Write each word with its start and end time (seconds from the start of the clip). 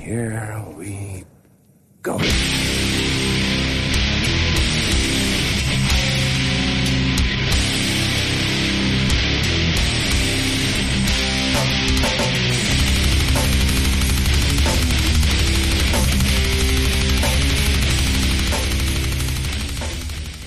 Here 0.00 0.64
we 0.78 1.24
go. 2.02 2.18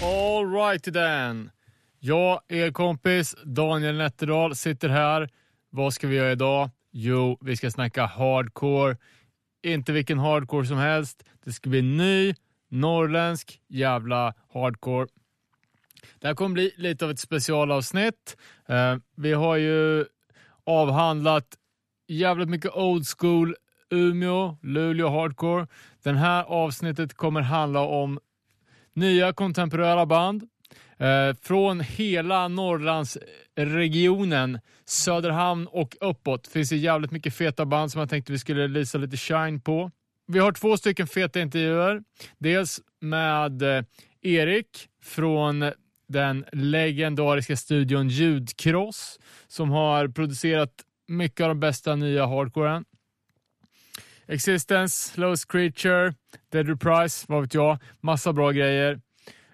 All 0.01 0.45
right 0.45 0.83
then. 0.83 1.51
Jag, 1.99 2.39
er 2.49 2.71
kompis 2.71 3.35
Daniel 3.45 3.97
Nätterdal, 3.97 4.55
sitter 4.55 4.89
här. 4.89 5.29
Vad 5.69 5.93
ska 5.93 6.07
vi 6.07 6.15
göra 6.15 6.31
idag? 6.31 6.69
Jo, 6.91 7.37
vi 7.41 7.55
ska 7.57 7.71
snacka 7.71 8.05
hardcore. 8.05 8.97
Inte 9.63 9.91
vilken 9.91 10.19
hardcore 10.19 10.65
som 10.65 10.77
helst. 10.77 11.23
Det 11.45 11.51
ska 11.51 11.69
bli 11.69 11.81
ny, 11.81 12.35
norrländsk 12.69 13.61
jävla 13.67 14.33
hardcore. 14.53 15.07
Det 16.19 16.27
här 16.27 16.35
kommer 16.35 16.53
bli 16.53 16.73
lite 16.77 17.05
av 17.05 17.11
ett 17.11 17.19
specialavsnitt. 17.19 18.37
Eh, 18.67 18.95
vi 19.15 19.33
har 19.33 19.55
ju 19.57 20.05
avhandlat 20.63 21.47
jävligt 22.07 22.49
mycket 22.49 22.75
old 22.75 23.05
school 23.17 23.55
Umeå, 23.89 24.57
Luleå 24.61 25.09
hardcore. 25.09 25.67
Den 26.03 26.15
här 26.15 26.43
avsnittet 26.43 27.13
kommer 27.13 27.41
handla 27.41 27.79
om 27.79 28.19
nya 28.93 29.33
kontemporära 29.33 30.05
band 30.05 30.47
eh, 31.03 31.33
från 31.41 31.79
hela 31.79 32.47
Norrlandsregionen, 32.47 34.59
Söderhamn 34.85 35.67
och 35.67 35.97
uppåt. 36.01 36.47
finns 36.47 36.69
det 36.69 36.77
jävligt 36.77 37.11
mycket 37.11 37.35
feta 37.35 37.65
band 37.65 37.91
som 37.91 37.99
jag 37.99 38.09
tänkte 38.09 38.31
vi 38.31 38.39
skulle 38.39 38.67
lysa 38.67 38.97
lite 38.97 39.17
shine 39.17 39.61
på. 39.61 39.91
Vi 40.27 40.39
har 40.39 40.51
två 40.51 40.77
stycken 40.77 41.07
feta 41.07 41.41
intervjuer. 41.41 42.03
Dels 42.37 42.81
med 43.01 43.61
eh, 43.61 43.83
Erik 44.21 44.87
från 45.03 45.71
den 46.07 46.45
legendariska 46.51 47.55
studion 47.55 48.09
Ljudkross 48.09 49.19
som 49.47 49.69
har 49.69 50.07
producerat 50.07 50.71
mycket 51.07 51.41
av 51.41 51.47
de 51.47 51.59
bästa 51.59 51.95
nya 51.95 52.25
hardcoren. 52.25 52.85
Existence, 54.27 55.21
Lowest 55.21 55.51
Creature, 55.51 56.13
Dead 56.51 56.67
Reprise, 56.67 57.25
vad 57.29 57.41
vet 57.41 57.53
jag. 57.53 57.77
Massa 58.01 58.33
bra 58.33 58.51
grejer. 58.51 58.99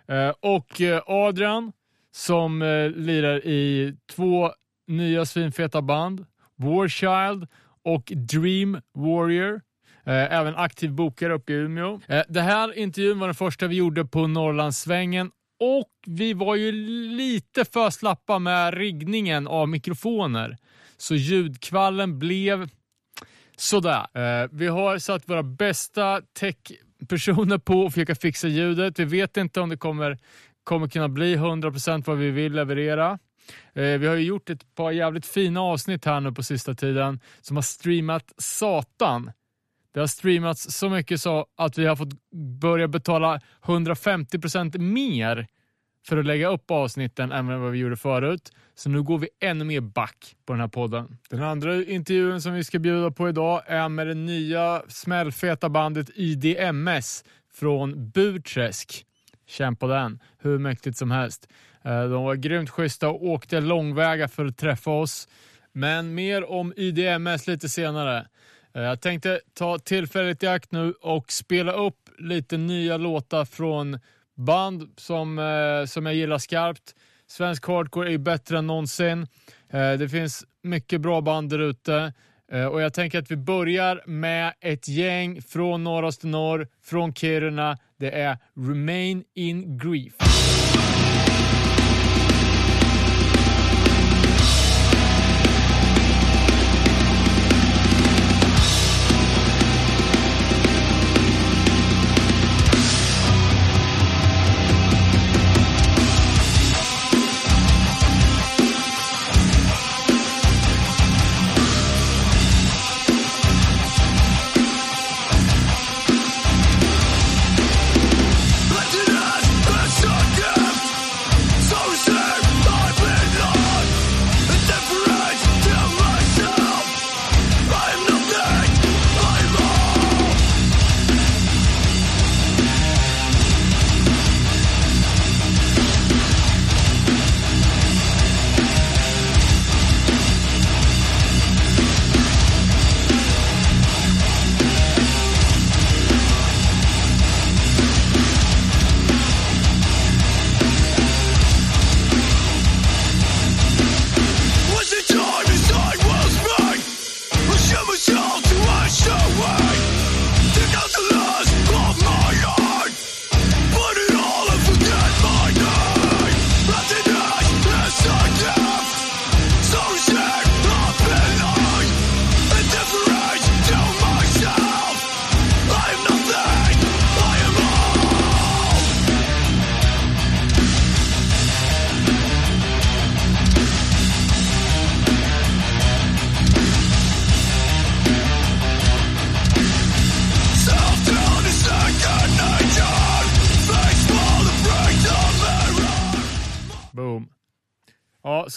Eh, 0.09 0.33
och 0.39 0.81
eh, 0.81 1.01
Adrian 1.05 1.71
som 2.11 2.61
eh, 2.61 2.89
lirar 2.89 3.45
i 3.45 3.93
två 4.11 4.51
nya 4.87 5.25
svinfeta 5.25 5.81
band. 5.81 6.25
Warchild 6.55 7.47
och 7.83 8.11
Dream 8.15 8.81
Warrior. 8.93 9.61
Även 10.05 10.55
aktiv 10.55 10.91
bokare 10.91 11.33
uppe 11.33 11.53
i 11.53 11.55
Umeå. 11.55 11.99
Den 12.07 12.23
det 12.27 12.41
här 12.41 12.77
intervjun 12.77 13.19
var 13.19 13.27
den 13.27 13.35
första 13.35 13.67
vi 13.67 13.75
gjorde 13.75 14.05
på 14.05 14.27
Norrlandssvängen 14.27 15.31
och 15.59 15.89
vi 16.07 16.33
var 16.33 16.55
ju 16.55 16.71
lite 17.17 17.65
för 17.65 17.89
slappa 17.89 18.39
med 18.39 18.73
riggningen 18.73 19.47
av 19.47 19.69
mikrofoner. 19.69 20.57
Så 20.97 21.15
ljudkvallen 21.15 22.19
blev 22.19 22.69
sådär. 23.57 24.07
Vi 24.55 24.67
har 24.67 24.97
satt 24.97 25.29
våra 25.29 25.43
bästa 25.43 26.21
personer 27.07 27.57
på 27.57 27.81
och 27.81 27.93
försöka 27.93 28.15
fixa 28.15 28.47
ljudet. 28.47 28.99
Vi 28.99 29.05
vet 29.05 29.37
inte 29.37 29.61
om 29.61 29.69
det 29.69 29.77
kommer, 29.77 30.17
kommer 30.63 30.87
kunna 30.87 31.09
bli 31.09 31.35
100% 31.35 32.03
vad 32.05 32.17
vi 32.17 32.31
vill 32.31 32.53
leverera. 32.53 33.19
Eh, 33.73 33.83
vi 33.83 34.07
har 34.07 34.15
ju 34.15 34.23
gjort 34.23 34.49
ett 34.49 34.75
par 34.75 34.91
jävligt 34.91 35.25
fina 35.25 35.61
avsnitt 35.61 36.05
här 36.05 36.19
nu 36.19 36.31
på 36.31 36.43
sista 36.43 36.73
tiden 36.73 37.19
som 37.41 37.57
har 37.57 37.61
streamat 37.61 38.33
satan. 38.37 39.31
Det 39.93 39.99
har 39.99 40.07
streamats 40.07 40.71
så 40.71 40.89
mycket 40.89 41.21
så 41.21 41.45
att 41.57 41.77
vi 41.77 41.85
har 41.85 41.95
fått 41.95 42.31
börja 42.61 42.87
betala 42.87 43.41
150% 43.63 44.77
mer 44.77 45.47
för 46.07 46.17
att 46.17 46.25
lägga 46.25 46.47
upp 46.47 46.71
avsnitten 46.71 47.31
än 47.31 47.61
vad 47.61 47.71
vi 47.71 47.77
gjorde 47.77 47.97
förut. 47.97 48.51
Så 48.75 48.89
nu 48.89 49.03
går 49.03 49.17
vi 49.17 49.29
ännu 49.39 49.65
mer 49.65 49.81
back 49.81 50.35
på 50.45 50.53
den 50.53 50.59
här 50.59 50.67
podden. 50.67 51.17
Den 51.29 51.43
andra 51.43 51.75
intervjun 51.75 52.41
som 52.41 52.53
vi 52.53 52.63
ska 52.63 52.79
bjuda 52.79 53.11
på 53.11 53.29
idag 53.29 53.61
är 53.65 53.89
med 53.89 54.07
det 54.07 54.13
nya 54.13 54.81
smällfeta 54.87 55.69
bandet 55.69 56.09
IDMS 56.15 57.23
från 57.53 58.09
Burträsk. 58.09 59.05
Känn 59.47 59.75
på 59.75 59.87
den, 59.87 60.19
hur 60.37 60.57
mäktigt 60.57 60.97
som 60.97 61.11
helst. 61.11 61.47
Eh, 61.85 62.03
de 62.03 62.23
var 62.23 62.35
grymt 62.35 62.69
schyssta 62.69 63.09
och 63.09 63.25
åkte 63.25 63.61
långväga 63.61 64.27
för 64.27 64.45
att 64.45 64.57
träffa 64.57 64.91
oss. 64.91 65.27
Men 65.71 66.15
mer 66.15 66.51
om 66.51 66.73
IDMS 66.75 67.47
lite 67.47 67.69
senare. 67.69 68.27
Eh, 68.73 68.81
jag 68.81 69.01
tänkte 69.01 69.39
ta 69.53 69.79
tillfället 69.79 70.43
i 70.43 70.47
akt 70.47 70.71
nu 70.71 70.93
och 71.01 71.31
spela 71.31 71.71
upp 71.71 72.09
lite 72.17 72.57
nya 72.57 72.97
låtar 72.97 73.45
från 73.45 73.99
band 74.39 74.89
som, 74.97 75.39
eh, 75.39 75.85
som 75.85 76.05
jag 76.05 76.15
gillar 76.15 76.37
skarpt. 76.37 76.95
Svensk 77.27 77.67
hardcore 77.67 78.07
är 78.09 78.11
ju 78.11 78.17
bättre 78.17 78.57
än 78.57 78.67
någonsin. 78.67 79.27
Eh, 79.69 79.93
det 79.93 80.09
finns 80.09 80.45
mycket 80.63 81.01
bra 81.01 81.21
band 81.21 81.49
där 81.49 81.59
ute. 81.59 82.13
Eh, 82.51 82.65
och 82.65 82.81
jag 82.81 82.93
tänker 82.93 83.19
att 83.19 83.31
vi 83.31 83.37
börjar 83.37 84.03
med 84.05 84.53
ett 84.61 84.87
gäng 84.87 85.41
från 85.41 85.83
norraste 85.83 86.27
norr, 86.27 86.67
från 86.83 87.13
Kiruna. 87.13 87.77
Det 87.97 88.11
är 88.11 88.37
Remain 88.55 89.23
in 89.35 89.77
Grief. 89.77 90.28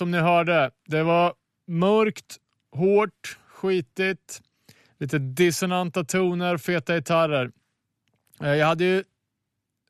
Som 0.03 0.11
ni 0.11 0.19
hörde, 0.19 0.71
det 0.87 1.03
var 1.03 1.35
mörkt, 1.67 2.37
hårt, 2.73 3.39
skitigt, 3.47 4.43
lite 4.99 5.19
dissonanta 5.19 6.05
toner, 6.05 6.57
feta 6.57 6.95
gitarrer. 6.95 7.51
Eh, 8.41 8.55
jag 8.55 8.67
hade 8.67 8.85
ju 8.85 9.05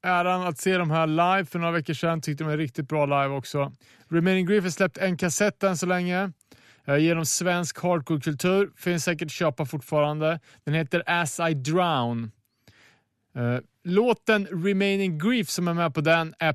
äran 0.03 0.47
att 0.47 0.59
se 0.59 0.79
de 0.79 0.91
här 0.91 1.07
live 1.07 1.45
för 1.45 1.59
några 1.59 1.73
veckor 1.73 1.95
sedan, 1.95 2.21
tyckte 2.21 2.45
de 2.45 2.51
var 2.51 2.57
riktigt 2.57 2.89
bra 2.89 3.07
live 3.07 3.29
också. 3.29 3.73
Remaining 4.09 4.47
Grief 4.47 4.65
har 4.65 4.71
släppt 4.71 4.99
en 4.99 5.17
kassett 5.17 5.63
än 5.63 5.77
så 5.77 5.87
länge. 5.87 6.33
Eh, 6.85 6.97
genom 6.97 7.27
svensk 7.27 7.79
hardcore-kultur. 7.79 8.71
Finns 8.77 9.05
säkert 9.05 9.27
att 9.27 9.33
köpa 9.33 9.67
fortfarande. 9.67 10.41
Den 10.65 10.75
heter 10.75 11.03
As 11.07 11.41
I 11.41 11.55
Drown. 11.55 12.31
Eh, 13.37 13.59
låten 13.85 14.47
Remaining 14.47 15.19
Grief 15.19 15.49
som 15.49 15.69
är 15.69 15.75
med 15.75 15.95
på 15.95 16.01
den 16.01 16.35
är 16.39 16.53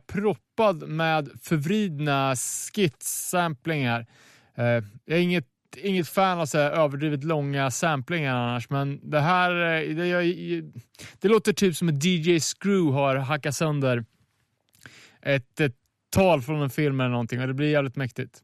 proppad 0.57 0.89
med 0.89 1.29
förvridna 1.41 2.35
skitsamplingar. 2.35 4.05
Eh, 4.55 4.83
jag 5.05 5.17
är 5.17 5.21
inget, 5.21 5.45
inget 5.77 6.09
fan 6.09 6.39
av 6.39 6.45
så 6.45 6.57
här 6.57 6.71
överdrivet 6.71 7.23
långa 7.23 7.71
samplingar 7.71 8.35
annars, 8.35 8.69
men 8.69 9.09
det 9.09 9.19
här 9.19 9.51
eh, 9.51 9.95
det, 9.95 10.07
jag, 10.07 10.25
det 11.19 11.27
låter 11.27 11.53
typ 11.53 11.75
som 11.75 11.89
att 11.89 12.03
DJ 12.03 12.39
Screw 12.39 12.93
har 12.93 13.15
hackat 13.15 13.55
sönder 13.55 14.05
ett, 15.21 15.59
ett 15.59 15.75
tal 16.09 16.41
från 16.41 16.61
en 16.61 16.69
film 16.69 16.99
eller 16.99 17.09
någonting 17.09 17.41
och 17.41 17.47
det 17.47 17.53
blir 17.53 17.71
jävligt 17.71 17.95
mäktigt. 17.95 18.43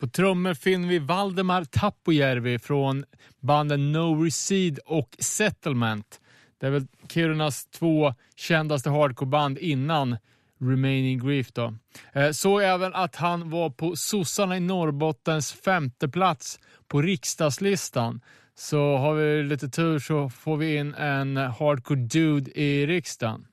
På 0.00 0.08
trummor 0.08 0.54
finner 0.54 0.88
vi 0.88 0.98
Valdemar 0.98 1.64
Tapojärvi 1.64 2.58
från 2.58 3.04
banden 3.40 3.92
No 3.92 4.24
Recede 4.24 4.80
och 4.86 5.16
Settlement. 5.18 6.20
Det 6.60 6.66
är 6.66 6.70
väl 6.70 6.86
Kirunas 7.08 7.66
två 7.66 8.14
kändaste 8.36 8.90
hardcoreband 8.90 9.58
innan 9.58 10.16
Remaining 10.62 11.26
Grief. 11.26 11.52
Då. 11.52 11.74
Såg 12.14 12.34
så 12.34 12.60
även 12.60 12.94
att 12.94 13.16
han 13.16 13.50
var 13.50 13.70
på 13.70 13.96
sossarna 13.96 14.56
i 14.56 14.60
Norrbottens 14.60 15.52
femte 15.52 16.08
plats 16.08 16.58
på 16.88 17.02
riksdagslistan. 17.02 18.20
Så 18.54 18.96
har 18.96 19.14
vi 19.14 19.42
lite 19.42 19.68
tur 19.68 19.98
så 19.98 20.28
får 20.30 20.56
vi 20.56 20.76
in 20.76 20.94
en 20.94 21.36
hardcore 21.36 22.00
dude 22.00 22.60
i 22.60 22.86
riksdagen. 22.86 23.46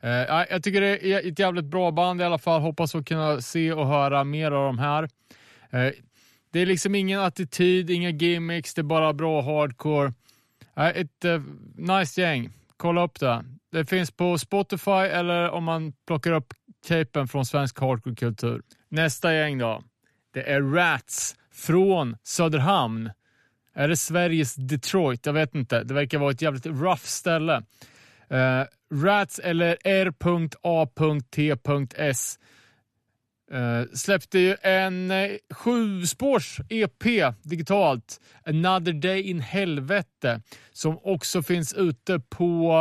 Eh, 0.00 0.44
jag 0.50 0.62
tycker 0.62 0.80
det 0.80 1.06
är 1.12 1.28
ett 1.28 1.38
jävligt 1.38 1.64
bra 1.64 1.90
band 1.90 2.20
i 2.20 2.24
alla 2.24 2.38
fall. 2.38 2.60
Hoppas 2.60 2.94
att 2.94 3.06
kunna 3.06 3.40
se 3.40 3.72
och 3.72 3.86
höra 3.86 4.24
mer 4.24 4.50
av 4.52 4.66
de 4.66 4.78
här. 4.78 5.02
Eh, 5.70 5.92
det 6.50 6.60
är 6.60 6.66
liksom 6.66 6.94
ingen 6.94 7.20
attityd, 7.20 7.90
inga 7.90 8.10
gimmicks, 8.10 8.74
det 8.74 8.80
är 8.80 8.82
bara 8.82 9.12
bra 9.12 9.42
hardcore. 9.42 10.12
Ett 10.94 11.24
nice 11.74 12.20
gäng. 12.20 12.50
Kolla 12.76 13.04
upp 13.04 13.20
det. 13.20 13.44
Det 13.76 13.84
finns 13.84 14.10
på 14.10 14.38
Spotify 14.38 14.90
eller 14.90 15.50
om 15.50 15.64
man 15.64 15.92
plockar 16.06 16.32
upp 16.32 16.54
capen 16.88 17.28
från 17.28 17.46
svensk 17.46 17.80
hardcore-kultur. 17.80 18.62
Nästa 18.88 19.34
gäng 19.34 19.58
då. 19.58 19.82
Det 20.34 20.52
är 20.52 20.62
Rats 20.62 21.36
från 21.52 22.16
Söderhamn. 22.22 23.10
Är 23.74 23.88
det 23.88 23.96
Sveriges 23.96 24.54
Detroit? 24.54 25.26
Jag 25.26 25.32
vet 25.32 25.54
inte. 25.54 25.84
Det 25.84 25.94
verkar 25.94 26.18
vara 26.18 26.30
ett 26.30 26.42
jävligt 26.42 26.66
rough 26.66 27.02
ställe. 27.02 27.62
Uh, 28.32 28.64
Rats 29.04 29.38
eller 29.38 29.76
R.A.T.S 29.84 30.18
uh, 33.52 33.58
eh, 33.58 33.84
släppte 33.94 34.38
ju 34.38 34.56
en 34.62 35.10
uh, 35.10 35.36
sjuspårs 35.50 36.60
EP 36.68 37.04
digitalt, 37.42 38.20
Another 38.46 38.92
Day 38.92 39.22
in 39.22 39.40
Helvete, 39.40 40.40
som 40.72 40.98
också 41.02 41.42
finns 41.42 41.74
ute 41.74 42.20
på 42.20 42.72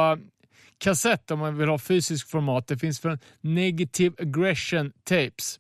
kassett 0.78 1.32
om 1.32 1.40
man 1.40 1.58
vill 1.58 1.70
ha 1.70 1.78
fysisk 1.78 2.30
format. 2.30 2.68
Det 2.68 2.78
finns 2.78 3.00
från 3.00 3.20
Negative 3.42 4.16
Aggression 4.20 4.92
Tapes. 5.04 5.60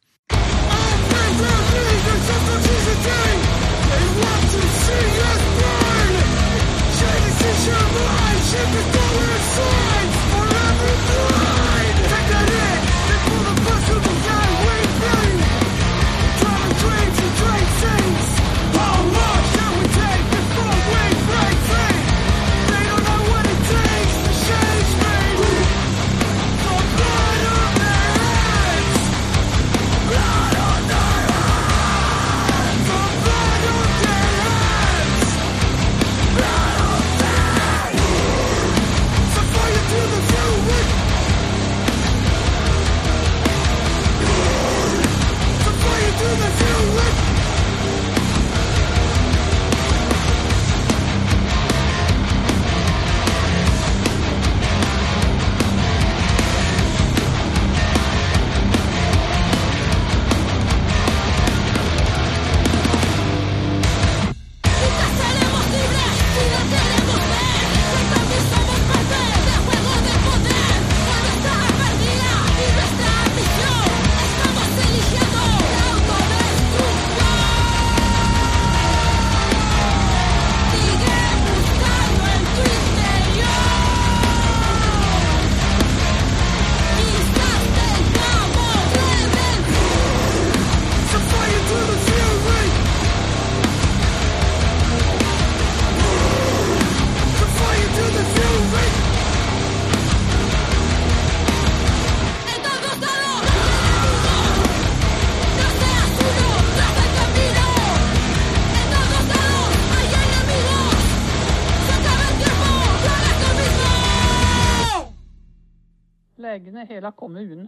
Hela 116.86 117.12
kommun. 117.12 117.68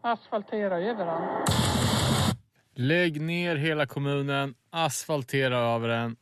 Asfaltera 0.00 0.80
överallt. 0.80 1.50
Lägg 2.74 3.20
ner 3.20 3.56
hela 3.56 3.86
kommunen, 3.86 4.54
asfaltera 4.70 5.58
över 5.58 5.88
den. 5.88 6.16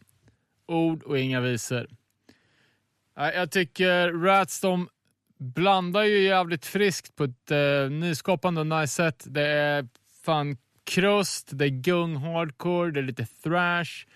Ord 0.67 1.03
och 1.03 1.19
inga 1.19 1.41
visor. 1.41 1.87
Jag 3.15 3.51
tycker 3.51 4.13
Rats 4.13 4.61
de 4.61 4.89
blandar 5.39 6.03
ju 6.03 6.23
jävligt 6.23 6.67
friskt 6.67 7.17
på 7.17 7.25
ett 7.25 7.51
eh, 7.51 7.91
nyskapande 7.91 8.61
och 8.61 8.67
nice 8.67 8.95
sätt. 8.95 9.25
Det 9.27 9.47
är 9.47 9.89
fan 10.25 10.57
krust, 10.85 11.49
det 11.53 11.65
är 11.65 11.69
gung 11.69 12.17
hardcore, 12.17 12.91
det 12.91 13.01
är 13.01 13.05
lite 13.05 13.27
thrash, 13.43 14.07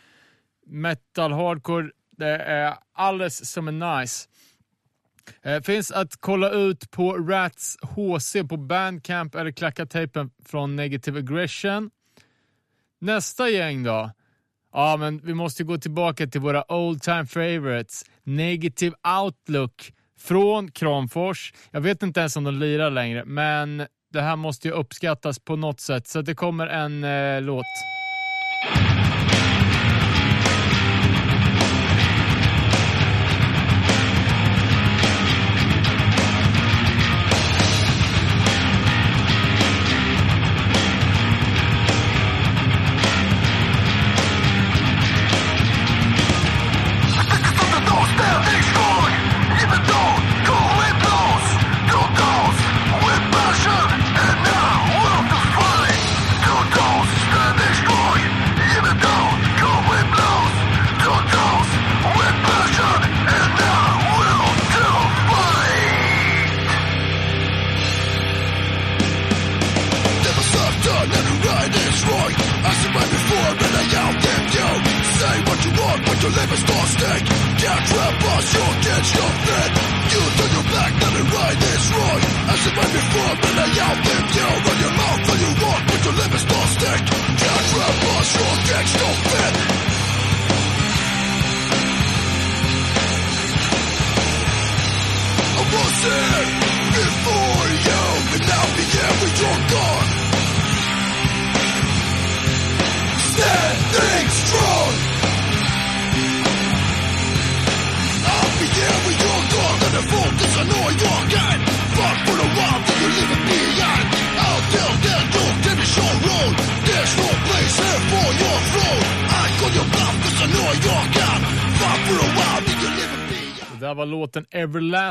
metal 0.67 1.33
hardcore. 1.33 1.91
Det 2.11 2.37
är 2.37 2.75
alldeles 2.93 3.51
som 3.51 3.69
är 3.69 4.01
nice. 4.01 4.29
Eh, 5.43 5.61
finns 5.63 5.91
att 5.91 6.17
kolla 6.21 6.51
ut 6.51 6.91
på 6.91 7.13
Rats 7.13 7.77
HC 7.83 8.37
på 8.49 8.57
Bandcamp 8.57 9.35
eller 9.35 9.51
klacka 9.51 9.87
tejpen 9.87 10.31
från 10.47 10.77
Negative 10.77 11.19
Aggression. 11.19 11.91
Nästa 13.01 13.49
gäng 13.49 13.83
då? 13.83 14.11
Ja, 14.73 14.97
men 14.97 15.21
vi 15.25 15.35
måste 15.35 15.65
gå 15.65 15.79
tillbaka 15.79 16.27
till 16.27 16.41
våra 16.41 16.73
old 16.73 17.03
time 17.03 17.27
favorites. 17.27 18.05
Negative 18.23 18.97
Outlook 19.23 19.93
från 20.19 20.71
Kramfors. 20.71 21.53
Jag 21.71 21.81
vet 21.81 22.03
inte 22.03 22.21
ens 22.21 22.37
om 22.37 22.45
de 22.45 22.55
lirar 22.55 22.91
längre, 22.91 23.25
men 23.25 23.87
det 24.13 24.21
här 24.21 24.37
måste 24.37 24.69
ju 24.69 24.75
uppskattas 24.75 25.39
på 25.39 25.57
något 25.57 25.81
sätt, 25.81 26.07
så 26.07 26.23
det 26.23 26.35
kommer 26.35 26.67
en 26.67 27.05
eh, 27.05 27.43
låt. 27.43 27.94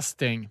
Everlasting. 0.04 0.50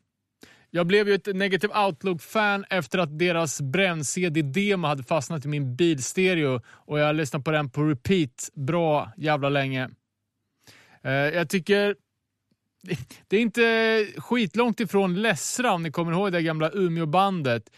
Jag 0.70 0.86
blev 0.86 1.08
ju 1.08 1.14
ett 1.14 1.36
Negative 1.36 1.74
Outlook-fan 1.86 2.64
efter 2.70 2.98
att 2.98 3.18
deras 3.18 3.60
brännCD-demo 3.60 4.86
hade 4.86 5.02
fastnat 5.02 5.44
i 5.44 5.48
min 5.48 5.76
bilstereo 5.76 6.60
och 6.66 6.98
jag 6.98 7.06
har 7.06 7.12
lyssnat 7.12 7.44
på 7.44 7.50
den 7.50 7.70
på 7.70 7.82
repeat 7.82 8.50
bra 8.54 9.12
jävla 9.16 9.48
länge. 9.48 9.90
Eh, 11.02 11.12
jag 11.12 11.48
tycker 11.48 11.96
det 13.28 13.36
är 13.36 13.40
inte 13.40 14.06
skitlångt 14.16 14.80
ifrån 14.80 15.22
Lessra 15.22 15.72
om 15.72 15.82
ni 15.82 15.90
kommer 15.90 16.12
ihåg 16.12 16.32
det 16.32 16.42
gamla 16.42 16.70
Umeå-bandet. 16.70 17.70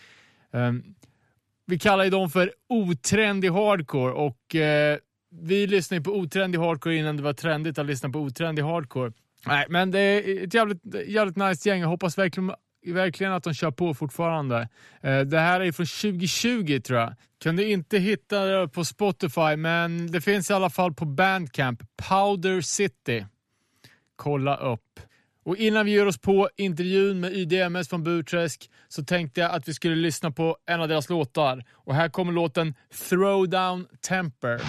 Ehm, 0.52 0.82
vi 1.66 1.78
kallar 1.78 2.04
ju 2.04 2.10
dem 2.10 2.30
för 2.30 2.52
otrendig 2.68 3.50
hardcore 3.50 4.12
och 4.12 4.54
eh, 4.54 4.98
vi 5.30 5.66
lyssnade 5.66 6.02
på 6.02 6.10
otrendig 6.10 6.58
hardcore 6.58 6.96
innan 6.96 7.16
det 7.16 7.22
var 7.22 7.32
trendigt 7.32 7.78
att 7.78 7.86
lyssna 7.86 8.10
på 8.10 8.18
otrendig 8.18 8.62
hardcore. 8.62 9.12
Nej, 9.46 9.66
men 9.68 9.90
det 9.90 10.00
är 10.00 10.44
ett 10.44 10.54
jävligt, 10.54 10.82
jävligt 11.06 11.36
nice 11.36 11.68
gäng. 11.68 11.80
Jag 11.80 11.88
hoppas 11.88 12.18
verkligen, 12.18 12.52
verkligen 12.86 13.32
att 13.32 13.44
de 13.44 13.54
kör 13.54 13.70
på 13.70 13.94
fortfarande. 13.94 14.68
Eh, 15.02 15.20
det 15.20 15.38
här 15.38 15.60
är 15.60 15.72
från 15.72 15.86
2020 15.86 16.80
tror 16.80 16.98
jag. 16.98 17.14
Kunde 17.42 17.64
inte 17.64 17.98
hitta 17.98 18.44
det 18.44 18.68
på 18.68 18.84
Spotify, 18.84 19.56
men 19.56 20.12
det 20.12 20.20
finns 20.20 20.50
i 20.50 20.52
alla 20.52 20.70
fall 20.70 20.94
på 20.94 21.04
Bandcamp. 21.04 21.82
Powder 22.08 22.60
City. 22.60 23.26
Kolla 24.16 24.56
upp. 24.56 25.00
Och 25.44 25.56
innan 25.56 25.86
vi 25.86 25.92
ger 25.92 26.06
oss 26.06 26.18
på 26.18 26.48
intervjun 26.56 27.20
med 27.20 27.32
YDMS 27.32 27.88
från 27.88 28.04
Burträsk 28.04 28.70
så 28.88 29.04
tänkte 29.04 29.40
jag 29.40 29.50
att 29.50 29.68
vi 29.68 29.74
skulle 29.74 29.94
lyssna 29.96 30.30
på 30.30 30.56
en 30.66 30.80
av 30.80 30.88
deras 30.88 31.08
låtar. 31.08 31.64
Och 31.72 31.94
här 31.94 32.08
kommer 32.08 32.32
låten 32.32 32.74
Throwdown 33.08 33.86
Temper. 34.08 34.60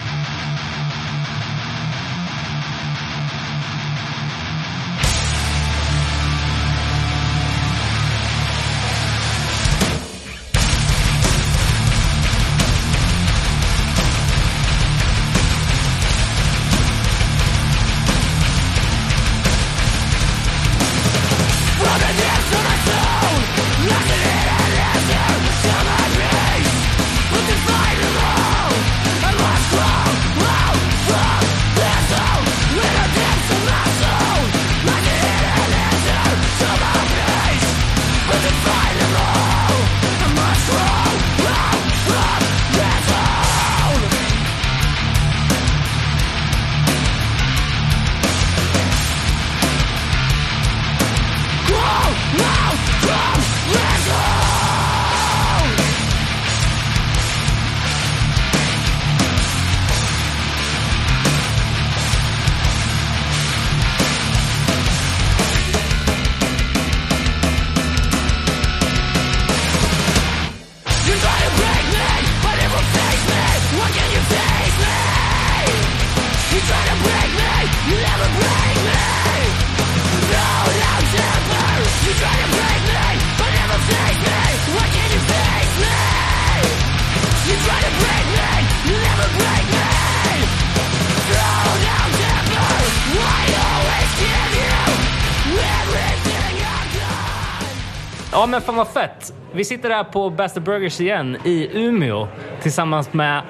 Ja 98.46 98.50
men 98.50 98.60
fan 98.60 98.76
vad 98.76 98.88
fett. 98.88 99.34
Vi 99.52 99.64
sitter 99.64 99.90
här 99.90 100.04
på 100.04 100.30
Basta 100.30 100.60
Burgers 100.60 101.00
igen 101.00 101.36
i 101.44 101.68
Umeå 101.72 102.28
tillsammans 102.62 103.12
med 103.12 103.42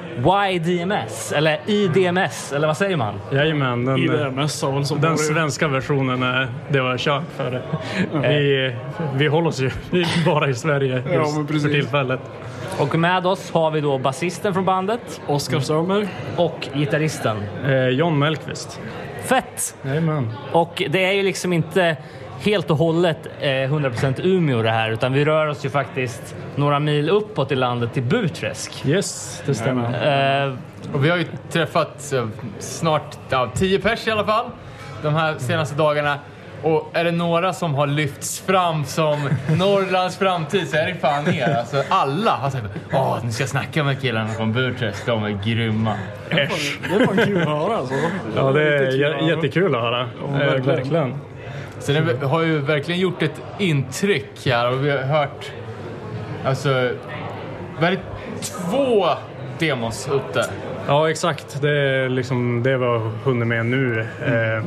YDMS, 0.53 1.33
eller 1.33 1.61
IDMS, 1.67 2.53
eller 2.53 2.67
vad 2.67 2.77
säger 2.77 2.97
man? 2.97 3.21
Jajamän, 3.33 3.85
den, 3.85 3.99
IDMS 3.99 4.63
har 4.63 4.73
väl 4.73 4.85
som 4.85 5.01
den 5.01 5.19
svenska 5.19 5.69
versionen 5.69 6.23
är 6.23 6.49
det 6.69 6.81
var 6.81 6.99
kört 6.99 7.23
för. 7.37 7.63
Vi, 8.23 8.75
vi 9.15 9.27
håller 9.27 9.49
oss 9.49 9.61
ju 9.61 9.71
bara 10.27 10.49
i 10.49 10.55
Sverige 10.55 10.95
just 10.95 11.15
Ja, 11.15 11.47
för 11.49 11.69
tillfället. 11.69 12.21
Och 12.79 12.99
med 12.99 13.27
oss 13.27 13.51
har 13.51 13.71
vi 13.71 13.81
då 13.81 13.99
basisten 13.99 14.55
från 14.55 14.65
bandet 14.65 15.21
Oskar 15.27 15.61
Strömberg. 15.61 16.09
och 16.37 16.69
gitarristen. 16.75 17.37
Eh, 17.67 17.89
John 17.89 18.19
Mellqvist. 18.19 18.81
Fett! 19.23 19.77
Jajamän. 19.83 20.33
Och 20.53 20.83
det 20.91 21.05
är 21.05 21.13
ju 21.13 21.23
liksom 21.23 21.53
inte 21.53 21.97
helt 22.41 22.71
och 22.71 22.77
hållet 22.77 23.19
eh, 23.41 23.47
100% 23.47 24.21
Umeå 24.23 24.63
det 24.63 24.71
här, 24.71 24.91
utan 24.91 25.13
vi 25.13 25.25
rör 25.25 25.47
oss 25.47 25.65
ju 25.65 25.71
faktiskt 25.71 26.35
några 26.57 26.79
mil 26.81 27.09
uppåt 27.11 27.53
i 27.53 27.55
landet 27.55 27.93
till 27.95 28.03
Burträsk. 28.03 28.87
Yes, 28.87 29.43
det 29.47 29.55
stämmer. 29.55 30.45
Eh, 30.47 30.53
Och 30.95 31.05
vi 31.05 31.11
har 31.11 31.17
ju 31.17 31.27
träffat 31.51 32.13
eh, 32.13 32.27
snart 32.59 33.19
ja, 33.29 33.51
tio 33.55 33.79
pers 33.79 34.07
i 34.07 34.11
alla 34.11 34.25
fall 34.25 34.47
de 35.03 35.15
här 35.15 35.35
senaste 35.39 35.75
dagarna. 35.77 36.19
Och 36.63 36.91
är 36.93 37.05
det 37.05 37.11
några 37.11 37.53
som 37.53 37.75
har 37.75 37.87
lyfts 37.87 38.41
fram 38.41 38.85
som 38.85 39.29
Norrlands 39.59 40.17
framtid 40.19 40.69
så 40.69 40.77
är 40.77 40.87
det 40.87 40.95
fan 40.95 41.35
er. 41.35 41.57
Alltså, 41.59 41.83
alla 41.89 42.31
har 42.31 42.51
sagt 42.51 42.65
åh, 42.93 43.19
nu 43.25 43.33
ska 43.33 43.43
jag 43.43 43.51
snacka 43.51 43.85
med 43.85 44.01
killarna 44.01 44.29
från 44.29 44.53
Burträsk. 44.53 45.07
De 45.07 45.25
är 45.25 45.39
grymma. 45.45 45.95
Äsch. 46.31 46.79
Det 46.91 46.95
är 46.97 47.07
fan 47.07 47.17
kul 47.17 47.43
att 47.43 47.49
höra 47.49 47.77
alltså. 47.77 47.95
Ja, 48.37 48.53
det 48.53 48.63
är 48.63 49.15
att 49.15 49.29
jättekul 49.29 49.75
att 49.75 49.81
höra. 49.81 50.01
Eh, 50.01 50.63
verkligen. 50.65 51.15
Så 51.87 51.93
det 51.93 52.27
har 52.27 52.43
ju 52.43 52.59
verkligen 52.59 53.01
gjort 53.01 53.23
ett 53.23 53.43
intryck 53.59 54.47
här 54.47 54.73
och 54.73 54.85
vi 54.85 54.91
har 54.91 54.99
hört 54.99 55.53
alltså, 56.45 56.69
det, 57.81 57.99
två 58.43 59.07
demos 59.59 60.09
ute. 60.09 60.51
Ja, 60.87 61.11
exakt. 61.11 61.63
Det 61.63 61.71
är 61.71 62.09
liksom 62.09 62.63
det 62.63 62.77
vi 62.77 62.85
har 62.85 62.99
hunnit 62.99 63.49
med 63.49 63.67
nu. 63.67 64.01
Eh, 64.01 64.65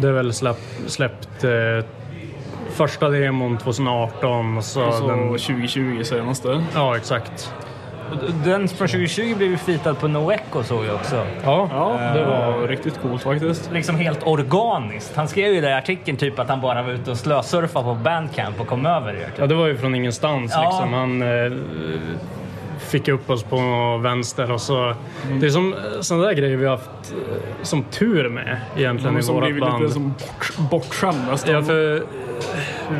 det 0.00 0.08
är 0.08 0.12
väl 0.12 0.32
släpp, 0.32 0.60
släppt 0.86 1.44
eh, 1.44 1.84
första 2.70 3.08
demon 3.08 3.58
2018 3.58 4.56
och 4.56 4.64
så, 4.64 4.84
Och 4.84 4.94
så 4.94 5.08
den... 5.08 5.28
2020 5.28 6.02
senaste. 6.04 6.64
Ja, 6.74 6.96
exakt. 6.96 7.52
Den 8.44 8.68
från 8.68 8.88
2020 8.88 9.34
blev 9.36 9.50
ju 9.50 9.56
fitad 9.56 9.98
på 9.98 10.08
No 10.08 10.32
Echo 10.32 10.62
såg 10.62 10.84
jag 10.84 10.94
också. 10.94 11.26
Ja, 11.44 11.68
Ja, 11.72 12.10
det 12.14 12.24
var 12.24 12.68
riktigt 12.68 12.98
coolt 13.02 13.22
faktiskt. 13.22 13.70
Liksom 13.72 13.96
helt 13.96 14.26
organiskt. 14.26 15.16
Han 15.16 15.28
skrev 15.28 15.54
ju 15.54 15.60
det 15.60 15.68
i 15.70 15.72
artikeln 15.72 16.16
typ 16.16 16.38
att 16.38 16.48
han 16.48 16.60
bara 16.60 16.82
var 16.82 16.90
ute 16.92 17.10
och 17.10 17.16
slösurfade 17.16 17.84
på 17.84 17.94
Bandcamp 17.94 18.60
och 18.60 18.66
kom 18.66 18.86
över 18.86 19.12
det. 19.12 19.18
Typ. 19.26 19.34
Ja, 19.38 19.46
det 19.46 19.54
var 19.54 19.66
ju 19.66 19.76
från 19.76 19.94
ingenstans. 19.94 20.52
Ja. 20.54 20.62
Liksom. 20.62 20.92
Han, 20.92 21.22
eh, 21.22 21.52
fick 22.78 23.08
upp 23.08 23.30
oss 23.30 23.42
på 23.42 23.56
vänster 24.02 24.50
och 24.52 24.60
så. 24.60 24.94
Det 25.40 25.46
är 25.46 25.50
som 25.50 25.74
sådana 26.00 26.26
där 26.26 26.32
grejer 26.32 26.56
vi 26.56 26.64
har 26.64 26.76
haft 26.76 26.90
eh, 27.12 27.62
som 27.62 27.82
tur 27.84 28.28
med 28.28 28.60
egentligen 28.76 29.14
De 29.14 29.20
i 29.20 29.22
som 29.22 29.34
vårat 29.34 29.46
blivit 29.46 29.62
band. 29.64 29.82
lite 29.82 29.94
som 29.94 30.08
bort, 30.08 30.70
bortskämd 30.70 31.16
nästan. 31.30 31.54
Ja, 31.54 31.62
för 31.62 32.02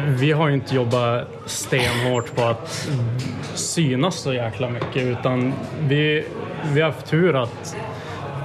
vi 0.09 0.33
har 0.33 0.49
ju 0.49 0.55
inte 0.55 0.75
jobbat 0.75 1.29
stenhårt 1.47 2.35
på 2.35 2.43
att 2.43 2.89
synas 3.55 4.15
så 4.15 4.33
jäkla 4.33 4.69
mycket 4.69 5.03
utan 5.03 5.53
vi, 5.89 6.25
vi 6.73 6.81
har 6.81 6.91
haft 6.91 7.07
tur 7.07 7.43
att 7.43 7.77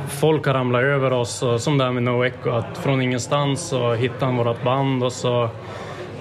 folk 0.07 0.45
har 0.45 0.53
ramlat 0.53 0.81
över 0.81 1.13
oss 1.13 1.43
och 1.43 1.61
som 1.61 1.77
det 1.77 1.83
här 1.83 1.91
med 1.91 2.03
No 2.03 2.25
Echo 2.25 2.49
att 2.49 2.77
från 2.77 3.01
ingenstans 3.01 3.61
så 3.61 3.93
hittar 3.93 4.25
han 4.25 4.37
vårt 4.37 4.63
band 4.63 5.03
och 5.03 5.13
så 5.13 5.49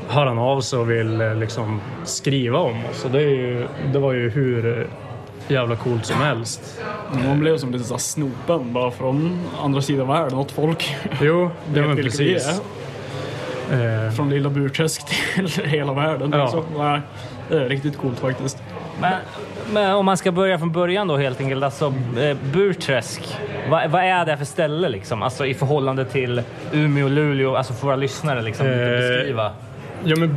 hör 0.08 0.26
han 0.26 0.38
av 0.38 0.60
sig 0.60 0.78
och 0.78 0.90
vill 0.90 1.20
eh, 1.20 1.34
liksom 1.34 1.80
skriva 2.04 2.58
om 2.58 2.84
oss. 2.90 3.04
Och 3.04 3.10
det, 3.10 3.18
är 3.18 3.28
ju, 3.28 3.66
det 3.92 3.98
var 3.98 4.12
ju 4.12 4.30
hur 4.30 4.86
jävla 5.48 5.76
coolt 5.76 6.06
som 6.06 6.16
helst. 6.16 6.80
Man 7.26 7.40
blev 7.40 7.58
som 7.58 7.72
lite 7.72 7.84
såhär 7.84 7.98
snopen 7.98 8.72
bara 8.72 8.90
från 8.90 9.38
andra 9.62 9.82
sidan 9.82 10.08
världen 10.08 10.38
åt 10.38 10.52
folk. 10.52 10.96
Jo, 11.20 11.50
det 11.74 11.82
vi 11.82 12.02
precis. 12.02 12.62
Eh, 13.72 14.10
Från 14.12 14.30
lilla 14.30 14.48
Burträsk 14.50 15.02
till 15.34 15.64
hela 15.64 15.92
världen. 15.92 16.32
Ja. 16.34 16.48
Så, 16.48 16.64
nej, 16.78 17.00
det 17.48 17.56
är 17.56 17.68
riktigt 17.68 17.98
coolt 17.98 18.18
faktiskt. 18.18 18.62
Men, 19.00 19.12
men 19.72 19.94
om 19.94 20.06
man 20.06 20.16
ska 20.16 20.32
börja 20.32 20.58
från 20.58 20.72
början 20.72 21.08
då 21.08 21.16
helt 21.16 21.40
enkelt. 21.40 21.64
Alltså 21.64 21.94
eh, 22.20 22.36
Burträsk, 22.52 23.38
vad, 23.70 23.90
vad 23.90 24.02
är 24.04 24.24
det 24.26 24.36
för 24.36 24.44
ställe 24.44 24.88
liksom? 24.88 25.22
Alltså 25.22 25.46
i 25.46 25.54
förhållande 25.54 26.04
till 26.04 26.42
Umeå 26.72 27.04
och 27.04 27.10
Luleå, 27.10 27.56
alltså 27.56 27.72
för 27.72 27.86
våra 27.86 27.96
lyssnare 27.96 28.42
liksom. 28.42 28.66
Eh, 28.66 28.76
beskriva. 28.76 29.52
ja, 30.04 30.16
men 30.16 30.36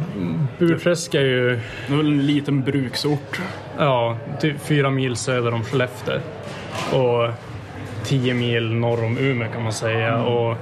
Burträsk 0.59 1.13
är 1.15 1.21
ju 1.21 1.59
Det 1.87 1.93
är 1.93 1.97
väl 1.97 2.07
en 2.07 2.25
liten 2.25 2.61
bruksort. 2.61 3.41
Ja, 3.79 4.17
typ 4.41 4.61
fyra 4.61 4.89
mil 4.89 5.15
söder 5.15 5.53
om 5.53 5.63
Skellefteå. 5.63 6.19
Och 6.93 7.29
tio 8.03 8.33
mil 8.33 8.73
norr 8.73 9.03
om 9.05 9.17
Umeå 9.17 9.47
kan 9.53 9.63
man 9.63 9.73
säga. 9.73 10.17
Och 10.23 10.57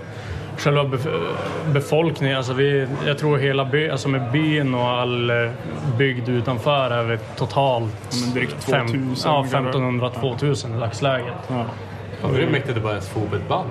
själva 0.64 0.84
bef- 0.84 1.34
befolkningen, 1.74 2.38
alltså 2.38 2.54
vi, 2.54 2.88
jag 3.06 3.18
tror 3.18 3.38
hela 3.38 3.66
by, 3.66 3.90
alltså 3.90 4.10
med 4.10 4.32
byn 4.32 4.74
och 4.76 4.88
all 4.88 5.30
eh, 5.30 5.36
bygd 5.98 6.30
utanför 6.30 6.92
är 6.92 7.04
vi 7.04 7.18
totalt 7.36 7.94
Men 8.26 8.34
drygt 8.34 8.64
fem, 8.64 8.88
2000. 8.88 9.32
ja, 9.32 9.46
kanske. 9.52 9.80
1500-2000 9.80 10.78
i 10.78 10.80
dagsläget. 10.80 11.34
Ja. 11.48 11.66
Fan, 12.22 12.34
det 12.34 12.44
är 12.44 12.50
mäktigt 12.50 12.78
att 12.78 12.84
bara 12.84 12.92
ens 12.94 13.10
få 13.10 13.20
ihop 13.20 13.34
ett 13.34 13.48
band. 13.48 13.70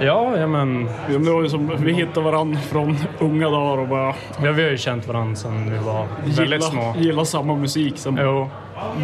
Ja, 0.00 0.38
ja 0.38 0.46
men 0.46 0.88
Ja, 1.12 1.18
men 1.18 1.42
Det 1.42 1.50
som, 1.50 1.72
vi 1.78 1.92
hittade 1.92 2.20
varandra 2.20 2.60
från 2.60 2.96
unga 3.18 3.50
dagar 3.50 3.82
och 3.82 3.88
bara 3.88 4.14
ja, 4.42 4.52
vi 4.52 4.62
har 4.62 4.70
ju 4.70 4.78
känt 4.78 5.08
varandra 5.08 5.36
sedan 5.36 5.70
vi 5.72 5.78
var 5.78 6.06
väldigt 6.24 6.38
gilla, 6.38 6.60
små. 6.60 6.94
gilla 6.98 7.24
samma 7.24 7.54
musik. 7.54 7.98
Som 7.98 8.18
Jo, 8.22 8.50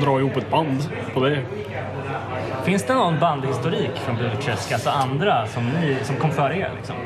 drar 0.03 0.19
ihop 0.21 0.37
ett 0.37 0.51
band 0.51 0.79
på 1.15 1.21
det. 1.21 1.39
Finns 2.65 2.85
det 2.87 2.95
någon 2.95 3.19
bandhistorik 3.21 3.91
från 3.95 4.17
Burträsk? 4.17 4.73
Alltså 4.73 4.91
andra 4.91 5.47
som, 5.47 5.69
ni, 5.69 5.97
som 6.03 6.17
kom 6.17 6.31
före 6.31 6.57
er 6.59 6.71
liksom? 6.77 6.97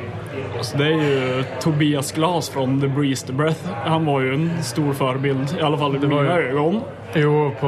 Så 0.60 0.76
det 0.76 0.84
är 0.84 0.88
ju 0.90 1.44
Tobias 1.60 2.12
Glas 2.12 2.48
från 2.50 2.80
The 2.80 2.88
Breeze 2.88 3.26
the 3.26 3.32
Breath. 3.32 3.60
Han 3.84 4.04
var 4.04 4.20
ju 4.20 4.34
en 4.34 4.62
stor 4.62 4.92
förebild, 4.92 5.56
i 5.58 5.62
alla 5.62 5.78
fall 5.78 5.96
i 5.96 5.98
var 5.98 6.06
mina 6.22 6.40
ju- 6.40 6.48
ögon. 6.48 6.80
Jo, 7.14 7.52
på 7.60 7.66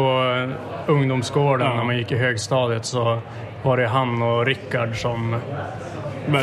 eh, 0.88 0.90
ungdomsgården 0.92 1.66
Ja. 1.66 1.75
när 1.75 1.85
man 1.85 1.97
gick 1.97 2.12
i 2.12 2.16
högstadiet 2.16 2.85
så 2.85 3.21
var 3.62 3.76
det 3.76 3.87
han 3.88 4.23
och 4.23 4.47
Rickard 4.47 4.97
som 4.97 5.37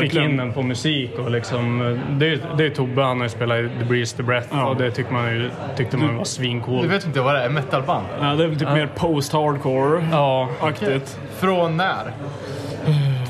fick 0.00 0.14
in 0.14 0.36
den 0.36 0.52
på 0.52 0.62
musik. 0.62 1.18
Och 1.18 1.30
liksom, 1.30 1.80
eh, 1.80 1.98
det, 2.16 2.40
det 2.58 2.66
är 2.66 2.70
Tobbe, 2.70 3.02
han 3.02 3.16
har 3.16 3.24
ju 3.24 3.28
spelat 3.28 3.58
i 3.58 3.68
The 3.78 3.84
Breeze 3.84 4.16
the 4.16 4.22
Breath 4.22 4.48
Ja. 4.50 4.66
och 4.66 4.76
det 4.76 4.90
tyckte 4.90 5.12
man, 5.12 5.30
ju, 5.34 5.50
tyckte 5.76 5.96
man 5.96 6.12
var 6.12 6.18
Du 6.18 6.24
svincoolt. 6.24 6.90
vet 6.90 7.06
inte 7.06 7.20
vad 7.20 7.34
det 7.34 7.40
är? 7.44 7.48
Metalband? 7.48 8.06
Ja, 8.20 8.26
det 8.34 8.44
är 8.44 8.48
typ 8.50 8.68
mer 8.72 8.88
post-hardcore-aktigt. 8.96 11.18
Ja, 11.20 11.28
Från 11.38 11.76
när? 11.76 12.12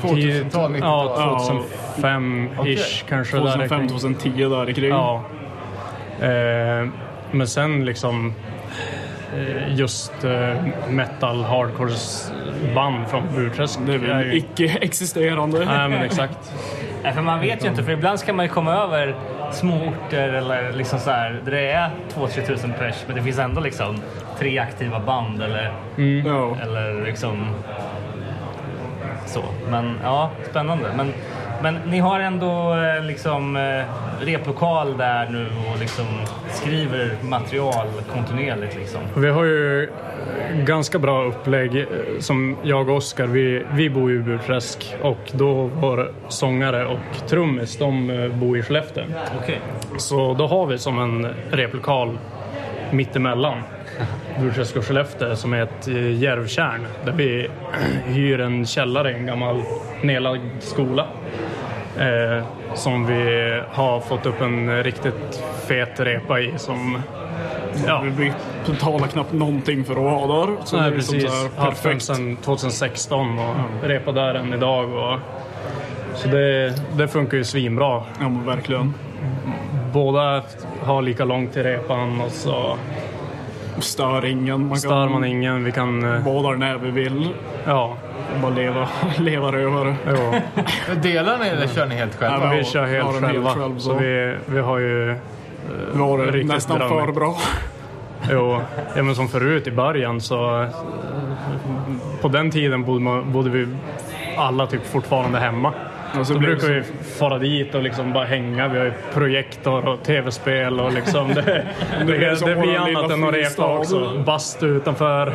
2000-tal, 0.01 0.71
90-tal? 0.75 0.79
ja 0.81 1.39
2005-ish 1.97 3.03
kanske. 3.09 3.37
där 3.37 3.43
2005, 3.43 3.87
2010 3.87 4.49
där 4.49 4.69
i 4.69 4.73
kring. 4.73 4.89
Ja. 4.89 5.23
Eh, 6.21 6.87
men 7.31 7.47
sen 7.47 7.85
liksom 7.85 8.27
eh, 8.27 8.33
just 9.67 10.23
eh, 10.23 10.55
metal 10.89 11.43
hardcore 11.43 11.93
band 12.75 13.07
från 13.07 13.23
Burträsk. 13.35 13.79
Det 13.85 13.93
är 13.93 13.97
väl 13.97 14.33
icke-existerande. 14.33 15.65
Nej 15.65 15.89
men 15.89 16.01
exakt. 16.03 16.53
Nej, 17.03 17.13
för 17.13 17.21
man 17.21 17.39
vet 17.39 17.63
ju 17.65 17.69
inte, 17.69 17.83
för 17.83 17.91
ibland 17.91 18.19
ska 18.19 18.33
man 18.33 18.45
ju 18.45 18.51
komma 18.51 18.73
över 18.73 19.15
små 19.51 19.75
orter 19.75 20.29
eller 20.33 20.71
liksom 20.73 20.99
så 20.99 21.11
här, 21.11 21.41
där 21.45 21.51
det 21.51 21.71
är 21.71 21.89
2-3 22.15 22.45
tusen 22.47 22.73
pers, 22.79 22.95
men 23.07 23.15
det 23.15 23.23
finns 23.23 23.39
ändå 23.39 23.61
liksom 23.61 23.97
tre 24.39 24.59
aktiva 24.59 24.99
band 24.99 25.41
eller, 25.43 25.73
Ja. 26.25 26.57
eller 26.61 27.05
liksom 27.05 27.47
så. 29.25 29.43
Men 29.69 29.99
ja, 30.03 30.29
spännande. 30.49 30.85
Men, 30.97 31.13
men 31.61 31.75
ni 31.75 31.99
har 31.99 32.19
ändå 32.19 32.73
eh, 32.75 33.03
liksom 33.03 33.55
eh, 33.55 33.83
replokal 34.25 34.97
där 34.97 35.29
nu 35.29 35.47
och 35.73 35.79
liksom 35.79 36.05
skriver 36.51 37.11
material 37.21 37.87
kontinuerligt 38.13 38.75
liksom. 38.75 39.01
Vi 39.15 39.29
har 39.29 39.43
ju 39.43 39.89
ganska 40.53 40.99
bra 40.99 41.23
upplägg. 41.23 41.75
eh, 41.77 41.85
Som 42.19 42.57
jag 42.63 42.89
och 42.89 42.95
Oskar, 42.95 43.27
vi, 43.27 43.63
vi 43.71 43.89
bor 43.89 44.11
ju 44.11 44.15
i 44.15 44.19
Burträsk 44.19 44.95
och 45.01 45.31
då 45.31 45.53
vår 45.73 46.11
sångare 46.27 46.85
och 46.85 47.27
trummis, 47.27 47.77
de 47.77 48.07
bor 48.33 48.57
i 48.57 48.61
Skellefteå. 48.63 49.03
Okej. 49.43 49.59
Så 49.97 50.33
då 50.33 50.47
har 50.47 50.65
vi 50.65 50.77
som 50.77 50.99
en 50.99 51.27
replokal 51.51 52.17
mittemellan 52.91 53.61
Burträsk 54.39 54.75
och 54.75 54.85
Skellefteå 54.85 55.35
som 55.35 55.53
är 55.53 55.63
ett 55.63 55.87
eh, 55.87 56.11
järvtjärn 56.11 56.87
där 57.05 57.11
vi 57.11 57.49
hyr 58.05 58.39
en 58.39 58.65
källare 58.65 59.11
i 59.11 59.13
en 59.13 59.25
gammal 59.25 59.63
nedlagd 60.01 60.41
skola. 60.59 61.07
Eh, 61.99 62.45
som 62.73 63.05
vi 63.05 63.53
har 63.71 63.99
fått 63.99 64.25
upp 64.25 64.41
en 64.41 64.83
riktigt 64.83 65.43
fet 65.67 65.99
repa 65.99 66.39
i 66.39 66.53
som 66.57 67.01
ja, 67.87 68.03
Vi 68.17 68.33
betalar 68.65 69.07
knappt 69.07 69.33
någonting 69.33 69.85
för 69.85 69.93
att 69.93 70.27
vara 70.29 70.45
där. 70.45 70.55
Så 70.63 70.77
Nej, 70.77 70.91
det 70.91 70.97
är 70.97 71.01
som 71.01 71.13
precis. 71.13 71.57
Haft 71.57 71.83
den 71.83 71.99
sedan 71.99 72.35
2016 72.35 73.39
och 73.39 73.55
repat 73.83 74.15
där 74.15 74.35
än 74.35 74.53
idag. 74.53 74.93
Och, 74.93 75.19
så 76.15 76.27
det, 76.27 76.73
det 76.97 77.07
funkar 77.07 77.37
ju 77.37 77.43
svinbra. 77.43 78.03
Ja, 78.19 78.29
men 78.29 78.45
verkligen. 78.45 78.93
Båda 79.93 80.43
har 80.83 81.01
lika 81.01 81.25
långt 81.25 81.53
till 81.53 81.63
repan 81.63 82.21
och 82.21 82.31
så 82.31 82.77
Stör 83.79 84.25
ingen. 84.25 84.59
Man 84.61 84.69
kan 84.69 84.77
stör 84.77 85.09
man 85.09 85.25
ingen. 85.25 85.63
Vi 85.63 85.71
kan... 85.71 86.03
eh, 86.03 86.23
där 86.23 86.55
när 86.55 86.77
vi 86.77 86.91
vill. 86.91 87.33
Ja, 87.65 87.97
Bara 88.41 88.51
leva, 88.51 88.87
leva 89.17 89.51
rövare. 89.51 89.95
jo. 90.07 90.33
Delar 91.01 91.37
ni 91.37 91.47
eller 91.47 91.67
kör 91.67 91.85
ni 91.85 91.95
helt 91.95 92.15
själva? 92.15 92.45
Ja, 92.45 92.57
vi 92.57 92.63
kör 92.63 92.85
helt 92.85 93.07
är 93.07 93.11
helt 93.13 93.25
själva. 93.25 93.49
själv, 93.49 93.77
så 93.77 93.89
så. 93.89 93.93
vi, 93.93 94.35
vi 94.45 94.59
har 94.59 94.77
ju... 94.77 95.15
Vi 95.93 95.99
har 95.99 96.31
det 96.31 96.43
nästan 96.43 96.79
drömmigt. 96.79 97.05
för 97.05 97.11
bra. 97.11 97.37
Jo, 98.31 98.61
ja, 98.95 99.03
men 99.03 99.15
som 99.15 99.27
förut 99.27 99.67
i 99.67 99.71
början 99.71 100.21
så... 100.21 100.67
På 102.21 102.27
den 102.27 102.51
tiden 102.51 102.83
bodde, 102.83 102.99
man, 103.03 103.31
bodde 103.31 103.49
vi 103.49 103.67
alla 104.37 104.67
typ 104.67 104.85
fortfarande 104.85 105.39
hemma. 105.39 105.73
Och 106.19 106.27
så 106.27 106.33
Så 106.33 106.39
blev 106.39 106.49
brukar 106.51 106.67
det 106.73 106.79
vi 106.79 107.03
fara 107.03 107.37
dit 107.39 107.75
och 107.75 107.83
liksom 107.83 108.13
bara 108.13 108.25
hänga. 108.25 108.67
Vi 108.67 108.77
har 108.77 108.85
ju 108.85 108.93
projektor 109.13 109.87
och 109.87 110.03
tv-spel 110.03 110.79
och 110.79 110.93
liksom 110.93 111.27
det, 111.33 111.41
det, 112.07 112.17
det, 112.17 112.35
som 112.35 112.59
blir 112.61 112.77
annat 112.77 113.11
än 113.11 113.23
att 113.23 113.33
repa 113.33 113.77
också. 113.77 114.23
Bastu 114.25 114.65
utanför 114.67 115.33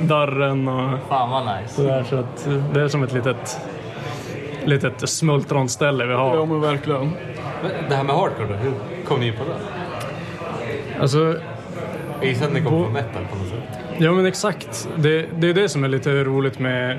dörren 0.00 0.68
och 0.68 0.98
Fan 1.08 1.30
vad 1.30 1.46
nice. 1.62 1.74
sådär. 1.74 2.04
Så 2.08 2.16
att 2.16 2.48
det 2.74 2.80
är 2.82 2.88
som 2.88 3.02
ett 3.02 3.12
litet, 3.12 3.60
litet 4.64 5.08
smultronställe 5.08 6.04
vi 6.06 6.12
Ja, 6.12 6.18
har. 6.18 6.46
men 6.46 6.60
verkligen. 6.60 7.12
Det 7.88 7.94
här 7.94 8.04
med 8.04 8.14
hardcore 8.16 8.48
då, 8.48 8.54
hur 8.54 8.72
kom 9.04 9.20
ni 9.20 9.26
in 9.26 9.32
på 9.34 9.44
det? 9.44 9.54
Alltså, 11.00 11.18
Jag 12.20 12.28
gissar 12.28 12.46
att 12.46 12.52
ni 12.52 12.60
kom 12.60 12.82
från 12.84 12.92
metal 12.92 13.22
på 13.30 13.36
något 13.38 13.48
sätt. 13.48 13.78
Ja 13.98 14.12
men 14.12 14.26
exakt. 14.26 14.88
Det, 14.96 15.26
det 15.38 15.48
är 15.48 15.54
det 15.54 15.68
som 15.68 15.84
är 15.84 15.88
lite 15.88 16.24
roligt 16.24 16.58
med 16.58 16.98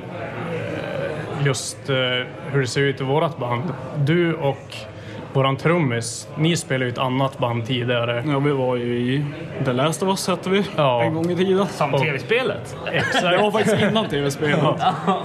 just 1.45 1.89
eh, 1.89 1.95
hur 2.51 2.61
det 2.61 2.67
ser 2.67 2.81
ut 2.81 3.01
i 3.01 3.03
vårat 3.03 3.37
band. 3.37 3.63
Du 3.97 4.33
och 4.33 4.75
våran 5.33 5.57
trummis, 5.57 6.27
ni 6.37 6.57
spelade 6.57 6.85
ju 6.85 6.91
ett 6.91 6.97
annat 6.97 7.37
band 7.37 7.65
tidigare. 7.67 8.23
Ja, 8.27 8.39
vi 8.39 8.51
var 8.51 8.75
ju 8.75 8.83
i 8.97 9.25
The 9.65 9.73
Last 9.73 10.03
of 10.03 10.09
Us 10.09 10.27
hette 10.27 10.49
vi 10.49 10.63
Ja. 10.75 11.03
en 11.03 11.13
gång 11.13 11.31
i 11.31 11.35
tiden. 11.35 11.67
Som 11.67 11.91
tv-spelet? 11.91 12.75
Det 13.21 13.37
var 13.41 13.51
faktiskt 13.51 13.81
innan 13.81 14.09
tv-spelet. 14.09 14.59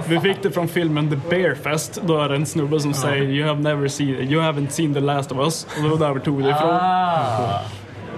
Vi 0.07 0.19
fick 0.19 0.43
det 0.43 0.51
från 0.51 0.67
filmen 0.67 1.09
The 1.09 1.29
Bear 1.29 1.55
Fest. 1.55 2.01
Då 2.03 2.21
är 2.21 2.29
det 2.29 2.35
en 2.35 2.45
snubbe 2.45 2.79
som 2.79 2.93
säger 2.93 3.23
you, 3.23 3.47
have 3.47 3.59
never 3.61 3.87
seen, 3.87 4.09
you 4.09 4.41
haven't 4.41 4.69
seen 4.69 4.93
The 4.93 4.99
Last 4.99 5.31
of 5.31 5.37
Us. 5.37 5.67
Och 5.77 5.83
det 5.83 5.89
var 5.89 5.97
där 6.07 6.13
vi 6.13 6.19
tog 6.19 6.43
det 6.43 6.49
ifrån. 6.49 6.69
Ah. 6.71 7.59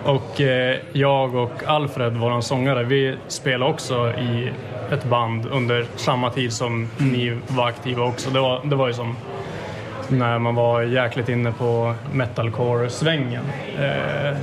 Och 0.06 0.42
eh, 0.42 0.78
jag 0.94 1.36
och 1.36 1.64
Alfred, 1.68 2.18
våran 2.18 2.44
sångare, 2.44 2.84
vi 2.84 3.18
spelade 3.28 3.72
också 3.72 4.10
i 4.10 4.52
ett 4.92 5.04
band 5.04 5.46
under 5.46 5.86
samma 5.96 6.30
tid 6.30 6.54
som 6.54 6.90
ni 6.98 7.38
var 7.48 7.68
aktiva 7.68 8.04
också. 8.04 8.30
Det 8.30 8.40
var, 8.40 8.62
det 8.64 8.76
var 8.76 8.88
ju 8.88 8.94
som 8.94 9.16
när 10.08 10.40
man 10.40 10.56
var 10.56 10.82
jäkligt 10.82 11.30
inne 11.30 11.52
på 11.52 11.94
metalcore-svängen. 12.14 13.44
Eh, 13.80 14.38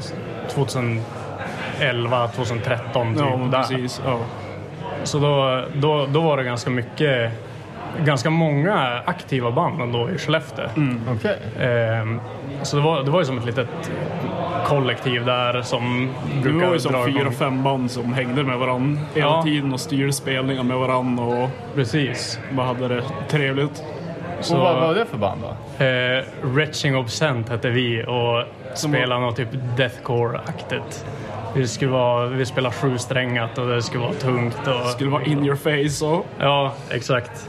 2011, 0.49 2.29
2013 2.29 3.15
typ. 3.15 3.23
Ja, 3.23 3.49
precis. 3.53 4.03
Ja. 4.07 4.19
Så 5.05 5.19
då, 5.19 5.65
då, 5.75 6.07
då 6.07 6.21
var 6.21 6.37
det 6.37 6.45
ganska 6.45 6.71
mycket, 6.71 7.33
ganska 8.05 8.31
många 8.31 9.03
aktiva 9.05 9.51
band 9.51 9.83
ändå 9.83 10.11
i 10.11 10.19
Skellefteå. 10.19 10.69
Okej. 11.17 11.39
Ehm, 11.61 12.21
så 12.63 12.77
det 12.77 12.83
var, 12.83 13.03
det 13.03 13.11
var 13.11 13.21
ju 13.21 13.27
som 13.27 13.39
ett 13.39 13.45
litet 13.45 13.91
kollektiv 14.69 15.25
där 15.25 15.63
som 15.63 16.09
Det 16.35 16.41
brukar 16.51 16.67
var 16.67 16.75
ju 16.75 16.81
som 16.81 17.05
fyra, 17.07 17.31
fem 17.31 17.63
band 17.63 17.91
som 17.91 18.13
hängde 18.13 18.43
med 18.45 18.59
varandra 18.59 19.01
hela 19.15 19.27
Ja. 19.27 19.43
tiden 19.43 19.73
och 19.73 19.81
styrde 19.81 20.13
spelningar 20.13 20.63
med 20.63 20.77
varandra 20.79 21.25
och 21.25 21.49
Precis. 21.75 22.39
bara 22.51 22.67
hade 22.67 22.89
det 22.89 23.03
trevligt. 23.29 23.83
Så, 24.41 24.55
Och 24.57 24.61
vad 24.63 24.81
var 24.81 24.95
det 24.95 25.07
för 25.07 25.19
band 25.19 25.41
då? 25.43 25.85
eh, 25.85 26.25
Retching 26.57 26.97
Obscent 26.97 27.49
hette 27.49 27.71
vi 27.71 28.05
och 28.07 28.45
Som 28.79 28.93
spelade 28.93 29.21
något 29.21 29.37
typ 29.37 29.49
deathcore-aktigt. 29.77 31.05
Det 31.55 31.67
skulle 31.69 31.91
vara, 31.91 32.27
vi 32.27 32.47
spelade 32.47 32.75
sjusträngat 32.75 33.59
och 33.59 33.67
det 33.67 33.83
skulle 33.83 34.03
vara 34.03 34.13
tungt. 34.15 34.59
Och, 34.67 34.91
Skulle 34.91 35.11
vara 35.11 35.25
in 35.25 35.47
your 35.47 35.57
face 35.57 36.05
och... 36.07 36.27
Ja, 36.39 36.73
exakt. 36.91 37.49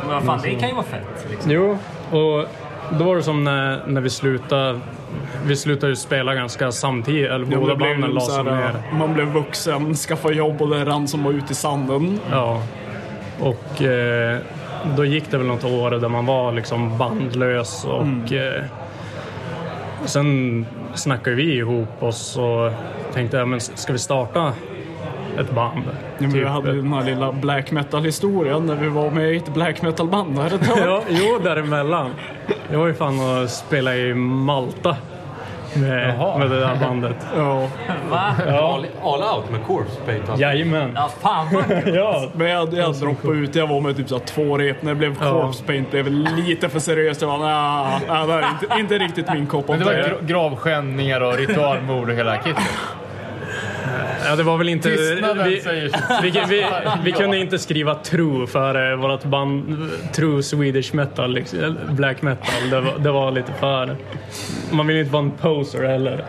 Men 0.00 0.08
vad 0.10 0.22
fan, 0.24 0.40
det 0.42 0.50
kan 0.54 0.68
ju 0.68 0.74
vara 0.74 0.84
fett. 0.86 1.26
Liksom. 1.30 1.50
Jo, 1.50 1.78
och 2.10 2.46
då 2.98 3.04
var 3.04 3.16
det 3.16 3.22
som 3.22 3.44
när, 3.44 3.86
när 3.86 4.00
vi 4.00 4.10
slutade. 4.10 4.80
Vi 5.46 5.56
slutade 5.56 5.92
ju 5.92 5.96
spela 5.96 6.34
ganska 6.34 6.72
samtidigt, 6.72 7.30
eller 7.30 7.46
Ja, 7.52 7.58
båda 7.58 7.76
banden 7.76 8.08
ju 8.10 8.14
la 8.14 8.20
så 8.20 8.30
sig 8.30 8.44
här, 8.44 8.72
ner. 8.72 8.98
Man 8.98 9.14
blev 9.14 9.26
vuxen, 9.26 9.94
skaffade 9.94 10.34
jobb 10.34 10.62
och 10.62 10.68
det 10.70 10.84
rann 10.84 11.08
som 11.08 11.24
var 11.24 11.32
ute 11.32 11.52
i 11.52 11.54
sanden. 11.54 12.20
Ja. 12.30 12.62
Och 13.40 13.82
eh, 13.82 14.38
då 14.96 15.04
gick 15.04 15.30
det 15.30 15.38
väl 15.38 15.46
något 15.46 15.64
år 15.64 15.90
där 15.90 16.08
man 16.08 16.26
var 16.26 16.52
liksom 16.52 16.98
bandlös 16.98 17.84
och 17.84 18.02
Mm. 18.02 18.24
eh, 18.24 18.62
sen 20.04 20.66
snackade 20.94 21.36
vi 21.36 21.56
ihop 21.56 22.02
oss 22.02 22.36
och 22.36 22.72
tänkte, 23.14 23.36
ja, 23.36 23.44
men 23.46 23.60
ska 23.60 23.92
vi 23.92 23.98
starta 23.98 24.52
ett 25.38 25.50
band? 25.50 25.82
Ja, 25.86 25.92
men 26.18 26.30
vi 26.30 26.38
Typ, 26.38 26.48
hade 26.48 26.70
ju 26.72 26.76
den 26.82 26.92
här 26.92 27.04
lilla 27.04 27.32
black 27.32 27.70
metal-historien 27.70 28.66
när 28.66 28.74
vi 28.76 28.88
var 28.88 29.10
med 29.10 29.32
i 29.32 29.36
ett 29.36 29.54
black 29.54 29.82
metal-band. 29.82 30.38
Ja, 30.76 31.02
jo, 31.08 31.38
däremellan. 31.44 32.10
Jag 32.70 32.78
var 32.78 32.86
ju 32.86 32.94
fan 32.94 33.42
och 33.42 33.50
spelade 33.50 33.96
i 33.98 34.14
Malta 34.14 34.96
med, 35.74 36.08
Jaha. 36.18 36.38
med 36.38 36.50
det 36.50 36.60
där 36.60 36.76
bandet. 36.80 37.16
Ja. 37.36 37.68
Va? 38.10 38.34
All, 38.48 38.86
all 39.02 39.36
out 39.36 39.50
med 39.50 39.64
corpse 39.66 40.00
paint. 40.06 40.40
Jajamän. 40.40 40.92
Ja, 40.94 41.10
fan 41.20 41.46
vad. 41.52 41.64
Ja, 41.94 42.28
Men 42.34 42.50
jag, 42.50 42.74
jag 42.74 42.94
droppade 42.94 43.34
ut, 43.38 43.54
jag 43.54 43.66
var 43.66 43.80
med 43.80 43.96
typ 43.96 44.08
så 44.08 44.18
två 44.18 44.58
rep. 44.58 44.82
När 44.82 44.90
det 44.90 44.94
blev 44.98 45.16
Ja. 45.20 45.30
corpse 45.42 45.64
paint 45.64 45.90
blev 45.90 46.06
lite 46.10 46.68
för 46.68 46.78
seriöst. 46.78 47.22
Jag 47.22 47.28
var 47.28 47.38
nah, 47.38 48.00
nah, 48.08 48.26
det 48.26 48.32
är 48.32 48.48
inte, 48.50 48.78
inte 48.78 48.98
riktigt 48.98 49.32
min 49.32 49.46
kopp 49.46 49.70
av 49.70 49.78
Men 49.78 49.86
det 49.86 49.94
var 49.94 50.26
gravskändningar 50.26 51.20
och 51.20 51.34
ritualmord 51.36 52.08
och 52.10 52.14
hela 52.14 52.36
kittet. 52.36 52.62
ja, 54.24 54.36
det 54.36 54.42
var 54.42 54.58
väl 54.58 54.68
inte... 54.68 54.96
Tystnaden 54.96 55.48
vi, 55.48 55.60
säger 55.60 55.88
sitt. 55.88 56.04
vi, 56.22 56.42
vi, 56.48 56.66
vi 57.04 57.12
kunde 57.12 57.38
inte 57.38 57.58
skriva 57.58 57.94
true 57.94 58.46
för 58.46 58.92
eh, 58.92 58.96
vårt 58.96 59.24
band 59.24 59.90
True 60.14 60.42
Swedish 60.42 60.94
Metal, 60.94 61.32
liksom, 61.32 61.78
black 61.90 62.22
metal. 62.22 62.70
Det 62.70 62.80
var, 62.80 62.98
det 62.98 63.10
var 63.10 63.30
lite 63.30 63.52
för... 63.52 63.96
Man 64.70 64.86
vill 64.86 64.96
inte 64.96 65.12
vara 65.12 65.22
en 65.22 65.30
poser 65.30 65.84
heller. 65.84 66.24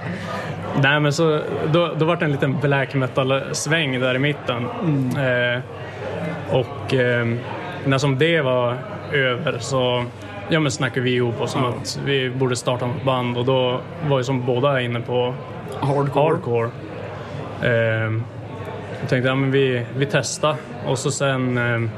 Nej 0.81 0.99
men 0.99 1.13
så, 1.13 1.39
då, 1.73 1.93
då 1.97 2.05
var 2.05 2.15
det 2.15 2.25
en 2.25 2.31
liten 2.31 2.59
black 2.61 2.93
metal-sväng 2.93 3.99
där 3.99 4.15
i 4.15 4.19
mitten. 4.19 4.65
Eh, 5.17 5.61
och 6.55 6.93
eh, 6.93 7.27
när 7.85 7.97
som 7.97 8.17
det 8.17 8.41
var 8.41 8.77
över 9.11 9.59
så 9.59 10.05
ja, 10.49 10.59
men 10.59 10.71
snackade 10.71 11.01
vi 11.01 11.15
ihop 11.15 11.41
oss 11.41 11.55
om 11.55 11.65
att 11.65 11.99
vi 12.05 12.29
borde 12.29 12.55
starta 12.55 12.85
ett 12.85 13.05
band 13.05 13.37
och 13.37 13.45
då 13.45 13.79
var 14.07 14.17
ju 14.17 14.23
som 14.23 14.45
båda 14.45 14.81
inne 14.81 14.99
på 14.99 15.33
Hardcore. 15.79 16.23
hardcore. 16.23 16.69
Eh, 17.61 17.71
jag 18.99 19.09
tänkte 19.09 19.27
ja, 19.27 19.35
men 19.35 19.51
vi, 19.51 19.85
vi 19.97 20.05
testar 20.05 20.55
och 20.87 20.99
så 20.99 21.11
sen 21.11 21.57
eh, 21.57 21.89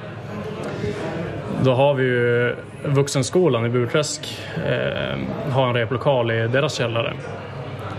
då 1.64 1.74
har 1.74 1.94
vi 1.94 2.04
ju 2.04 2.56
Vuxenskolan 2.84 3.66
i 3.66 3.70
Burträsk 3.70 4.38
eh, 4.56 5.18
har 5.52 5.68
en 5.68 5.74
replokal 5.74 6.32
i 6.32 6.48
deras 6.48 6.74
källare. 6.74 7.14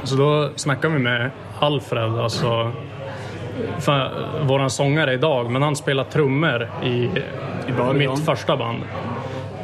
Så 0.04 0.16
då 0.16 0.50
snackade 0.56 0.94
vi 0.94 1.00
med 1.00 1.30
Alfred, 1.58 2.18
alltså 2.18 2.72
för, 3.78 4.10
våran 4.42 4.70
sångare 4.70 5.12
idag, 5.12 5.50
men 5.50 5.62
han 5.62 5.76
spelar 5.76 6.04
trummor 6.04 6.68
i, 6.84 7.10
I 7.68 7.94
mitt 7.94 8.24
första 8.24 8.56
band. 8.56 8.78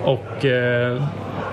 Och 0.04 0.44
eh, 0.44 1.02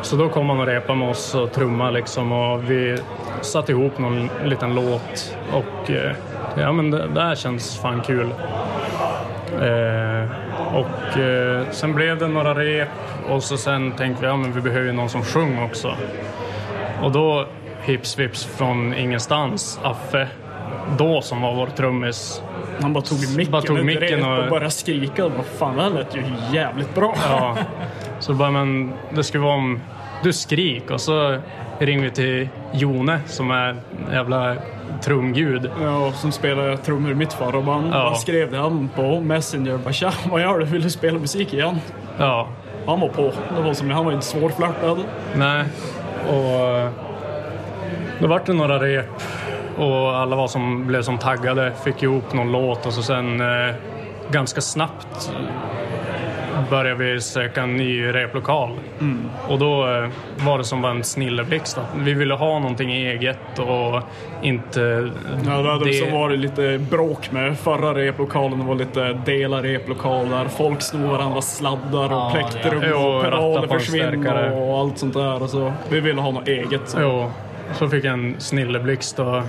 så 0.02 0.16
då 0.16 0.30
kom 0.30 0.50
han 0.50 0.60
och 0.60 0.66
repade 0.66 1.00
med 1.00 1.10
oss 1.10 1.36
och 1.36 1.52
trumma 1.52 1.90
liksom 1.92 2.32
och 2.32 2.72
vi 2.72 2.98
satte 3.42 3.72
ihop 3.72 3.98
någon 3.98 4.30
liten 4.46 4.76
låt 4.76 5.36
och 5.54 5.92
eh, 5.92 6.12
ja 6.58 6.72
men 6.72 6.92
det, 6.92 7.08
det 7.08 7.22
här 7.22 7.36
känns 7.36 7.78
fan 7.80 8.02
kul. 8.02 8.30
Eh, 9.62 10.30
och 10.76 11.18
sen 11.72 11.94
blev 11.96 12.18
det 12.20 12.28
några 12.28 12.54
rep 12.56 12.88
och 13.30 13.44
så 13.44 13.58
sen 13.58 13.92
tänkte 13.92 14.22
vi 14.22 14.28
ja 14.28 14.36
men 14.38 14.52
vi 14.54 14.62
behöver 14.62 14.86
ju 14.86 14.92
någon 14.94 15.10
som 15.10 15.24
sjunger 15.24 15.64
också. 15.66 15.94
Och 17.04 17.12
då 17.12 17.46
hips 17.82 18.20
vips 18.20 18.46
från 18.46 18.94
ingenstans, 18.94 19.80
Affe, 19.84 20.28
då 20.98 21.22
som 21.22 21.42
var 21.42 21.54
vår 21.56 21.68
trummis. 21.68 22.42
Han 22.82 22.94
bara 22.94 23.04
tog 23.04 23.20
micken, 23.38 23.52
Bara 23.52 23.62
tog 23.62 23.86
micken 23.86 24.26
och- 24.26 24.44
och 24.44 24.50
började 24.50 24.72
skrika. 24.72 25.24
Vad 25.24 25.46
fan, 25.46 25.76
det 25.78 25.84
här 25.84 25.90
lät 25.90 26.16
ju 26.16 26.24
jävligt 26.54 26.96
bra. 26.96 27.16
Ja. 27.30 27.58
Så 28.20 28.34
bara, 28.34 28.52
men 28.52 28.94
det 29.16 29.24
skulle 29.24 29.44
vara 29.44 29.56
om 29.56 29.80
du 30.24 30.34
skrik 30.34 30.92
och 30.92 31.02
så 31.02 31.38
ringer 31.80 32.04
vi 32.04 32.12
till 32.12 32.50
Jone 32.72 33.20
som 33.26 33.52
är 33.52 33.76
jävla 34.12 34.56
trumgud. 35.04 35.72
Ja, 35.84 36.12
som 36.12 36.32
spelade 36.32 36.78
trummor 36.78 37.12
i 37.12 37.16
mitt 37.16 37.34
förra 37.34 37.62
band. 37.62 37.90
Ja. 37.94 38.04
Han 38.08 38.16
skrev 38.16 38.52
det 38.52 38.58
han 38.58 38.90
på 38.96 39.20
Messenger. 39.22 39.78
Bara, 39.78 39.94
Tja, 39.94 40.12
vad 40.32 40.42
gör 40.42 40.60
du? 40.60 40.66
Vill 40.66 40.82
du 40.84 40.90
spela 40.90 41.20
musik 41.20 41.54
igen? 41.54 41.78
Ja, 42.18 42.48
Han 42.88 43.00
var 43.00 43.08
på. 43.10 43.32
Det 43.56 43.62
var 43.62 43.74
som, 43.74 43.90
han 43.90 44.06
var 44.06 44.12
inte 44.12 44.26
svårflörtad. 44.26 44.98
nej. 45.36 45.66
Och 46.30 46.92
då 48.22 48.28
vart 48.28 48.46
det 48.46 48.54
några 48.54 48.80
rep 48.80 49.06
och 49.78 50.16
alla 50.18 50.36
var 50.36 50.48
som, 50.48 50.88
blev 50.88 51.02
som 51.02 51.18
taggade, 51.18 51.72
fick 51.84 52.04
ihop 52.04 52.34
någon 52.34 52.52
låt 52.52 52.86
och 52.86 52.94
så 52.94 53.02
sen 53.02 53.42
eh, 53.42 53.76
ganska 54.32 54.62
snabbt 54.62 55.32
började 56.70 57.04
vi 57.04 57.22
söka 57.22 57.64
en 57.64 57.78
ny 57.78 58.08
replokal. 58.08 58.70
Och 59.48 59.60
då 59.60 59.88
eh, 59.88 60.10
var 60.46 60.58
det 60.58 60.64
som 60.64 60.82
var 60.82 60.90
en 60.90 61.04
snilleblixt. 61.04 61.78
Vi 61.96 62.14
ville 62.14 62.34
ha 62.34 62.60
någonting 62.60 62.92
eget 62.92 63.60
och 63.60 64.02
inte... 64.42 65.12
Ja, 65.46 65.62
det 65.62 65.72
hade 65.72 65.90
också 65.90 66.06
varit 66.12 66.40
lite 66.40 66.80
bråk 66.90 67.32
med 67.32 67.60
förra 67.60 67.94
replokalen. 67.94 68.60
Det 68.60 68.66
var 68.66 68.76
lite 68.76 69.14
delar 69.14 69.62
replokal 69.62 70.30
där 70.30 70.46
folk 70.46 70.82
snor 70.82 71.08
varandras 71.08 71.58
sladdar 71.58 72.06
och 72.06 72.12
Ja, 72.12 72.32
plektrum 72.34 72.84
ja. 72.90 73.40
Och 73.40 73.64
en 73.64 73.70
försvinner 73.70 74.52
och 74.52 74.80
allt 74.80 74.98
sånt 74.98 75.14
där. 75.14 75.44
Och 75.44 75.50
så, 75.50 75.74
vi 75.90 76.00
ville 76.00 76.22
ha 76.22 76.32
något 76.32 76.48
eget. 76.48 76.82
Så. 76.90 76.98
Jo, 77.02 77.32
så 77.74 77.90
fick 77.90 78.04
jag 78.04 78.14
en 78.14 78.36
snilleblixt 78.40 79.20
och 79.20 79.44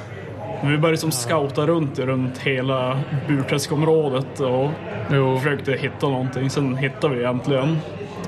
Vi 0.63 0.79
började 0.79 0.99
som 0.99 1.13
scouta 1.13 1.67
runt 1.67 1.99
runt 1.99 2.39
hela 2.39 3.01
Burträskområdet 3.29 4.41
och 4.41 4.71
jo, 5.13 5.39
försökte 5.39 5.73
hitta 5.73 6.09
någonting. 6.09 6.51
Sen 6.51 6.77
hittade 6.77 7.15
vi 7.15 7.25
äntligen. 7.25 7.79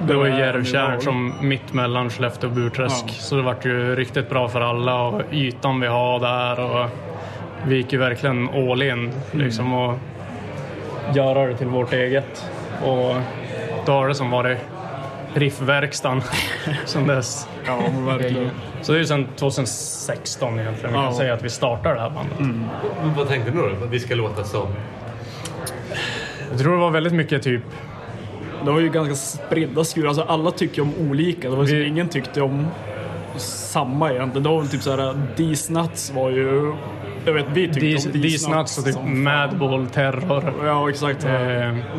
det 0.06 0.14
var 0.14 0.26
Järvtjärn 0.26 1.00
som 1.00 1.32
mitt 1.40 1.72
mellan 1.72 2.10
Skellefteå 2.10 2.50
och 2.50 2.56
Burträsk. 2.56 3.04
Ja. 3.08 3.12
Så 3.12 3.36
det 3.36 3.42
vart 3.42 3.64
ju 3.64 3.96
riktigt 3.96 4.30
bra 4.30 4.48
för 4.48 4.60
alla 4.60 5.02
och 5.02 5.22
ytan 5.32 5.80
vi 5.80 5.86
har 5.86 6.20
där 6.20 6.60
och 6.60 6.88
vi 7.66 7.76
gick 7.76 7.92
ju 7.92 7.98
verkligen 7.98 8.48
all 8.48 8.82
in 8.82 9.12
liksom 9.32 9.72
och 9.72 9.98
göra 11.14 11.46
det 11.46 11.56
till 11.56 11.66
vårt 11.66 11.92
eget. 11.92 12.50
Och 12.84 13.14
då 13.86 13.92
har 13.92 14.08
det 14.08 14.14
som 14.14 14.30
varit 14.30 14.58
riffverkstan 15.34 16.22
sen 16.84 17.06
dess. 17.06 17.48
Ja, 17.66 17.78
verkligen. 18.06 18.50
Så 18.82 18.92
det 18.92 18.98
är 18.98 19.00
ju 19.00 19.06
sedan 19.06 19.28
2016 19.36 20.60
egentligen 20.60 20.90
vi 20.90 20.96
kan 20.96 21.04
Ja. 21.04 21.14
säga 21.14 21.34
att 21.34 21.42
vi 21.42 21.50
startar 21.50 21.94
det 21.94 22.00
här 22.00 22.10
bandet. 22.10 22.38
Men 23.02 23.14
vad 23.16 23.28
tänkte 23.28 23.50
du 23.50 23.58
då? 23.58 23.84
Att 23.84 23.90
vi 23.90 24.00
ska 24.00 24.14
låta 24.14 24.44
som? 24.44 24.66
Jag 26.50 26.58
tror 26.60 26.72
det 26.72 26.78
var 26.80 26.90
väldigt 26.90 27.12
mycket 27.12 27.42
typ 27.42 27.62
Det 28.64 28.70
var 28.70 28.80
ju 28.80 28.88
ganska 28.90 29.14
spridda 29.14 29.84
skurar. 29.84 30.08
Alltså 30.08 30.22
alla 30.22 30.50
tycker 30.50 30.82
om 30.82 30.92
olika. 31.10 31.50
Det 31.50 31.56
var 31.56 31.62
liksom 31.62 31.78
Vi- 31.78 31.86
ingen 31.86 32.08
tyckte 32.08 32.42
om 32.42 32.66
samma 33.36 34.10
egentligen. 34.12 34.42
Det 34.42 34.48
var 34.48 34.58
väl 34.60 34.68
typ 34.68 34.82
såhär, 34.82 35.14
D-Snuts 35.36 36.12
var 36.14 36.30
ju... 36.30 36.74
Jag 37.24 37.32
vet, 37.32 37.46
vi 37.52 37.68
tyckte 37.74 38.08
om 38.14 38.20
D-Snuts 38.22 38.78
och 38.78 38.84
typ. 38.84 38.96
Madball, 39.04 39.86
Terror. 39.86 40.52
Ja, 40.64 40.90
exakt. 40.90 41.24
Eh, 41.24 41.30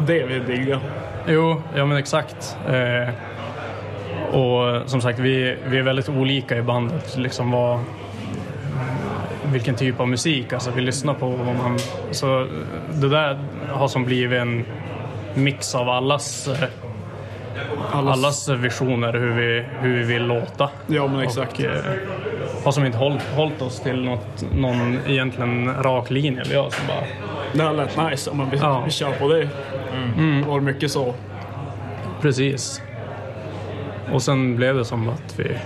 Det 0.07 0.25
vi 0.25 0.39
digga. 0.47 0.79
Jo, 1.27 1.61
ja 1.75 1.85
men 1.85 1.97
exakt. 1.97 2.57
Eh, 2.67 3.13
och 4.39 4.89
som 4.89 5.01
sagt, 5.01 5.19
vi, 5.19 5.57
vi 5.67 5.77
är 5.77 5.83
väldigt 5.83 6.09
olika 6.09 6.57
i 6.57 6.61
bandet. 6.61 7.17
Liksom 7.17 7.51
vad, 7.51 7.79
vilken 9.51 9.75
typ 9.75 9.99
av 9.99 10.07
musik 10.07 10.53
alltså, 10.53 10.71
vi 10.71 10.81
lyssnar 10.81 11.13
på. 11.13 11.27
Vad 11.27 11.55
man, 11.55 11.79
så 12.11 12.47
det 12.93 13.09
där 13.09 13.39
har 13.69 13.87
som 13.87 14.05
blivit 14.05 14.39
en 14.39 14.65
mix 15.33 15.75
av 15.75 15.89
allas, 15.89 16.47
eh, 16.47 16.69
allas 17.91 18.49
visioner 18.49 19.13
hur 19.13 19.31
vi, 19.33 19.65
hur 19.79 19.97
vi 19.97 20.03
vill 20.03 20.25
låta. 20.25 20.69
Ja, 20.87 21.07
men 21.07 21.19
exakt. 21.19 21.59
Och, 21.59 21.65
eh, 21.65 21.83
har 22.63 22.71
som 22.71 22.85
inte 22.85 22.97
hållit, 22.97 23.23
hållit 23.23 23.61
oss 23.61 23.79
till 23.79 24.03
något, 24.03 24.45
någon 24.55 24.99
egentligen 25.07 25.83
rak 25.83 26.09
linje. 26.09 26.43
Vi 26.49 26.55
har 26.55 26.69
som 26.69 26.87
bara 26.87 27.32
Det 27.53 27.63
här 27.63 27.73
lät 27.73 27.97
nice, 28.09 28.29
ja, 28.29 28.35
men 28.37 28.49
vi, 28.49 28.57
Ja. 28.57 28.81
vi 28.85 28.91
kör 28.91 29.11
på 29.11 29.27
det. 29.27 29.49
Det 30.41 30.47
var 30.47 30.59
mycket 30.59 30.91
så. 30.91 31.13
Precis. 32.21 32.81
Och 34.13 34.21
sen 34.21 34.55
blev 34.55 34.75
det 34.75 34.85
som 34.85 35.09
att 35.09 35.39
vi... 35.39 35.57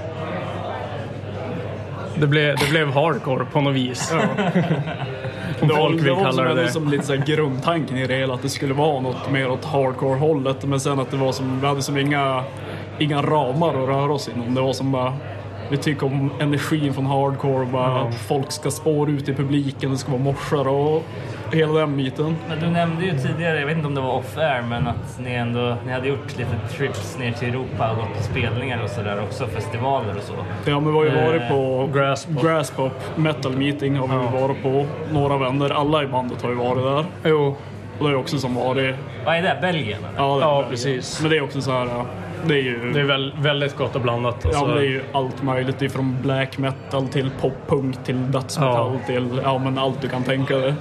Det 2.19 2.27
blev, 2.27 2.55
det 2.57 2.69
blev 2.69 2.89
hardcore 2.93 3.45
på 3.45 3.61
något 3.61 3.75
vis. 3.75 4.13
Om 5.61 5.67
Det 5.67 5.73
var, 5.73 5.77
folk 5.89 6.03
vill 6.03 6.11
var 6.11 6.31
som, 6.31 6.37
kalla 6.37 6.53
det 6.53 6.61
det. 6.61 6.71
som 6.71 6.89
lite 6.89 7.05
så 7.05 7.15
här 7.15 7.25
grundtanken 7.25 7.97
i 7.97 8.07
det 8.07 8.15
hela, 8.15 8.33
att 8.33 8.41
det 8.41 8.49
skulle 8.49 8.73
vara 8.73 8.99
något 9.01 9.31
mer 9.31 9.49
åt 9.51 9.65
hardcore-hållet. 9.65 10.65
Men 10.65 10.79
sen 10.79 10.99
att 10.99 11.11
det 11.11 11.17
var 11.17 11.31
som, 11.31 11.59
vi 11.61 11.67
hade 11.67 11.81
som 11.81 11.97
inga, 11.97 12.43
inga 12.99 13.21
ramar 13.21 13.69
att 13.69 13.89
röra 13.89 14.13
oss 14.13 14.29
inom. 14.35 14.55
Det 14.55 14.61
var 14.61 14.73
som 14.73 14.91
bara, 14.91 15.13
vi 15.69 15.77
tycker 15.77 16.05
om 16.05 16.31
energin 16.39 16.93
från 16.93 17.05
hardcore, 17.05 17.65
bara 17.65 18.01
att 18.01 18.15
folk 18.15 18.51
ska 18.51 18.71
spåra 18.71 19.09
ut 19.11 19.29
i 19.29 19.33
publiken, 19.33 19.91
det 19.91 19.97
ska 19.97 20.11
vara 20.11 20.21
morsar 20.21 20.67
och 20.67 21.03
hela 21.53 21.73
den 21.79 21.97
biten. 21.97 22.35
Men 22.49 22.59
du 22.59 22.67
nämnde 22.67 23.05
ju 23.05 23.17
tidigare, 23.17 23.59
jag 23.59 23.65
vet 23.67 23.75
inte 23.75 23.87
om 23.87 23.95
det 23.95 24.01
var 24.01 24.13
off-air, 24.13 24.61
men 24.69 24.87
att 24.87 25.19
ni 25.19 25.33
ändå 25.33 25.75
ni 25.85 25.91
hade 25.91 26.07
gjort 26.07 26.37
lite 26.37 26.57
trips 26.77 27.17
ner 27.19 27.31
till 27.31 27.49
Europa 27.49 27.91
och 27.91 27.97
gått 27.97 28.17
på 28.17 28.23
spelningar 28.23 28.83
och 28.83 28.89
sådär 28.89 29.19
också, 29.23 29.47
festivaler 29.47 30.15
och 30.17 30.23
så. 30.23 30.33
Ja, 30.65 30.79
men 30.79 30.91
vi 30.93 30.97
har 30.97 31.05
ju 31.05 31.25
varit 31.25 31.49
på 31.49 31.89
Grasspop. 31.93 32.43
Grasspop 32.43 32.91
Metal 33.15 33.51
Meeting 33.57 33.95
har 33.97 34.07
vi 34.07 34.13
ju 34.13 34.41
varit 34.41 34.63
på. 34.63 34.85
Några 35.13 35.37
vänner, 35.37 35.69
alla 35.69 36.03
i 36.03 36.07
bandet 36.07 36.41
har 36.41 36.49
ju 36.49 36.55
varit 36.55 36.83
där. 36.83 37.29
Jo, 37.29 37.55
Och 37.99 38.05
det 38.07 38.11
är 38.13 38.17
också 38.19 38.37
som 38.37 38.55
varit... 38.55 38.95
Vad 39.25 39.35
är 39.35 39.41
det? 39.41 39.57
Belgien? 39.61 39.99
eller? 39.99 40.23
Ja, 40.27 40.35
det 40.35 40.41
Ja, 40.41 40.47
Belgien. 40.61 40.69
precis. 40.69 41.21
Men 41.21 41.29
det 41.31 41.37
är 41.37 41.43
också 41.43 41.61
så 41.61 41.71
här... 41.71 41.85
ja, 41.85 42.05
Det 42.47 42.53
är 42.53 42.61
ju... 42.63 42.91
det 42.93 42.99
är 42.99 43.03
väl, 43.03 43.33
väldigt 43.39 43.75
gott 43.77 43.95
och 43.95 44.01
blandat. 44.01 44.35
Ja, 44.43 44.49
Alltså, 44.49 44.65
men 44.65 44.75
det 44.75 44.81
är 44.81 44.89
ju 44.89 45.01
allt 45.11 45.43
möjligt. 45.43 45.79
Det 45.79 45.85
är 45.85 45.89
från 45.89 46.17
black 46.21 46.57
metal 46.57 47.07
till 47.07 47.29
poppunk 47.41 48.03
till 48.05 48.31
dödsmetall 48.31 48.91
Ja. 49.01 49.05
till 49.07 49.41
ja, 49.43 49.57
men 49.57 49.77
allt 49.77 50.01
du 50.01 50.07
kan 50.09 50.23
tänka 50.23 50.57
dig. 50.57 50.73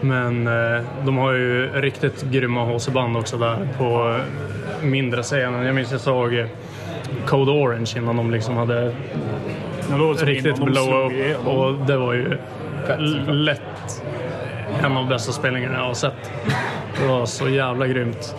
Men 0.00 0.46
eh, 0.46 0.84
de 1.04 1.16
har 1.16 1.32
ju 1.32 1.70
riktigt 1.74 2.22
grymma 2.22 2.64
HC-band 2.64 3.16
också 3.16 3.36
där 3.36 3.68
på 3.78 4.18
mindre 4.82 5.22
scenen. 5.22 5.66
Jag 5.66 5.74
minns 5.74 5.92
jag 5.92 6.00
såg 6.00 6.34
eh, 6.34 6.46
Code 7.26 7.50
Orange 7.50 7.92
innan 7.96 8.16
de 8.16 8.30
liksom 8.30 8.56
hade 8.56 8.92
riktigt 10.22 10.58
blow-up. 10.58 11.12
igenom. 11.12 11.46
Och 11.46 11.86
det 11.86 11.96
var 11.96 12.12
ju 12.12 12.38
lätt 13.26 14.02
en 14.78 14.84
av 14.84 14.94
de 14.94 15.08
bästa 15.08 15.32
spelningarna 15.32 15.74
jag 15.78 15.86
har 15.86 15.94
sett. 15.94 16.30
Det 17.00 17.08
var 17.08 17.26
så 17.26 17.48
jävla 17.48 17.86
grymt. 17.86 18.36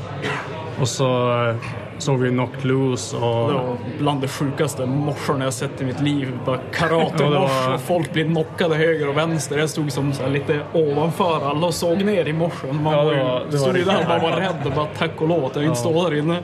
Och 0.79 0.87
så 0.87 1.43
eh, 1.49 1.55
såg 1.97 2.19
vi 2.19 2.29
Knocked 2.29 2.65
Loose 2.65 3.17
Det 3.17 3.25
och... 3.25 3.53
var 3.53 3.77
bland 3.99 4.21
det 4.21 4.27
sjukaste 4.27 4.85
morsorna 4.85 5.43
jag 5.43 5.53
sett 5.53 5.81
i 5.81 5.85
mitt 5.85 6.01
liv. 6.01 6.39
Bara 6.45 6.55
Ja, 6.57 6.61
det 6.71 6.77
karate-mors 6.77 7.73
och 7.73 7.81
folk 7.81 8.13
blir 8.13 8.25
knockade 8.25 8.75
höger 8.75 9.09
och 9.09 9.17
vänster. 9.17 9.57
Jag 9.57 9.69
stod 9.69 9.91
som 9.91 10.13
så 10.13 10.27
lite 10.27 10.59
ovanför 10.73 11.49
alla 11.49 11.67
och 11.67 11.73
såg 11.73 12.03
ner 12.03 12.25
i 12.27 12.33
morsen. 12.33 12.83
Man 12.83 12.93
Ja, 12.93 13.03
det 13.03 13.23
var 13.23 13.41
det 13.51 13.57
stod 13.57 13.77
ju 13.77 13.83
där 13.83 14.15
och 14.15 14.21
var 14.21 14.31
rädd 14.31 14.55
och 14.65 14.71
bara 14.71 14.87
tack 14.97 15.21
och 15.21 15.27
lov 15.27 15.45
att 15.45 15.55
jag 15.55 15.65
inte 15.65 15.75
står 15.79 16.09
där 16.09 16.17
inne. 16.17 16.37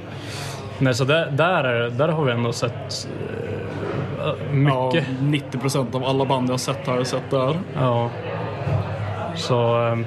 Nej, 0.80 0.94
så 0.94 1.04
där, 1.04 1.32
där, 1.32 1.64
är- 1.64 1.90
där 1.90 2.08
har 2.08 2.24
vi 2.26 2.32
ändå 2.32 2.52
sett 2.54 3.08
eh, 4.20 4.54
mycket. 4.54 5.04
Ja, 5.10 5.14
90 5.22 5.58
procent 5.60 5.96
av 5.96 6.04
alla 6.04 6.26
band 6.26 6.48
jag 6.50 6.54
har 6.54 6.58
sett 6.58 6.88
har 6.88 6.96
jag 6.96 7.08
sett 7.08 7.30
där. 7.32 7.60
Ja. 7.80 8.10
Så... 9.36 9.76
ehm, 9.76 10.06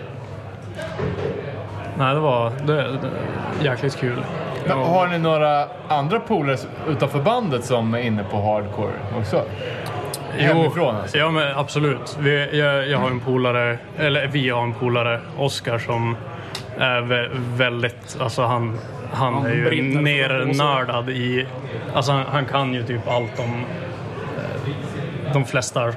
nej, 1.98 2.14
det 2.14 2.20
var 2.20 2.52
det, 2.66 2.74
det, 2.74 3.10
jäkligt 3.64 3.96
kul. 3.96 4.22
Men 4.68 4.78
Har 4.78 5.06
ni 5.06 5.18
några 5.18 5.66
andra 5.88 6.20
polare 6.20 6.56
utanför 6.88 7.18
bandet 7.22 7.64
som 7.64 7.94
är 7.94 7.98
inne 7.98 8.24
på 8.30 8.36
hardcore 8.36 8.92
också? 9.20 9.42
Hemifrån 10.38 10.96
alltså? 10.96 11.18
Ja, 11.18 11.30
men 11.30 11.56
absolut. 11.56 12.16
Vi, 12.20 12.58
jag, 12.58 12.88
jag 12.88 12.98
har 12.98 13.10
en 13.10 13.20
polare, 13.20 13.78
eller 13.98 14.26
vi 14.26 14.50
har 14.50 14.62
en 14.62 14.74
polare, 14.74 15.20
Oskar, 15.38 15.78
som 15.78 16.16
är 16.78 17.00
vä- 17.00 17.28
väldigt... 17.56 18.16
Alltså 18.20 18.42
han, 18.42 18.78
han 19.12 19.34
Han 19.34 19.46
är 19.46 19.50
ju 19.72 19.82
nernördad 20.00 21.10
i... 21.10 21.46
Alltså 21.94 22.12
han, 22.12 22.24
han 22.32 22.44
kan 22.44 22.74
ju 22.74 22.82
typ 22.82 23.08
allt 23.08 23.40
om 23.40 23.64
eh, 24.36 24.72
de 25.32 25.44
flesta 25.44 25.92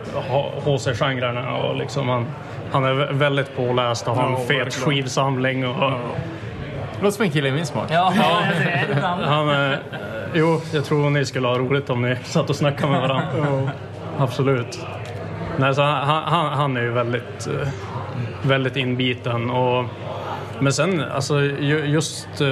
HC-genrerna 0.66 1.56
och 1.58 1.76
liksom 1.76 2.10
han, 2.10 2.26
han 2.72 2.86
är 2.86 2.94
vä- 2.94 3.14
väldigt 3.14 3.56
påläst 3.58 4.08
och 4.08 4.16
har 4.16 4.24
en 4.28 4.32
Ja, 4.32 4.38
fet 4.48 4.74
skivsamling. 4.76 5.68
Och, 5.68 5.92
Låter 7.02 7.12
som 7.16 7.24
en 7.26 7.32
kille 7.32 7.48
i 7.48 7.52
min 7.52 7.66
smak. 7.66 7.86
Ja, 7.92 8.14
ja. 8.16 8.42
det? 8.88 9.02
Han, 9.26 9.72
eh, 9.72 9.78
jo, 10.34 10.62
jag 10.74 10.86
tror 10.86 11.10
ni 11.10 11.26
skulle 11.26 11.48
ha 11.48 11.58
roligt 11.58 11.90
om 11.90 12.02
ni 12.02 12.16
satt 12.24 12.50
och 12.50 12.56
snackade 12.56 12.92
med 12.92 13.02
varandra. 13.02 13.72
Absolut. 14.20 14.80
Nej, 15.58 15.76
så 15.76 15.82
han, 15.82 16.24
han, 16.24 16.54
han 16.54 16.78
är 16.78 16.82
ju 16.82 16.92
väldigt, 16.92 17.48
eh, 17.48 17.68
väldigt 18.42 18.76
inbiten. 18.76 19.50
Och, 19.50 19.86
men 20.60 20.74
sen, 20.74 21.04
alltså 21.16 21.42
ju- 21.42 21.86
just... 21.86 22.28
eh, 22.42 22.48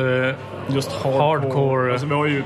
Just 0.69 0.91
hardcore. 1.03 1.23
Hardcore. 1.23 1.91
Alltså, 1.91 2.07
vi 2.07 2.13
har 2.15 2.25
ju 2.25 2.43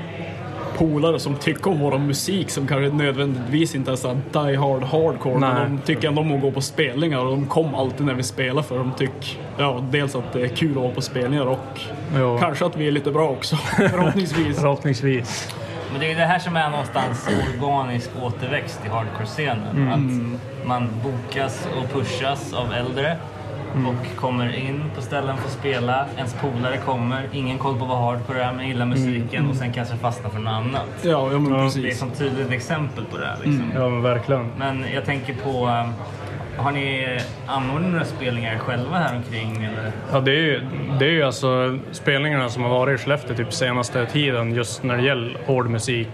polare 0.81 1.19
som 1.19 1.35
tycker 1.35 1.71
om 1.71 1.79
vår 1.79 1.97
musik 1.97 2.49
som 2.49 2.67
kanske 2.67 2.95
nödvändigtvis 2.95 3.75
inte 3.75 3.91
är 3.91 3.95
så 3.95 4.17
die 4.33 4.55
hard 4.55 4.83
hardcore. 4.83 5.39
Nej. 5.39 5.53
Men 5.53 5.75
de 5.75 5.81
tycker 5.81 6.07
ändå 6.07 6.21
om 6.21 6.35
att 6.35 6.41
gå 6.41 6.51
på 6.51 6.61
spelningar 6.61 7.19
och 7.19 7.31
de 7.31 7.45
kom 7.45 7.75
alltid 7.75 8.05
när 8.05 8.13
vi 8.13 8.23
spelar 8.23 8.61
för 8.61 8.77
de 8.77 8.91
tycker 8.97 9.39
ja, 9.57 9.83
dels 9.91 10.15
att 10.15 10.33
det 10.33 10.41
är 10.41 10.47
kul 10.47 10.71
att 10.71 10.83
vara 10.83 10.93
på 10.93 11.01
spelningar 11.01 11.45
och 11.45 11.79
Jo. 12.17 12.37
kanske 12.39 12.65
att 12.65 12.77
vi 12.77 12.87
är 12.87 12.91
lite 12.91 13.11
bra 13.11 13.29
också. 13.29 13.55
Förhoppningsvis. 13.77 14.59
Förhoppningsvis. 14.59 15.55
Men 15.91 15.99
det 15.99 16.05
är 16.05 16.09
ju 16.09 16.15
det 16.15 16.25
här 16.25 16.39
som 16.39 16.55
är 16.55 16.69
någonstans 16.69 17.29
organisk 17.61 18.09
återväxt 18.23 18.81
i 18.85 18.89
hardcore-scenen. 18.89 19.75
Mm. 19.75 19.89
Att 19.91 20.67
man 20.67 20.89
bokas 21.03 21.67
och 21.77 21.93
pushas 21.93 22.53
av 22.53 22.73
äldre 22.73 23.17
Mm. 23.75 23.87
och 23.87 24.15
kommer 24.15 24.55
in 24.57 24.83
på 24.95 25.01
ställen 25.01 25.37
för 25.37 25.45
att 25.45 25.51
spela. 25.53 26.05
Ens 26.17 26.33
polare 26.33 26.77
kommer, 26.77 27.29
ingen 27.31 27.57
koll 27.57 27.79
på 27.79 27.85
vad 27.85 27.97
hardcore 27.97 28.43
är 28.43 28.53
men 28.53 28.67
gillar 28.67 28.85
musiken 28.85 29.39
Mm. 29.39 29.49
och 29.51 29.55
sen 29.55 29.73
kanske 29.73 29.95
fastnar 29.97 30.29
för 30.29 30.39
något 30.39 30.53
annat. 30.53 30.85
Ja, 31.01 31.09
ja 31.31 31.39
men 31.39 31.51
Det 31.53 31.59
är 31.59 31.63
precis. 31.63 31.99
som 31.99 32.11
tydligt 32.11 32.51
exempel 32.51 33.05
på 33.05 33.17
det 33.17 33.25
här. 33.25 33.35
Liksom. 33.43 33.71
Ja, 33.75 33.89
men 33.89 34.01
verkligen. 34.01 34.47
Men 34.57 34.85
jag 34.93 35.05
tänker 35.05 35.33
på, 35.33 35.49
eh, 35.67 35.89
har 36.63 36.71
ni 36.71 37.17
anordnat 37.47 37.91
några 37.91 38.05
spelningar 38.05 38.57
själva 38.57 38.97
här 38.97 39.15
omkring 39.15 39.63
eller? 39.63 39.91
Ja, 40.11 40.19
det 40.19 40.31
är 40.31 40.35
ju, 40.41 40.61
det 40.99 41.05
är 41.05 41.11
ju 41.11 41.23
alltså 41.23 41.79
spelningarna 41.91 42.49
som 42.49 42.63
har 42.63 42.69
varit 42.69 42.99
i 42.99 43.03
Skellefteå 43.03 43.35
typ 43.35 43.53
senaste 43.53 44.05
tiden 44.05 44.53
just 44.55 44.83
när 44.83 44.97
det 44.97 45.03
gäller 45.03 45.37
hård 45.45 45.69
musik. 45.69 46.09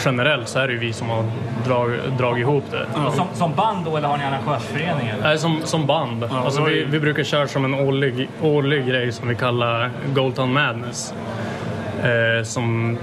Eh, 0.00 0.06
Generellt 0.06 0.48
så 0.48 0.58
är 0.58 0.66
det 0.66 0.72
ju 0.72 0.78
vi 0.78 0.92
som 0.92 1.08
har 1.10 1.24
drag, 1.66 1.90
dragit 2.18 2.40
ihop 2.42 2.64
det. 2.70 2.86
Som, 3.16 3.26
som 3.34 3.54
band 3.54 3.84
då 3.84 3.96
eller 3.96 4.08
har 4.08 4.18
ni 4.18 4.24
arrangörsföreningar? 4.24 5.16
Nej, 5.22 5.38
som, 5.38 5.60
som 5.64 5.86
band. 5.86 6.24
alltså, 6.24 6.58
det 6.58 6.62
var 6.64 6.70
vi, 6.70 6.84
vi 6.84 7.00
brukar 7.00 7.22
köra 7.24 7.48
som 7.48 7.64
en 7.64 7.74
årlig, 7.74 8.28
årlig 8.42 8.86
grej 8.86 9.12
som 9.12 9.28
vi 9.28 9.34
kallar 9.34 9.90
Goldtown 10.14 10.52
Madness. 10.52 11.14
Eh, 12.02 12.44
som 12.44 12.98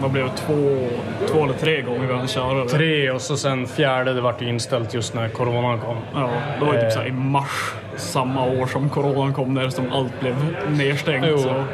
Vad 0.00 0.10
blev 0.10 0.24
det? 0.24 0.30
Två, 0.36 0.88
två 1.32 1.44
eller 1.44 1.54
tre 1.54 1.82
gånger 1.82 2.06
vi 2.06 2.14
hann 2.14 2.28
köra 2.28 2.64
det. 2.64 2.68
tre 2.70 3.10
och 3.10 3.20
så 3.20 3.36
sen 3.36 3.66
fjärde, 3.66 4.12
det 4.12 4.20
vart 4.20 4.42
inställt 4.42 4.94
just 4.94 5.14
när 5.14 5.28
coronan 5.28 5.78
kom. 5.80 5.96
Ja, 6.14 6.30
det 6.58 6.64
var 6.64 6.72
ju 6.72 6.78
Eh. 6.78 6.84
typ 6.84 6.92
så 6.92 6.98
här 6.98 7.06
i 7.06 7.12
mars 7.12 7.72
samma 7.96 8.44
år 8.44 8.66
som 8.66 8.88
coronan 8.88 9.34
kom 9.34 9.54
när 9.54 9.68
som 9.68 9.92
allt 9.92 10.20
blev 10.20 10.34
nedstängt. 10.68 11.24
Jo. 11.28 11.38
Så. 11.38 11.64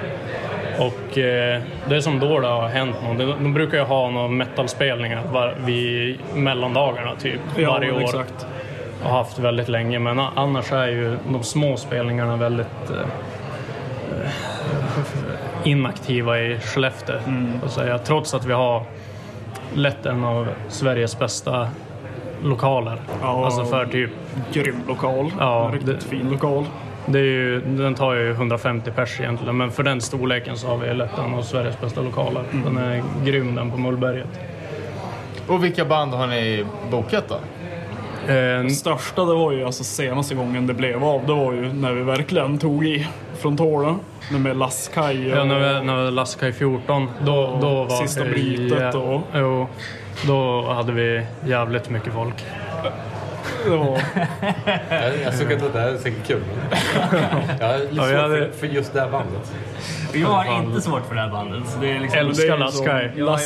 Och 0.78 1.18
eh, 1.18 1.62
det 1.88 1.96
är 1.96 2.00
som 2.00 2.18
då 2.18 2.40
det 2.40 2.46
har 2.48 2.68
hänt 2.68 2.96
något. 3.02 3.18
De, 3.18 3.24
de 3.24 3.54
brukar 3.54 3.78
ju 3.78 3.84
ha 3.84 4.10
några 4.10 4.28
metalspelningar 4.28 5.22
var, 5.32 5.54
vid 5.64 6.18
mellandagarna 6.34 7.14
typ 7.16 7.40
Ja, 7.56 7.70
varje 7.70 7.92
år. 7.92 8.00
exakt. 8.00 8.46
Och 9.04 9.10
haft 9.10 9.38
väldigt 9.38 9.68
länge. 9.68 9.98
Men 9.98 10.18
annars 10.18 10.72
är 10.72 10.86
ju 10.88 11.16
de 11.28 11.42
små 11.42 11.76
spelningarna 11.76 12.36
väldigt 12.36 12.90
eh, 12.90 14.28
inaktiva 15.64 16.40
i 16.40 16.58
Skellefteå. 16.60 17.16
Mm. 17.26 17.60
Att 17.64 17.70
säga. 17.70 17.98
Trots 17.98 18.34
att 18.34 18.44
vi 18.44 18.52
har 18.52 18.82
lätt 19.74 20.06
en 20.06 20.24
av 20.24 20.48
Sveriges 20.68 21.18
bästa 21.18 21.68
lokaler. 22.42 22.96
Ja. 23.22 23.44
Alltså 23.44 23.64
för 23.64 23.86
typ, 23.86 24.10
Grym 24.52 24.80
lokal. 24.88 25.32
Ja, 25.38 25.70
riktigt 25.74 26.00
det- 26.00 26.06
fin 26.06 26.30
lokal. 26.30 26.64
Det 27.08 27.18
är 27.18 27.22
ju, 27.22 27.60
den 27.60 27.94
tar 27.94 28.14
ju 28.14 28.30
150 28.30 28.90
pers 28.90 29.20
egentligen. 29.20 29.56
Men 29.56 29.70
för 29.70 29.82
den 29.82 30.00
storleken 30.00 30.56
så 30.56 30.66
har 30.68 30.76
vi 30.76 30.94
lätt 30.94 31.18
en 31.18 31.34
av 31.34 31.42
Sveriges 31.42 31.80
bästa 31.80 32.00
lokaler. 32.00 32.42
Den 32.64 32.76
är 32.76 33.02
grym 33.24 33.54
den 33.54 33.70
på 33.70 33.76
Mullberget. 33.76 34.40
Och 35.46 35.64
vilka 35.64 35.84
band 35.84 36.14
har 36.14 36.26
ni 36.26 36.64
bokat 36.90 37.24
då? 37.28 37.34
Eh, 38.32 38.62
Det 38.62 38.70
största 38.70 39.24
det 39.24 39.34
var 39.34 39.52
ju 39.52 39.64
alltså 39.64 39.84
senaste 39.84 40.34
gången 40.34 40.66
det 40.66 40.74
blev 40.74 41.04
av. 41.04 41.26
Det 41.26 41.32
var 41.34 41.52
ju 41.52 41.72
när 41.72 41.92
vi 41.92 42.02
verkligen 42.02 42.58
tog 42.58 42.86
i 42.86 43.08
från 43.38 43.56
tårna. 43.56 43.96
Med 44.38 44.56
Laskaj 44.56 45.32
och... 45.32 45.38
Ja, 45.38 45.44
när 45.44 45.58
vi, 45.80 45.86
när 45.86 46.04
vi 46.04 46.10
Laskaj 46.10 46.52
14, 46.52 47.08
då, 47.20 47.58
då 47.62 47.84
var 47.84 48.02
Sista 48.02 48.24
det 48.24 48.30
brytet 48.30 48.94
och- 48.94 49.20
Jo, 49.34 49.66
då 50.26 50.62
hade 50.72 50.92
vi 50.92 51.26
jävligt 51.46 51.90
mycket 51.90 52.12
folk. 52.12 52.44
Jag, 53.74 55.12
jag 55.24 55.38
tycker 55.38 55.56
att 55.66 55.72
det 55.72 55.80
här 55.80 55.88
är 55.88 55.96
säkert 55.96 56.26
kul. 56.26 56.40
Jag 57.60 57.66
har 57.68 57.78
lite 57.78 57.94
svårt 57.94 58.16
hade- 58.20 58.48
för, 58.52 58.58
för 58.58 58.66
just 58.66 58.92
det 58.92 59.00
här 59.00 59.10
bandet. 59.10 59.52
Jag 60.14 60.28
har 60.28 60.62
inte 60.62 60.80
svårt 60.80 61.06
för 61.08 61.14
det 61.14 61.20
här 61.20 61.30
bandet. 61.30 61.62
Så 61.68 61.80
det 61.80 61.90
är 61.90 62.00
liksom... 62.00 62.20
Älskar 62.20 62.56
Laskaj 62.56 63.12
Ja, 63.16 63.38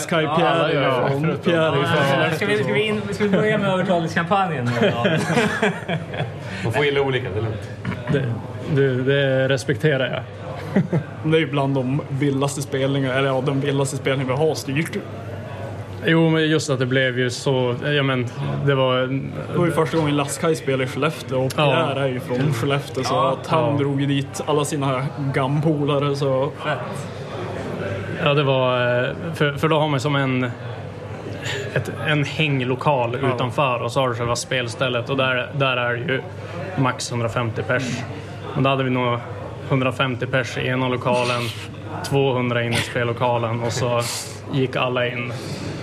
Pierre 1.44 2.36
ska, 2.36 2.46
vi, 2.46 2.64
ska, 2.64 2.72
vi 2.72 2.82
in, 2.82 3.00
ska 3.12 3.24
vi 3.24 3.30
börja 3.30 3.58
med 3.58 3.70
övertalningskampanjen? 3.70 4.64
nu 4.80 4.90
då? 4.90 5.10
Man 6.64 6.72
får 6.72 6.84
gilla 6.84 7.00
olika, 7.00 7.28
det 7.30 7.38
är 7.38 7.42
lugnt. 7.42 7.70
Det, 8.12 8.32
det, 8.74 9.02
det 9.02 9.48
respekterar 9.48 10.10
jag. 10.10 10.22
Det 11.24 11.36
är 11.36 11.40
ju 11.40 11.46
bland 11.46 11.74
de 11.74 12.02
vildaste 12.08 12.62
spelningar, 12.62 13.18
eller 13.18 13.28
ja, 13.28 13.40
den 13.46 13.60
vildaste 13.60 13.96
spelning 13.96 14.26
vi 14.26 14.32
har 14.32 14.54
styrt. 14.54 14.96
Jo, 16.06 16.30
men 16.30 16.48
just 16.48 16.70
att 16.70 16.78
det 16.78 16.86
blev 16.86 17.18
ju 17.18 17.30
så... 17.30 17.74
Ja, 17.84 18.02
men 18.02 18.26
det 18.66 18.74
var... 18.74 18.96
Det 19.52 19.58
var 19.58 19.66
ju 19.66 19.72
första 19.72 19.96
gången 19.96 20.16
Lasskaj 20.16 20.56
spelade 20.56 20.84
i 20.84 20.86
Skellefteå 20.86 21.44
och 21.44 21.52
Ja. 21.56 21.64
Pierre 21.66 22.00
är 22.04 22.08
ju 22.08 22.20
från 22.20 22.54
Skellefteå 22.54 23.04
så 23.04 23.14
Ja. 23.14 23.36
att 23.40 23.46
han 23.46 23.72
Ja. 23.72 23.78
drog 23.78 24.00
ju 24.00 24.06
dit 24.06 24.40
alla 24.46 24.64
sina 24.64 25.06
gampolare 25.34 26.16
så. 26.16 26.52
Ja, 28.24 28.34
det 28.34 28.42
var... 28.42 29.02
eh, 29.04 29.10
För, 29.34 29.52
för 29.52 29.68
då 29.68 29.78
har 29.78 29.88
man 29.88 30.00
som 30.00 30.16
en... 30.16 30.50
Ett, 31.74 31.92
en 32.06 32.24
hänglokal 32.24 33.14
utanför 33.34 33.82
och 33.82 33.92
så 33.92 34.00
har 34.00 34.08
du 34.08 34.14
själva 34.14 34.36
spelstället 34.36 35.10
och 35.10 35.16
där, 35.16 35.50
där 35.58 35.76
är 35.76 35.92
det 35.94 35.98
ju 36.12 36.20
max 36.78 37.10
150 37.10 37.62
pers. 37.68 37.82
Och 38.56 38.62
då 38.62 38.70
hade 38.70 38.84
vi 38.84 38.90
nog 38.90 39.18
150 39.68 40.26
pers 40.26 40.58
i 40.58 40.66
ena 40.66 40.88
lokalen, 40.88 41.42
200 42.04 42.62
in 42.62 42.72
i 42.72 42.76
spellokalen 42.76 43.62
och 43.62 43.72
så 43.72 44.00
gick 44.52 44.76
alla 44.76 45.06
in 45.06 45.32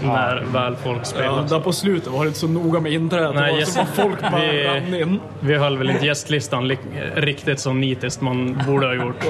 när 0.04 0.44
väl 0.54 0.76
folk 0.76 1.00
ja, 1.00 1.04
spelade. 1.04 1.48
där 1.48 1.60
på 1.60 1.72
slutet 1.74 2.08
var 2.08 2.24
det 2.24 2.28
inte 2.28 2.40
så 2.40 2.48
noga 2.48 2.80
med 2.80 2.94
inträdet. 2.94 3.36
Nej, 3.36 3.46
det 3.46 3.52
var 3.52 3.60
just- 3.60 3.74
så 3.74 3.86
folk 3.86 4.22
bara 4.22 4.42
vi- 4.42 4.64
rann 4.68 4.94
in. 4.94 5.20
Vi 5.40 5.56
höll 5.58 5.78
väl 5.78 5.90
inte 5.90 6.06
gästlistan 6.06 6.68
li- 6.68 6.78
riktigt 7.16 7.60
så 7.60 7.74
nitiskt 7.74 8.22
man 8.22 8.62
borde 8.68 8.86
ha 8.88 8.94
gjort. 8.94 9.26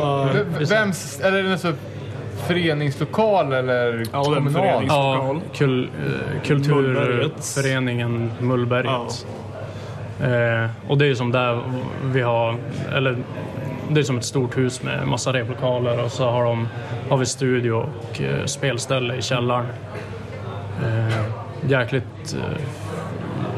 Vems, 0.72 1.20
eller 1.20 1.38
är 1.38 1.44
det 1.44 1.58
sån 1.58 1.74
föreningslokal 2.48 3.54
eller 3.54 4.04
Ja, 4.14 4.24
kommunal? 4.24 4.54
förenings- 4.54 4.86
Ja, 4.88 5.36
kul, 5.54 5.84
eh, 5.84 6.42
kulturföreningen 6.48 8.32
Mullberget. 8.40 9.26
Eh, 10.22 10.70
och 10.88 10.98
det 10.98 11.06
är 11.06 11.10
ju 11.10 11.16
som 11.16 11.32
där 11.32 11.62
vi 12.04 12.22
har, 12.22 12.56
eller 12.96 13.18
det 13.90 14.00
är 14.00 14.04
som 14.04 14.18
ett 14.18 14.26
stort 14.26 14.58
hus 14.58 14.84
med 14.84 15.08
massa 15.08 15.34
replokaler 15.34 16.04
och 16.04 16.12
så 16.12 16.30
har, 16.30 16.44
de, 16.44 16.68
har 17.10 17.18
vi 17.18 17.26
studio 17.26 17.72
och 17.72 18.22
eh, 18.22 18.46
spelställe 18.46 19.16
i 19.16 19.22
källaren. 19.22 19.66
Eh, 20.84 21.24
jäkligt, 21.70 22.36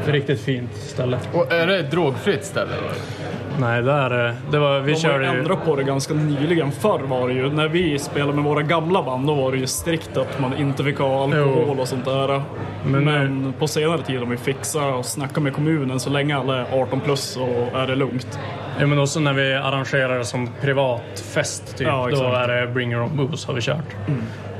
eh, 0.06 0.10
riktigt 0.12 0.40
fint 0.40 0.76
ställe. 0.76 1.18
Och 1.32 1.52
är 1.52 1.66
det 1.66 1.78
ett 1.78 1.90
drogfritt 1.90 2.44
ställe? 2.44 2.70
Eller? 2.72 3.21
Nej, 3.60 3.82
där, 3.82 4.28
eh, 4.28 4.34
det 4.50 4.58
var, 4.58 4.80
vi 4.80 4.86
De 4.86 4.92
har 4.92 5.00
körde 5.00 5.24
ju 5.26 5.32
ju... 5.32 5.38
ändrat 5.38 5.64
på 5.64 5.76
det 5.76 5.82
ganska 5.84 6.14
nyligen. 6.14 6.72
Förr 6.72 6.98
var 6.98 7.28
det 7.28 7.34
ju, 7.34 7.52
när 7.52 7.68
vi 7.68 7.98
spelade 7.98 8.32
med 8.32 8.44
våra 8.44 8.62
gamla 8.62 9.02
band, 9.02 9.26
då 9.26 9.34
var 9.34 9.52
det 9.52 9.58
ju 9.58 9.66
strikt 9.66 10.16
att 10.16 10.40
man 10.40 10.56
inte 10.56 10.84
fick 10.84 10.98
ha 10.98 11.22
alkohol 11.24 11.64
Jo. 11.76 11.80
och 11.80 11.88
sånt 11.88 12.04
där. 12.04 12.42
Men 12.86 13.04
Men, 13.04 13.42
nu- 13.42 13.52
på 13.58 13.66
senare 13.68 14.02
tid 14.02 14.18
har 14.18 14.26
vi 14.26 14.36
fixat 14.36 14.94
och 14.94 15.06
snackat 15.06 15.42
med 15.42 15.52
kommunen 15.54 16.00
så 16.00 16.10
länge 16.10 16.36
alla 16.36 16.56
är 16.56 16.82
18 16.82 17.00
plus 17.00 17.20
så 17.20 17.46
är 17.74 17.86
det 17.86 17.94
lugnt. 17.96 18.38
Ja, 18.80 18.86
men 18.86 18.98
också 18.98 19.20
när 19.20 19.32
vi 19.32 19.54
arrangerar 19.54 20.18
det 20.18 20.24
som 20.24 20.48
privatfest, 20.60 21.76
typ, 21.78 21.86
Ja, 21.86 22.08
då 22.12 22.24
är 22.24 22.48
det 22.48 22.66
bring 22.66 22.92
your 22.92 23.02
own 23.02 23.16
booze 23.16 23.46
har 23.46 23.54
vi 23.54 23.60
kört. 23.60 23.96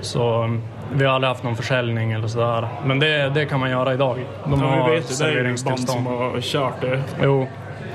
Så 0.01 0.43
um, 0.43 0.63
vi 0.95 1.05
har 1.05 1.15
aldrig 1.15 1.29
haft 1.29 1.43
någon 1.45 1.57
försäljning 1.57 2.13
eller 2.13 2.29
sådär. 2.29 2.69
Men 2.85 2.99
det, 2.99 3.31
det 3.35 3.45
kan 3.45 3.61
man 3.61 3.71
göra 3.71 3.95
idag. 3.95 4.17
De 4.45 4.61
Ja, 4.61 4.67
har 4.67 4.91
vi 4.91 4.95
vet 4.97 5.11
ju, 5.21 5.25
det 5.25 5.31
är 5.31 5.45
ju 5.45 5.57
band 5.65 5.81
som 5.89 6.07
har 6.07 6.41
kört 6.41 6.81
det. 6.81 7.03
Jo, 7.23 7.47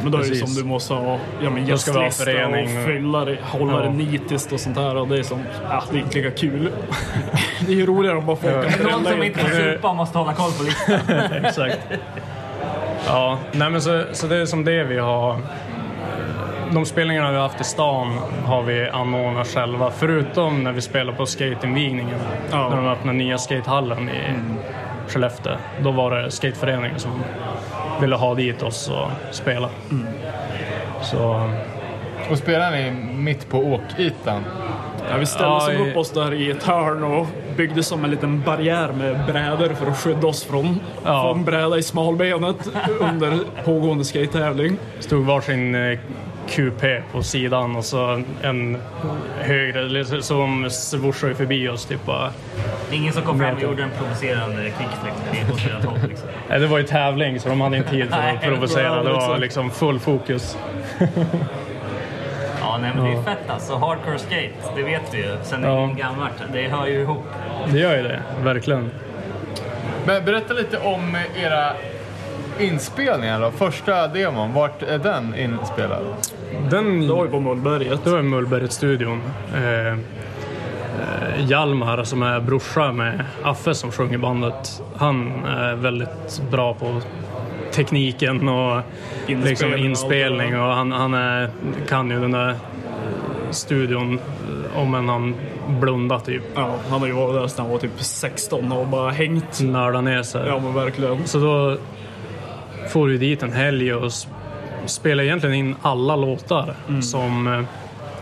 Men 0.04 0.12
då 0.12 0.18
är 0.18 0.30
det 0.30 0.36
som 0.36 0.54
du 0.54 0.64
måste 0.64 0.94
ha 0.94 1.20
ja, 1.42 1.50
men 1.50 1.68
Då 1.68 1.78
ska 1.78 1.92
vi 1.92 1.98
ha 1.98 2.06
gästlista 2.06 2.32
förening 2.32 2.78
och 2.78 2.86
fylla 2.86 3.26
det, 3.26 3.38
hålla 3.44 3.74
Ja. 3.74 3.80
det 3.80 3.90
nitiskt 3.90 4.52
och 4.52 4.60
sånt 4.60 4.76
där. 4.76 4.96
Och 4.96 5.08
det 5.08 5.20
är 5.20 5.24
som, 5.24 5.40
ja, 5.70 5.84
det 5.92 5.98
är 5.98 6.02
inte 6.02 6.18
lika 6.18 6.32
kul. 6.32 6.72
det 7.66 7.72
är 7.72 7.76
ju 7.76 7.86
roligare 7.86 8.18
om 8.18 8.26
bara 8.26 8.38
folk 8.38 8.78
kan 8.78 8.92
Någon 8.92 9.04
som 9.06 9.14
in. 9.18 9.24
inte 9.24 9.40
får 9.40 9.50
supa 9.50 9.94
måste 9.94 10.18
hålla 10.18 10.34
koll 10.34 10.52
på 10.52 10.64
listan. 10.64 11.00
exakt. 11.46 11.80
Ja, 13.08 13.38
nej 13.52 13.70
men 13.70 13.82
så, 13.82 14.04
så 14.14 14.28
det 14.28 14.38
är 14.38 14.46
som 14.46 14.66
det 14.66 14.84
vi 14.84 14.98
har. 15.00 15.40
De 16.72 16.86
spelningarna 16.86 17.30
vi 17.32 17.36
har 17.36 17.44
haft 17.44 17.62
i 17.62 17.64
stan 17.64 18.18
har 18.46 18.64
vi 18.64 18.90
anordnat 18.90 19.48
själva. 19.48 19.92
Förutom 19.98 20.64
när 20.64 20.72
vi 20.72 20.82
spelar 20.82 21.14
på 21.14 21.26
skateinvigningen. 21.26 22.20
Ja. 22.52 22.70
När 22.70 22.76
de 22.78 22.88
öppnade 22.88 23.18
nya 23.18 23.38
skatehallen 23.38 24.10
i 24.10 24.34
Skellefteå. 25.08 25.54
Då 25.82 25.92
var 25.92 26.12
det 26.12 26.32
skateföreningen 26.32 27.00
som 27.00 27.12
ville 28.02 28.16
ha 28.16 28.34
dit 28.36 28.64
oss 28.64 28.90
och 28.90 29.36
spela. 29.36 29.70
Så 31.02 31.50
Och 32.32 32.38
spelar 32.38 32.72
ni 32.72 32.92
mitt 33.16 33.50
på 33.50 33.58
åkytan? 33.58 34.44
Ja, 35.12 35.18
vi 35.18 35.26
ställde 35.26 35.74
Ja, 35.74 35.74
i- 35.74 35.92
upp 35.92 35.98
oss 35.98 36.12
där 36.12 36.34
i 36.34 36.52
ett 36.52 36.64
hörn 36.64 37.04
och 37.04 37.28
byggde 37.58 37.84
som 37.84 38.04
en 38.04 38.12
liten 38.12 38.42
barriär 38.46 38.92
med 38.98 39.26
brädor 39.28 39.74
för 39.74 39.88
att 39.92 39.98
skydda 39.98 40.28
oss 40.28 40.44
från 40.44 40.80
Ja. 41.06 41.22
få 41.24 41.40
en 41.40 41.46
bräda 41.46 41.78
i 41.78 41.84
smalbenet 41.84 42.56
under 43.00 43.38
pågående 43.66 44.06
skate-tävling. 44.06 44.78
stod 45.00 45.26
varsin 45.26 45.76
QP 46.50 47.02
på 47.12 47.24
sidan 47.24 47.76
och 47.76 47.86
så 47.86 48.24
en 48.42 48.78
högre, 49.40 49.84
liksom, 49.84 50.22
som 50.22 50.70
swoshade 50.70 51.36
förbi 51.36 51.70
oss. 51.70 51.86
Typ 51.86 52.06
bara. 52.06 52.32
Ingen 52.92 53.14
som 53.14 53.22
kom 53.24 53.40
fram 53.40 53.56
och 53.56 53.62
gjorde 53.62 53.84
en 53.84 53.92
provocerande 53.98 54.64
kickflip 54.64 55.54
åt 55.54 55.64
deras 55.66 55.86
håll. 55.86 56.10
Liksom. 56.10 56.28
Nej, 56.50 56.60
det 56.60 56.68
var 56.68 56.78
ju 56.78 56.84
tävling 56.84 57.40
så 57.40 57.50
de 57.50 57.62
hade 57.62 57.78
inte 57.78 57.90
tid 57.90 58.10
för 58.10 58.18
att 58.36 58.42
provocera. 58.48 59.04
Det 59.04 59.10
var 59.10 59.18
exakt. 59.18 59.40
liksom 59.40 59.72
full 59.72 60.00
fokus. 60.00 60.58
Ja, 62.62 62.78
nej, 62.82 62.92
men 62.96 63.06
det 63.06 63.12
är 63.12 63.24
fett 63.24 63.50
alltså. 63.50 63.76
Hardcore 63.76 64.18
skate, 64.20 64.52
det 64.76 64.84
vet 64.84 65.02
vi 65.14 65.18
ju 65.18 65.38
sen 65.44 65.64
Ja. 65.64 65.86
gammalt. 65.98 66.34
Det 66.54 66.68
hör 66.68 66.88
ju 66.88 67.02
ihop. 67.02 67.26
Det 67.72 67.80
gör 67.80 67.98
ju 67.98 68.04
det, 68.04 68.22
verkligen. 68.44 68.92
Men 70.06 70.26
berätta 70.26 70.54
lite 70.54 70.78
om 70.78 71.18
era 71.36 71.74
inspelningar 72.60 73.42
då. 73.42 73.52
Första 73.52 74.08
demon, 74.08 74.54
vart 74.54 74.84
är 74.84 74.98
den 74.98 75.36
inspelad? 75.36 76.06
Den, 76.72 77.08
Det 77.08 77.14
var 77.14 77.26
ju 77.26 77.32
på 77.32 77.40
Mullberget. 77.40 78.04
det 78.04 78.10
var 78.10 78.20
i 78.20 78.24
Mullberget-studion. 78.24 79.22
Eh, 79.56 79.88
eh, 79.88 79.96
Hjalmar 81.38 82.04
som 82.04 82.24
är 82.24 82.40
brorsa 82.40 82.92
med 82.92 83.26
Affe 83.44 83.74
som 83.74 83.92
sjunger 83.92 84.14
i 84.14 84.18
bandet. 84.18 84.82
Han 84.98 85.46
är 85.46 85.76
väldigt 85.76 86.42
bra 86.52 86.74
på 86.74 87.02
tekniken 87.72 88.50
och 88.50 88.82
Inspelning 89.28 89.44
liksom 89.50 89.72
och 89.74 89.78
inspelning. 89.80 90.60
Och 90.60 90.74
han, 90.74 90.92
han 90.92 91.14
är, 91.14 91.50
kan 91.88 92.10
ju 92.10 92.20
den 92.20 92.32
där 92.32 92.56
studion 93.52 94.14
eh, 94.14 94.82
om 94.82 94.96
en 94.96 95.10
han 95.10 95.36
blundar 95.68 96.20
typ. 96.20 96.44
Ja, 96.56 96.76
han 96.90 97.00
har 97.00 97.08
ju 97.08 97.14
varit 97.14 97.42
där 97.42 97.48
sedan 97.48 97.66
han 97.66 97.72
var 97.72 97.80
typ 97.80 98.00
16 98.02 98.72
och 98.72 98.88
bara 98.88 99.12
hängt. 99.12 99.62
Nördar 99.62 100.02
ner 100.02 100.24
sig. 100.24 100.48
Ja 100.48 100.60
men 100.60 100.74
verkligen. 100.74 101.28
Så 101.28 101.38
då 101.40 101.78
får 102.90 103.08
vi 103.08 103.18
dit 103.18 103.44
en 103.44 103.54
helg 103.54 103.94
och 103.94 104.12
spelade 104.86 105.28
egentligen 105.28 105.56
in 105.56 105.76
alla 105.82 106.16
låtar 106.16 106.74
som 107.02 107.48
eh, 107.48 107.62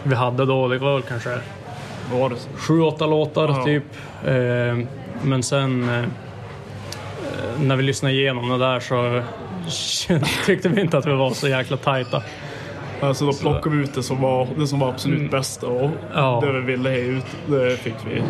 vi 0.04 0.16
hade 0.16 0.46
då. 0.46 0.68
Det 0.68 0.78
var 0.78 0.94
väl 0.94 1.02
kanske 1.02 1.38
sju, 2.56 2.82
åtta 2.82 3.06
låtar 3.06 3.48
Ja. 3.48 3.64
typ. 3.66 3.84
Eh, 4.26 4.88
men 5.24 5.44
sen 5.44 5.90
eh, 5.90 6.06
när 7.60 7.76
vi 7.76 7.84
lyssnade 7.84 8.14
igenom 8.16 8.50
det 8.50 8.58
där 8.58 8.80
så 8.80 9.22
tyckte 10.46 10.70
vi 10.70 10.82
inte 10.82 10.98
att 10.98 11.06
vi 11.06 11.14
var 11.14 11.30
så 11.32 11.48
jäkla 11.48 11.78
tajta. 11.78 12.24
Alltså 13.02 13.26
då 13.26 13.34
plockade 13.34 13.76
vi 13.76 13.84
ut 13.84 13.94
det 13.96 14.04
som 14.04 14.22
var, 14.22 14.48
det 14.58 14.68
som 14.68 14.80
var 14.80 14.90
absolut 14.90 15.32
bäst 15.32 15.64
och 15.64 15.82
Mm. 15.82 15.92
Ja. 16.14 16.42
det 16.46 16.52
vi 16.52 16.60
ville 16.62 16.90
ha 16.90 16.96
ut, 16.98 17.26
det 17.48 17.78
fick 17.78 17.96
vi 18.10 18.22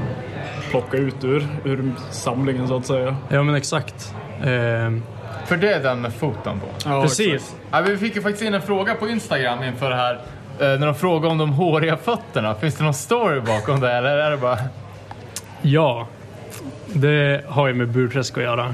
plocka 0.72 0.98
ut 0.98 1.24
ur, 1.24 1.48
ur 1.64 1.92
samlingen 2.12 2.68
så 2.68 2.78
att 2.78 2.86
säga. 2.86 3.16
Ja 3.30 3.44
men 3.44 3.56
exakt. 3.56 4.14
Eh, 4.44 4.92
För 5.46 5.58
det 5.58 5.74
är 5.74 5.84
den 5.84 6.02
med 6.02 6.14
foten 6.14 6.60
på. 6.60 6.66
Ja, 6.90 7.02
precis. 7.02 7.56
Ja, 7.72 7.82
vi 7.82 7.98
fick 7.98 8.16
ju 8.16 8.22
faktiskt 8.22 8.44
in 8.44 8.54
en 8.54 8.62
fråga 8.62 8.96
på 8.96 9.08
Instagram 9.10 9.64
inför 9.64 9.90
det 9.90 9.96
här. 9.96 10.14
eh, 10.60 10.80
När 10.80 10.86
de 10.86 10.96
frågade 10.96 11.28
om 11.32 11.38
de 11.38 11.50
håriga 11.54 11.98
fötterna. 11.98 12.56
Finns 12.56 12.76
det 12.76 12.84
någon 12.84 12.94
story 12.94 13.40
bakom 13.40 13.80
det 13.80 13.92
eller 13.92 14.18
är 14.18 14.32
det 14.32 14.38
bara... 14.38 14.58
Ja, 15.62 16.08
det 16.88 17.44
har 17.48 17.68
ju 17.68 17.74
med 17.74 17.88
Burträsk 17.88 18.38
att 18.38 18.44
göra. 18.44 18.74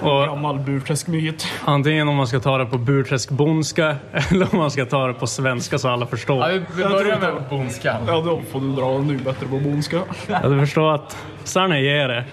Och 0.00 0.26
Gammal 0.26 0.58
burträskmyt. 0.58 1.46
Antingen 1.64 2.08
om 2.08 2.16
man 2.16 2.26
ska 2.26 2.40
ta 2.40 2.58
det 2.58 2.66
på 2.66 2.78
burträskbondska 2.78 3.96
eller 4.30 4.48
om 4.52 4.58
man 4.58 4.70
ska 4.70 4.84
ta 4.84 5.06
det 5.06 5.14
på 5.14 5.26
svenska 5.26 5.78
så 5.78 5.88
alla 5.88 6.02
Ja, 6.02 6.06
förstår. 6.06 6.48
vi, 6.48 6.62
vi 6.76 6.82
börjar 6.84 7.18
med 7.20 7.30
bondskan. 7.50 7.96
Ja, 8.06 8.12
då 8.26 8.40
får 8.52 8.60
du 8.60 8.72
dra 8.72 8.98
nu 8.98 9.16
bättre 9.18 9.46
på 9.46 9.58
bonska. 9.58 10.00
Ja, 10.28 10.48
du 10.48 10.60
förstår 10.60 10.94
att 10.94 11.16
sån 11.44 11.72
är 11.72 12.08
det. 12.08 12.24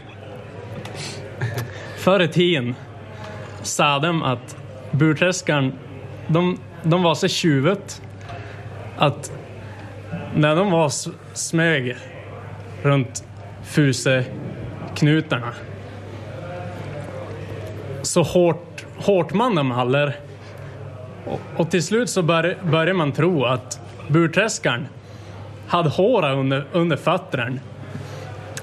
Förr 1.98 2.20
i 2.22 2.28
tiden 2.28 2.76
sa 3.62 4.00
de 4.00 4.24
att 4.24 4.58
burträskaren, 4.92 5.74
de, 6.28 6.60
de 6.84 7.04
var 7.04 7.16
så 7.16 7.28
tjuvet 7.28 8.02
att 8.98 9.32
när 10.36 10.56
de 10.56 10.72
var 10.72 10.92
smög 11.34 11.96
runt 12.84 13.24
fuseknutarna 13.64 15.54
så 18.02 18.24
hårt, 18.24 18.86
hårt 18.98 19.34
man 19.34 19.56
de 19.56 19.72
haller 19.72 20.16
och, 21.26 21.40
och 21.58 21.72
till 21.72 21.84
slut 21.84 22.10
så 22.10 22.22
bör, 22.22 22.58
börjar 22.64 22.94
man 22.94 23.12
tro 23.12 23.46
att 23.46 23.80
burträskaren 24.08 24.88
hade 25.68 25.90
håret 25.90 26.38
under, 26.38 26.66
under 26.72 26.98
fötterna. 26.98 27.60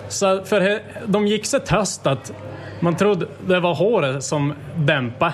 Så 0.08 0.44
för 0.44 0.60
he- 0.60 0.80
de 1.06 1.26
gick 1.26 1.46
så 1.46 1.58
töst 1.58 2.06
att 2.06 2.32
man 2.80 2.96
trodde 2.96 3.26
det 3.46 3.60
var 3.60 3.74
håret 3.74 4.24
som 4.24 4.54
dämpade. 4.76 5.32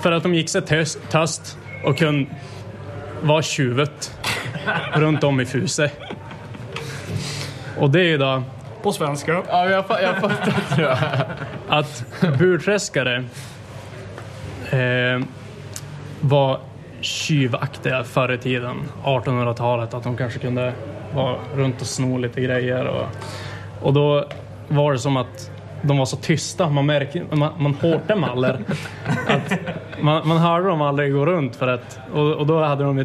För 0.00 0.12
att 0.12 0.22
de 0.22 0.34
gick 0.34 0.48
så 0.48 0.60
töst, 0.60 0.98
töst 1.10 1.58
och 1.84 1.98
kunde 1.98 2.30
var 3.22 3.42
tjuvet 3.42 4.18
runt 4.94 5.24
om 5.24 5.40
i 5.40 5.46
Fuse. 5.46 5.90
Och 7.78 7.90
det 7.90 8.00
är 8.00 8.04
ju 8.04 8.18
då 8.18 8.42
På 8.82 8.92
svenska. 8.92 9.42
Ja, 9.48 9.70
jag, 9.70 9.84
jag 9.88 10.20
fattar 10.20 10.96
att 11.68 12.04
burträskare 12.38 13.24
eh, 14.70 15.20
var 16.20 16.60
tjuvaktiga 17.00 18.04
förr 18.04 18.32
i 18.32 18.38
tiden, 18.38 18.76
1800-talet, 19.04 19.94
att 19.94 20.02
de 20.02 20.16
kanske 20.16 20.38
kunde 20.38 20.72
vara 21.14 21.36
runt 21.54 21.80
och 21.80 21.86
sno 21.86 22.18
lite 22.18 22.40
grejer. 22.40 22.86
Och, 22.86 23.06
och 23.82 23.92
då 23.92 24.24
var 24.68 24.92
det 24.92 24.98
som 24.98 25.16
att 25.16 25.50
de 25.82 25.98
var 25.98 26.06
så 26.06 26.16
tysta, 26.16 26.70
man, 26.70 26.86
märker, 26.86 27.24
man, 27.36 27.52
man 27.58 27.74
hörde 27.74 28.04
dem 28.06 28.24
aldrig. 28.24 28.54
Att 29.28 29.52
man, 30.00 30.28
man 30.28 30.38
hörde 30.38 30.68
dem 30.68 30.82
aldrig 30.82 31.12
gå 31.12 31.26
runt 31.26 31.56
för 31.56 31.68
att, 31.68 31.98
och, 32.12 32.32
och 32.32 32.46
då 32.46 32.64
hade 32.64 32.84
de 32.84 32.98
ju 32.98 33.04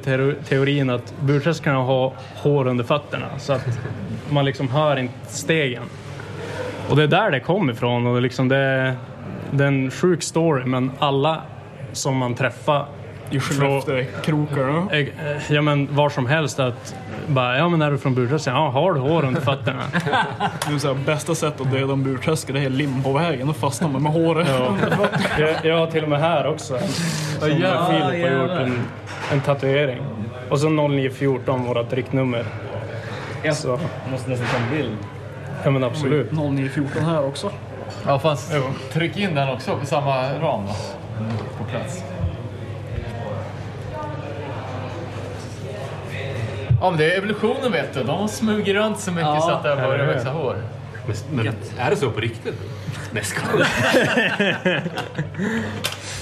teorin 0.49 0.89
att 0.89 1.13
burträskarna 1.19 1.79
har 1.79 2.13
hår 2.35 2.67
under 2.67 2.83
fötterna 2.83 3.25
så 3.37 3.53
att 3.53 3.79
man 4.29 4.45
liksom 4.45 4.69
hör 4.69 4.97
inte 4.97 5.13
stegen. 5.27 5.83
Och 6.89 6.95
det 6.95 7.03
är 7.03 7.07
där 7.07 7.31
det 7.31 7.39
kom 7.39 7.69
ifrån 7.69 8.07
och 8.07 8.15
det, 8.15 8.21
liksom 8.21 8.47
det, 8.47 8.95
det 9.51 9.63
är 9.63 9.67
en 9.67 9.91
sjuk 9.91 10.23
story 10.23 10.65
men 10.65 10.91
alla 10.99 11.41
som 11.91 12.17
man 12.17 12.35
träffar 12.35 12.85
i 13.29 13.39
Skellefteå-krokarna. 13.39 14.87
eh, 14.91 15.07
ja 15.49 15.61
men 15.61 15.95
var 15.95 16.09
som 16.09 16.25
helst 16.25 16.59
att 16.59 16.95
bara, 17.27 17.57
ja 17.57 17.69
men 17.69 17.81
är 17.81 17.91
du 17.91 17.97
från 17.97 18.15
Burträsk? 18.15 18.47
Ja, 18.47 18.69
har 18.69 18.93
du 18.93 18.99
hår 18.99 19.25
under 19.25 19.41
fötterna? 19.41 19.83
Det 20.67 20.73
är 20.73 20.77
så 20.79 20.87
här, 20.87 20.95
bästa 21.05 21.35
sättet 21.35 21.61
att 21.61 21.71
döda 21.71 21.93
en 21.93 22.03
burträsk 22.03 22.53
det 22.53 22.59
är 22.59 22.69
lim 22.69 23.03
på 23.03 23.13
vägen 23.13 23.49
och 23.49 23.55
fastna 23.55 23.87
med, 23.87 24.01
med 24.01 24.11
håret. 24.11 24.47
jag, 25.39 25.55
jag 25.63 25.77
har 25.77 25.87
till 25.87 26.03
och 26.03 26.09
med 26.09 26.19
här 26.19 26.47
också 26.47 26.77
som 27.39 27.49
jävlar. 27.49 28.09
Filip 28.11 28.31
har 28.31 28.41
gjort 28.41 28.51
en, 28.51 28.81
en 29.31 29.41
tatuering. 29.41 30.01
Och 30.49 30.59
så 30.59 30.69
0914 30.69 31.63
vårat 31.63 31.93
riktnummer. 31.93 32.45
Så, 33.53 33.67
Jag 33.67 33.79
måste 34.11 34.29
nästan 34.29 34.47
ta 34.47 34.57
en 34.57 34.77
bild. 34.77 34.97
ja 35.63 35.71
men 35.71 35.83
absolut. 35.83 36.31
0914 36.31 37.03
här 37.05 37.25
också. 37.25 37.51
Ja, 38.05 38.19
fast 38.19 38.51
tryck 38.93 39.17
in 39.17 39.35
den 39.35 39.49
också 39.49 39.77
på 39.77 39.85
samma 39.85 40.21
ram 40.33 40.61
då. 40.67 40.73
På 41.57 41.63
plats. 41.63 42.03
Ja, 46.85 46.89
men 46.89 46.99
det 46.99 47.13
är 47.13 47.17
evolutionen 47.17 47.71
vet 47.71 47.93
du. 47.93 48.03
De 48.03 48.27
smugit 48.27 48.75
runt 48.75 48.99
så 48.99 49.11
mycket 49.11 49.25
Ja, 49.27 49.41
så 49.41 49.51
att 49.51 49.63
det 49.63 49.69
har 49.69 49.75
börjat 49.87 50.07
växa 50.15 50.29
hår. 50.29 50.55
Men, 51.07 51.15
men 51.45 51.53
är 51.79 51.89
det 51.89 51.95
så 51.95 52.11
på 52.11 52.19
riktigt? 52.19 52.55
Nej, 53.11 53.23
ska 53.23 53.41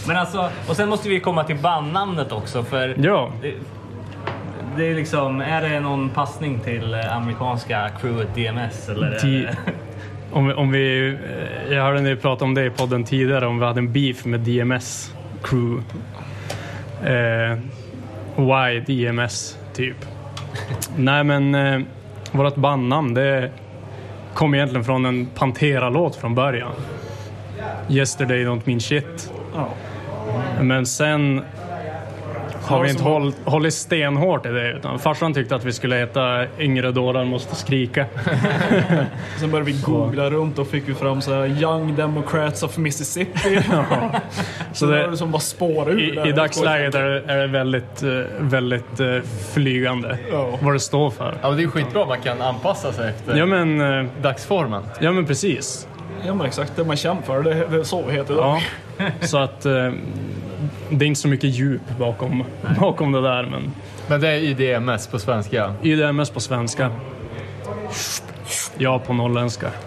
Men 0.07 0.17
alltså, 0.17 0.49
och 0.67 0.75
sen 0.75 0.89
måste 0.89 1.09
vi 1.09 1.19
komma 1.19 1.43
till 1.43 1.55
bandnamnet 1.57 2.31
också 2.31 2.63
för 2.63 2.95
Ja, 2.97 3.31
det, 3.41 3.53
det 4.77 4.85
är 4.91 4.95
liksom, 4.95 5.41
är 5.41 5.61
det 5.61 5.79
någon 5.79 6.09
passning 6.09 6.59
till 6.59 6.93
eh, 6.93 7.17
amerikanska 7.17 7.89
crewet 8.01 8.35
DMS 8.35 8.89
eller? 8.89 9.07
är 9.07 9.19
det- 9.21 9.55
Om 10.31 10.47
vi, 10.47 10.53
om 10.53 10.71
vi, 10.71 11.07
eh, 11.67 11.73
jag 11.73 11.83
hörde 11.83 12.01
ni 12.01 12.15
prata 12.15 12.45
om 12.45 12.53
det 12.53 12.65
i 12.65 12.69
podden 12.69 13.03
tidigare, 13.03 13.47
om 13.47 13.59
vi 13.59 13.65
hade 13.65 13.79
en 13.79 13.91
beef 13.93 14.25
med 14.25 14.39
DMS 14.39 15.13
crew. 15.43 15.83
Eh, 17.03 17.57
why 18.35 18.79
DMS, 18.79 19.57
typ. 19.73 19.95
Nej 20.95 21.23
men, 21.23 21.55
eh, 21.55 21.81
vårt 22.31 22.55
bandnamn 22.55 23.13
det 23.13 23.51
kom 24.33 24.55
egentligen 24.55 24.85
från 24.85 25.05
en 25.05 25.25
Pantera-låt 25.25 26.15
från 26.15 26.35
början. 26.35 26.71
Yesterday 27.89 28.45
Don't 28.45 28.61
Mean 28.65 28.79
Shit. 28.79 29.31
Men 30.61 30.85
sen 30.85 31.41
har 32.63 32.83
vi 32.83 32.89
inte 32.89 33.03
håll, 33.03 33.33
hållit 33.45 33.73
stenhårt 33.73 34.45
i 34.45 34.49
det. 34.49 34.71
Utan 34.71 34.99
farsan 34.99 35.33
tyckte 35.33 35.55
att 35.55 35.65
vi 35.65 35.73
skulle 35.73 35.95
heta 35.95 36.45
Yngre 36.59 36.91
dårar 36.91 37.25
måste 37.25 37.55
skrika. 37.55 38.05
Sen 39.39 39.51
började 39.51 39.71
vi 39.71 39.81
googla 39.81 40.29
runt 40.29 40.59
och 40.59 40.67
fick 40.67 40.89
vi 40.89 40.93
fram 40.93 41.21
så 41.21 41.33
här 41.33 41.61
Young 41.61 41.95
Democrats 41.95 42.63
of 42.63 42.77
Mississippi. 42.77 43.61
Så 44.73 44.85
Så 44.85 44.85
det 44.85 45.07
det, 45.07 45.17
som 45.17 45.31
bara 45.31 45.39
spår 45.39 45.89
ur 45.91 45.99
I, 46.01 46.15
där. 46.15 46.27
I 46.27 46.31
dagsläget 46.31 46.95
är 46.95 47.01
är 47.03 47.37
det 47.37 47.47
väldigt, 47.47 48.03
eh, 48.03 48.09
väldigt 48.39 48.99
eh, 48.99 49.07
flygande 49.53 50.17
Ja. 50.31 50.59
vad 50.61 50.73
det 50.75 50.79
står 50.79 51.09
för. 51.09 51.33
Ja, 51.41 51.47
men 51.49 51.57
det 51.57 51.63
är 51.63 51.67
skitbra. 51.67 52.05
Man 52.05 52.21
kan 52.21 52.41
anpassa 52.41 52.93
sig 52.93 53.09
efter 53.09 53.35
Ja 53.37 53.45
men, 53.45 53.81
eh, 53.99 54.05
dagsformen. 54.21 54.83
ja, 54.99 55.11
men 55.11 55.25
precis. 55.25 55.87
Ja 56.25 56.33
men 56.33 56.45
exakt, 56.47 56.75
det 56.75 56.83
man 56.83 56.95
känner 56.97 57.21
för. 57.21 57.43
Det, 57.43 57.53
det 57.71 57.77
är 57.77 57.83
så 57.83 58.03
vi 58.07 58.13
heter 58.13 58.33
idag. 58.33 58.61
Ja. 58.97 59.05
Så 59.21 59.37
att 59.37 59.65
det 60.97 61.05
är 61.05 61.07
inte 61.07 61.19
så 61.21 61.27
mycket 61.27 61.49
djup 61.49 61.81
bakom, 61.99 62.43
bakom 62.79 63.11
det 63.11 63.21
där. 63.21 63.43
Men 63.43 63.73
Men 64.07 64.21
det 64.21 64.27
är 64.29 64.37
IDMS 64.37 65.07
på 65.07 65.19
svenska. 65.19 65.73
IDMS 65.83 66.29
på 66.29 66.39
svenska. 66.39 66.91
Ja 68.77 68.99
på 68.99 69.13
norrländska. 69.13 69.67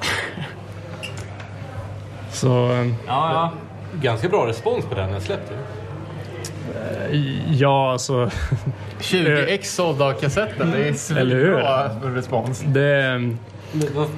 Så 2.30 2.72
eh, 2.72 2.86
Ja, 2.86 2.92
ja. 3.06 3.52
Ganska 4.00 4.28
bra 4.28 4.46
respons 4.46 4.84
på 4.84 4.94
den 4.94 5.10
jag 5.12 5.22
släppte. 5.22 5.54
ja, 7.50 7.92
alltså 7.92 8.30
20 9.00 9.46
ex 9.48 9.74
sålda 9.74 10.12
kassetten. 10.12 10.70
Det 10.70 10.88
är 10.88 11.16
Eller 11.18 11.36
hur? 11.36 11.52
bra 11.52 11.90
respons. 12.04 12.60
det... 12.66 13.20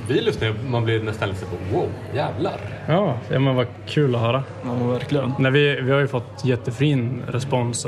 Vi 0.09 0.21
lyssnar 0.21 0.55
man 0.71 0.85
blir 0.85 1.03
nästan 1.03 1.29
lite 1.29 1.41
så 1.41 1.47
wow, 1.77 1.89
jävlar. 2.15 2.61
Ja, 2.87 3.19
ja 3.31 3.39
men 3.39 3.55
vad 3.55 3.67
kul 3.87 4.15
att 4.15 4.21
höra. 4.21 4.43
Ja, 4.65 4.75
verkligen. 4.75 5.33
Nej, 5.39 5.53
vi, 5.53 5.81
vi 5.81 5.93
har 5.93 6.01
ju 6.01 6.09
fått 6.09 6.45
jättefin 6.45 7.23
respons 7.29 7.87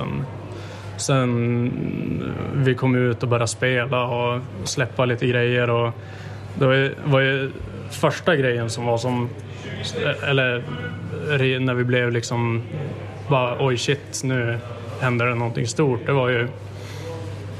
sen, 1.00 1.72
vi 2.54 2.74
kom 2.74 2.94
ut 2.94 3.22
och 3.22 3.28
började 3.28 3.46
spela 3.46 4.06
och 4.06 4.40
släppa 4.64 5.04
lite 5.04 5.26
grejer. 5.26 5.70
Och 5.70 5.92
det 6.54 6.66
var 6.66 6.74
ju, 6.74 6.94
var 7.04 7.20
ju 7.20 7.50
första 7.90 8.36
grejen 8.36 8.70
som 8.70 8.86
var 8.86 8.98
som... 8.98 9.28
Eller 10.22 10.64
när 11.60 11.74
vi 11.74 11.84
blev 11.84 12.12
liksom 12.12 12.62
bara 13.28 13.66
oj 13.66 13.78
shit 13.78 14.20
nu 14.24 14.58
händer 15.00 15.26
det 15.26 15.34
någonting 15.34 15.66
stort. 15.66 16.00
Det 16.06 16.12
var 16.12 16.28
ju 16.28 16.48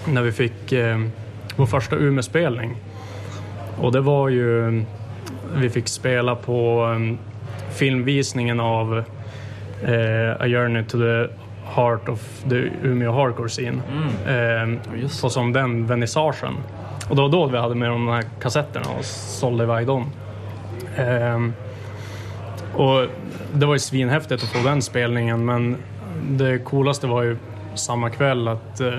när 0.07 0.23
vi 0.23 0.33
fick 0.33 0.73
eh, 0.73 1.01
vår 1.57 1.67
första 1.67 1.97
Umeå-spelning. 1.97 2.77
Och 3.81 3.93
det 3.93 4.01
var 4.01 4.28
ju... 4.28 4.85
Vi 5.55 5.70
fick 5.70 5.89
spela 5.89 6.35
på 6.35 6.89
eh, 6.95 7.16
filmvisningen 7.74 8.61
av 8.61 8.99
eh, 9.83 10.41
A 10.41 10.47
Journey 10.47 10.85
to 10.85 10.99
the 10.99 11.28
Heart 11.74 12.09
of 12.09 12.45
the 12.49 12.70
Umeå 12.83 13.12
Hardcore 13.12 13.49
Scene. 13.49 13.83
Eh, 14.26 15.09
så 15.09 15.31
som 15.31 15.53
den 15.53 15.87
vernissagen. 15.87 16.55
Och 17.09 17.16
det 17.16 17.22
var 17.22 17.28
då 17.28 17.47
vi 17.47 17.59
hade 17.59 17.74
med 17.74 17.89
de 17.89 18.09
här 18.09 18.24
kassetterna 18.41 18.87
och 18.99 19.05
sålde 19.05 19.64
iväg 19.64 19.87
dem. 19.87 20.07
Eh, 20.97 21.41
och 22.74 23.07
det 23.53 23.66
var 23.66 23.74
ju 23.74 23.78
svinhäftigt 23.78 24.43
att 24.43 24.49
få 24.49 24.68
den 24.68 24.83
spelningen 24.83 25.45
men 25.45 25.76
det 26.31 26.59
coolaste 26.59 27.07
var 27.07 27.22
ju 27.22 27.37
samma 27.74 28.11
kväll 28.11 28.49
att 28.49 28.81
eh, 28.81 28.99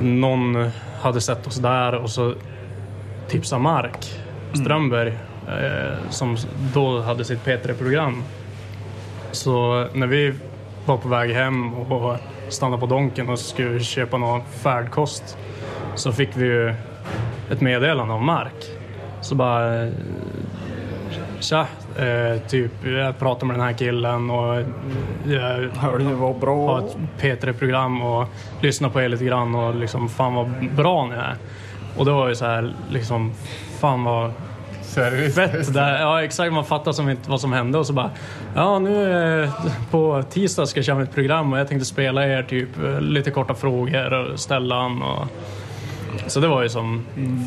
någon 0.00 0.70
hade 1.00 1.20
sett 1.20 1.46
oss 1.46 1.56
där 1.56 1.94
och 1.94 2.10
så 2.10 2.34
tipsade 3.32 3.62
Mark 3.62 4.20
Strömberg 4.52 5.08
eh, 5.48 6.10
som 6.10 6.36
då 6.74 7.00
hade 7.00 7.24
sitt 7.24 7.44
P3-program. 7.44 8.22
Så 9.32 9.86
när 9.92 10.06
vi 10.06 10.34
var 10.86 10.96
på 10.96 11.08
väg 11.08 11.30
hem 11.30 11.74
och 11.74 12.16
stannade 12.48 12.80
på 12.80 12.86
Donken 12.86 13.28
och 13.28 13.38
skulle 13.38 13.80
köpa 13.80 14.18
någon 14.18 14.42
färdkost 14.44 15.38
så 15.94 16.12
fick 16.12 16.28
vi 16.36 16.44
ju 16.46 16.74
ett 17.50 17.60
meddelande 17.60 18.14
av 18.14 18.22
Mark. 18.22 18.64
Så 19.20 19.34
bara... 19.34 19.84
eh, 19.84 19.92
Tja, 21.40 21.66
eh, 21.98 22.40
typ 22.48 22.70
jag 22.86 23.18
pratar 23.18 23.46
med 23.46 23.56
den 23.56 23.64
här 23.66 23.72
killen 23.72 24.30
och 24.30 24.62
jag 25.26 25.68
Hörde 25.76 26.04
vad 26.04 26.32
ha 26.32 26.38
bra? 26.40 26.78
ett 26.78 26.96
P3-program 27.20 28.02
och 28.02 28.28
lyssna 28.60 28.90
på 28.90 29.00
er 29.02 29.08
lite 29.08 29.24
grann 29.24 29.54
och 29.54 29.74
liksom 29.74 30.08
fan 30.08 30.34
vad 30.34 30.50
bra 30.76 31.06
ni 31.06 31.14
är. 31.14 31.36
Och 31.96 32.04
det 32.04 32.10
var 32.10 32.28
ju 32.28 32.34
så 32.34 32.44
här 32.44 32.74
liksom 32.90 33.32
fan 33.80 34.04
vad 34.04 34.32
Seriöst. 34.82 35.34
fett. 35.34 35.74
Där, 35.74 36.00
ja 36.00 36.22
exakt, 36.24 36.52
man 36.52 36.64
fattar 36.64 36.92
som 36.92 37.08
inte 37.08 37.30
vad 37.30 37.40
som 37.40 37.52
hände 37.52 37.78
och 37.78 37.86
så 37.86 37.92
bara 37.92 38.10
ja 38.54 38.78
nu 38.78 39.42
eh, 39.42 39.50
på 39.90 40.22
tisdag 40.30 40.66
ska 40.66 40.78
jag 40.78 40.84
köra 40.84 41.02
ett 41.02 41.14
program 41.14 41.52
och 41.52 41.58
jag 41.58 41.68
tänkte 41.68 41.84
spela 41.86 42.26
er 42.26 42.42
typ 42.42 42.68
eh, 42.84 43.00
lite 43.00 43.30
korta 43.30 43.54
frågor 43.54 44.12
och 44.12 44.40
ställa 44.40 44.76
an 44.76 45.02
och 45.02 45.26
så 46.26 46.40
det 46.40 46.48
var 46.48 46.62
ju 46.62 46.68
som 46.68 47.02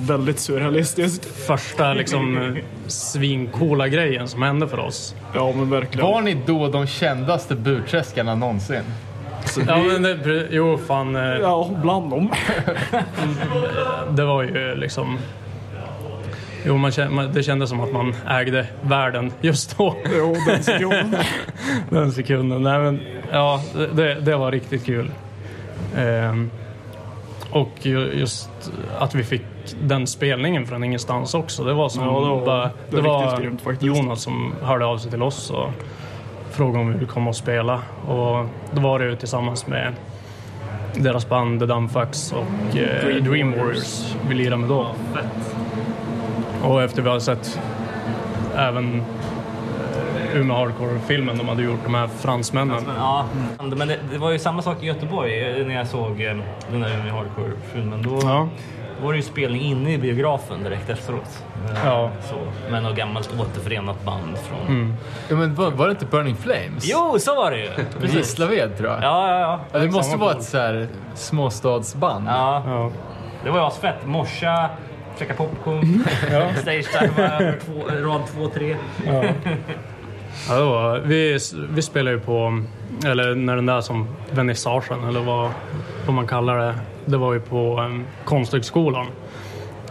Väldigt 0.08 0.40
surrealistiskt. 0.40 1.26
första 1.48 1.94
liksom 1.94 2.58
svincoola 2.88 3.88
grejen 3.88 4.28
som 4.28 4.42
hände 4.42 4.68
för 4.68 4.80
oss. 4.80 5.16
Ja 5.34 5.52
men 5.56 5.70
verkligen. 5.70 6.08
Var 6.08 6.22
ni 6.22 6.38
då 6.46 6.68
de 6.68 6.88
kändaste 6.88 7.56
burträskarna 7.56 8.36
någonsin? 8.36 8.84
Ja 9.68 9.78
men 9.78 10.02
det, 10.04 10.48
jo 10.52 10.78
fan. 10.78 11.16
eh, 11.16 11.22
Ja, 11.24 11.70
bland 11.82 12.10
dem. 12.10 12.32
Det 14.12 14.26
var 14.26 14.44
ju 14.44 14.76
liksom... 14.76 15.18
Jo, 16.68 16.78
man 16.78 16.92
det 17.34 17.44
kändes 17.44 17.70
som 17.70 17.80
att 17.80 17.92
man 17.94 18.16
ägde 18.30 18.68
världen 18.82 19.32
just 19.42 19.78
då. 19.78 19.96
Jo, 20.18 20.36
den 20.48 20.64
sekunden. 20.64 21.16
Den 21.90 22.12
sekunden. 22.12 22.64
Nej, 22.64 22.80
men, 22.80 23.00
ja, 23.32 23.62
det, 23.94 24.14
det 24.14 24.36
var 24.36 24.52
riktigt 24.52 24.86
kul. 24.86 25.12
Ehm, 25.98 26.52
och 27.52 27.70
ju- 27.82 28.12
just 28.14 28.50
att 29.00 29.16
vi 29.16 29.24
fick 29.24 29.42
den 29.82 30.08
spelningen 30.08 30.66
från 30.68 30.84
ingenstans 30.84 31.34
också. 31.34 31.64
Det 31.64 31.74
var 31.74 31.90
som 31.90 32.04
Ja, 32.04 32.10
det 32.10 32.30
var- 32.30 32.46
bara, 32.46 32.70
det 32.90 33.02
var 33.02 33.22
riktigt 33.26 33.42
grymt 33.42 33.62
faktiskt. 33.62 33.84
Jonas 33.98 34.22
som 34.22 34.54
hörde 34.64 34.86
av 34.86 34.98
sig 34.98 35.12
till 35.12 35.24
oss 35.24 35.50
och 35.52 35.70
frågade 36.56 36.80
om 36.80 36.88
vi 36.88 36.94
ville 36.94 37.08
komma 37.08 37.30
och 37.30 37.36
spela. 37.36 37.82
Och 38.08 38.46
då 38.72 38.82
var 38.82 39.00
det 39.00 39.06
ju 39.06 39.16
tillsammans 39.16 39.68
med 39.68 39.94
deras 40.96 41.30
band 41.30 41.60
The 41.60 41.66
Dumbfucks 41.66 42.32
och 42.34 42.78
eh, 42.78 43.24
Dream 43.24 43.52
Warriors 43.52 44.16
vi 44.30 44.36
lirade 44.36 44.58
med 44.58 44.70
då. 44.70 44.88
Och 46.64 46.84
efter 46.84 47.02
vi 47.02 47.08
hade 47.10 47.22
sett 47.22 47.60
även 48.56 48.96
eh, 48.96 50.40
Umeå 50.40 50.58
Hardcore-filmen 50.58 51.38
de 51.38 51.48
hade 51.48 51.64
gjort, 51.64 51.80
de 51.84 51.96
här 51.96 52.08
fransmännen. 52.08 52.84
Ja, 52.98 53.26
men 53.58 53.88
det, 53.88 53.98
det 54.12 54.18
var 54.18 54.32
ju 54.32 54.40
samma 54.40 54.62
sak 54.62 54.84
i 54.84 54.86
Göteborg 54.86 55.60
eh, 55.60 55.68
när 55.68 55.76
jag 55.76 55.88
såg 55.88 56.22
eh, 56.22 56.38
den 56.72 56.82
där 56.82 57.00
Umeå 57.00 57.16
Hardcore-filmen. 57.16 58.02
Då 58.02 58.20
Ja. 58.24 58.48
Var 59.02 59.12
det 59.12 59.18
ju 59.18 59.24
spelning 59.24 59.62
inne 59.62 59.94
i 59.94 59.98
biografen 59.98 60.64
direkt 60.64 60.90
efteråt. 60.90 61.44
Ja. 61.86 62.12
Så, 62.30 62.36
med 62.72 62.84
något 62.84 62.96
gammalt 62.96 63.30
återförenat 63.40 64.04
band 64.06 64.38
från... 64.38 64.94
Ja, 65.30 65.36
men 65.36 65.56
var, 65.56 65.72
var 65.72 65.86
det 65.86 65.92
inte 65.92 66.06
Burning 66.06 66.36
Flames? 66.36 66.84
Jo, 66.84 67.16
så 67.20 67.36
var 67.36 67.52
det 67.52 67.58
ju! 67.58 67.70
Precis. 68.00 68.16
Gislaved 68.16 68.78
tror 68.78 68.90
jag. 68.90 69.04
Ja, 69.04 69.30
ja, 69.30 69.40
ja. 69.40 69.60
Ja, 69.72 69.80
det 69.80 69.92
måste 69.92 70.18
vara 70.18 70.32
ett 70.32 70.44
så 70.44 70.58
här 70.58 70.88
småstadsband. 71.16 72.28
ja. 72.28 72.64
Ja. 72.66 72.92
Det 73.44 73.50
var 73.52 73.60
ju 73.60 73.66
asfett. 73.66 74.06
Morsa, 74.06 74.70
käka 75.20 75.34
popcorn, 75.34 76.04
stage-diva 76.62 77.24
över 77.40 77.60
två, 77.66 78.08
rad 78.10 78.22
två, 78.34 78.48
tre. 78.50 78.76
Ja, 80.50 80.56
det 80.56 80.64
var, 80.64 81.00
vi, 81.00 81.40
vi 81.70 81.82
spelade 81.82 82.16
ju 82.16 82.22
på, 82.22 82.64
eller 83.06 83.36
när 83.36 83.56
den 83.56 83.66
där 83.66 83.82
som 83.82 84.08
vernissagen 84.32 85.04
eller 85.04 85.20
vad, 85.20 85.52
vad 86.06 86.16
man 86.16 86.28
kallar 86.28 86.58
det, 86.58 86.76
det 87.06 87.18
var 87.18 87.34
ju 87.34 87.40
på 87.40 87.80
um, 87.82 88.06
Konsthögskolan. 88.26 89.08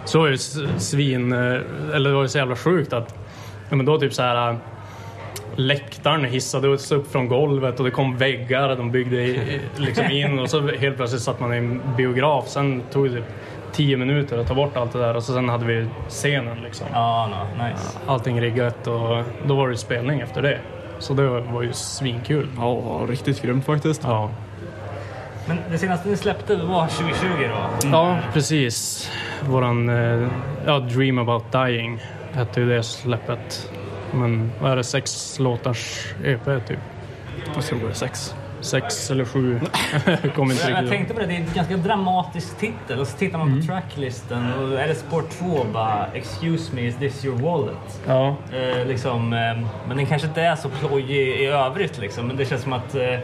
Så 0.05 0.19
var 0.19 0.27
det 0.27 0.33
ju 0.33 0.69
svin, 0.79 1.33
eh, 1.33 1.39
eller 1.95 2.11
det 2.11 2.15
var 2.17 2.23
ju 2.23 2.29
så 2.29 2.39
jävla 2.39 2.57
sjukt 2.57 2.93
att, 2.93 3.15
ja 3.71 3.77
men 3.77 3.87
då 3.87 3.99
typ 3.99 4.15
så 4.15 4.23
här 4.23 4.51
eh, 4.51 4.57
läktaren 5.57 6.25
hissades 6.25 6.93
upp 6.93 7.13
från 7.13 7.29
golvet 7.29 7.79
och 7.79 7.85
det 7.85 7.91
kom 7.91 8.17
väggar 8.17 8.77
de 8.77 8.91
byggde 8.91 9.17
i, 9.17 9.61
liksom 9.77 10.11
in 10.11 10.39
och 10.39 10.51
så 10.51 10.61
helt 10.69 10.97
plötsligt 10.97 11.23
satt 11.23 11.41
man 11.41 11.55
i 11.55 11.57
en 11.57 11.81
biograf. 11.97 12.49
Sen 12.49 12.83
tog 12.93 13.11
det 13.11 13.17
typ 13.17 13.25
tio 13.75 13.97
minuter 13.97 14.39
att 14.39 14.47
ta 14.49 14.55
bort 14.55 14.77
allt 14.77 14.93
det 14.93 14.99
där 14.99 15.17
och 15.17 15.23
så 15.23 15.33
sen 15.33 15.49
hade 15.49 15.65
vi 15.65 15.87
scenen 16.09 16.61
liksom 16.63 16.87
Ja, 16.93 17.29
no, 17.59 17.65
nice. 17.65 17.99
allting 18.07 18.41
riggat 18.41 18.87
och 18.87 19.23
då 19.47 19.55
var 19.57 19.69
det 19.69 19.77
spelning 19.77 20.21
efter 20.21 20.43
det. 20.43 20.59
Så 20.99 21.15
det 21.15 21.29
var 21.29 21.63
ju 21.63 21.73
svinkul. 21.73 22.49
Ja, 22.59 23.01
riktigt 23.09 23.43
grymt 23.43 23.67
faktiskt. 23.67 24.01
Ja, 24.05 24.31
Men 25.49 25.59
det 25.71 25.79
senaste 25.79 26.09
ni 26.09 26.17
släppte 26.17 26.57
var 26.57 26.87
2020 26.87 27.27
då? 27.83 27.89
ja 27.89 28.19
precis. 28.33 29.11
Våran 29.49 29.89
eh, 29.89 30.29
ja, 30.67 30.79
Dream 30.79 31.19
about 31.19 31.53
dying 31.53 32.03
hette 32.33 32.61
ju 32.61 32.69
det 32.69 32.83
släppet. 32.83 33.71
Men 34.13 34.53
vad 34.61 34.73
är 34.73 34.77
det, 34.77 34.85
sex 34.85 35.39
låtars 35.39 36.07
EP 36.25 36.45
typ? 36.69 36.79
Jag 37.55 37.65
tror 37.65 37.79
det 37.81 37.87
är 37.89 37.93
sex. 37.93 38.35
Sex 38.65 39.11
eller 39.11 39.25
sju. 39.25 39.61
Jag 40.23 40.35
kommer 40.35 40.55
inte 40.55 40.71
Jag, 40.71 40.83
jag 40.83 40.91
tänkte 40.91 41.15
på 41.15 41.21
det, 41.21 41.27
det 41.27 41.33
är 41.35 41.41
en 41.41 41.47
ganska 41.55 41.77
dramatisk 41.77 42.59
titel 42.59 43.01
och 43.01 43.07
så 43.07 43.17
tittar 43.19 43.39
man 43.39 43.61
på 43.61 43.67
tracklisten 43.67 44.53
och 44.53 44.81
är 44.81 44.89
det 44.89 44.95
spår 44.95 45.23
2 45.39 45.65
bara 45.73 46.07
“Excuse 46.15 46.75
me, 46.75 46.83
is 46.83 46.97
this 46.97 47.25
your 47.25 47.39
wallet?” 47.39 48.01
Ja, 48.07 48.37
eh, 48.53 48.87
liksom, 48.87 49.33
eh, 49.33 49.39
Men 49.89 49.97
den 49.97 50.07
kanske 50.07 50.29
inte 50.29 50.43
är 50.43 50.57
så 50.57 50.69
plojig 50.69 51.41
i 51.41 51.47
övrigt 51.47 51.99
liksom, 51.99 52.27
men 52.27 52.37
det 52.37 52.45
känns 52.45 52.63
som 52.63 52.73
att 52.73 52.95
eh, 52.95 53.19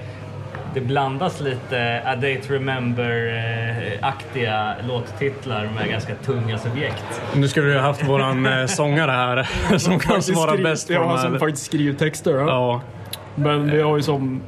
det 0.74 0.80
blandas 0.80 1.40
lite 1.40 2.02
A 2.06 2.16
Day 2.16 2.40
to 2.40 2.52
Remember-aktiga 2.52 4.74
låttitlar 4.88 5.68
med 5.74 5.88
ganska 5.88 6.14
tunga 6.14 6.58
subjekt. 6.58 7.20
nu 7.34 7.48
skulle 7.48 7.66
vi 7.66 7.74
ha 7.74 7.80
haft 7.82 8.08
våran 8.08 8.46
eh, 8.46 8.66
sångare 8.66 9.10
här 9.10 9.48
som 9.78 9.98
kan 9.98 10.22
svara 10.22 10.56
bäst 10.56 10.88
på 10.88 10.94
de 10.94 11.08
han 11.08 11.18
som 11.18 11.32
här. 11.32 11.38
faktiskt 11.38 11.66
skriver 11.66 11.98
texter. 11.98 12.34
Ja. 12.34 12.46
Ja, 12.48 12.80
Men 13.34 13.70
vi 13.70 13.82
har 13.82 13.96
ju 13.96 14.02
som... 14.02 14.40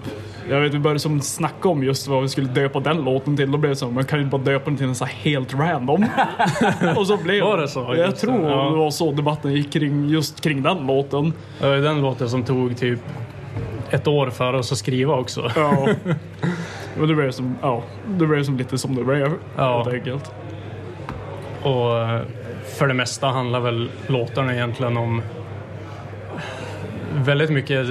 Jag 0.51 0.61
vet, 0.61 0.75
vi 0.75 0.79
började 0.79 1.01
som 1.01 1.21
snacka 1.21 1.69
om 1.69 1.83
just 1.83 2.09
vad 2.09 2.23
vi 2.23 2.29
skulle 2.29 2.49
döpa 2.49 2.81
den 2.81 3.05
låten 3.05 3.37
till. 3.37 3.53
Då 3.53 3.59
blev 3.59 3.71
det 3.71 3.77
så, 3.77 3.91
man 3.91 4.05
kan 4.05 4.19
ju 4.19 4.25
bara 4.25 4.43
döpa 4.43 4.65
den 4.65 4.77
till 4.77 4.87
en 4.87 4.95
så 4.95 5.05
här 5.05 5.13
helt 5.13 5.55
random. 5.55 6.07
och 6.97 7.07
så 7.07 7.17
blev 7.17 7.45
Var 7.45 7.59
det 7.59 7.69
så? 7.69 7.81
Jag 7.81 7.97
Just 7.97 8.21
det, 8.21 8.27
tror 8.27 8.51
ja. 8.51 8.71
det 8.71 8.77
var 8.77 8.91
så 8.91 9.13
debatten 9.13 9.53
gick 9.53 9.73
kring, 9.73 10.09
just 10.09 10.41
kring 10.41 10.63
den 10.63 10.87
låten. 10.87 11.33
det 11.61 11.69
var 11.69 11.75
ju 11.75 11.83
den 11.83 12.01
låten 12.01 12.31
som 12.31 12.45
tog 12.45 12.77
typ 12.77 13.01
ett 13.91 14.07
år 14.07 14.31
för 14.31 14.53
oss 14.53 14.73
att 14.73 14.79
skriva 14.79 15.15
också. 15.15 15.51
Ja. 15.57 15.89
Men 16.99 17.09
det 17.09 17.15
blev 17.15 17.31
som, 17.31 17.57
ja, 17.63 17.83
det 18.09 18.27
blev 18.27 18.45
som 18.45 18.57
lite 18.57 18.79
som 18.79 18.95
det 18.95 19.05
blev. 19.05 19.33
Ja. 19.57 19.77
Helt 19.77 19.95
enkelt. 19.95 20.33
Och 21.63 21.99
eh, 21.99 22.21
för 22.79 22.89
det 22.89 22.95
mesta 22.95 23.27
handlar 23.27 23.61
väl 23.61 23.91
låtarna 24.07 24.55
egentligen 24.55 24.97
om 24.97 25.23
väldigt 27.15 27.51
mycket 27.51 27.87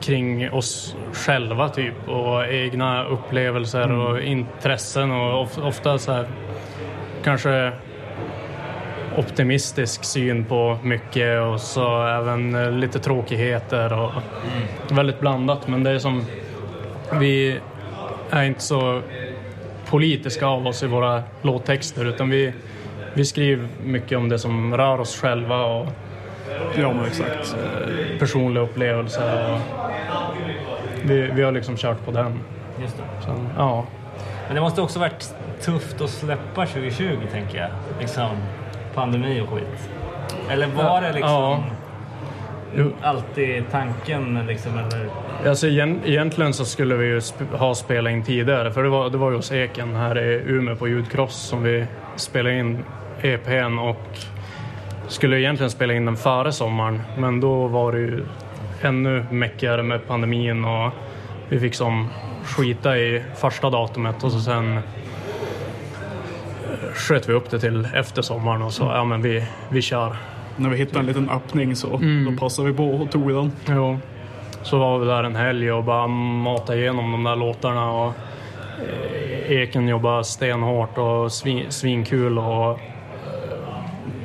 kring 0.00 0.50
oss 0.50 0.96
själva 1.12 1.68
typ 1.68 2.08
och 2.08 2.46
egna 2.46 3.04
upplevelser 3.04 3.92
och 3.92 4.22
intressen 4.22 5.10
och 5.10 5.42
of, 5.42 5.58
ofta 5.58 5.98
så 5.98 6.12
här 6.12 6.26
kanske 7.24 7.72
optimistisk 9.16 10.04
syn 10.04 10.44
på 10.44 10.78
mycket 10.82 11.40
och 11.40 11.60
så 11.60 12.06
även 12.06 12.54
eh, 12.54 12.72
lite 12.72 12.98
tråkigheter 12.98 13.92
och 13.92 14.12
väldigt 14.90 15.20
blandat. 15.20 15.68
Men 15.68 15.84
det 15.84 15.90
är 15.90 15.98
som 15.98 16.24
vi 17.12 17.60
är 18.30 18.44
inte 18.44 18.60
så 18.60 19.02
politiska 19.86 20.46
av 20.46 20.66
oss 20.66 20.82
i 20.82 20.86
våra 20.86 21.22
låttexter 21.42 22.04
utan 22.04 22.30
vi, 22.30 22.52
vi 23.14 23.24
skriver 23.24 23.68
mycket 23.84 24.18
om 24.18 24.28
det 24.28 24.38
som 24.38 24.76
rör 24.76 25.00
oss 25.00 25.20
själva 25.20 25.64
och 25.64 25.86
Ja, 26.76 26.92
men 26.92 27.04
exakt. 27.04 27.56
personliga 28.18 28.62
upplevelser. 28.64 29.58
Vi, 31.02 31.20
vi 31.34 31.42
har 31.42 31.52
liksom 31.52 31.76
kört 31.76 32.04
på 32.04 32.10
den. 32.10 32.40
Just 32.82 32.96
det. 32.96 33.02
Så, 33.24 33.30
ja. 33.56 33.84
Men 34.46 34.54
det 34.54 34.60
måste 34.60 34.82
också 34.82 34.98
varit 34.98 35.34
tufft 35.62 36.00
att 36.00 36.10
släppa 36.10 36.66
2020 36.66 37.18
tänker 37.32 37.58
jag. 37.58 37.68
Liksom 38.00 38.28
pandemi 38.94 39.40
och 39.40 39.48
skit. 39.48 39.90
Eller 40.50 40.66
var 40.66 41.00
det 41.00 41.12
liksom 41.12 41.30
Ja. 41.30 41.64
Jo. 42.76 42.92
alltid 43.02 43.64
tanken 43.70 44.46
liksom 44.46 44.72
eller? 44.78 45.08
Alltså, 45.48 45.66
egent- 45.66 46.06
egentligen 46.06 46.52
så 46.54 46.64
skulle 46.64 46.94
vi 46.94 47.06
ju 47.06 47.18
sp- 47.18 47.56
ha 47.56 47.74
spelat 47.74 48.12
in 48.12 48.22
tidigare 48.22 48.72
för 48.72 48.82
det 48.82 48.88
var, 48.88 49.10
det 49.10 49.18
var 49.18 49.30
ju 49.30 49.36
hos 49.36 49.52
Eken 49.52 49.94
här 49.96 50.18
i 50.18 50.42
Umeå 50.46 50.76
på 50.76 50.88
Ljudkross 50.88 51.34
som 51.36 51.62
vi 51.62 51.86
spelade 52.16 52.58
in 52.58 52.78
EPn 53.22 53.78
och 53.78 53.96
skulle 55.10 55.40
egentligen 55.40 55.70
spela 55.70 55.92
in 55.94 56.04
den 56.04 56.16
före 56.16 56.52
sommaren 56.52 57.02
men 57.18 57.40
då 57.40 57.66
var 57.66 57.92
det 57.92 57.98
ju 57.98 58.24
ännu 58.82 59.24
mäckigare 59.30 59.82
med 59.82 60.06
pandemin 60.06 60.64
och 60.64 60.92
vi 61.48 61.60
fick 61.60 61.74
som 61.74 62.08
skita 62.44 62.98
i 62.98 63.22
första 63.36 63.70
datumet 63.70 64.24
och 64.24 64.32
så 64.32 64.40
sen 64.40 64.76
eh, 64.76 64.82
sköt 66.94 67.28
vi 67.28 67.32
upp 67.32 67.50
det 67.50 67.60
till 67.60 67.88
efter 67.94 68.22
sommaren 68.22 68.62
och 68.62 68.72
sa 68.72 68.96
ja 68.96 69.04
men 69.04 69.22
vi, 69.22 69.44
vi 69.68 69.82
kör. 69.82 70.16
När 70.56 70.70
vi 70.70 70.76
hittade 70.76 70.98
en 71.00 71.06
liten 71.06 71.30
öppning 71.30 71.76
så 71.76 71.96
Mm. 71.96 72.24
då 72.34 72.40
passade 72.40 72.68
vi 72.70 72.74
på 72.76 72.84
och 72.90 73.10
tog 73.10 73.34
den. 73.34 73.52
Jo. 73.68 73.98
Så 74.62 74.78
var 74.78 74.98
vi 74.98 75.06
där 75.06 75.24
en 75.24 75.36
helg 75.36 75.72
och 75.72 75.84
bara 75.84 76.06
matade 76.06 76.78
igenom 76.78 77.12
de 77.12 77.24
där 77.24 77.36
låtarna. 77.36 77.90
Och 77.92 78.12
eh, 79.48 79.52
Eken 79.52 79.88
jobbade 79.88 80.24
stenhårt 80.24 80.98
och 80.98 81.32
svin, 81.32 81.64
svinkul. 81.68 82.38
Och, 82.38 82.80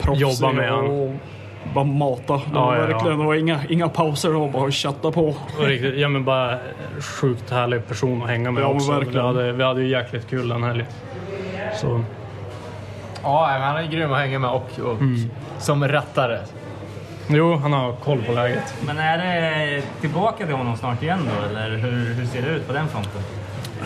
Proffsig 0.06 0.22
Jobba 0.22 0.52
med 0.54 0.74
och 0.74 1.12
bara 1.74 1.84
mata. 1.86 2.34
Det 2.34 2.42
Ja, 2.54 2.66
var 2.66 2.76
ja, 2.76 2.82
ja. 2.82 2.88
verkligen, 2.88 3.20
det 3.20 3.26
var 3.26 3.36
inga, 3.36 3.60
inga 3.70 3.90
pauser, 3.90 4.30
det 4.30 4.36
var 4.40 4.50
bara 4.50 4.68
att 4.68 4.74
chatta 4.74 5.12
på. 5.12 5.36
riktigt, 5.60 5.98
ja, 5.98 6.10
men 6.10 6.24
bara 6.26 6.58
sjukt 7.00 7.50
härlig 7.52 7.88
person 7.88 8.22
att 8.24 8.30
hänga 8.30 8.52
med 8.52 8.64
Ja, 8.64 8.68
också. 8.68 8.92
Vi 8.92 8.98
verkligen. 9.00 9.26
hade, 9.26 9.52
vi 9.52 9.64
hade 9.64 9.82
ju 9.82 9.88
jäkligt 9.90 10.30
kul 10.30 10.50
den 10.50 10.64
helgen. 10.64 10.88
Så, 11.76 12.02
Ja, 13.24 13.48
men 13.52 13.62
han 13.62 13.78
är 13.78 13.88
grym 13.88 14.12
att 14.14 14.20
hänga 14.20 14.40
med 14.40 14.50
och, 14.50 14.80
och 14.80 14.98
som 15.60 15.88
rattare. 15.88 16.40
jo, 17.28 17.56
han 17.56 17.74
har 17.74 17.92
koll 17.94 18.22
på 18.28 18.32
läget. 18.32 18.76
Men 18.86 18.98
är 18.98 19.18
det 19.18 19.82
tillbaka 20.02 20.46
till 20.46 20.56
honom 20.56 20.78
snart 20.78 21.04
igen 21.04 21.20
då 21.40 21.50
eller 21.50 21.78
hur, 21.78 22.14
hur 22.14 22.26
ser 22.26 22.42
det 22.42 22.48
ut 22.50 22.68
på 22.68 22.74
den 22.74 22.88
fronten? 22.88 23.22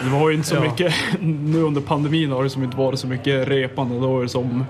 Det 0.04 0.10
var 0.10 0.30
ju 0.30 0.36
inte 0.36 0.48
så 0.48 0.56
Ja. 0.56 0.62
mycket, 0.62 0.94
nu 1.22 1.62
under 1.62 1.82
pandemin 1.82 2.32
har 2.32 2.44
det 2.44 2.50
som 2.50 2.64
inte 2.64 2.78
varit 2.78 3.00
så 3.00 3.08
mycket 3.08 3.48
repande. 3.48 4.00
Då 4.00 4.08
var 4.14 4.22
det 4.22 4.30
som, 4.30 4.66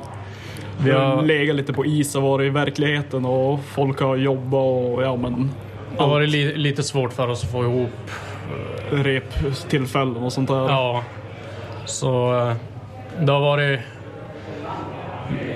vi 0.84 0.92
har 0.92 1.00
har- 1.16 1.22
legat 1.24 1.56
lite 1.56 1.74
på 1.74 1.86
is 1.86 2.16
och 2.16 2.22
varit 2.24 2.46
i 2.46 2.50
verkligheten 2.50 3.26
och 3.26 3.60
folk 3.64 4.00
har 4.00 4.16
jobbat 4.16 4.54
och 4.94 5.04
ja 5.04 5.16
men 5.16 5.52
Det 5.98 6.04
var 6.06 6.22
li, 6.22 6.56
lite 6.58 6.84
svårt 6.84 7.14
för 7.14 7.28
oss 7.28 7.44
att 7.44 7.52
få 7.52 7.64
ihop 7.64 8.12
reptillfällen 8.92 10.18
och 10.18 10.34
sånt 10.34 10.50
där. 10.50 10.56
Ja, 10.70 11.04
så 11.86 12.34
eh, 12.50 12.54
det 13.26 13.32
har 13.32 13.40
varit 13.42 13.80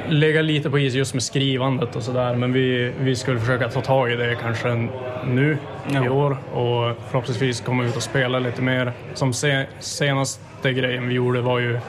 lega 0.09 0.41
lite 0.41 0.69
på 0.69 0.79
is 0.79 0.93
just 0.93 1.13
med 1.13 1.23
skrivandet 1.23 1.95
och 1.95 2.03
sådär. 2.03 2.35
Men 2.35 2.53
vi, 2.53 2.91
vi 2.99 3.15
skulle 3.15 3.39
försöka 3.39 3.69
ta 3.69 3.81
tag 3.81 4.11
i 4.11 4.15
det 4.15 4.35
kanske 4.41 4.87
nu 5.27 5.57
i 6.05 6.09
år 6.09 6.37
och 6.53 6.97
förhoppningsvis 7.09 7.61
komma 7.61 7.83
ut 7.83 7.95
och 7.95 8.03
spela 8.03 8.39
lite 8.39 8.61
mer. 8.61 8.91
Som 9.13 9.33
se, 9.33 9.65
senaste 9.79 10.73
grejen 10.73 11.07
vi 11.07 11.13
gjorde 11.15 11.41
var 11.41 11.59
ju 11.59 11.79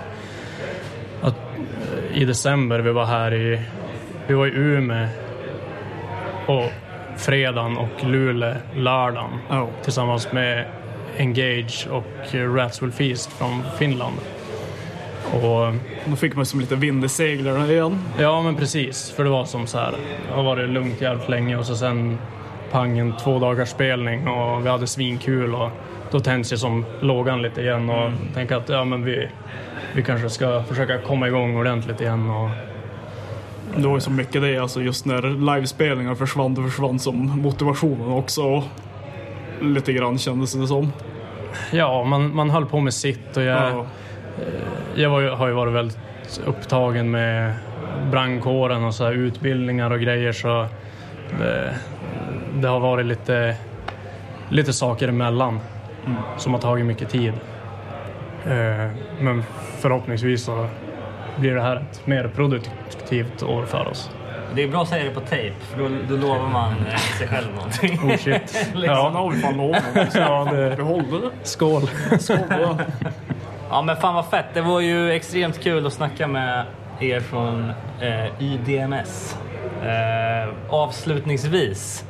att 1.22 1.34
eh, 1.36 1.93
i 2.14 2.24
december 2.24 2.78
vi 2.78 2.90
var 2.92 3.04
här 3.04 3.34
i, 3.34 3.60
vi 4.26 4.34
var 4.34 4.46
i 4.46 4.50
Umeå 4.50 5.08
och 6.46 6.70
fredagen 7.16 7.76
och 7.76 8.04
Luleå 8.04 8.54
lördagen 8.74 9.30
Ja. 9.48 9.68
tillsammans 9.82 10.32
med 10.32 10.64
Engage 11.18 11.86
och 11.90 12.34
Rats 12.56 12.82
Will 12.82 12.92
Feast 12.92 13.32
från 13.32 13.62
Finland. 13.78 14.16
Och 15.32 15.74
Då 16.06 16.16
fick 16.16 16.36
man 16.36 16.46
som 16.46 16.60
lite 16.60 16.76
vind 16.76 17.04
i 17.04 17.08
seglen 17.08 17.70
igen. 17.70 17.98
Ja, 18.18 18.42
men 18.42 18.56
precis. 18.56 19.10
För 19.10 19.24
det 19.24 19.30
var 19.30 19.44
som 19.44 19.66
så 19.66 19.78
här, 19.78 19.94
det 20.28 20.34
har 20.34 20.42
varit 20.42 20.70
lugnt 20.70 21.00
jävligt 21.00 21.28
länge 21.28 21.56
och 21.56 21.66
så 21.66 21.76
sen 21.76 22.18
pang 22.70 22.98
en 22.98 23.16
två 23.16 23.38
dagars 23.38 23.68
spelning 23.68 24.28
och 24.28 24.64
vi 24.66 24.70
hade 24.70 24.86
svinkul 24.86 25.54
och 25.54 25.70
då 26.10 26.20
tänds 26.20 26.52
ju 26.52 26.56
som 26.56 26.84
lågan 27.00 27.42
lite 27.42 27.60
igen 27.60 27.90
och 27.90 28.10
tänker 28.34 28.56
att 28.56 28.68
ja, 28.68 28.84
men 28.84 29.04
vi, 29.04 29.28
vi 29.94 30.02
kanske 30.02 30.30
ska 30.30 30.62
försöka 30.62 30.98
komma 30.98 31.28
igång 31.28 31.56
ordentligt 31.56 32.00
igen. 32.00 32.30
Och, 32.30 32.50
Det 33.76 33.86
var 33.86 33.94
ju 33.94 34.00
så 34.00 34.10
mycket 34.10 34.42
det, 34.42 34.58
alltså 34.58 34.80
just 34.82 35.06
när 35.06 35.54
livespelningar 35.54 36.14
försvann, 36.14 36.54
det 36.54 36.62
försvann 36.62 36.98
som 36.98 37.40
motivationen 37.40 38.12
också. 38.12 38.62
Lite 39.60 39.92
grann 39.92 40.18
kändes 40.18 40.52
det 40.52 40.66
som. 40.66 40.92
ja, 41.72 42.04
man, 42.04 42.34
man 42.34 42.50
höll 42.50 42.66
på 42.66 42.80
med 42.80 42.94
sitt 42.94 43.36
och 43.36 43.42
jag, 43.42 43.72
Ja. 43.72 43.86
jag 44.94 45.10
var, 45.10 45.22
har 45.22 45.46
ju 45.46 45.52
varit 45.52 45.72
väldigt 45.74 45.98
upptagen 46.46 47.10
med 47.10 47.54
brandkåren 48.10 48.84
och 48.84 48.94
så 48.94 49.04
här 49.04 49.12
utbildningar 49.12 49.90
och 49.90 50.00
grejer 50.00 50.32
så 50.32 50.66
det, 51.38 51.74
det 52.54 52.68
har 52.68 52.80
varit 52.80 53.06
lite, 53.06 53.56
lite 54.48 54.72
saker 54.72 55.08
emellan 55.08 55.60
som 56.36 56.54
har 56.54 56.60
tagit 56.60 56.86
mycket 56.86 57.08
tid. 57.08 57.32
Eh, 58.46 58.90
Men 59.20 59.42
förhoppningsvis 59.78 60.44
så 60.44 60.66
blir 61.36 61.54
det 61.54 61.62
här 61.62 61.76
ett 61.76 62.06
mer 62.06 62.28
produktivt 62.36 63.42
år 63.42 63.64
för 63.64 63.88
oss. 63.88 64.10
Det 64.54 64.62
är 64.62 64.68
bra 64.68 64.82
att 64.82 64.88
säga 64.88 65.04
det 65.04 65.10
på 65.10 65.20
tejp, 65.20 65.56
för 65.60 65.78
då, 65.78 65.88
då 66.08 66.16
lovar 66.16 66.48
man 66.48 66.72
eh, 66.88 66.96
sig 66.96 67.28
själv 67.28 67.54
någonting. 67.54 67.98
Oh 68.10 68.16
shit. 68.16 68.48
Sen 68.50 68.82
Ja, 68.84 69.08
har 69.10 69.30
vi 69.30 69.40
fan 69.40 69.56
lovat. 69.56 69.82
ja 70.14 70.48
det, 70.52 70.76
Vi 70.76 70.82
håller 70.82 71.20
det. 71.20 71.30
skål. 71.42 71.82
Skål. 72.20 72.76
Ja 73.70 73.82
men 73.82 73.96
fan 73.96 74.14
vad 74.14 74.26
fett. 74.26 74.46
Det 74.54 74.60
var 74.60 74.80
ju 74.80 75.12
extremt 75.12 75.60
kul 75.62 75.86
att 75.86 75.92
snacka 75.92 76.26
med 76.26 76.64
er 77.00 77.20
från 77.20 77.72
eh, 78.00 78.42
YDMS. 78.42 79.36
Eh, 79.82 80.54
avslutningsvis, 80.68 82.04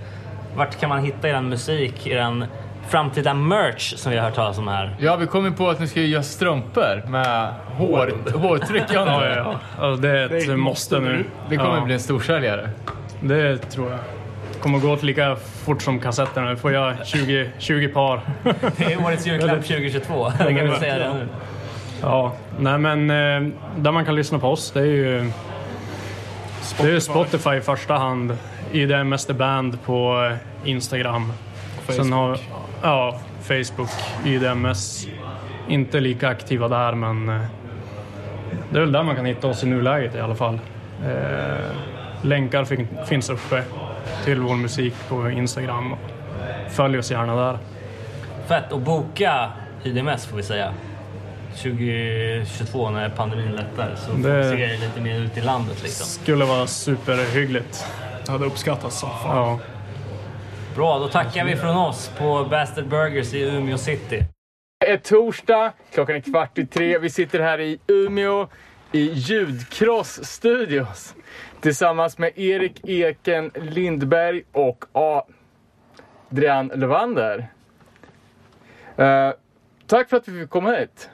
vart 0.57 0.81
kan 0.81 0.89
man 0.89 1.05
hitta 1.05 1.29
er 1.29 1.41
musik, 1.41 2.07
er 2.07 2.47
framtida 2.89 3.35
merch 3.35 3.95
som 3.97 4.13
vi 4.13 4.19
har 4.19 4.25
hört 4.25 4.35
talas 4.35 4.59
om 4.59 4.69
här? 4.69 4.97
Ja, 4.99 5.17
vi 5.17 5.27
kom 5.27 5.45
ju 5.45 5.53
på 5.53 5.69
att 5.69 5.81
ni 5.81 5.89
ska 5.89 6.01
göra 6.01 6.23
strumpor 6.23 7.09
med 7.09 7.55
hår, 7.77 8.13
hårtryckande. 8.39 9.13
Ja, 9.13 9.27
ja, 9.27 9.37
ja. 9.37 9.61
ja. 9.79 9.97
Det 9.97 10.09
är 10.09 10.53
ett 10.53 10.59
måste 10.59 11.01
nu. 11.01 11.25
Det 11.49 11.57
kommer 11.57 11.77
ja, 11.77 11.85
bli 11.85 11.95
en 11.95 12.01
storsäljare. 12.01 12.71
Det 13.21 13.59
tror 13.59 13.91
jag. 13.91 13.99
kommer 14.61 14.79
gå 14.79 14.97
lika 15.03 15.37
fort 15.37 15.83
som 15.83 16.01
kassetterna. 16.01 16.51
Nu 16.51 16.57
får 16.57 16.73
jag 16.73 17.07
20, 17.07 17.51
20 17.59 17.89
par. 17.89 18.21
Det 18.77 18.93
är 18.93 19.05
årets 19.05 19.27
julklapp 19.27 19.51
2022. 19.67 20.33
Det 20.39 20.55
kan 20.55 20.71
vi 20.71 20.77
säga 20.77 20.99
det 20.99 21.15
nu. 21.15 21.29
Ja, 22.03 22.33
nej 22.59 22.79
men 22.79 23.11
eh, 23.11 23.53
där 23.77 23.93
man 23.93 24.05
kan 24.05 24.15
lyssna 24.15 24.39
på 24.39 24.49
oss 24.49 24.71
det 24.71 24.81
är 24.81 24.85
ju 24.85 25.31
det 26.81 26.89
är 26.89 26.93
ju 26.93 27.01
Spotify 27.01 27.51
i 27.51 27.61
första 27.61 27.95
hand. 27.95 28.37
The 29.27 29.33
Band 29.33 29.83
på 29.85 30.31
Instagram. 30.65 31.33
Sen 31.89 32.13
har, 32.13 32.39
ja, 32.85 33.19
Facebook, 33.43 33.91
IDMS. 34.25 35.07
Inte 35.69 36.01
lika 36.01 36.29
aktiva 36.29 36.69
där 36.69 36.93
men 36.95 37.29
eh, 37.29 37.41
det 38.71 38.77
är 38.77 38.81
väl 38.81 38.93
där 38.93 39.03
man 39.03 39.17
kan 39.17 39.25
hitta 39.25 39.47
oss 39.47 39.63
i 39.63 39.67
nuläget 39.67 40.15
i 40.15 40.21
alla 40.21 40.35
fall. 40.35 40.59
Eh, 41.05 41.67
länkar 42.23 42.65
fin, 42.65 42.89
finns 43.07 43.31
uppe 43.31 43.63
till 44.25 44.41
vår 44.41 44.57
musik 44.57 44.95
på 45.09 45.31
Instagram. 45.31 45.95
Följ 46.69 46.99
oss 46.99 47.11
gärna 47.11 47.37
där. 47.37 47.59
Fett 48.47 48.73
att 48.73 48.81
boka 48.81 49.51
IDMS 49.85 50.27
får 50.27 50.37
vi 50.37 50.43
säga. 50.43 50.73
2022 51.63 52.91
när 52.91 53.09
pandemin 53.09 53.53
lättar 53.53 53.95
så 53.97 54.13
Det- 54.13 54.37
det... 54.39 54.51
ser 54.51 54.57
det 54.57 54.77
lite 54.77 55.01
mer 55.01 55.21
ut 55.21 55.37
i 55.37 55.41
landet 55.41 55.83
liksom. 55.83 56.07
Skulle 56.07 56.45
vara 56.45 56.67
superhyggligt. 56.67 57.87
Det 58.27 58.33
hade 58.33 58.45
uppskattats 58.47 58.99
som 59.01 59.11
fan. 59.11 59.37
Ja. 59.37 59.59
Bra, 60.77 60.99
då 60.99 61.09
tackar 61.09 61.45
vi 61.45 61.57
från 61.57 61.77
oss 61.77 62.11
på 62.19 62.47
Bastard 62.51 62.89
Burgers 62.89 63.35
i 63.35 63.43
Umeå 63.43 63.79
city. 63.79 64.25
Det 64.81 64.91
är 64.91 64.97
torsdag, 64.97 65.73
klockan 65.93 66.17
är 66.17 66.21
kvart 66.21 66.59
i 66.59 66.67
tre. 66.67 66.99
Vi 66.99 67.11
sitter 67.11 67.41
här 67.41 67.61
i 67.61 67.79
Umeå 67.87 68.49
i 68.93 69.13
Ljudkross 69.13 70.25
Studios 70.25 71.15
tillsammans 71.61 72.19
med 72.19 72.39
Erik 72.39 72.81
Eken 72.89 73.51
Lindberg 73.55 74.43
och 74.53 74.85
Adrian 74.93 76.67
Levander. 76.67 77.47
Eh, 78.97 79.31
tack 79.87 80.09
för 80.09 80.17
att 80.17 80.29
vi 80.29 80.41
fick 80.41 80.51
komma 80.51 80.71
hit. 80.71 81.11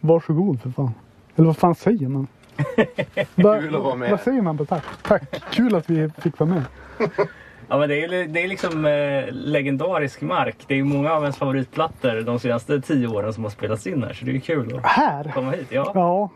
Varsågod 0.00 0.62
för 0.62 0.70
fan. 0.70 0.94
Eller 1.36 1.46
vad 1.46 1.56
fan 1.56 1.74
säger 1.74 2.08
man? 2.08 2.26
Kul 3.36 3.74
att 3.76 3.82
vara 3.82 3.94
med. 3.94 4.10
Vad 4.10 4.20
säger 4.20 4.42
man 4.42 4.58
på 4.58 4.64
tack? 4.64 4.84
Tack. 5.02 5.42
Kul 5.50 5.74
att 5.74 5.90
vi 5.90 6.10
fick 6.18 6.38
vara 6.38 6.50
med. 6.50 6.64
Ja, 7.68 7.78
men 7.78 7.88
det 7.88 8.04
är, 8.04 8.28
det 8.28 8.44
är 8.44 8.48
liksom 8.48 8.84
eh, 8.84 9.24
legendarisk 9.30 10.20
mark. 10.20 10.56
Det 10.66 10.74
är 10.78 10.82
många 10.84 11.12
av 11.12 11.22
ens 11.22 11.36
favoritplattor 11.36 12.20
de 12.20 12.38
senaste 12.38 12.80
tio 12.80 13.08
åren 13.08 13.32
som 13.32 13.44
har 13.44 13.50
spelats 13.50 13.86
in 13.86 14.02
här. 14.02 14.12
Så 14.12 14.24
det 14.24 14.36
är 14.36 14.40
kul 14.40 14.76
att 14.76 14.86
Här? 14.86 15.32
komma 15.34 15.50
hit. 15.50 15.66
Ja, 15.70 15.92
Ja. 15.94 16.30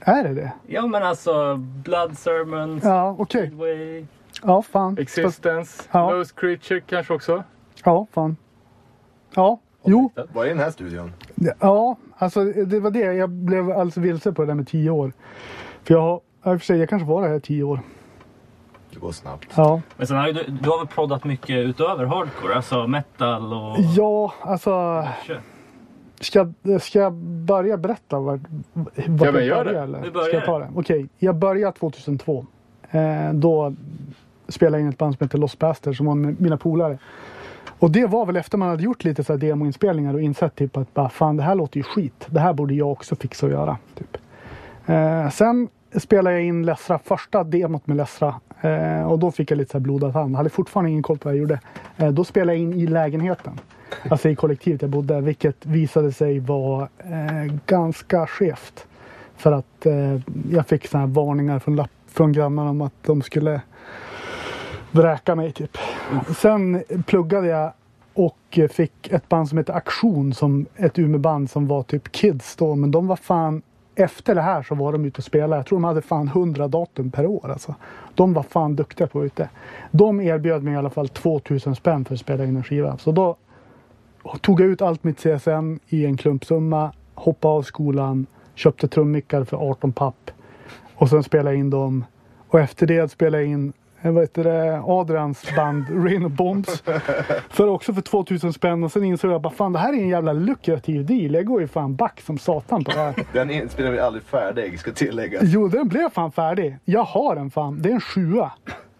Är 0.06 0.24
det 0.24 0.34
det? 0.34 0.52
ja 0.66 0.86
men 0.86 1.02
alltså 1.02 1.56
Blood 1.56 2.18
Sermons, 2.18 2.84
Ja, 2.84 3.16
okej. 3.18 3.46
Speedway. 3.46 4.04
Ja, 4.42 4.62
fan. 4.62 4.98
Existence, 4.98 5.82
Ja. 5.92 6.10
Nose 6.10 6.34
Creature 6.36 6.80
kanske 6.80 7.14
också. 7.14 7.44
ja, 7.84 8.06
fan. 8.12 8.36
Ja, 9.34 9.60
jo. 9.84 10.12
Var 10.32 10.44
i 10.44 10.48
den 10.48 10.58
här 10.58 10.70
studion? 10.70 11.12
Ja, 11.60 11.96
alltså 12.16 12.44
det 12.44 12.80
var 12.80 12.90
det. 12.90 12.98
Jag 13.14 13.30
blev 13.30 13.70
alltså 13.70 14.00
vilse 14.00 14.32
på 14.32 14.42
det 14.42 14.46
där 14.48 14.54
med 14.54 14.68
tio 14.68 14.90
år. 14.90 15.12
För 15.84 15.94
jag 15.94 16.00
har, 16.00 16.20
ja, 16.42 16.52
i 16.52 16.56
och 16.56 16.60
för 16.60 16.66
sig, 16.66 16.78
jag 16.78 16.88
kanske 16.88 17.08
var 17.08 17.28
här 17.28 17.38
tio 17.38 17.62
år. 17.62 17.80
Det 18.94 19.00
går 19.00 19.12
snabbt. 19.12 19.46
Ja. 19.56 19.80
Men 19.96 20.06
sen 20.06 20.16
har 20.16 20.26
du, 20.26 20.44
du 20.62 20.70
har 20.70 20.78
väl 20.78 20.86
proddat 20.86 21.24
mycket 21.24 21.56
utöver 21.56 22.04
hardcore? 22.04 22.54
Alltså 22.54 22.86
metal 22.86 23.52
och... 23.52 23.76
Ja, 23.96 24.34
alltså. 24.40 25.04
Ska, 26.20 26.52
ska 26.80 26.98
jag 26.98 27.12
börja 27.12 27.76
berätta 27.76 28.18
vart, 28.18 28.40
vart 28.72 28.88
Ja, 28.96 29.02
jag 29.04 29.14
började? 29.34 29.72
det. 29.72 29.80
Eller? 29.80 30.10
Börjar. 30.10 30.26
Ska 30.26 30.36
jag 30.36 30.44
ta 30.44 30.58
det? 30.58 30.68
Okej, 30.74 31.08
jag 31.18 31.36
började 31.36 31.78
2002. 31.78 32.46
Eh, 32.90 33.32
då 33.32 33.74
spelade 34.48 34.76
jag 34.76 34.82
in 34.86 34.88
ett 34.88 34.98
band 34.98 35.16
som 35.18 35.24
heter 35.24 35.38
Lost 35.38 35.58
Bastards 35.58 35.96
som 35.96 36.06
var 36.06 36.14
med 36.14 36.40
mina 36.40 36.56
polare. 36.56 36.98
Och 37.78 37.90
det 37.90 38.06
var 38.06 38.26
väl 38.26 38.36
efter 38.36 38.58
man 38.58 38.68
hade 38.68 38.82
gjort 38.82 39.04
lite 39.04 39.24
så 39.24 39.32
här 39.32 39.40
demoinspelningar 39.40 40.14
och 40.14 40.20
insett 40.22 40.54
typ 40.54 40.76
att 40.76 40.94
bara, 40.94 41.08
fan 41.08 41.36
det 41.36 41.42
här 41.42 41.54
låter 41.54 41.76
ju 41.76 41.82
skit. 41.82 42.26
Det 42.30 42.40
här 42.40 42.52
borde 42.52 42.74
jag 42.74 42.92
också 42.92 43.16
fixa 43.16 43.46
och 43.46 43.52
göra. 43.52 43.76
Typ. 43.98 44.16
Eh, 44.86 45.30
sen 45.30 45.68
spelade 45.96 46.36
jag 46.36 46.44
in 46.44 46.66
Lessra, 46.66 46.98
första 46.98 47.44
demot 47.44 47.86
med 47.86 47.96
Lessra. 47.96 48.34
Eh, 48.64 49.10
och 49.10 49.18
då 49.18 49.30
fick 49.30 49.50
jag 49.50 49.56
lite 49.56 49.70
så 49.70 49.78
här 49.78 49.82
blodad 49.82 50.12
hand. 50.12 50.32
Jag 50.32 50.36
hade 50.36 50.50
fortfarande 50.50 50.90
ingen 50.90 51.02
koll 51.02 51.18
på 51.18 51.28
vad 51.28 51.34
jag 51.34 51.40
gjorde. 51.40 51.60
Eh, 51.96 52.08
då 52.08 52.24
spelade 52.24 52.52
jag 52.58 52.62
in 52.62 52.72
i 52.72 52.86
lägenheten. 52.86 53.60
Alltså 54.10 54.28
i 54.28 54.34
kollektivet 54.36 54.82
jag 54.82 54.90
bodde. 54.90 55.20
Vilket 55.20 55.66
visade 55.66 56.12
sig 56.12 56.38
vara 56.38 56.88
eh, 56.98 57.54
ganska 57.66 58.26
skevt. 58.26 58.86
För 59.36 59.52
att 59.52 59.86
eh, 59.86 60.20
jag 60.50 60.66
fick 60.66 60.86
såna 60.86 61.06
här 61.06 61.12
varningar 61.12 61.58
från, 61.58 61.76
lapp, 61.76 61.90
från 62.06 62.32
grannarna 62.32 62.70
om 62.70 62.80
att 62.80 63.02
de 63.02 63.22
skulle 63.22 63.60
vräka 64.90 65.34
mig 65.34 65.52
typ. 65.52 65.78
Sen 66.36 66.82
pluggade 67.06 67.46
jag 67.46 67.72
och 68.14 68.58
fick 68.70 69.08
ett 69.08 69.28
band 69.28 69.48
som 69.48 69.58
heter 69.58 69.72
Aktion 69.72 70.34
som 70.34 70.66
ett 70.76 70.98
Umeåband 70.98 71.50
som 71.50 71.66
var 71.66 71.82
typ 71.82 72.12
Kids 72.12 72.56
då. 72.56 72.74
Men 72.74 72.90
de 72.90 73.06
var 73.06 73.16
fan 73.16 73.62
efter 73.96 74.34
det 74.34 74.40
här 74.40 74.62
så 74.62 74.74
var 74.74 74.92
de 74.92 75.04
ute 75.04 75.18
och 75.18 75.24
spelade. 75.24 75.56
Jag 75.56 75.66
tror 75.66 75.76
de 75.76 75.84
hade 75.84 76.02
fan 76.02 76.28
100 76.28 76.68
datum 76.68 77.10
per 77.10 77.26
år 77.26 77.50
alltså. 77.50 77.74
De 78.14 78.32
var 78.32 78.42
fan 78.42 78.76
duktiga 78.76 79.06
på 79.06 79.10
att 79.10 79.14
vara 79.14 79.26
ute. 79.26 79.48
De 79.90 80.20
erbjöd 80.20 80.62
mig 80.62 80.74
i 80.74 80.76
alla 80.76 80.90
fall 80.90 81.08
2000 81.08 81.74
spänn 81.74 82.04
för 82.04 82.14
att 82.14 82.20
spela 82.20 82.44
in 82.44 82.56
en 82.56 82.64
skiva. 82.64 82.98
Så 82.98 83.12
då 83.12 83.36
tog 84.40 84.60
jag 84.60 84.68
ut 84.68 84.82
allt 84.82 85.04
mitt 85.04 85.18
CSN 85.18 85.78
i 85.88 86.06
en 86.06 86.16
klumpsumma, 86.16 86.92
hoppade 87.14 87.54
av 87.54 87.62
skolan, 87.62 88.26
köpte 88.54 88.88
trummickar 88.88 89.44
för 89.44 89.56
18 89.56 89.92
papp 89.92 90.30
och 90.94 91.08
sen 91.10 91.22
spelade 91.22 91.50
jag 91.50 91.60
in 91.60 91.70
dem. 91.70 92.04
Och 92.48 92.60
efter 92.60 92.86
det 92.86 93.10
spelade 93.10 93.42
jag 93.42 93.52
in 93.52 93.72
vad 94.12 94.22
heter 94.22 94.44
det, 94.44 94.82
Adrians 94.86 95.44
band 95.56 95.84
Rain 95.90 96.24
of 96.24 96.32
Bombs. 96.32 96.82
för 97.50 97.66
också 97.66 97.94
för 97.94 98.00
2000 98.00 98.52
spänn 98.52 98.84
och 98.84 98.92
sen 98.92 99.04
insåg 99.04 99.30
jag 99.30 99.42
bara 99.42 99.52
fan 99.52 99.72
det 99.72 99.78
här 99.78 99.92
är 99.92 99.96
en 99.96 100.08
jävla 100.08 100.32
lukrativ 100.32 101.06
deal. 101.06 101.34
Jag 101.34 101.46
går 101.46 101.60
ju 101.60 101.68
fan 101.68 101.96
back 101.96 102.20
som 102.20 102.38
satan 102.38 102.84
på 102.84 102.90
det 102.90 102.98
här. 102.98 103.14
Den 103.32 103.50
inspelningen 103.50 103.92
blir 103.92 104.02
aldrig 104.02 104.24
färdig, 104.24 104.78
ska 104.80 104.92
tilläggas. 104.92 105.42
Jo, 105.44 105.68
den 105.68 105.88
blev 105.88 106.10
fan 106.10 106.32
färdig. 106.32 106.78
Jag 106.84 107.04
har 107.04 107.34
den 107.34 107.50
fan. 107.50 107.82
Det 107.82 107.88
är 107.88 107.94
en 107.94 108.00
sjua. 108.00 108.52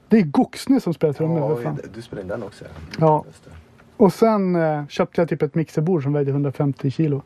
Det 0.09 0.18
är 0.18 0.22
Goxny 0.22 0.80
som 0.80 0.94
spelar 0.94 1.14
trummor. 1.14 1.62
Ja, 1.64 1.72
du 1.94 2.02
spelar 2.02 2.22
in 2.22 2.28
den 2.28 2.42
också. 2.42 2.64
Ja. 2.98 3.24
Och 3.96 4.12
sen 4.12 4.57
eh, 4.57 4.86
köpte 4.86 5.20
jag 5.20 5.28
typ 5.28 5.42
ett 5.42 5.55
mixerbord 5.55 6.02
som 6.02 6.12
vägde 6.12 6.30
150 6.30 6.90
kilo. 6.90 7.22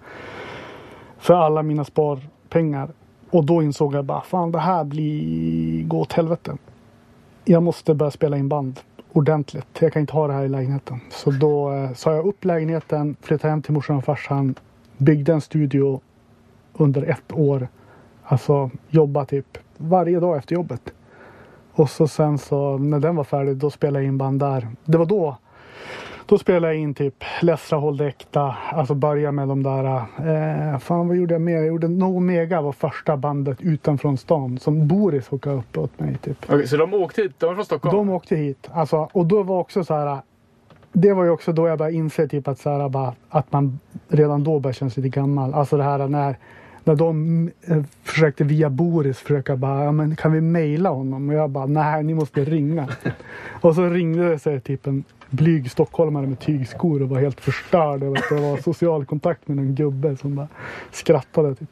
För 1.18 1.34
alla 1.34 1.62
mina 1.62 1.84
sparpengar. 1.84 2.88
Och 3.30 3.44
då 3.44 3.62
insåg 3.62 3.94
jag 3.94 4.04
bara, 4.04 4.20
fan 4.20 4.52
det 4.52 4.58
här 4.58 4.84
blir 4.84 5.84
gå 5.84 6.00
åt 6.00 6.12
helvete. 6.12 6.56
Jag 7.50 7.62
måste 7.62 7.94
börja 7.94 8.10
spela 8.10 8.36
in 8.36 8.48
band 8.48 8.80
ordentligt. 9.12 9.66
Jag 9.78 9.92
kan 9.92 10.00
inte 10.00 10.12
ha 10.12 10.26
det 10.26 10.32
här 10.32 10.44
i 10.44 10.48
lägenheten. 10.48 11.00
Så 11.10 11.30
då 11.30 11.72
eh, 11.72 11.92
sa 11.92 12.14
jag 12.14 12.26
upp 12.26 12.44
lägenheten, 12.44 13.16
flyttade 13.22 13.50
hem 13.50 13.62
till 13.62 13.72
morsan 13.72 13.96
och 13.96 14.04
farsan. 14.04 14.54
Byggde 14.96 15.32
en 15.32 15.40
studio 15.40 16.00
under 16.72 17.02
ett 17.02 17.32
år. 17.32 17.68
Alltså 18.24 18.70
jobba 18.88 19.24
typ 19.24 19.58
varje 19.76 20.20
dag 20.20 20.36
efter 20.36 20.54
jobbet. 20.54 20.92
Och 21.72 21.90
så 21.90 22.08
sen 22.08 22.38
så 22.38 22.78
när 22.78 23.00
den 23.00 23.16
var 23.16 23.24
färdig 23.24 23.56
då 23.56 23.70
spelade 23.70 24.04
jag 24.04 24.08
in 24.08 24.18
band 24.18 24.40
där. 24.40 24.68
Det 24.84 24.98
var 24.98 25.06
då 25.06 25.36
då 26.28 26.38
spelade 26.38 26.74
jag 26.74 26.82
in 26.82 26.94
typ 26.94 27.24
Lessra 27.42 27.78
håll 27.78 27.96
det 27.96 28.06
äkta. 28.06 28.56
Alltså 28.72 28.94
börja 28.94 29.32
med 29.32 29.48
de 29.48 29.62
där. 29.62 29.84
Eh, 30.74 30.78
fan 30.78 31.08
vad 31.08 31.16
gjorde 31.16 31.34
jag 31.34 31.40
mer? 31.40 31.56
Jag 31.56 31.66
gjorde 31.66 31.88
No 31.88 32.16
Omega 32.16 32.60
var 32.60 32.72
första 32.72 33.16
bandet 33.16 33.60
utanför 33.60 34.16
stan 34.16 34.58
som 34.58 34.88
Boris 34.88 35.28
hookade 35.28 35.56
upp 35.56 35.78
åt 35.78 36.00
mig. 36.00 36.16
Typ. 36.16 36.36
Okej, 36.44 36.68
så 36.68 36.76
de 36.76 36.94
åkte 36.94 37.22
hit? 37.22 37.32
De 37.38 37.46
var 37.46 37.54
från 37.54 37.64
Stockholm? 37.64 37.96
De 37.96 38.10
åkte 38.10 38.36
hit. 38.36 38.68
Alltså, 38.72 39.08
och 39.12 39.26
då 39.26 39.42
var 39.42 39.58
också 39.58 39.84
så 39.84 39.94
här. 39.94 40.18
Det 40.92 41.12
var 41.12 41.24
ju 41.24 41.30
också 41.30 41.52
då 41.52 41.68
jag 41.68 41.78
började 41.78 41.96
inse 41.96 42.28
typ 42.28 42.48
att, 42.48 42.58
så 42.58 42.70
här, 42.70 42.88
bara, 42.88 43.14
att 43.28 43.52
man 43.52 43.78
redan 44.08 44.44
då 44.44 44.60
började 44.60 44.78
känna 44.78 44.90
sig 44.90 45.02
lite 45.02 45.20
gammal. 45.20 45.54
Alltså 45.54 45.76
det 45.76 45.82
här 45.82 46.08
när, 46.08 46.36
när 46.84 46.94
de 46.94 47.50
eh, 47.66 47.82
försökte 48.02 48.44
via 48.44 48.70
Boris 48.70 49.18
försöka 49.18 49.56
bara, 49.56 49.84
ja, 49.84 49.92
men 49.92 50.16
kan 50.16 50.32
vi 50.32 50.40
mejla 50.40 50.90
honom? 50.90 51.28
Och 51.28 51.34
jag 51.34 51.50
bara, 51.50 51.66
nej 51.66 52.02
ni 52.04 52.14
måste 52.14 52.44
ringa. 52.44 52.88
och 53.60 53.74
så 53.74 53.86
ringde 53.86 54.28
det 54.28 54.38
sig 54.38 54.60
typ 54.60 54.86
en 54.86 55.04
blyg 55.30 55.70
stockholmare 55.70 56.26
med 56.26 56.38
tygskor 56.38 57.02
och 57.02 57.08
var 57.08 57.20
helt 57.20 57.40
förstörd 57.40 58.02
över 58.02 58.16
att 58.16 58.28
det 58.28 58.40
var 58.40 58.56
social 58.56 59.06
kontakt 59.06 59.48
med 59.48 59.58
en 59.58 59.74
gubbe 59.74 60.16
som 60.16 60.34
bara 60.34 60.48
skrattade. 60.90 61.54
Typ. 61.54 61.68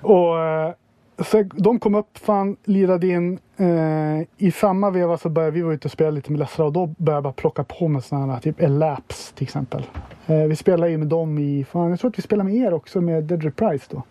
Och 0.00 0.40
eh, 0.40 0.72
så 1.18 1.42
de 1.42 1.78
kom 1.78 1.94
upp, 1.94 2.18
fan, 2.18 2.56
lirade 2.64 3.06
in. 3.06 3.38
Eh, 3.56 4.26
I 4.36 4.50
samma 4.50 4.90
veva 4.90 5.18
så 5.18 5.28
började 5.28 5.52
vi 5.54 5.62
vara 5.62 5.74
ute 5.74 5.88
och 5.88 5.92
spela 5.92 6.10
lite 6.10 6.32
med 6.32 6.38
Lessra 6.38 6.64
och 6.64 6.72
då 6.72 6.86
började 6.86 7.16
jag 7.16 7.22
bara 7.22 7.32
plocka 7.32 7.64
på 7.64 7.88
mig 7.88 8.02
sådana 8.02 8.32
här, 8.32 8.40
typ 8.40 8.60
Elapse 8.60 9.34
till 9.34 9.44
exempel. 9.44 9.86
Eh, 10.26 10.36
vi 10.36 10.56
spelade 10.56 10.90
ju 10.90 10.98
med 10.98 11.08
dem 11.08 11.38
i, 11.38 11.64
fan 11.64 11.90
jag 11.90 12.00
tror 12.00 12.10
att 12.10 12.18
vi 12.18 12.22
spelade 12.22 12.50
med 12.50 12.58
er 12.58 12.74
också 12.74 13.00
med 13.00 13.24
Dead 13.24 13.42
Reprise 13.42 13.86
då. 13.90 14.02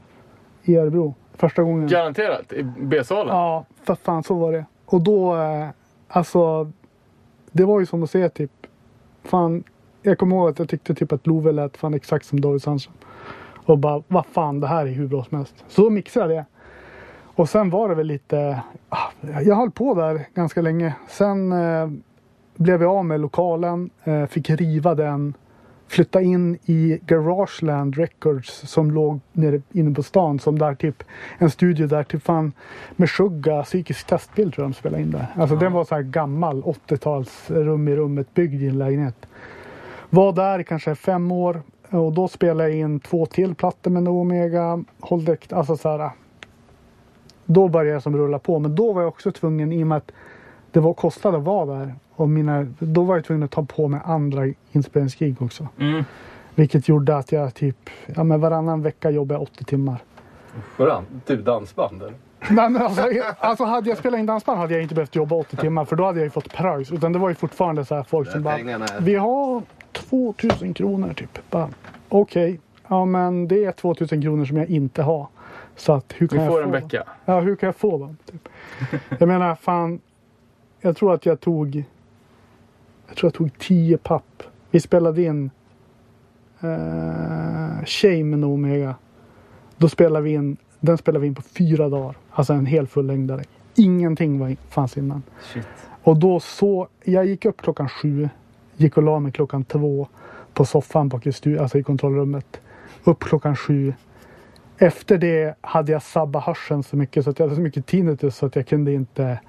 I 0.63 0.75
Örebro. 0.75 1.15
Första 1.33 1.63
gången. 1.63 1.87
Garanterat? 1.87 2.53
I 2.53 2.63
B-salen? 2.63 3.35
Ja, 3.35 3.65
för 3.83 3.95
fan 3.95 4.23
så 4.23 4.35
var 4.35 4.51
det. 4.51 4.65
Och 4.85 5.01
då, 5.01 5.35
eh, 5.35 5.67
alltså. 6.07 6.71
Det 7.57 7.65
var 7.65 7.79
ju 7.79 7.85
som 7.85 8.03
att 8.03 8.09
se 8.09 8.29
typ. 8.29 8.51
Fan, 9.23 9.63
jag 10.01 10.17
kommer 10.17 10.35
ihåg 10.35 10.49
att 10.49 10.59
jag 10.59 10.69
tyckte 10.69 10.95
typ 10.95 11.11
att 11.11 11.27
Love 11.27 11.51
lät 11.51 11.77
fan 11.77 11.93
exakt 11.93 12.25
som 12.25 12.41
David 12.41 12.61
Sandström. 12.61 12.95
Och 13.65 13.77
bara, 13.77 14.03
vad 14.07 14.25
fan 14.25 14.59
det 14.59 14.67
här 14.67 14.85
är 14.85 14.91
hur 14.91 15.07
bra 15.07 15.23
som 15.23 15.37
helst. 15.37 15.65
Så 15.67 15.81
då 15.81 15.89
mixade 15.89 16.33
jag 16.33 16.43
det. 16.43 16.45
Och 17.23 17.49
sen 17.49 17.69
var 17.69 17.89
det 17.89 17.95
väl 17.95 18.07
lite, 18.07 18.61
ah, 18.89 19.11
jag 19.41 19.55
höll 19.55 19.71
på 19.71 19.93
där 19.93 20.27
ganska 20.33 20.61
länge. 20.61 20.95
Sen 21.07 21.51
eh, 21.51 21.89
blev 22.55 22.81
jag 22.81 22.91
av 22.91 23.05
med 23.05 23.19
lokalen, 23.19 23.89
eh, 24.03 24.25
fick 24.25 24.49
riva 24.49 24.95
den, 24.95 25.33
flytta 25.87 26.21
in 26.21 26.57
i 26.65 26.99
Garageland 27.05 27.95
Records 27.95 28.69
som 28.69 28.91
låg 28.91 29.19
nere 29.31 29.61
inne 29.71 29.95
på 29.95 30.03
stan. 30.03 30.39
Som 30.39 30.59
där 30.59 30.75
typ, 30.75 31.03
en 31.37 31.49
studio 31.49 31.87
där 31.87 32.03
typ 32.03 32.23
fan 32.23 32.51
med 32.95 33.09
Shugga, 33.09 33.63
psykisk 33.63 34.07
testbild 34.07 34.53
tror 34.53 34.63
jag 34.63 34.71
de 34.71 34.75
spelade 34.75 35.03
in 35.03 35.11
där. 35.11 35.27
Alltså 35.35 35.55
den 35.55 35.73
var 35.73 35.85
så 35.85 35.95
här 35.95 36.01
gammal 36.01 36.63
80-tals 36.63 37.51
rum 37.51 37.87
i 37.87 37.95
rummet 37.95 38.33
byggd 38.33 38.63
i 38.63 38.67
en 38.67 38.77
lägenhet. 38.77 39.27
Var 40.09 40.33
där 40.33 40.59
i 40.59 40.63
kanske 40.63 40.95
fem 40.95 41.31
år 41.31 41.61
och 41.89 42.13
då 42.13 42.27
spelade 42.27 42.69
jag 42.69 42.79
in 42.79 42.99
två 42.99 43.25
till 43.25 43.55
plattor 43.55 43.91
med 43.91 44.03
No 44.03 44.09
Omega, 44.09 44.83
Holdek, 44.99 45.53
alltså 45.53 45.77
så 45.77 45.89
här. 45.89 46.11
Då 47.45 47.67
började 47.67 47.91
jag 47.91 48.03
som 48.03 48.17
rulla 48.17 48.39
på 48.39 48.59
men 48.59 48.75
då 48.75 48.93
var 48.93 49.01
jag 49.01 49.07
också 49.07 49.31
tvungen 49.31 49.71
i 49.71 49.83
och 49.83 49.87
med 49.87 49.97
att 49.97 50.11
det 50.71 50.79
var 50.79 50.93
kostade 50.93 51.37
att 51.37 51.43
vara 51.43 51.65
där. 51.65 51.95
Och 52.17 52.29
mina, 52.29 52.67
då 52.79 53.03
var 53.03 53.15
jag 53.15 53.25
tvungen 53.25 53.43
att 53.43 53.51
ta 53.51 53.63
på 53.63 53.87
mig 53.87 54.01
andra 54.05 54.45
inspelningsgig 54.71 55.41
också. 55.41 55.67
Mm. 55.79 56.03
Vilket 56.55 56.87
gjorde 56.87 57.17
att 57.17 57.31
jag 57.31 57.53
typ, 57.53 57.89
ja 58.05 58.23
men 58.23 58.39
varannan 58.39 58.81
vecka 58.81 59.09
jobbade 59.09 59.39
jag 59.39 59.41
80 59.41 59.63
timmar. 59.63 59.97
Vadå? 60.77 61.03
Typ 61.25 61.45
dansband 61.45 62.01
eller? 62.01 62.13
Nej, 62.49 62.69
men 62.69 62.81
alltså, 62.81 63.03
alltså 63.39 63.63
hade 63.63 63.89
jag 63.89 63.97
spelat 63.97 64.19
in 64.19 64.25
dansband 64.25 64.59
hade 64.59 64.73
jag 64.73 64.83
inte 64.83 64.95
behövt 64.95 65.15
jobba 65.15 65.35
80 65.35 65.57
timmar 65.57 65.85
för 65.85 65.95
då 65.95 66.05
hade 66.05 66.19
jag 66.19 66.23
ju 66.25 66.29
fått 66.29 66.53
pröjs. 66.53 66.91
Utan 66.91 67.13
det 67.13 67.19
var 67.19 67.29
ju 67.29 67.35
fortfarande 67.35 67.85
så 67.85 67.95
här 67.95 68.03
folk 68.03 68.31
som 68.31 68.43
bara, 68.43 68.57
vi 68.99 69.15
har 69.15 69.61
2000 69.91 70.73
kronor 70.73 71.13
typ. 71.13 71.39
Bara, 71.49 71.69
Okej, 72.09 72.59
ja 72.87 73.05
men 73.05 73.47
det 73.47 73.65
är 73.65 73.71
2000 73.71 74.21
kronor 74.21 74.45
som 74.45 74.57
jag 74.57 74.69
inte 74.69 75.03
har. 75.03 75.27
Så 75.75 75.93
att 75.93 76.13
hur 76.17 76.27
kan 76.27 76.39
jag 76.39 76.47
får 76.47 76.53
få 76.53 76.63
en 76.63 76.71
dem? 76.71 76.81
vecka. 76.81 77.03
Ja, 77.25 77.39
hur 77.39 77.55
kan 77.55 77.67
jag 77.67 77.75
få 77.75 77.97
dem? 77.97 78.17
Typ. 78.31 78.49
Jag 79.19 79.27
menar, 79.27 79.55
fan. 79.55 79.99
Jag 80.81 80.97
tror 80.97 81.13
att 81.13 81.25
jag 81.25 81.39
tog. 81.39 81.83
Jag 83.07 83.17
tror 83.17 83.27
jag 83.27 83.33
tog 83.33 83.57
10 83.57 83.97
papp. 83.97 84.43
Vi 84.71 84.79
spelade 84.79 85.23
in. 85.23 85.51
Uh, 86.63 87.85
Shame 87.85 88.23
med 88.23 88.43
Omega. 88.43 88.95
Då 89.77 89.89
spelade 89.89 90.23
vi 90.23 90.33
in. 90.33 90.57
Den 90.79 90.97
spelade 90.97 91.21
vi 91.21 91.27
in 91.27 91.35
på 91.35 91.41
fyra 91.41 91.89
dagar. 91.89 92.15
Alltså 92.31 92.53
en 92.53 92.65
hel 92.65 92.87
fullängdare. 92.87 93.43
Ingenting 93.75 94.39
var, 94.39 94.55
fanns 94.69 94.97
innan. 94.97 95.23
Shit. 95.53 95.67
Och 96.03 96.17
då 96.17 96.39
så. 96.39 96.87
Jag 97.03 97.25
gick 97.25 97.45
upp 97.45 97.61
klockan 97.61 97.89
sju. 97.89 98.29
Gick 98.75 98.97
och 98.97 99.03
la 99.03 99.19
mig 99.19 99.31
klockan 99.31 99.63
två. 99.63 100.07
På 100.53 100.65
soffan 100.65 101.09
bak 101.09 101.27
i, 101.27 101.31
stu, 101.31 101.59
alltså 101.59 101.77
i 101.77 101.83
kontrollrummet. 101.83 102.61
Upp 103.03 103.23
klockan 103.23 103.55
sju. 103.55 103.93
Efter 104.77 105.17
det 105.17 105.55
hade 105.61 105.91
jag 105.91 106.03
sabbat 106.03 106.43
hörseln 106.43 106.83
så 106.83 106.95
mycket 106.97 107.23
så 107.23 107.29
att 107.29 107.39
jag 107.39 107.45
hade 107.45 107.55
så 107.55 107.61
mycket 107.61 107.85
tinnitus 107.85 108.35
så 108.35 108.45
att 108.45 108.55
jag 108.55 108.67
kunde 108.67 108.93
inte. 108.93 109.39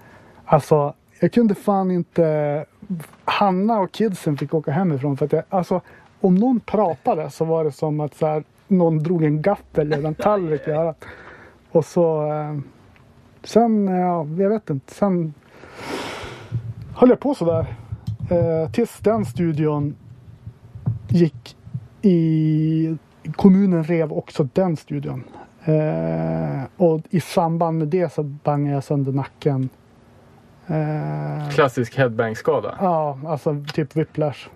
Alltså, 0.44 0.94
jag 1.20 1.32
kunde 1.32 1.54
fan 1.54 1.90
inte. 1.90 2.64
Hanna 3.24 3.78
och 3.78 3.92
kidsen 3.92 4.36
fick 4.36 4.54
åka 4.54 4.70
hemifrån 4.70 5.16
för 5.16 5.26
att 5.26 5.32
jag, 5.32 5.42
alltså 5.48 5.80
om 6.20 6.34
någon 6.34 6.60
pratade 6.60 7.30
så 7.30 7.44
var 7.44 7.64
det 7.64 7.72
som 7.72 8.00
att 8.00 8.14
så 8.14 8.26
här, 8.26 8.44
någon 8.68 8.98
drog 8.98 9.24
en 9.24 9.42
gaffel 9.42 9.92
eller 9.92 10.08
en 10.08 10.14
tallrik 10.14 10.68
i 10.68 10.70
örat. 10.70 11.04
Och 11.70 11.84
så. 11.84 12.32
Eh, 12.32 12.58
sen, 13.44 13.86
ja, 13.86 14.26
jag 14.38 14.48
vet 14.48 14.70
inte. 14.70 14.94
Sen 14.94 15.34
höll 16.94 17.08
jag 17.08 17.20
på 17.20 17.34
sådär. 17.34 17.66
Eh, 18.30 18.70
tills 18.70 18.98
den 18.98 19.24
studion 19.24 19.96
gick 21.08 21.56
i 22.02 22.96
kommunen 23.36 23.84
rev 23.84 24.12
också 24.12 24.48
den 24.52 24.76
studion. 24.76 25.24
Eh, 25.64 26.62
och 26.76 27.00
i 27.10 27.20
samband 27.20 27.78
med 27.78 27.88
det 27.88 28.12
så 28.12 28.22
bangade 28.22 28.74
jag 28.74 28.84
sönder 28.84 29.12
nacken. 29.12 29.68
Eh, 30.68 31.48
Klassisk 31.50 31.96
headbang-skada. 31.98 32.74
ja, 32.80 33.18
alltså 33.26 33.64
typ 33.74 33.96
whiplash. 33.96 34.48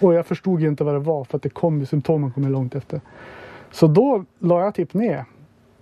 Och 0.00 0.14
jag 0.14 0.26
förstod 0.26 0.60
ju 0.60 0.68
inte 0.68 0.84
vad 0.84 0.94
det 0.94 0.98
var 0.98 1.24
för 1.24 1.36
att 1.36 1.42
det 1.42 1.48
kom 1.48 1.80
ju, 1.80 1.86
symptomen 1.86 2.30
kom 2.32 2.42
ju 2.42 2.48
långt 2.48 2.74
efter. 2.74 3.00
Så 3.70 3.86
då 3.86 4.24
la 4.38 4.60
jag 4.64 4.74
typ 4.74 4.94
ner 4.94 5.24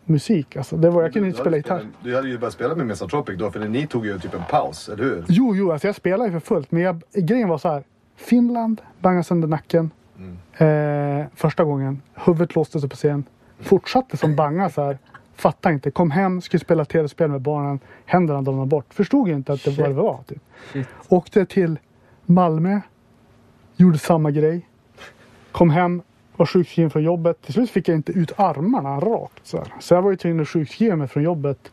musik. 0.05 0.57
Alltså, 0.57 0.77
det 0.77 0.91
var, 0.91 1.03
jag 1.03 1.13
kunde 1.13 1.29
inte 1.29 1.39
Du 1.39 1.41
spela 1.43 1.51
hade 1.51 1.57
gitarr. 1.57 1.79
spelat- 1.79 1.95
Du 2.05 2.17
hade 2.17 2.29
ju 2.29 2.39
börjat 2.39 2.55
spela 2.55 2.75
med 2.75 2.87
Mesotropic 2.87 3.39
då, 3.39 3.51
för 3.51 3.69
ni 3.69 3.87
tog 3.87 4.07
ju 4.07 4.19
typ 4.19 4.35
en 4.35 4.43
paus, 4.51 4.89
eller 4.89 5.05
hur? 5.05 5.25
Jo, 5.29 5.55
jo, 5.57 5.73
alltså 5.73 5.89
jag 5.89 5.95
spelade 5.97 6.25
ju 6.25 6.33
för 6.33 6.41
fullt. 6.47 6.73
Men 6.73 6.83
jag, 6.83 7.03
grejen 7.15 7.49
var 7.49 7.59
så 7.59 7.69
här. 7.69 7.83
Finland, 8.17 8.81
bangade 9.01 9.25
sönder 9.25 9.49
nacken. 9.49 9.91
Eh, 10.57 11.27
första 11.35 11.65
gången. 11.65 12.03
Huvudet 12.15 12.55
låste 12.55 12.81
sig 12.81 12.89
på 12.89 12.97
scen. 12.97 13.25
Fortsatte 13.61 14.17
som 14.17 14.37
banga 14.37 14.71
så 14.71 14.83
här. 14.85 14.99
Fattade 15.41 15.75
inte. 15.75 15.91
Kom 15.91 16.11
hem, 16.11 16.41
skulle 16.41 16.61
spela 16.61 16.85
tv-spel 16.85 17.31
med 17.31 17.41
barnen. 17.41 17.81
Händerna 18.05 18.43
domnade 18.43 18.67
bort. 18.67 18.95
Förstod 18.95 19.29
inte 19.29 19.53
att 19.53 19.65
det 19.65 19.71
var 19.79 19.89
det 19.89 19.95
var. 19.95 20.21
Typ. 20.27 20.43
Shit. 20.73 20.87
Åkte 21.09 21.47
till 21.47 21.79
Malmö. 22.27 22.81
Gjorde 23.77 23.99
samma 23.99 24.31
grej. 24.31 24.69
Kom 25.53 25.71
hem. 25.71 26.03
Var 26.37 26.47
sjukskriven 26.47 26.91
från 26.91 27.03
jobbet. 27.03 27.43
Till 27.43 27.55
slut 27.55 27.71
fick 27.71 27.89
jag 27.89 27.97
inte 27.97 28.13
ut 28.13 28.33
armarna 28.37 29.01
rakt. 29.01 29.47
Så, 29.47 29.57
här. 29.57 29.67
så 29.81 29.95
jag 29.95 30.03
var 30.03 30.11
ju 30.11 30.17
tvungen 30.17 30.41
att 30.41 30.49
sjukskriva 30.49 30.97
mig 30.97 31.09
från 31.09 31.23
jobbet. 31.23 31.73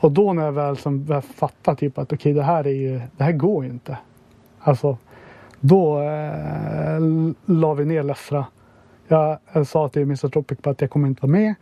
Och 0.00 0.12
då 0.12 0.32
när 0.32 0.44
jag 0.44 0.52
väl 0.52 0.76
som, 0.76 1.04
väl 1.04 1.22
fattade 1.22 1.76
typ 1.76 1.98
att 1.98 2.12
okej 2.12 2.32
det 2.32 2.42
här 2.42 2.66
är 2.66 2.70
ju, 2.70 3.00
det 3.16 3.24
här 3.24 3.32
går 3.32 3.64
ju 3.64 3.70
inte. 3.70 3.98
Alltså 4.58 4.96
då 5.60 6.00
eh, 6.00 7.00
la 7.44 7.74
vi 7.74 7.84
ner 7.84 8.02
Lessra. 8.02 8.46
Jag, 9.08 9.38
jag 9.52 9.66
sa 9.66 9.88
till 9.88 10.02
Mr 10.02 10.28
Tropic 10.28 10.58
att 10.62 10.80
jag 10.80 10.90
kommer 10.90 11.08
inte 11.08 11.22
vara 11.22 11.32
med. 11.32 11.54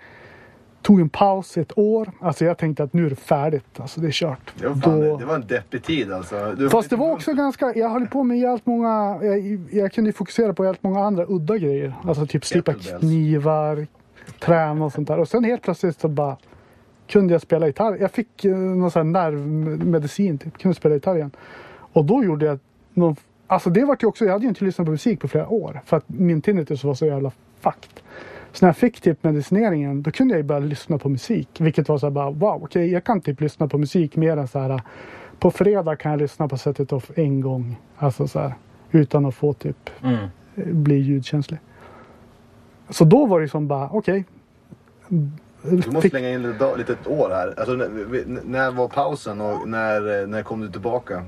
Tog 0.82 1.00
en 1.00 1.08
paus 1.08 1.56
ett 1.58 1.78
år. 1.78 2.10
Alltså 2.20 2.44
jag 2.44 2.58
tänkte 2.58 2.82
att 2.82 2.92
nu 2.92 3.06
är 3.06 3.10
det 3.10 3.16
färdigt. 3.16 3.80
Alltså 3.80 4.00
det 4.00 4.06
är 4.06 4.10
kört. 4.12 4.52
Det 4.60 4.68
var, 4.68 4.74
fan, 4.74 5.00
Då- 5.00 5.16
det 5.16 5.24
var 5.24 5.34
en 5.34 5.46
deppig 5.46 5.82
tid 5.84 6.12
alltså. 6.12 6.54
Du, 6.58 6.70
Fast 6.70 6.90
det 6.90 6.96
var 6.96 7.12
också 7.12 7.32
ganska, 7.34 7.72
jag 7.76 7.88
höll 7.88 8.06
på 8.06 8.22
med 8.24 8.38
jävligt 8.38 8.66
många, 8.66 9.18
jag, 9.22 9.60
jag 9.70 9.92
kunde 9.92 10.12
fokusera 10.12 10.54
på 10.54 10.64
jävligt 10.64 10.82
många 10.82 11.00
andra 11.04 11.24
udda 11.28 11.58
grejer. 11.58 11.94
Alltså 12.04 12.26
typ 12.26 12.44
slipa 12.44 12.72
Kettlebells. 12.72 13.00
knivar, 13.00 13.86
träna 14.40 14.84
och 14.84 14.92
sånt 14.92 15.08
där. 15.08 15.18
Och 15.18 15.28
sen 15.28 15.44
helt 15.44 15.62
plötsligt 15.62 16.00
så 16.00 16.08
bara 16.08 16.36
kunde 17.06 17.34
jag 17.34 17.42
spela 17.42 17.66
gitarr. 17.66 17.96
Jag 18.00 18.10
fick 18.10 18.44
eh, 18.44 18.56
någon 18.56 18.90
sån 18.90 19.14
här 19.14 19.30
nervmedicin, 19.30 20.38
typ. 20.38 20.58
kunde 20.58 20.74
spela 20.74 20.94
gitarr 20.94 21.16
igen. 21.16 21.30
Och 21.92 22.04
då 22.04 22.24
gjorde 22.24 22.46
jag 22.46 22.58
någon, 22.94 23.16
alltså 23.46 23.70
det 23.70 23.84
var 23.84 23.96
ju 24.00 24.06
också, 24.06 24.24
jag 24.24 24.32
hade 24.32 24.42
ju 24.44 24.48
inte 24.48 24.64
lyssnat 24.64 24.84
på 24.86 24.90
musik 24.90 25.20
på 25.20 25.28
flera 25.28 25.48
år. 25.48 25.80
För 25.84 25.96
att 25.96 26.04
min 26.06 26.42
tinnitus 26.42 26.84
var 26.84 26.94
så 26.94 27.06
jävla 27.06 27.32
fucked. 27.60 28.00
Så 28.52 28.64
när 28.64 28.68
jag 28.68 28.76
fick 28.76 29.00
typ 29.00 29.24
medicineringen 29.24 30.02
då 30.02 30.10
kunde 30.10 30.34
jag 30.34 30.38
ju 30.38 30.42
börja 30.42 30.60
lyssna 30.60 30.98
på 30.98 31.08
musik. 31.08 31.48
Vilket 31.60 31.88
var 31.88 31.98
så 31.98 32.06
här 32.06 32.10
bara 32.10 32.30
wow, 32.30 32.62
okej 32.64 32.92
jag 32.92 33.04
kan 33.04 33.20
typ 33.20 33.40
lyssna 33.40 33.68
på 33.68 33.78
musik 33.78 34.16
mer 34.16 34.36
än 34.36 34.48
så 34.48 34.58
här. 34.58 34.82
På 35.38 35.50
fredag 35.50 35.96
kan 35.96 36.10
jag 36.10 36.18
lyssna 36.20 36.48
på 36.48 36.56
Set 36.58 36.80
It 36.80 36.92
Off 36.92 37.10
en 37.14 37.40
gång. 37.40 37.76
Alltså 37.96 38.28
så 38.28 38.38
här. 38.38 38.54
Utan 38.90 39.26
att 39.26 39.34
få 39.34 39.52
typ 39.52 39.90
Mm. 40.02 40.26
bli 40.54 40.94
ljudkänslig. 40.96 41.60
Så 42.90 43.04
då 43.04 43.26
var 43.26 43.40
det 43.40 43.48
som 43.48 43.68
bara 43.68 43.88
okej. 43.92 44.24
Du 45.08 45.76
måste 45.76 46.00
Fick- 46.00 46.10
slänga 46.10 46.30
in 46.30 46.44
ett 46.44 46.78
litet 46.78 47.06
år 47.06 47.30
här. 47.30 47.54
Alltså, 47.58 47.72
när, 47.74 48.44
när 48.44 48.70
var 48.70 48.88
pausen 48.88 49.40
och 49.40 49.68
när, 49.68 50.26
när 50.26 50.42
kom 50.42 50.60
du 50.60 50.68
tillbaka? 50.70 51.22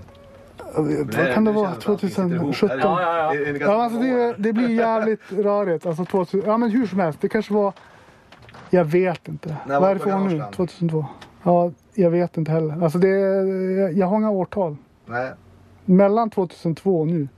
Vad 0.76 1.34
kan 1.34 1.44
det 1.44 1.52
vara? 1.52 1.74
2017? 1.74 2.78
Ja, 2.82 3.02
ja, 3.02 3.34
ja. 3.34 3.56
Ja, 3.60 3.84
alltså 3.84 3.98
det, 4.00 4.34
det 4.38 4.52
blir 4.52 4.68
jävligt 4.68 5.20
rörigt. 5.32 5.86
Alltså 5.86 6.04
2000, 6.04 6.42
ja 6.46 6.56
men 6.56 6.70
hur 6.70 6.86
som 6.86 7.00
helst. 7.00 7.18
Det 7.20 7.28
kanske 7.28 7.54
var... 7.54 7.72
Jag 8.70 8.84
vet 8.84 9.28
inte. 9.28 9.56
När 9.66 9.80
Vad 9.80 9.90
är 9.90 9.94
det 9.94 10.00
för 10.00 10.14
år 10.14 10.18
nu? 10.18 10.24
årsdagen? 10.24 10.52
2002? 10.52 11.06
Ja, 11.42 11.72
jag 11.94 12.10
vet 12.10 12.36
inte 12.36 12.50
heller. 12.52 12.82
Alltså 12.84 12.98
det, 12.98 13.08
jag, 13.08 13.92
jag 13.92 14.06
har 14.06 14.16
inga 14.16 14.30
årtal. 14.30 14.76
Nej. 15.06 15.30
Mellan 15.84 16.30
2002 16.30 17.00
och 17.00 17.06
nu. 17.06 17.28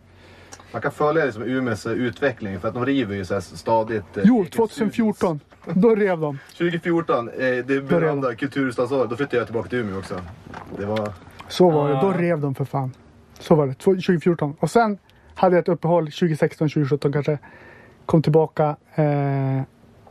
Man 0.72 0.82
kan 0.82 0.90
följa 0.92 1.24
liksom 1.24 1.42
Umeås 1.42 1.86
utveckling 1.86 2.60
för 2.60 2.68
att 2.68 2.74
de 2.74 2.86
river 2.86 3.14
ju 3.16 3.24
så 3.24 3.34
här 3.34 3.40
stadigt. 3.40 4.16
eh, 4.16 4.22
Jo, 4.26 4.38
egen 4.40 4.50
2014. 4.50 5.40
Då 5.74 5.94
rev 5.94 6.20
de. 6.20 6.38
studio. 6.48 6.70
2014, 6.78 7.28
eh, 7.28 7.34
det 7.66 7.80
berömda 7.88 8.34
kulturhuvudstadsåret. 8.34 9.10
Då 9.10 9.16
flyttade 9.16 9.36
jag 9.36 9.46
tillbaka 9.46 9.68
till 9.68 9.78
Umeå 9.78 9.98
också. 9.98 10.14
Det 10.78 10.86
var... 10.86 11.12
Så 11.48 11.70
var 11.70 11.88
det. 11.88 12.00
Då 12.00 12.12
rev 12.12 12.40
de 12.40 12.54
för 12.54 12.64
fan. 12.64 12.92
Så 13.38 13.54
var 13.54 13.66
det. 13.66 13.74
2014. 13.74 14.56
Och 14.60 14.70
sen 14.70 14.98
hade 15.34 15.56
jag 15.56 15.62
ett 15.62 15.68
uppehåll 15.68 16.04
2016, 16.04 16.68
2017 16.68 17.12
kanske. 17.12 17.38
Kom 18.06 18.22
tillbaka. 18.22 18.76
Eh, 18.94 19.62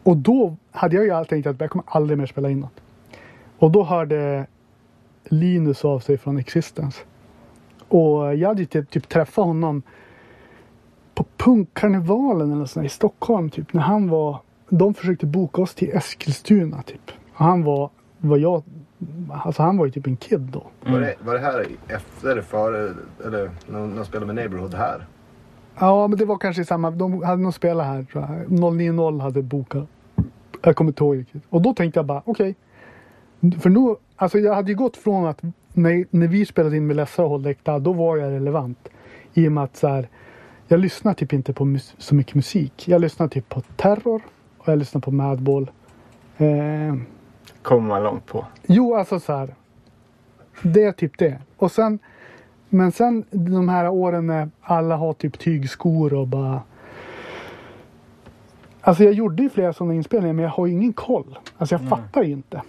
och 0.04 0.18
då 0.18 0.56
hade 0.72 0.96
jag 0.96 1.06
ju 1.06 1.26
tänkt 1.26 1.48
att 1.48 1.62
jag 1.62 1.70
kommer 1.70 1.86
aldrig 1.88 2.20
mer 2.20 2.26
spela 2.26 2.50
in 2.50 2.60
något. 2.60 2.82
Och 3.60 3.72
då 3.72 3.84
hörde 3.84 4.48
Linus 5.24 5.86
av 5.86 6.00
sig 6.00 6.18
från 6.18 6.38
Existence. 6.38 7.02
Och 7.88 8.36
jag 8.36 8.48
hade 8.48 8.62
ju 8.62 8.66
typ, 8.66 8.90
typ 8.90 9.10
träffat 9.10 9.46
honom 9.46 9.82
på 11.14 11.26
punkkarnevalen 11.38 12.52
eller 12.52 12.66
sånt 12.66 12.86
i 12.86 12.90
Stockholm. 12.90 13.50
Typ, 13.50 13.74
när 13.74 13.82
han 13.82 14.10
var, 14.10 14.40
de 14.70 14.94
försökte 14.94 15.26
boka 15.26 15.62
oss 15.62 15.76
till 15.76 15.90
Eskilstuna. 15.90 16.82
Typ. 16.82 17.12
Och 17.34 17.46
han 17.46 17.64
var, 17.64 17.90
vad 18.18 18.40
jag, 18.40 18.64
alltså 19.32 19.64
han 19.64 19.78
var 19.78 19.86
ju 19.86 19.92
typ 19.92 20.08
en 20.08 20.16
kid 20.16 20.40
då. 20.40 20.64
Var, 20.92 21.00
det, 21.00 21.16
var 21.22 21.34
det 21.34 21.40
här 21.40 21.66
efter 21.88 22.42
före, 22.42 22.94
eller 23.26 23.52
när 23.68 23.96
de 23.96 24.06
spelade 24.06 24.26
med 24.26 24.36
Neighborhood 24.36 24.74
här? 24.74 25.06
Ja, 25.80 26.08
men 26.08 26.20
det 26.20 26.26
var 26.26 26.38
kanske 26.38 26.62
i 26.62 26.66
samma. 26.66 26.92
De 26.92 27.24
hade 27.24 27.42
nog 27.42 27.54
spelat 27.54 27.86
här 27.86 28.04
tror 28.04 28.24
jag. 28.24 28.74
090 28.74 29.20
hade 29.20 29.42
bokat. 29.42 29.88
Jag 30.62 30.76
kommer 30.76 30.92
inte 30.92 31.04
ihåg 31.04 31.18
riktigt. 31.18 31.44
Och 31.50 31.62
då 31.62 31.74
tänkte 31.74 32.00
jag 32.00 32.06
bara 32.06 32.22
okej. 32.26 32.56
För 33.62 33.70
nu, 33.70 33.96
alltså 34.16 34.40
jag 34.40 34.56
hade 34.56 34.72
ju 34.72 34.78
gått 34.78 34.98
från 34.98 35.26
att 35.26 35.42
när, 35.74 36.06
när 36.10 36.28
vi 36.28 36.46
spelade 36.46 36.78
in 36.78 36.88
med 36.88 36.96
Lessa 36.96 37.24
och 37.24 37.30
Håll 37.30 37.46
Äkta, 37.46 37.80
då 37.80 37.94
var 37.94 38.18
jag 38.18 38.32
relevant. 38.32 38.90
I 39.34 39.48
och 39.48 39.52
med 39.52 39.64
att 39.64 39.78
så 39.78 39.88
här, 39.88 40.10
jag 40.68 40.80
lyssnar 40.80 41.14
typ 41.14 41.34
inte 41.34 41.54
på 41.54 41.78
så 41.98 42.16
mycket 42.16 42.36
musik. 42.36 42.88
Jag 42.88 43.02
lyssnar 43.02 43.28
typ 43.28 43.50
på 43.50 43.62
Terror 43.62 44.22
och 44.58 44.68
jag 44.68 44.80
lyssnar 44.80 45.02
på 45.02 45.12
Madball. 45.12 45.72
Eh, 46.38 46.96
Kommer 47.64 47.88
man 47.88 48.04
långt 48.04 48.26
på. 48.26 48.46
Jo, 48.68 48.96
alltså 48.96 49.20
så 49.20 49.34
här. 49.34 49.56
Det 50.62 50.84
är 50.84 50.92
typ 50.92 51.18
det. 51.18 51.40
Och 51.58 51.72
sen, 51.72 52.00
men 52.70 52.92
sen 52.92 53.26
de 53.32 53.70
här 53.70 53.90
åren 53.90 54.28
när 54.28 54.50
alla 54.62 54.96
har 54.96 55.14
typ 55.14 55.40
tygskor 55.40 56.14
och 56.14 56.28
bara. 56.28 56.62
Alltså 58.82 59.04
jag 59.04 59.14
gjorde 59.14 59.44
ju 59.44 59.50
flera 59.50 59.74
sådana 59.74 59.94
inspelningar 59.94 60.34
men 60.34 60.44
jag 60.44 60.52
har 60.52 60.66
ju 60.68 60.74
ingen 60.74 60.94
koll. 60.94 61.40
Alltså 61.58 61.76
jag 61.76 61.90
fattar 61.90 62.24
ju 62.24 62.32
inte 62.32 62.62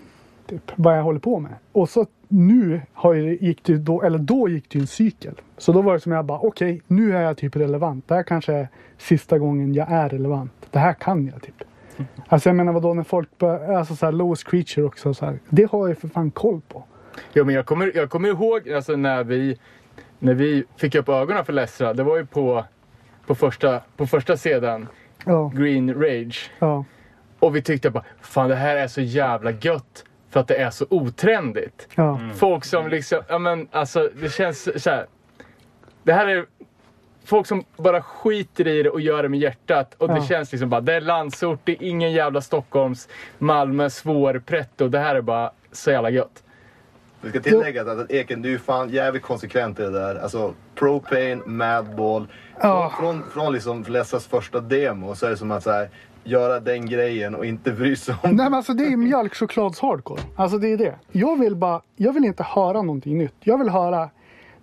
typ, 0.46 0.72
vad 0.76 0.98
jag 0.98 1.02
håller 1.02 1.20
på 1.20 1.38
med. 1.38 1.52
Och 1.72 1.88
så 1.88 2.06
nu 2.28 2.80
har 2.92 3.14
ju, 3.14 3.38
gick 3.40 3.64
det 3.64 3.78
då, 3.78 4.02
eller 4.02 4.18
då 4.18 4.48
gick 4.48 4.70
det 4.70 4.78
ju 4.78 4.80
en 4.80 4.86
cykel. 4.86 5.34
Så 5.58 5.72
då 5.72 5.82
var 5.82 5.92
det 5.94 6.00
som 6.00 6.12
jag 6.12 6.24
bara 6.24 6.38
okej, 6.38 6.82
nu 6.86 7.16
är 7.16 7.20
jag 7.20 7.36
typ 7.36 7.56
relevant. 7.56 8.08
Det 8.08 8.14
här 8.14 8.22
kanske 8.22 8.52
är 8.52 8.68
sista 8.98 9.38
gången 9.38 9.74
jag 9.74 9.90
är 9.90 10.08
relevant. 10.08 10.52
Det 10.70 10.78
här 10.78 10.92
kan 10.92 11.26
jag 11.26 11.42
typ. 11.42 11.62
Alltså 12.28 12.48
jag 12.48 12.56
menar 12.56 12.72
vadå 12.72 12.94
när 12.94 13.02
folk 13.02 13.38
börjar, 13.38 13.72
alltså 13.74 13.96
så 13.96 14.06
här 14.06 14.12
Lowest 14.12 14.44
Creature 14.50 14.86
också 14.86 15.14
så 15.14 15.24
här. 15.26 15.38
Det 15.48 15.70
har 15.70 15.78
jag 15.78 15.88
ju 15.88 15.94
för 15.94 16.08
fan 16.08 16.30
koll 16.30 16.60
på. 16.68 16.84
Jo, 17.32 17.44
men 17.44 17.54
jag 17.54 17.66
kommer, 17.66 17.92
jag 17.94 18.10
kommer 18.10 18.28
ihåg 18.28 18.70
alltså, 18.70 18.96
när, 18.96 19.24
vi, 19.24 19.58
när 20.18 20.34
vi 20.34 20.64
fick 20.76 20.94
upp 20.94 21.08
ögonen 21.08 21.44
för 21.44 21.52
Lessra. 21.52 21.94
Det 21.94 22.02
var 22.02 22.16
ju 22.16 22.26
på, 22.26 22.64
på, 23.26 23.34
första, 23.34 23.80
på 23.96 24.06
första 24.06 24.36
sedan, 24.36 24.88
Ja, 25.26 25.52
Green 25.54 25.94
Rage. 25.94 26.50
ja, 26.58 26.84
Och 27.38 27.56
vi 27.56 27.62
tyckte 27.62 27.90
bara, 27.90 28.04
fan 28.20 28.48
det 28.48 28.54
här 28.56 28.76
är 28.76 28.88
så 28.88 29.00
jävla 29.00 29.50
gött. 29.50 30.04
För 30.30 30.40
att 30.40 30.48
det 30.48 30.56
är 30.56 30.70
så 30.70 30.86
otrendigt. 30.90 31.88
ja. 31.94 32.20
Folk 32.34 32.64
som 32.64 32.88
liksom, 32.88 33.22
ja 33.28 33.38
men 33.38 33.68
alltså 33.72 34.10
det 34.20 34.28
känns 34.32 34.82
så 34.82 34.90
här. 34.90 35.06
Det 36.02 36.12
här 36.12 36.26
är 36.26 36.46
folk 37.24 37.46
som 37.46 37.64
bara 37.76 38.02
skiter 38.02 38.66
i 38.68 38.82
det 38.82 38.90
och 38.90 39.00
gör 39.00 39.22
det 39.22 39.28
med 39.28 39.40
hjärtat. 39.40 39.94
Och 39.98 40.08
det 40.08 40.14
Ja. 40.16 40.24
känns 40.26 40.52
liksom 40.52 40.70
bara, 40.70 40.80
det 40.80 40.94
är 40.94 41.00
landsort, 41.00 41.60
det 41.64 41.72
är 41.72 41.82
ingen 41.82 42.12
jävla 42.12 42.40
Stockholms, 42.40 43.08
Malmö, 43.38 43.90
svår 43.90 44.42
pretto. 44.46 44.88
Det 44.88 44.98
här 44.98 45.14
är 45.14 45.20
bara 45.22 45.50
så 45.72 45.90
jävla 45.90 46.10
gött. 46.10 46.42
Det 47.22 47.30
ska 47.30 47.40
tilläggas 47.40 47.88
att 47.88 48.10
Eken, 48.10 48.42
du 48.42 48.54
är 48.54 48.58
fan 48.58 48.88
jävligt 48.90 49.22
konsekvent 49.22 49.78
i 49.80 49.82
det 49.82 49.90
där. 49.90 50.14
Alltså 50.16 50.54
Propane, 50.74 51.36
Madball. 51.46 52.26
Ja. 52.60 52.92
Från, 52.98 53.12
från, 53.22 53.30
från 53.30 53.52
liksom 53.52 53.84
Lessas 53.88 54.26
första 54.26 54.60
demo 54.60 55.14
så 55.14 55.26
är 55.26 55.30
det 55.30 55.36
som 55.36 55.50
att 55.50 55.62
så 55.62 55.70
här, 55.70 55.88
göra 56.24 56.60
den 56.60 56.86
grejen 56.86 57.34
och 57.34 57.46
inte 57.46 57.72
bry 57.72 57.96
sig 57.96 58.14
om 58.22 58.30
Nej 58.30 58.44
men 58.50 58.54
alltså 58.54 58.72
det 58.74 58.84
är 58.86 58.96
mjölkchoklads 58.96 59.80
hardcore. 59.80 60.20
Alltså 60.36 60.58
det 60.58 60.68
är 60.72 60.76
det. 60.76 60.94
Jag 61.12 61.38
vill 61.38 61.56
bara, 61.56 61.80
jag 61.96 62.12
vill 62.12 62.24
inte 62.24 62.42
höra 62.42 62.82
någonting 62.82 63.18
nytt. 63.18 63.34
Jag 63.40 63.58
vill 63.58 63.68
höra, 63.68 64.10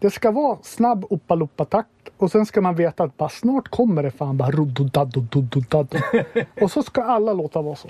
det 0.01 0.11
ska 0.11 0.31
vara 0.31 0.57
snabb 0.61 1.05
uppa 1.09 1.65
takt 1.65 1.87
och 2.17 2.31
sen 2.31 2.45
ska 2.45 2.61
man 2.61 2.75
veta 2.75 3.03
att 3.03 3.17
bara 3.17 3.29
snart 3.29 3.67
kommer 3.67 4.03
det 4.03 4.11
fan 4.11 4.37
bara 4.37 4.51
rododadodododado. 4.51 5.97
Och 6.61 6.71
så 6.71 6.83
ska 6.83 7.03
alla 7.03 7.33
låta 7.33 7.61
vara 7.61 7.75
så. 7.75 7.89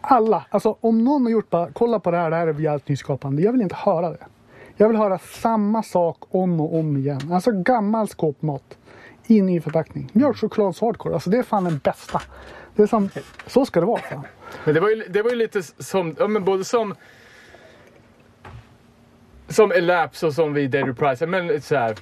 Alla. 0.00 0.44
Alltså 0.50 0.76
om 0.80 1.04
någon 1.04 1.22
har 1.22 1.30
gjort 1.30 1.50
bara, 1.50 1.68
kolla 1.72 2.00
på 2.00 2.10
det 2.10 2.16
här, 2.16 2.30
det 2.30 2.36
här 2.36 2.46
är 2.46 2.60
jävligt 2.60 2.88
nyskapande. 2.88 3.42
Jag 3.42 3.52
vill 3.52 3.62
inte 3.62 3.74
höra 3.74 4.10
det. 4.10 4.26
Jag 4.76 4.88
vill 4.88 4.96
höra 4.96 5.18
samma 5.18 5.82
sak 5.82 6.18
om 6.30 6.60
och 6.60 6.78
om 6.78 6.96
igen. 6.96 7.32
Alltså 7.32 7.50
gammal 7.52 8.08
skåpmat. 8.08 8.78
I 9.26 9.42
ny 9.42 9.60
förpackning. 9.60 10.10
Mjölkchoklads 10.12 10.80
hardcore. 10.80 11.14
Alltså 11.14 11.30
det 11.30 11.38
är 11.38 11.42
fan 11.42 11.64
den 11.64 11.78
bästa. 11.78 12.22
Det 12.76 12.82
är 12.82 12.86
som, 12.86 13.08
så 13.46 13.66
ska 13.66 13.80
det 13.80 13.86
vara. 13.86 14.00
Fan. 14.00 14.26
Men 14.64 14.74
det 14.74 14.80
var 14.80 14.88
ju, 14.88 15.04
det 15.08 15.22
var 15.22 15.30
ju 15.30 15.36
lite 15.36 15.62
som, 15.62 16.16
ja 16.18 16.28
men 16.28 16.44
både 16.44 16.64
som 16.64 16.94
som 19.50 19.72
Elapse 19.72 20.26
och 20.26 20.32
som 20.34 20.52
vi 20.54 20.66
Dead 20.66 20.86
Reprise, 20.86 21.26
men 21.26 21.60
så 21.60 21.76
här, 21.76 21.96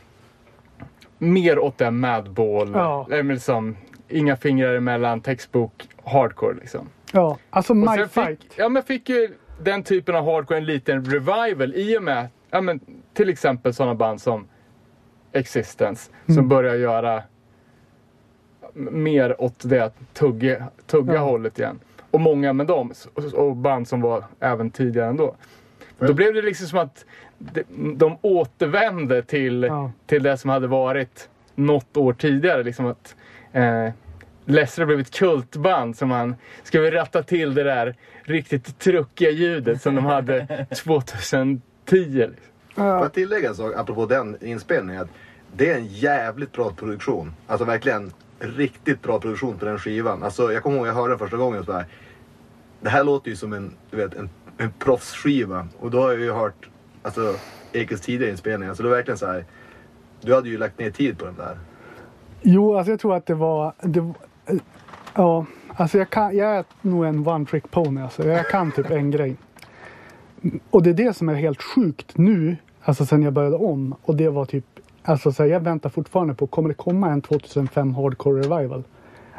mer 1.18 1.59
åt 1.59 1.78
det 1.78 1.90
Madball, 1.90 2.70
Ja. 2.74 3.07
eller 3.11 3.22
liksom, 3.22 3.76
inga 4.09 4.36
fingrar 4.36 4.74
emellan, 4.74 5.20
textbok, 5.20 5.88
hardcore 6.05 6.55
liksom. 6.61 6.88
Ja, 7.12 7.38
alltså 7.51 7.74
My 7.74 7.86
Fight. 8.07 8.42
Fick, 8.42 8.59
ja 8.59 8.68
men 8.68 8.82
fick 8.82 9.09
ju 9.09 9.28
den 9.62 9.82
typen 9.82 10.16
av 10.16 10.24
hardcore 10.24 10.59
en 10.59 10.64
liten 10.64 11.05
revival 11.05 11.74
i 11.74 11.99
och 11.99 12.03
med, 12.03 12.28
ja 12.51 12.61
men 12.61 12.80
till 13.14 13.28
exempel 13.28 13.74
sådana 13.74 13.94
band 13.94 14.20
som 14.20 14.49
Existence, 15.32 16.11
som 16.26 16.34
Mm. 16.34 16.49
börjar 16.49 16.74
göra 16.74 17.22
mer 18.74 19.42
åt 19.42 19.55
det 19.68 19.92
tugga, 20.14 20.64
tugga 20.86 21.14
Ja. 21.14 21.20
hållet 21.20 21.59
igen. 21.59 21.80
Och 22.11 22.20
många 22.20 22.53
med 22.53 22.66
dem, 22.66 22.92
och 23.34 23.57
band 23.57 23.88
som 23.88 24.01
var 24.01 24.24
även 24.40 24.70
tidigare 24.70 25.09
ändå. 25.09 25.34
Då 25.99 26.14
blev 26.14 26.34
det 26.34 26.42
liksom 26.42 26.66
som 26.66 26.78
att 26.78 27.05
de, 27.39 27.64
de 27.99 28.18
återvände 28.22 29.22
till, 29.22 29.62
Ja. 29.62 29.93
till 30.07 30.22
det 30.22 30.36
som 30.36 30.51
hade 30.51 30.66
varit 30.66 31.28
något 31.55 31.97
år 31.97 32.12
tidigare. 32.12 32.62
Liksom 32.62 32.86
att 32.86 33.16
eh, 33.53 33.89
Lessra 34.45 34.86
blev 34.86 35.01
ett 35.01 35.14
kultband 35.18 35.97
som 35.97 36.09
man 36.09 36.34
ska 36.62 36.80
vi 36.80 36.91
ratta 36.91 37.22
till 37.22 37.55
det 37.55 37.62
där 37.62 37.95
riktigt 38.22 38.78
truckiga 38.78 39.30
ljudet 39.30 39.82
som 39.82 39.95
de 39.95 40.05
hade 40.05 40.66
2010. 40.84 41.59
Liksom. 41.91 42.34
Får 42.74 42.84
jag 42.86 43.12
tillägga 43.12 43.49
en 43.49 43.55
sak 43.55 43.72
apropå 43.76 44.07
den 44.07 44.36
inspelningen? 44.45 45.03
Att 45.03 45.09
det 45.57 45.70
är 45.70 45.76
en 45.76 45.86
jävligt 45.86 46.53
bra 46.53 46.70
produktion. 46.70 47.32
Alltså 47.47 47.64
verkligen 47.64 48.12
riktigt 48.39 49.03
bra 49.03 49.20
produktion 49.20 49.59
på 49.59 49.64
den 49.64 49.78
skivan. 49.78 50.22
Alltså 50.22 50.53
jag 50.53 50.62
kommer 50.62 50.76
ihåg 50.76 50.86
jag 50.86 50.95
hörde 50.95 51.09
den 51.12 51.18
första 51.18 51.36
gången 51.36 51.61
och 51.61 51.66
så 51.66 51.72
här. 51.72 51.86
det 52.80 52.91
här 52.91 53.05
låter 53.05 53.30
ju 53.30 53.36
som 53.36 53.53
en, 53.53 53.72
du 53.91 53.97
vet, 53.97 54.14
en, 54.14 54.30
en 54.59 54.70
proffsskiva. 54.78 55.68
Och 55.78 55.91
då 55.91 56.01
har 56.01 56.11
jag 56.12 56.20
ju 56.20 56.32
hört 56.32 56.68
alltså, 57.09 57.34
Ekes 57.72 58.00
tidigare 58.00 58.30
inspelningar. 58.30 58.74
Så 58.74 58.82
det 58.82 58.88
var 58.88 58.96
verkligen 58.96 59.18
så 59.18 59.26
här. 59.26 59.44
Du 60.20 60.34
hade 60.34 60.48
ju 60.48 60.59
lagt 60.59 60.78
ner 60.78 60.90
tid 60.90 61.18
på 61.18 61.24
den 61.24 61.34
där. 61.34 61.59
Jo, 62.42 62.76
alltså 62.76 62.90
jag 62.90 63.00
tror 63.00 63.16
att 63.16 63.26
det 63.26 63.34
var... 63.34 63.72
Det, 63.80 64.00
eh, 64.00 64.56
ja, 65.14 65.46
alltså 65.76 65.98
jag, 65.98 66.11
kan, 66.11 66.36
jag 66.36 66.56
är 66.56 66.64
nog 66.82 67.04
en 67.04 67.28
one 67.28 67.46
trick 67.46 67.70
pony. 67.70 68.00
Alltså. 68.00 68.28
Jag 68.28 68.48
kan 68.48 68.72
typ 68.72 68.90
en 68.90 69.11
grej. 69.11 69.36
Och 70.70 70.82
det 70.82 70.90
är 70.90 70.94
det 70.94 71.16
som 71.16 71.28
är 71.28 71.34
helt 71.34 71.62
sjukt 71.62 72.18
nu, 72.18 72.56
alltså 72.82 73.06
sen 73.06 73.22
jag 73.22 73.32
började 73.32 73.56
om. 73.56 73.94
Och 74.02 74.16
det 74.16 74.28
var 74.28 74.44
typ, 74.44 74.64
alltså 75.02 75.32
så 75.32 75.42
här, 75.42 75.50
jag 75.50 75.61
väntar 75.61 75.90
fortfarande 75.90 76.34
på, 76.34 76.46
kommer 76.46 76.68
det 76.68 76.74
komma 76.74 77.11
en 77.11 77.22
2005 77.22 77.94
Hardcore 77.94 78.42
Revival? 78.42 78.84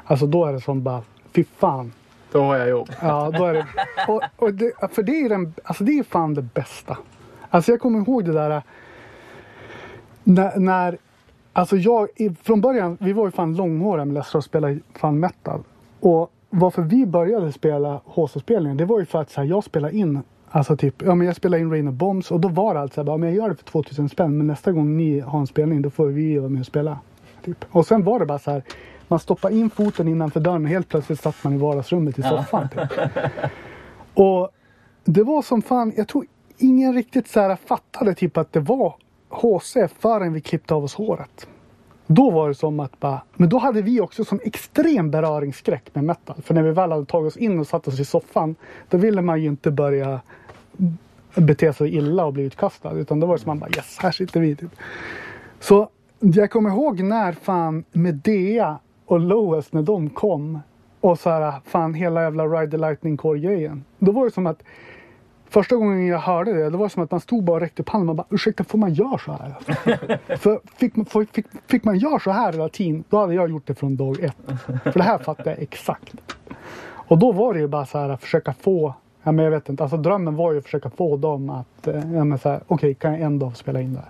Alltså 0.06 0.28
då 0.28 0.46
är 0.46 0.54
det 0.54 0.62
som 0.62 0.84
bara, 0.84 1.04
fy 1.36 1.44
fan. 1.58 1.94
Då 2.32 2.42
har 2.42 2.58
jag 2.58 2.70
jobb. 2.70 2.90
Ja, 3.02 3.32
då 3.38 3.46
är 3.46 3.54
det, 3.54 3.66
och, 4.08 4.24
och 4.36 4.54
det, 4.54 4.72
för 4.92 5.04
det 5.04 5.22
är, 5.22 5.30
den, 5.30 5.54
alltså 5.64 5.84
det 5.84 6.00
är 6.00 6.04
fan 6.04 6.34
det 6.34 6.42
bästa. 6.42 6.98
Alltså 7.50 7.72
jag 7.72 7.80
kommer 7.80 8.00
ihåg 8.00 8.26
det 8.26 8.34
där 8.34 8.62
när, 10.24 10.60
när 10.60 10.98
alltså 11.54 11.78
jag, 11.78 12.08
från 12.44 12.62
början, 12.62 12.98
vi 13.02 13.14
var 13.14 13.26
ju 13.26 13.32
fan 13.32 13.56
långhåriga 13.56 14.06
med 14.06 14.14
Lester 14.14 14.38
och 14.38 14.44
spelade 14.44 14.80
fan 14.96 15.20
metal. 15.20 15.64
Och 16.00 16.32
varför 16.50 16.82
vi 16.82 17.06
började 17.06 17.52
spela 17.52 18.02
HC-spelningen, 18.06 18.78
det 18.78 18.86
var 18.86 19.00
ju 19.00 19.06
för 19.06 19.22
att 19.22 19.30
så 19.32 19.42
här, 19.42 19.48
jag 19.48 19.64
spelade 19.64 19.96
in 19.98 20.20
Alltså 20.52 20.78
typ, 20.78 21.02
ja 21.02 21.16
men 21.16 21.28
jag 21.28 21.36
spelade 21.36 21.62
in 21.62 21.72
Rain 21.72 21.88
of 21.88 21.94
Bombs 21.94 22.32
och 22.32 22.40
då 22.40 22.48
var 22.48 22.74
det 22.74 22.80
alltså 22.80 23.04
bara, 23.04 23.18
men 23.18 23.30
jag 23.30 23.36
gör 23.38 23.50
det 23.50 23.56
för 23.56 23.64
2000 23.64 24.10
spänn 24.10 24.38
men 24.38 24.48
nästa 24.48 24.72
gång 24.72 24.98
ni 24.98 25.20
har 25.20 25.40
en 25.40 25.48
spelning 25.48 25.82
då 25.82 25.90
får 25.90 26.06
vi 26.06 26.38
vara 26.38 26.50
med 26.50 26.60
och 26.60 26.66
spela. 26.66 27.00
Typ. 27.46 27.66
Och 27.72 27.86
sen 27.86 28.04
var 28.04 28.20
det 28.20 28.26
bara 28.26 28.40
så 28.40 28.52
här, 28.52 28.64
man 29.08 29.20
stoppade 29.20 29.56
in 29.56 29.70
foten 29.70 30.08
innanför 30.08 30.40
dörren 30.40 30.64
och 30.64 30.70
helt 30.70 30.90
plötsligt 30.90 31.22
satt 31.22 31.44
man 31.44 31.54
i 31.54 31.58
vardagsrummet 31.58 32.20
i 32.20 32.22
Ja. 32.22 32.30
soffan. 32.30 32.70
Typ. 32.70 32.92
Och 34.14 34.50
det 35.06 35.24
var 35.24 35.42
som 35.42 35.62
fan, 35.62 35.94
jag 35.98 36.08
tror 36.08 36.26
ingen 36.60 36.94
riktigt 36.94 37.28
så 37.28 37.40
här 37.40 37.56
fattade 37.56 38.16
typ 38.16 38.38
att 38.38 38.54
det 38.54 38.60
var 38.60 38.96
HC 39.30 39.78
förrän 40.00 40.34
vi 40.34 40.42
klippte 40.42 40.74
av 40.74 40.84
oss 40.84 40.96
håret. 40.96 41.48
Då 42.08 42.32
var 42.32 42.48
det 42.48 42.56
som 42.56 42.80
att 42.80 43.00
bara, 43.00 43.22
men 43.36 43.50
då 43.50 43.58
hade 43.58 43.82
vi 43.82 44.02
också 44.02 44.26
som 44.26 44.40
extrem 44.44 45.12
beröringsskräck 45.12 45.96
med 45.96 46.04
metal. 46.04 46.42
För 46.42 46.54
när 46.54 46.64
vi 46.64 46.72
väl 46.72 46.92
hade 46.92 47.06
tagit 47.06 47.28
oss 47.28 47.38
in 47.38 47.60
och 47.60 47.68
satt 47.68 47.88
oss 47.88 48.00
i 48.00 48.06
soffan, 48.06 48.56
då 48.90 48.98
ville 48.98 49.22
man 49.22 49.42
ju 49.42 49.48
inte 49.48 49.72
börja 49.72 50.22
bete 51.36 51.74
sig 51.74 51.96
illa 51.96 52.26
och 52.26 52.34
bli 52.34 52.44
utkastad. 52.44 52.92
Utan 52.92 53.20
då 53.20 53.28
var 53.28 53.36
det 53.36 53.42
som 53.42 53.50
man 53.50 53.60
bara 53.60 53.70
yes, 53.70 53.98
här 54.00 54.12
sitter 54.12 54.40
vi. 54.40 54.56
Typ. 54.56 54.72
Så 55.60 55.90
jag 56.20 56.52
kommer 56.52 56.70
ihåg 56.70 57.04
när 57.04 57.32
fan 57.32 57.84
Medea 57.92 58.80
och 59.06 59.20
Lowest 59.20 59.74
när 59.74 59.82
de 59.82 60.10
kom 60.10 60.60
och 61.02 61.20
så 61.20 61.30
här 61.30 61.54
fan 61.66 61.94
hela 61.94 62.22
jävla 62.22 62.46
Ride 62.46 62.72
the 62.72 62.78
Lightning 62.78 63.18
Core 63.18 63.40
grejen. 63.40 63.84
Då 64.00 64.12
var 64.12 64.26
det 64.26 64.32
som 64.32 64.48
att 64.48 64.64
Första 65.50 65.76
gången 65.76 66.08
jag 66.08 66.20
hörde 66.20 66.54
det, 66.54 66.70
det 66.70 66.78
var 66.78 66.90
som 66.90 67.04
att 67.04 67.12
man 67.12 67.20
stod 67.20 67.44
bara 67.44 67.54
och 67.54 67.62
räckte 67.62 67.82
upp 67.82 67.90
handen 67.90 68.10
och 68.10 68.16
bara 68.16 68.28
ursäkta 68.30 68.64
får 68.64 68.78
man 68.78 68.94
göra 68.94 69.18
så 69.18 69.32
här? 69.32 69.56
För 70.38 70.60
fick 70.78 70.96
man, 70.96 71.06
fick, 71.06 71.46
fick 71.68 71.84
man 71.84 71.98
göra 71.98 72.20
så 72.20 72.32
här 72.32 72.54
hela 72.54 72.70
tiden, 72.70 73.04
då 73.10 73.20
hade 73.20 73.34
jag 73.34 73.50
gjort 73.50 73.68
det 73.68 73.76
från 73.76 73.96
dag 73.96 74.20
ett. 74.20 74.38
För 74.84 74.94
det 74.94 75.04
här 75.04 75.18
fattar 75.18 75.52
jag 75.52 75.60
exakt. 75.60 76.16
Och 76.82 77.18
då 77.18 77.32
var 77.32 77.54
det 77.54 77.60
ju 77.60 77.68
bara 77.68 77.86
så 77.86 77.98
här 77.98 78.10
att 78.10 78.22
försöka 78.22 78.54
få, 78.54 78.94
ja 79.24 79.32
men 79.32 79.46
jag 79.46 79.52
vet 79.52 79.70
inte, 79.70 79.84
alltså 79.84 79.98
drömmen 79.98 80.36
var 80.36 80.52
ju 80.52 80.58
att 80.58 80.64
försöka 80.64 80.90
få 80.90 81.18
dem 81.18 81.50
att, 81.50 81.88
eh, 81.88 82.14
ja 82.14 82.24
men 82.24 82.40
så 82.40 82.50
här, 82.50 82.62
okej 82.68 82.94
kan 82.94 83.12
jag 83.12 83.22
en 83.22 83.40
dag 83.40 83.58
spela 83.58 83.82
in 83.82 83.94
det 83.94 84.00
här? 84.00 84.10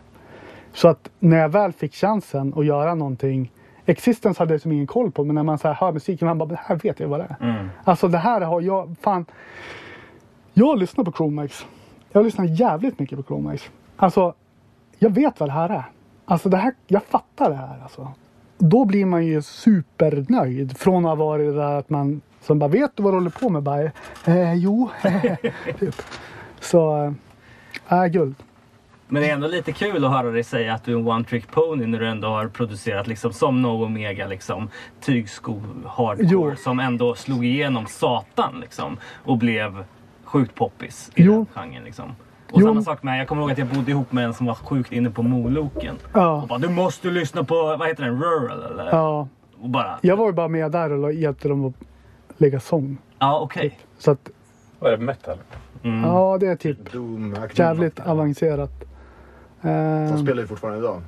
Så 0.74 0.88
att 0.88 1.10
när 1.20 1.38
jag 1.38 1.50
väl 1.50 1.72
fick 1.72 1.94
chansen 1.96 2.54
att 2.58 2.66
göra 2.66 2.96
någonting 2.96 3.52
Existence 3.86 4.42
hade 4.42 4.54
jag 4.54 4.62
som 4.62 4.72
ingen 4.72 4.88
koll 4.88 5.12
på 5.12 5.24
men 5.24 5.36
när 5.36 5.44
man 5.44 5.58
så 5.58 5.68
här 5.68 5.76
hör 5.76 5.92
musiken 5.92 6.28
man 6.28 6.38
bara 6.38 6.50
det 6.50 6.60
här 6.64 6.76
vet 6.76 7.00
jag 7.00 7.08
vad 7.08 7.20
det 7.20 7.36
är. 7.40 7.46
Mm. 7.50 7.70
Alltså 7.84 8.08
det 8.08 8.18
här 8.18 8.42
har 8.42 8.62
jag, 8.62 8.96
fan. 9.02 9.26
Jag 10.54 10.80
lyssnar 10.80 11.04
på 11.04 11.12
Chromax. 11.12 11.66
Jag 12.12 12.26
lyssnar 12.26 12.46
jävligt 12.46 13.00
mycket 13.00 13.18
på 13.18 13.24
Chromax. 13.24 13.70
Alltså, 13.98 14.34
jag 15.00 15.10
vet 15.10 15.40
vad 15.40 15.50
det 15.50 15.54
här 15.54 15.70
är. 15.70 15.84
Alltså 16.26 16.50
det 16.50 16.58
här, 16.58 16.74
jag 16.88 17.04
fattar 17.04 17.50
det 17.50 17.56
här 17.56 17.80
alltså. 17.84 18.12
Då 18.58 18.86
blir 18.86 19.06
man 19.06 19.26
ju 19.26 19.42
supernöjd 19.42 20.78
från 20.78 21.06
att 21.06 21.18
ha 21.18 21.26
varit 21.26 21.48
det 21.48 21.56
där 21.56 21.76
att 21.80 21.90
man 21.90 22.22
som 22.42 22.60
bara 22.60 22.68
vet 22.70 22.92
du 22.96 23.04
vad 23.04 23.14
du 23.14 23.18
håller 23.18 23.30
på 23.30 23.50
med? 23.50 23.64
Bara, 23.64 23.84
eh, 24.26 24.54
jo, 24.54 24.90
typ. 25.80 25.96
Så, 26.60 27.14
äh, 27.90 28.06
guld. 28.06 28.36
Men 29.08 29.22
det 29.22 29.30
är 29.30 29.34
ändå 29.34 29.48
lite 29.48 29.72
kul 29.72 30.06
att 30.06 30.12
höra 30.12 30.32
dig 30.32 30.44
säga 30.44 30.74
att 30.74 30.84
du 30.84 30.94
är 30.94 31.00
en 31.00 31.08
one 31.08 31.24
trick 31.24 31.52
pony 31.52 31.86
när 31.86 32.00
du 32.00 32.08
ändå 32.08 32.28
har 32.28 32.48
producerat 32.48 33.08
liksom 33.08 33.34
som 33.34 33.62
No 33.62 33.84
Omega 33.84 34.28
liksom 34.28 34.70
tygsko 35.02 35.62
hardcore 35.86 36.28
Jo. 36.30 36.56
som 36.56 36.80
ändå 36.80 37.16
slog 37.16 37.46
igenom 37.46 37.86
satan 37.86 38.60
liksom 38.60 38.98
och 39.24 39.38
blev 39.38 39.84
sjukt 40.30 40.56
poppis 40.56 41.12
i 41.16 41.24
Jo. 41.24 41.34
den 41.54 41.64
genren 41.64 41.84
liksom. 41.84 42.10
Och 42.52 42.62
Jo. 42.62 42.68
samma 42.68 42.82
sak 42.82 43.04
med, 43.04 43.20
jag 43.20 43.28
kommer 43.28 43.42
ihåg 43.42 43.52
att 43.52 43.58
jag 43.58 43.68
bodde 43.68 43.92
ihop 43.92 44.12
med 44.12 44.26
en 44.26 44.34
som 44.34 44.46
var 44.46 44.56
sjukt 44.56 44.92
inne 44.92 45.10
på 45.10 45.24
Moloken. 45.24 45.96
Ja. 46.14 46.42
Och 46.42 46.48
bara 46.48 46.60
du 46.60 46.70
måste 46.70 47.08
lyssna 47.08 47.44
på, 47.44 47.56
vad 47.80 47.88
heter 47.88 48.04
den, 48.04 48.22
Rural 48.24 48.64
eller? 48.72 48.86
Ja, 48.92 49.28
Och 49.62 49.70
bara, 49.70 50.00
jag 50.02 50.18
var 50.18 50.26
ju 50.26 50.32
bara 50.34 50.48
med 50.48 50.72
där 50.72 50.92
och 50.92 51.14
hjälpte 51.14 51.48
dem 51.48 51.66
att 51.66 51.74
lägga 52.38 52.60
sång. 52.60 52.98
ja 53.20 53.40
okej. 53.40 53.80
Så 53.98 54.12
att, 54.12 54.30
Vad 54.80 54.94
är 54.94 54.98
det? 54.98 55.04
Metal? 55.04 55.38
Mm. 55.84 56.04
ja 56.04 56.38
det 56.40 56.48
är 56.48 56.56
typ 56.56 56.92
Doom, 56.92 57.36
jävligt 57.54 58.00
avancerat. 58.00 58.72
De 59.62 59.70
Eh, 59.70 60.18
spelar 60.18 60.42
ju 60.42 60.48
fortfarande 60.48 60.80
idag. 60.80 61.02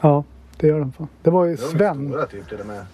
ja, 0.00 0.24
det 0.56 0.66
gör 0.66 0.80
de 0.80 0.92
fan. 0.92 1.08
Det 1.22 1.30
var 1.30 1.44
ju 1.44 1.56
De 1.56 1.62
är 1.62 1.66
Sven. 1.66 2.08
stora 2.08 2.26
typ 2.26 2.48
till 2.48 2.60
och 2.60 2.66
med. 2.66 2.84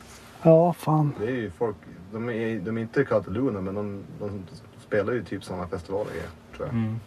Ja, 0.42 0.72
fan. 0.72 1.12
Det 1.20 1.26
är 1.26 1.30
ju 1.30 1.51
folk, 1.51 1.76
de 2.12 2.28
är, 2.30 2.59
de 2.61 2.78
är 2.78 2.82
inte 2.82 3.05
Cataluna 3.05 3.61
men 3.61 3.74
de, 3.74 4.03
de 4.20 4.42
spelar 4.87 5.12
ju 5.12 5.24
typ 5.24 5.45
sådana 5.45 5.66
festivaler 5.66 6.12
tror 6.57 6.66
jag. 6.66 6.74
Mm. 6.74 7.01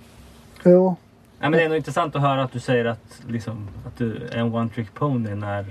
Jo. 0.66 0.96
Ja, 1.40 1.50
men 1.50 1.52
det 1.52 1.62
är 1.62 1.66
ändå 1.66 1.78
intressant 1.78 2.16
att 2.16 2.22
höra 2.22 2.44
att 2.44 2.52
du 2.52 2.60
säger 2.60 2.86
att, 2.86 3.22
liksom, 3.28 3.68
att 3.88 3.98
du 3.98 4.16
är 4.16 4.38
en 4.38 4.54
one 4.54 4.70
trick 4.70 4.94
pony 4.94 5.36
när, 5.36 5.66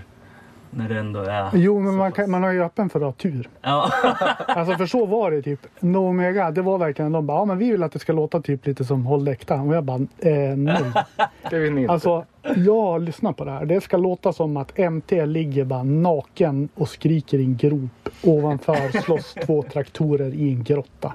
när 0.71 0.89
det 0.89 0.99
ändå 0.99 1.21
är... 1.21 1.51
Jo, 1.53 1.81
men 1.81 1.97
man, 1.97 2.13
kan, 2.13 2.31
man 2.31 2.43
har 2.43 2.53
ju 2.53 2.65
öppen 2.65 2.89
för 2.89 3.01
att 3.01 3.05
ha 3.05 3.13
tur. 3.13 3.49
Ja. 3.61 3.91
Alltså 4.47 4.77
för 4.77 4.87
så 4.87 5.07
var 5.07 5.31
det 5.31 5.43
typ. 5.43 5.67
No 5.81 5.99
Omega, 5.99 6.51
det 6.51 6.63
var 6.63 6.79
verkligen 6.79 7.13
de 7.13 7.27
bara, 7.27 7.39
ja 7.39 7.45
men 7.45 7.59
vi 7.59 7.71
vill 7.71 7.83
att 7.83 7.93
det 7.93 7.99
ska 7.99 8.13
låta 8.13 8.41
typ 8.41 8.67
lite 8.67 8.85
som 8.85 9.07
Håll 9.07 9.29
äkta. 9.29 9.55
Och 9.55 9.75
jag 9.75 9.85
bara, 9.85 10.01
eh, 10.19 10.57
nej. 10.57 10.93
Det 11.51 11.59
vill 11.59 11.73
ni 11.73 11.81
inte. 11.81 11.93
Alltså, 11.93 12.25
jag 12.57 12.83
har 12.83 12.99
lyssnat 12.99 13.37
på 13.37 13.45
det 13.45 13.51
här. 13.51 13.65
Det 13.65 13.81
ska 13.81 13.97
låta 13.97 14.33
som 14.33 14.57
att 14.57 14.79
MT 14.79 15.27
ligger 15.27 15.65
bara 15.65 15.83
naken 15.83 16.69
och 16.75 16.89
skriker 16.89 17.39
i 17.39 17.45
en 17.45 17.57
grop. 17.57 18.09
Ovanför 18.23 19.01
slåss 19.01 19.35
två 19.47 19.63
traktorer 19.63 20.35
i 20.35 20.53
en 20.53 20.65
grotta. 20.65 21.13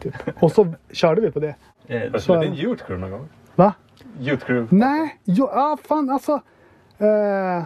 Typ. 0.00 0.14
Och 0.40 0.52
så 0.52 0.74
körde 0.92 1.20
vi 1.20 1.30
på 1.30 1.40
det. 1.40 1.54
Eh, 1.86 2.00
du 2.02 2.10
Så- 2.12 2.18
spelat 2.18 2.44
in 2.44 2.54
Youth 2.54 2.84
Crew 2.86 3.00
någon 3.00 3.10
gång? 3.18 3.28
Va? 3.54 3.74
Youth 4.20 4.46
Crew? 4.46 4.76
Nej, 4.76 5.18
jo, 5.24 5.46
ah, 5.52 5.76
fan 5.84 6.10
alltså. 6.10 6.32
Eh, 6.98 7.62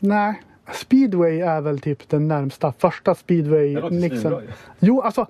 nej, 0.00 0.42
speedway 0.72 1.40
är 1.40 1.60
väl 1.60 1.80
typ 1.80 2.08
den 2.08 2.28
närmsta. 2.28 2.72
Första 2.72 3.14
speedway 3.14 3.74
Det 3.74 3.80
låter 3.80 3.96
mixen. 3.96 4.20
svinbra 4.20 4.42
ju. 4.42 4.48
Jo, 4.78 5.00
alltså. 5.00 5.26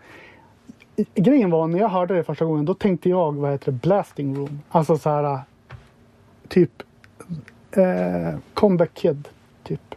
Grejen 1.15 1.51
var 1.51 1.67
när 1.67 1.79
jag 1.79 1.89
hörde 1.89 2.15
det 2.15 2.25
första 2.25 2.45
gången 2.45 2.65
då 2.65 2.75
tänkte 2.75 3.09
jag 3.09 3.33
vad 3.37 3.51
heter 3.53 3.73
det, 3.73 3.79
blasting 3.79 4.37
room. 4.37 4.61
Alltså 4.69 4.99
så 4.99 5.11
här. 5.11 5.41
Typ 6.49 6.83
eh, 7.73 8.39
comeback 8.55 8.95
kid. 8.95 9.29
Typ 9.65 9.95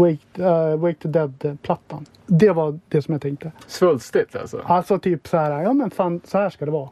Wake, 0.00 0.42
eh, 0.44 0.76
Wake 0.76 0.98
the 1.02 1.08
Dead 1.08 1.58
plattan. 1.62 2.06
Det 2.26 2.50
var 2.50 2.78
det 2.88 3.02
som 3.02 3.12
jag 3.12 3.22
tänkte. 3.22 3.52
Svulstigt 3.66 4.36
alltså. 4.36 4.60
Alltså 4.64 4.98
typ 4.98 5.28
så 5.28 5.36
här. 5.36 5.62
Ja 5.62 5.72
men 5.72 5.90
fan 5.90 6.20
så 6.24 6.38
här 6.38 6.50
ska 6.50 6.64
det 6.64 6.70
vara. 6.70 6.88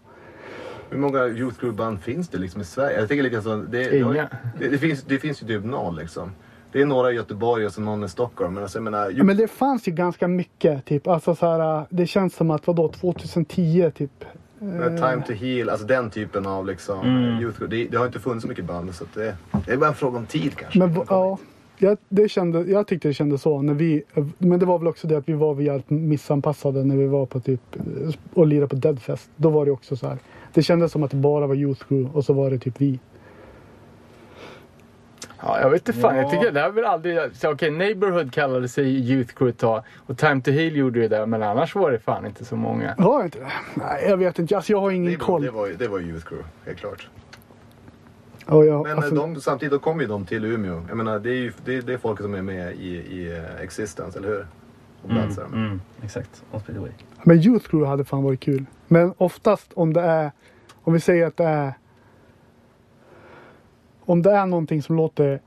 Hur 0.90 0.98
många 0.98 1.26
Youth 1.26 1.61
Crew-band 1.61 1.98
finns 2.00 2.28
det 2.28 2.38
liksom 2.38 2.61
i 2.61 2.64
Sverige? 2.64 2.98
Jag 3.00 3.09
tänker 3.09 3.22
liksom, 3.22 3.66
det, 3.70 3.78
det, 3.90 3.98
Inga. 3.98 4.28
det, 4.59 4.68
det, 4.68 4.78
finns, 4.78 5.02
det 5.02 5.18
finns 5.18 5.42
ju 5.42 5.46
typ 5.46 5.64
noll 5.64 5.96
liksom. 5.96 6.30
Det 6.72 6.80
är 6.82 6.86
några 6.86 7.12
i 7.12 7.14
Göteborg 7.14 7.66
och 7.66 7.72
så 7.72 7.80
någon 7.80 8.05
i 8.05 8.09
Stockholm. 8.09 8.55
Men 8.55 8.62
alltså, 8.62 8.78
jag 8.78 8.82
menar, 8.82 9.11
Ja, 9.11 9.24
men 9.24 9.36
det 9.36 9.48
fanns 9.48 9.88
ju 9.88 9.92
ganska 9.92 10.28
mycket. 10.28 10.84
Typ. 10.84 11.07
Alltså, 11.07 11.34
så 11.34 11.46
här, 11.46 11.86
det 11.90 12.07
känns 12.07 12.34
som 12.34 12.50
att 12.50 12.66
vadå 12.66 12.88
2010 12.88 13.90
typ. 13.94 14.24
med 14.59 14.96
Time 14.96 15.22
to 15.26 15.32
Heal, 15.32 15.68
alltså 15.70 15.86
den 15.86 16.11
typen 16.11 16.46
av 16.46 16.66
liksom, 16.66 17.00
Mm. 17.00 17.40
Youth. 17.42 17.62
Det, 17.62 17.84
det 17.86 17.96
har 17.96 18.07
inte 18.07 18.20
funnits 18.20 18.42
så 18.42 18.48
mycket 18.48 18.64
band 18.64 18.94
så 18.94 19.05
att 19.05 19.14
det, 19.14 19.36
det 19.66 19.72
är 19.72 19.76
bara 19.76 19.88
en 19.88 19.94
fråga 19.94 20.18
om 20.18 20.26
tid 20.26 20.57
kanske. 20.57 20.78
Men 20.78 20.96
ja, 21.09 21.38
jag, 21.79 21.99
det 22.09 22.29
kände, 22.29 22.61
jag 22.61 22.87
tyckte 22.87 23.09
det 23.09 23.14
kändes 23.14 23.43
så. 23.43 23.62
När 23.62 23.75
vi, 23.75 24.03
men 24.39 24.59
det 24.59 24.66
var 24.66 24.79
väl 24.79 24.89
också 24.89 25.07
det 25.07 25.16
att 25.16 25.29
vi 25.29 25.33
var 25.33 25.61
jävligt 25.61 25.91
missanpassade 25.91 26.85
när 26.85 26.97
vi 26.97 27.07
var 27.07 27.27
på 27.27 27.41
typ 27.41 27.61
eh, 27.77 28.14
och 28.35 28.47
lirade 28.47 28.68
på 28.68 28.77
Deadfest. 28.77 29.31
Då 29.37 29.49
var 29.49 29.64
det 29.64 29.70
också 29.70 29.97
så 29.97 30.09
här. 30.09 30.18
Det 30.55 30.62
kändes 30.62 30.93
som 30.93 31.03
att 31.03 31.11
det 31.11 31.16
bara 31.16 31.47
var 31.47 31.55
Youth 31.55 31.85
Crew 31.89 32.18
och 32.18 32.25
så 32.25 32.33
var 32.33 32.51
det 32.51 32.59
typ 32.59 32.81
vi. 32.81 32.99
Ja, 35.43 35.61
jag 35.61 35.70
vet 35.70 35.89
inte 35.89 36.01
fan. 36.01 36.16
Ja. 36.16 36.22
Jag 36.22 36.31
tycker 36.31 36.51
det 36.53 36.61
har 36.61 36.70
väl 36.70 36.85
aldrig... 36.85 37.18
Okej, 37.45 37.70
Neighborhood 37.70 38.33
kallade 38.33 38.68
sig 38.68 39.11
Youth 39.11 39.35
Crew 39.35 39.51
ett 39.51 39.59
tag. 39.59 39.83
Och 40.07 40.18
Time 40.18 40.41
to 40.43 40.51
Heal 40.51 40.77
gjorde 40.77 41.01
ju 41.01 41.09
det. 41.09 41.27
Men 41.27 41.43
annars 41.43 41.75
var 41.75 41.91
det 41.91 41.99
fan 41.99 42.27
inte 42.27 42.45
så 42.45 42.57
många. 42.57 42.95
Var 42.99 43.25
inte 43.25 43.39
det? 43.39 43.47
Nej, 43.75 44.05
jag 44.09 44.16
vet 44.16 44.39
inte. 44.39 44.57
Alltså, 44.57 44.72
jag 44.72 44.81
har 44.81 44.91
ingen 44.91 45.12
det, 45.12 45.18
var, 45.18 45.27
koll. 45.27 45.43
det, 45.43 45.51
var, 45.51 45.66
ju- 45.66 45.75
det 45.77 45.89
var 45.89 46.01
Youth 46.01 46.27
Crew, 46.27 46.49
helt 46.66 46.79
klart. 46.79 47.09
Och 48.47 48.66
jag, 48.66 48.82
Men 48.82 48.97
alltså, 48.97 49.14
de, 49.14 49.40
samtidigt 49.40 49.72
då 49.72 49.78
kom 49.78 50.01
ju 50.01 50.07
de 50.07 50.26
till 50.26 50.45
Umeå. 50.45 50.82
Jag 50.88 50.97
menar, 50.97 51.18
det 51.18 51.30
är 51.30 51.36
ju 51.36 51.53
det, 51.64 51.80
det 51.80 51.92
är 51.92 51.99
folk 51.99 52.20
som 52.20 52.34
är 52.34 52.42
med 52.42 52.74
i, 52.74 52.88
i 52.88 53.36
eh, 53.36 53.62
Existence, 53.62 54.18
eller 54.18 54.28
hur? 54.28 54.47
på 55.05 55.09
plats. 55.09 55.38
Mm, 55.38 55.55
mm, 55.55 55.80
exakt. 56.03 56.45
On 56.51 56.61
Speedway. 56.61 56.90
Men 57.22 57.38
Youth 57.38 57.68
Crew 57.68 57.90
hade 57.90 58.05
fan 58.05 58.22
varit 58.22 58.40
kul. 58.40 58.64
Men 58.88 59.14
oftast 59.18 59.72
om 59.72 59.92
det 59.92 60.01
är, 60.01 60.32
om 60.82 60.92
vi 60.92 61.01
säger 61.01 61.26
att 61.26 61.36
det 61.36 61.45
är 61.45 61.74
om 64.07 64.22
det 64.22 64.30
är 64.30 64.47
någonting 64.47 64.82
som 64.82 64.97
låter 64.97 65.40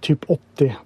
typ 0.00 0.30
80 0.30 0.76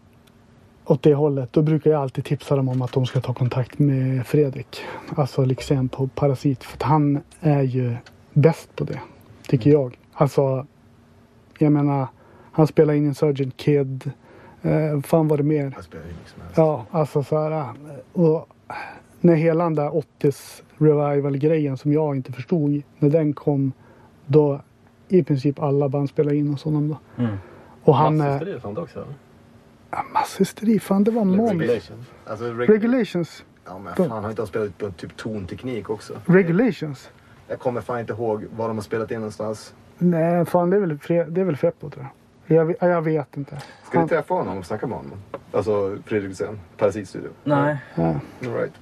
åt 0.84 1.02
det 1.02 1.14
hållet, 1.14 1.52
då 1.52 1.62
brukar 1.62 1.90
jag 1.90 2.02
alltid 2.02 2.24
tipsa 2.24 2.56
dem 2.56 2.68
om 2.68 2.82
att 2.82 2.92
de 2.92 3.06
ska 3.06 3.20
ta 3.20 3.34
kontakt 3.34 3.78
med 3.78 4.26
Fredrik. 4.26 4.84
Alltså 5.16 5.44
liksom 5.44 5.88
på 5.88 6.06
Parasit. 6.06 6.64
För 6.64 6.76
att 6.76 6.82
han 6.82 7.20
är 7.40 7.62
ju 7.62 7.96
bäst 8.32 8.76
på 8.76 8.84
det. 8.84 9.00
Tycker 9.48 9.70
jag. 9.70 9.98
Alltså, 10.12 10.66
jag 11.58 11.72
menar, 11.72 12.06
han 12.52 12.66
spelar 12.66 12.94
in 12.94 13.06
Insurgent 13.06 13.56
Kid. 13.56 14.10
Eh, 14.62 15.00
fan 15.00 15.28
var 15.28 15.36
det 15.36 15.42
mer? 15.42 15.72
Jag 15.76 15.84
spelar 15.84 16.04
ingen 16.04 16.16
som 16.26 16.42
helst. 16.42 16.56
Ja, 16.56 16.86
alltså 16.90 17.22
så 17.22 17.38
här. 17.38 17.72
Och 18.12 18.48
när 19.20 19.34
hela 19.34 19.64
den 19.64 19.74
där 19.74 19.90
80s 20.20 20.62
revival-grejen 20.78 21.76
som 21.76 21.92
jag 21.92 22.16
inte 22.16 22.32
förstod, 22.32 22.82
när 22.98 23.10
den 23.10 23.32
kom, 23.32 23.72
då 24.26 24.60
i 25.08 25.22
princip 25.24 25.58
alla 25.62 25.88
band 25.88 26.08
spelade 26.08 26.36
in 26.36 26.48
hos 26.48 26.62
honom 26.64 26.88
då. 26.88 27.22
Mm. 27.24 27.36
Och 27.84 27.94
han... 27.96 28.20
eh, 28.20 28.26
Masshysteri 28.26 28.56
och 28.56 28.62
sånt 28.62 28.78
också? 28.78 28.98
eller? 29.02 29.14
Ja, 29.90 30.02
masshysteri, 30.14 30.80
fan 30.80 31.04
det 31.04 31.10
var 31.10 31.24
Måns. 31.24 31.50
Regulation. 31.52 32.04
Alltså, 32.26 32.44
reg- 32.44 32.66
Regulations. 32.68 33.44
Ja 33.66 33.78
men 33.78 33.94
fan, 33.94 34.10
har 34.10 34.30
inte 34.30 34.42
de 34.42 34.46
spelat 34.46 34.78
på 34.78 34.90
typ 34.90 35.16
tonteknik 35.16 35.90
också? 35.90 36.12
Regulations. 36.26 37.10
Jag 37.48 37.58
kommer 37.58 37.80
fan 37.80 38.00
inte 38.00 38.12
ihåg 38.12 38.44
var 38.56 38.68
de 38.68 38.76
har 38.76 38.82
spelat 38.82 39.10
in 39.10 39.16
någonstans. 39.16 39.74
Nej, 39.98 40.44
fan 40.44 40.70
det 40.70 40.76
är 40.76 40.80
väl, 40.80 40.98
Fre- 40.98 41.30
det 41.30 41.40
är 41.40 41.44
väl 41.44 41.56
Feppo 41.56 41.90
tror 41.90 42.04
jag. 42.46 42.56
Jag, 42.58 42.64
vet- 42.64 42.76
jag 42.80 43.02
vet 43.02 43.36
inte. 43.36 43.56
Ska 43.86 43.98
Han- 43.98 44.06
vi 44.06 44.14
träffa 44.14 44.34
honom 44.34 44.58
och 44.58 44.66
snacka 44.66 44.86
med 44.86 44.98
honom? 44.98 45.18
Alltså 45.52 45.98
Fredrik 46.06 46.30
Hussein, 46.30 46.60
Parasitstudio. 46.76 47.30
Nej. 47.44 47.76
Ja. 47.94 48.04
All 48.42 48.54
right. 48.54 48.72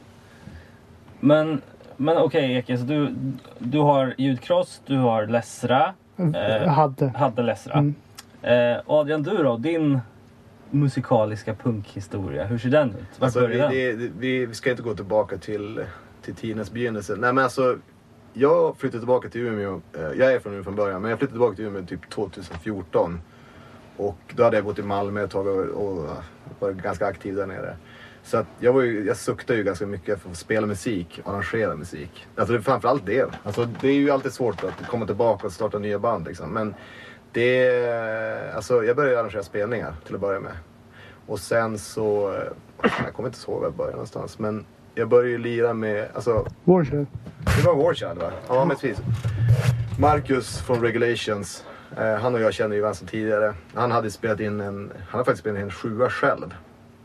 Men, 1.21 1.63
men 1.97 2.17
okej 2.19 2.57
Eke, 2.57 2.79
så 2.79 2.85
du, 2.85 3.15
du 3.59 3.79
har 3.79 4.15
ljudkross, 4.19 4.81
du 4.87 4.97
har 4.99 5.27
Lessra. 5.27 5.95
Jag 6.17 6.67
hade. 6.67 7.09
Hade 7.09 7.43
Lessra. 7.43 7.73
Mm. 7.79 7.95
Eh, 8.43 8.81
Adrian, 8.87 9.23
du 9.23 9.37
då? 9.43 9.57
Din 9.57 10.01
musikaliska 10.71 11.55
punkhistoria, 11.55 12.45
hur 12.45 12.59
ser 12.59 12.69
den 12.69 12.89
ut? 12.89 12.95
Var 13.19 13.27
Alltså, 13.27 13.47
vi, 13.47 13.57
det, 13.59 13.93
vi, 14.19 14.47
vi 14.47 14.55
ska 14.55 14.71
inte 14.71 14.83
gå 14.83 14.95
tillbaka 14.95 15.37
till, 15.37 15.85
till 16.23 16.35
tidernas 16.35 16.71
begynnelse. 16.73 17.17
Nej 17.19 17.33
men 17.33 17.45
alltså, 17.45 17.77
jag 18.33 18.77
flyttade 18.77 19.01
tillbaka 19.01 19.29
till 19.29 19.41
Umeå. 19.41 19.81
Eh, 19.93 20.03
jag 20.03 20.33
är 20.33 20.39
från 20.39 20.53
Umeå 20.53 20.65
från 20.65 20.77
början, 20.77 21.03
men 21.03 21.11
jag 21.11 21.19
flyttade 21.19 21.35
tillbaka 21.35 21.57
till 21.57 21.65
Umeå 21.65 21.83
typ 21.87 22.11
2014. 22.11 23.21
Och 23.97 24.19
då 24.35 24.45
hade 24.45 24.57
jag 24.57 24.65
bott 24.65 24.79
i 24.79 24.83
Malmö 24.83 25.25
ett 25.25 25.31
tag 25.31 25.47
och, 25.47 26.09
och 26.59 26.75
ganska 26.77 27.07
aktiv 27.07 27.35
där 27.35 27.47
nere. 27.47 27.77
Så 28.23 28.37
att 28.37 28.47
jag, 28.59 28.73
var 28.73 28.83
ju, 28.83 29.07
jag 29.07 29.17
suktade 29.17 29.59
ju 29.59 29.65
ganska 29.65 29.87
mycket 29.87 30.07
för 30.07 30.29
att 30.31 30.37
få 30.37 30.45
spela 30.45 30.67
musik, 30.67 31.21
arrangera 31.25 31.77
musik. 31.77 32.27
Alltså 32.37 32.53
det 32.53 32.59
är 32.59 32.63
framförallt 32.63 33.07
det. 33.07 33.31
Alltså 33.45 33.69
det 33.81 33.89
är 33.89 33.95
ju 33.95 34.11
alltid 34.11 34.33
svårt 34.33 34.65
att 34.65 34.87
komma 34.87 35.07
tillbaka 35.07 35.47
och 35.47 35.53
starta 35.53 35.79
nya 35.79 35.99
band 35.99 36.27
liksom. 36.27 36.51
Men 36.51 36.75
det, 37.33 38.53
alltså 38.55 38.85
jag 38.85 38.97
började 38.97 39.21
arrangera 39.21 39.43
spelningar 39.43 39.95
till 40.07 40.15
att 40.15 40.21
börja 40.21 40.41
med. 40.41 40.53
Och 41.27 41.41
sen 41.41 41.79
så, 41.79 42.35
jag 42.83 43.15
kommer 43.15 43.29
inte 43.29 43.51
ihåg 43.51 43.61
var 43.61 43.67
jag 43.67 43.75
började 43.75 43.93
någonstans. 43.93 44.39
Men 44.39 44.65
jag 44.95 45.09
började 45.09 45.31
ju 45.31 45.39
lira 45.39 45.75
med, 45.75 46.09
alltså 46.15 46.47
Warshed. 46.65 47.07
det 47.57 47.67
var 47.67 47.75
Warchild 47.75 48.19
va? 48.19 48.31
Ja, 48.49 48.65
men 48.65 48.77
precis. 48.77 49.03
Marcus 49.99 50.59
från 50.59 50.81
Regulations. 50.81 51.65
Eh, 51.97 52.15
han 52.15 52.35
och 52.35 52.41
jag 52.41 52.53
känner 52.55 52.77
ju 52.77 52.81
varandra 52.83 52.95
sedan 52.99 53.09
tidigare. 53.09 53.55
Han 53.75 53.91
hade 53.91 54.11
spelat 54.11 54.41
in 54.41 54.61
en, 54.61 54.93
han 55.09 55.19
har 55.19 55.25
faktiskt 55.25 55.41
spelat 55.41 55.59
in 55.59 55.65
en 55.65 55.71
sjua 55.71 56.11
själv. 56.11 56.55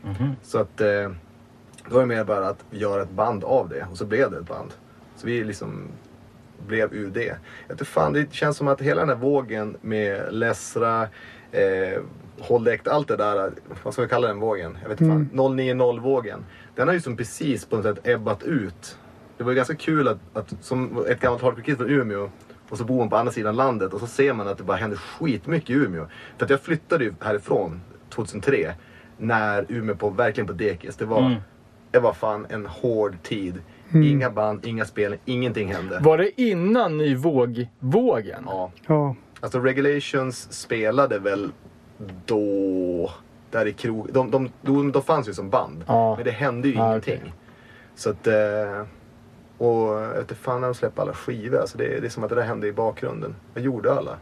Mhm. 0.02 0.36
Så 0.42 0.58
att 0.58 0.80
eh, 0.80 1.10
då 1.88 1.94
var 1.94 2.00
det 2.00 2.06
mer 2.06 2.24
bara 2.24 2.48
att 2.48 2.64
göra 2.70 3.02
ett 3.02 3.10
band 3.10 3.44
av 3.44 3.68
det 3.68 3.86
och 3.90 3.96
så 3.96 4.04
blev 4.06 4.30
det 4.30 4.36
ett 4.38 4.48
band. 4.48 4.70
Så 5.16 5.26
vi 5.26 5.44
liksom 5.44 5.88
blev 6.66 6.94
ur 6.94 7.10
det. 7.10 7.24
Jag 7.24 7.34
vet 7.68 7.70
inte 7.70 7.84
fan, 7.84 8.12
det 8.12 8.32
känns 8.34 8.56
som 8.56 8.68
att 8.68 8.80
hela 8.80 9.00
den 9.00 9.08
här 9.08 9.16
vågen 9.16 9.76
med 9.80 10.22
Lessra, 10.30 11.02
eh, 11.52 12.02
Håll 12.40 12.68
äkt, 12.68 12.88
allt 12.88 13.08
det 13.08 13.16
där, 13.16 13.50
vad 13.82 13.92
ska 13.92 14.02
vi 14.02 14.08
kalla 14.08 14.28
den 14.28 14.40
vågen? 14.40 14.78
Jag 14.82 14.88
vet 14.88 15.00
inte 15.00 15.12
fan. 15.12 15.28
090-vågen. 15.32 16.44
Den 16.78 16.88
har 16.88 16.94
ju 16.94 17.00
som 17.00 17.16
precis 17.16 17.64
på 17.64 17.76
något 17.76 17.84
sätt 17.84 18.06
ebbat 18.08 18.42
ut. 18.42 18.98
Det 19.36 19.44
var 19.44 19.50
ju 19.52 19.56
ganska 19.56 19.74
kul 19.74 20.08
att, 20.08 20.18
att 20.32 20.54
som 20.60 21.04
ett 21.08 21.20
gammalt 21.20 21.42
hardcore-kid 21.42 21.76
från 21.76 21.90
Umeå 21.90 22.30
och 22.68 22.78
så 22.78 22.84
bor 22.84 22.98
man 22.98 23.08
på 23.10 23.16
andra 23.16 23.32
sidan 23.32 23.56
landet 23.56 23.92
och 23.92 24.00
så 24.00 24.06
ser 24.06 24.32
man 24.32 24.48
att 24.48 24.58
det 24.58 24.64
bara 24.64 24.76
händer 24.76 24.96
skitmycket 24.96 25.70
i 25.70 25.72
Umeå. 25.72 26.06
För 26.38 26.44
att 26.44 26.50
jag 26.50 26.60
flyttade 26.60 27.04
ju 27.04 27.14
härifrån 27.20 27.80
2003 28.10 28.74
när 29.16 29.66
Umeå 29.68 29.94
på, 29.96 30.10
verkligen 30.10 30.46
på 30.46 30.52
dekis. 30.52 30.96
Det 30.96 31.04
var, 31.04 31.20
Mm. 31.26 31.40
det 31.90 31.98
var 31.98 32.12
fan 32.12 32.46
en 32.50 32.66
hård 32.66 33.16
tid. 33.22 33.62
Inga 33.94 34.30
band, 34.30 34.66
inga 34.66 34.84
spel, 34.84 35.16
ingenting 35.24 35.72
hände. 35.74 35.98
Var 36.02 36.18
det 36.18 36.40
innan 36.40 36.98
ny 36.98 37.14
våg-vågen? 37.16 38.42
Ja. 38.46 38.72
Ja. 38.86 39.14
Alltså 39.40 39.60
Regulations 39.60 40.52
spelade 40.52 41.18
väl 41.18 41.50
då, 42.26 43.10
där 43.50 43.66
i 43.66 43.72
krog... 43.72 44.12
De, 44.12 44.30
de, 44.30 44.50
de, 44.62 44.92
de 44.92 45.02
fanns 45.02 45.28
ju 45.28 45.34
som 45.34 45.50
band. 45.50 45.84
Ja. 45.86 46.16
Men 46.16 46.24
det 46.24 46.30
hände 46.30 46.68
ju 46.68 46.74
Ja, 46.74 46.88
ingenting. 46.90 47.18
okej. 47.20 47.32
Så 47.94 48.10
att... 48.10 48.26
Eh, 48.26 48.82
och 49.58 49.88
jag 50.02 50.08
vet 50.08 50.20
inte 50.20 50.34
fan 50.34 50.60
när 50.60 50.68
de 50.68 50.74
släppte 50.74 51.02
alla 51.02 51.12
skivor. 51.14 51.58
Alltså 51.58 51.78
det, 51.78 52.00
det 52.00 52.06
är 52.06 52.10
som 52.10 52.22
att 52.24 52.28
det 52.30 52.34
där 52.36 52.42
hände 52.42 52.66
i 52.66 52.72
bakgrunden. 52.72 53.34
Vad 53.54 53.64
gjorde 53.64 53.92
alla? 53.92 54.16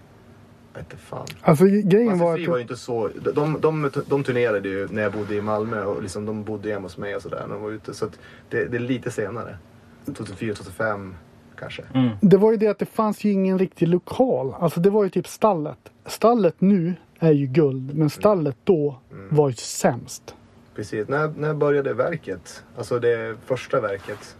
Jag 0.72 0.80
vet 0.82 0.92
inte 0.92 1.04
fan. 1.04 1.26
Alltså 1.42 1.64
grejen 1.64 2.18
var 2.18 2.30
Massive 2.30 2.50
var 2.50 2.56
ju 2.58 2.64
att... 2.64 2.70
inte 2.70 2.76
så... 2.76 3.10
De, 3.34 3.60
de, 3.60 3.90
de 4.06 4.24
turnerade 4.24 4.68
ju 4.68 4.88
när 4.90 5.02
jag 5.02 5.12
bodde 5.12 5.34
i 5.34 5.40
Malmö 5.42 5.84
och 5.84 6.02
liksom, 6.02 6.26
de 6.26 6.44
bodde 6.44 6.70
hemma 6.72 6.82
hos 6.82 6.98
mig 6.98 7.16
och 7.16 7.22
sådär 7.22 7.44
när 7.48 7.54
de 7.54 7.62
var 7.62 7.70
ute. 7.70 7.94
Så 7.94 8.04
att 8.04 8.18
det, 8.50 8.64
det 8.64 8.76
är 8.76 8.80
lite 8.80 9.10
senare. 9.10 9.58
2004, 10.06 10.54
2005 10.54 11.14
kanske. 11.58 11.82
Mm. 11.94 12.08
Det 12.20 12.36
var 12.36 12.50
ju 12.50 12.56
det 12.56 12.68
att 12.68 12.78
det 12.78 12.86
fanns 12.86 13.24
ju 13.24 13.30
ingen 13.32 13.58
riktig 13.58 13.88
lokal. 13.88 14.54
Alltså 14.60 14.80
det 14.80 14.90
var 14.90 15.04
ju 15.04 15.10
typ 15.10 15.26
stallet. 15.26 15.78
Stallet 16.06 16.54
nu 16.58 16.94
är 17.18 17.32
ju 17.32 17.46
guld, 17.46 17.94
men 17.96 18.10
stallet 18.10 18.56
då 18.64 18.98
var 19.30 19.48
ju 19.48 19.54
sämst. 19.54 20.34
Precis. 20.74 21.08
När, 21.08 21.28
när 21.36 21.54
började 21.54 21.94
verket? 21.94 22.64
Alltså 22.76 22.98
det 22.98 23.36
första 23.46 23.80
verket. 23.80 24.36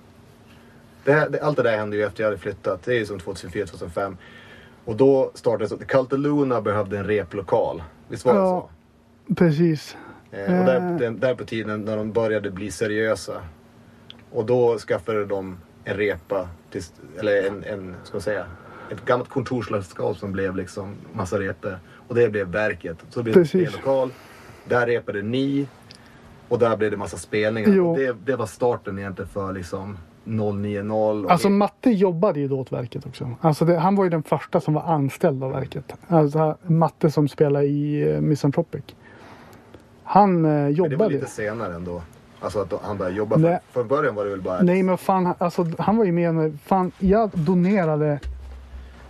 Det, 1.04 1.28
det, 1.30 1.40
allt 1.40 1.56
det 1.56 1.62
där 1.62 1.76
hände 1.78 1.96
ju 1.96 2.02
efter 2.04 2.22
jag 2.22 2.28
hade 2.28 2.38
flyttat. 2.38 2.82
Det 2.82 2.92
är 2.94 2.98
ju 2.98 3.06
som 3.06 3.18
2004-2005. 3.18 4.16
Och 4.84 4.96
då 4.96 5.30
startade 5.34 5.68
så 5.68 5.76
Cultaluna 5.78 6.60
behövde 6.60 6.98
en 6.98 7.04
replokal. 7.04 7.82
Visst 8.08 8.24
var 8.24 8.34
det 8.34 8.38
Ja. 8.40 8.68
Precis. 9.36 9.96
så? 10.30 10.36
Eh, 10.36 10.60
och 10.60 10.66
där, 10.66 10.76
Eh. 10.76 10.96
den, 10.96 11.20
där 11.20 11.34
på 11.34 11.44
tiden 11.44 11.80
när 11.80 11.96
de 11.96 12.12
började 12.12 12.50
bli 12.50 12.70
seriösa. 12.70 13.42
Och 14.30 14.46
då 14.46 14.78
skaffade 14.78 15.24
de 15.24 15.56
en 15.84 15.96
repa. 15.96 16.48
Till, 16.70 16.82
eller 17.18 17.46
en, 17.46 17.64
en, 17.64 17.94
ska 18.04 18.14
man 18.14 18.22
säga, 18.22 18.46
ett 18.90 19.04
gammalt 19.04 19.30
kontorslandskap 19.30 20.16
som 20.16 20.32
blev 20.32 20.56
liksom 20.56 20.94
massa 21.12 21.40
repor. 21.40 21.78
Och 22.09 22.14
det 22.14 22.28
blev 22.28 22.46
verket. 22.46 22.96
Så 23.11 23.20
det 23.20 23.24
blev 23.24 23.34
Precis. 23.34 23.68
en 23.68 23.72
lokal. 23.72 24.11
Där 24.64 24.86
repade 24.86 25.22
ni. 25.22 25.66
Och 26.48 26.59
där 26.59 26.76
blev 26.76 26.90
det 26.90 26.96
massa 26.96 27.16
spelningar. 27.16 27.96
Det, 27.96 28.16
det 28.24 28.36
var 28.36 28.46
starten 28.46 28.98
egentligen 28.98 29.28
för 29.28 29.52
liksom 29.52 29.99
090. 30.24 30.92
Och 30.92 31.30
Alltså 31.30 31.50
Matte 31.50 31.91
jobbade 31.91 32.41
ju 32.41 32.49
då 32.49 32.61
åt 32.61 32.72
verket 32.72 33.07
också. 33.07 33.30
Alltså 33.41 33.64
det, 33.64 33.78
han 33.78 33.96
var 33.96 34.04
ju 34.04 34.11
den 34.11 34.22
första 34.22 34.61
som 34.61 34.74
var 34.74 34.83
anställd 34.83 35.45
av 35.45 35.53
verket. 35.53 35.95
Alltså 36.08 36.57
Matte 36.62 37.11
som 37.11 37.28
spelar 37.28 37.62
i 37.62 38.04
uh, 38.04 38.20
Misanthropic. 38.20 38.84
Han 40.03 40.45
eh, 40.45 40.50
Men 40.50 40.72
det 40.74 40.80
var 40.80 40.88
jobbade. 40.88 41.14
lite 41.14 41.26
senare 41.26 41.74
ändå. 41.74 42.03
Alltså 42.41 42.61
att 42.61 42.72
han 42.83 42.99
började 42.99 43.16
jobba. 43.16 43.37
Nej. 43.37 43.58
För, 43.66 43.80
från 43.80 43.88
början 43.88 44.14
var 44.14 44.24
det 44.24 44.30
väl 44.30 44.41
bara... 44.42 44.62
Nej 44.62 44.83
men 44.83 44.99
fan, 44.99 45.34
alltså, 45.38 45.66
han 45.78 45.96
var 45.96 46.04
ju 46.04 46.12
med 46.12 46.34
när, 46.34 46.53
fan, 46.64 46.92
jag 46.99 47.30
donerade. 47.34 48.20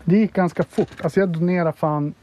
Det 0.04 0.16
gick 0.16 0.32
ganska 0.32 0.62
fort. 0.62 1.00
Alltså 1.02 1.20
jag 1.20 1.28
donerade 1.28 1.72
fan 1.72 2.14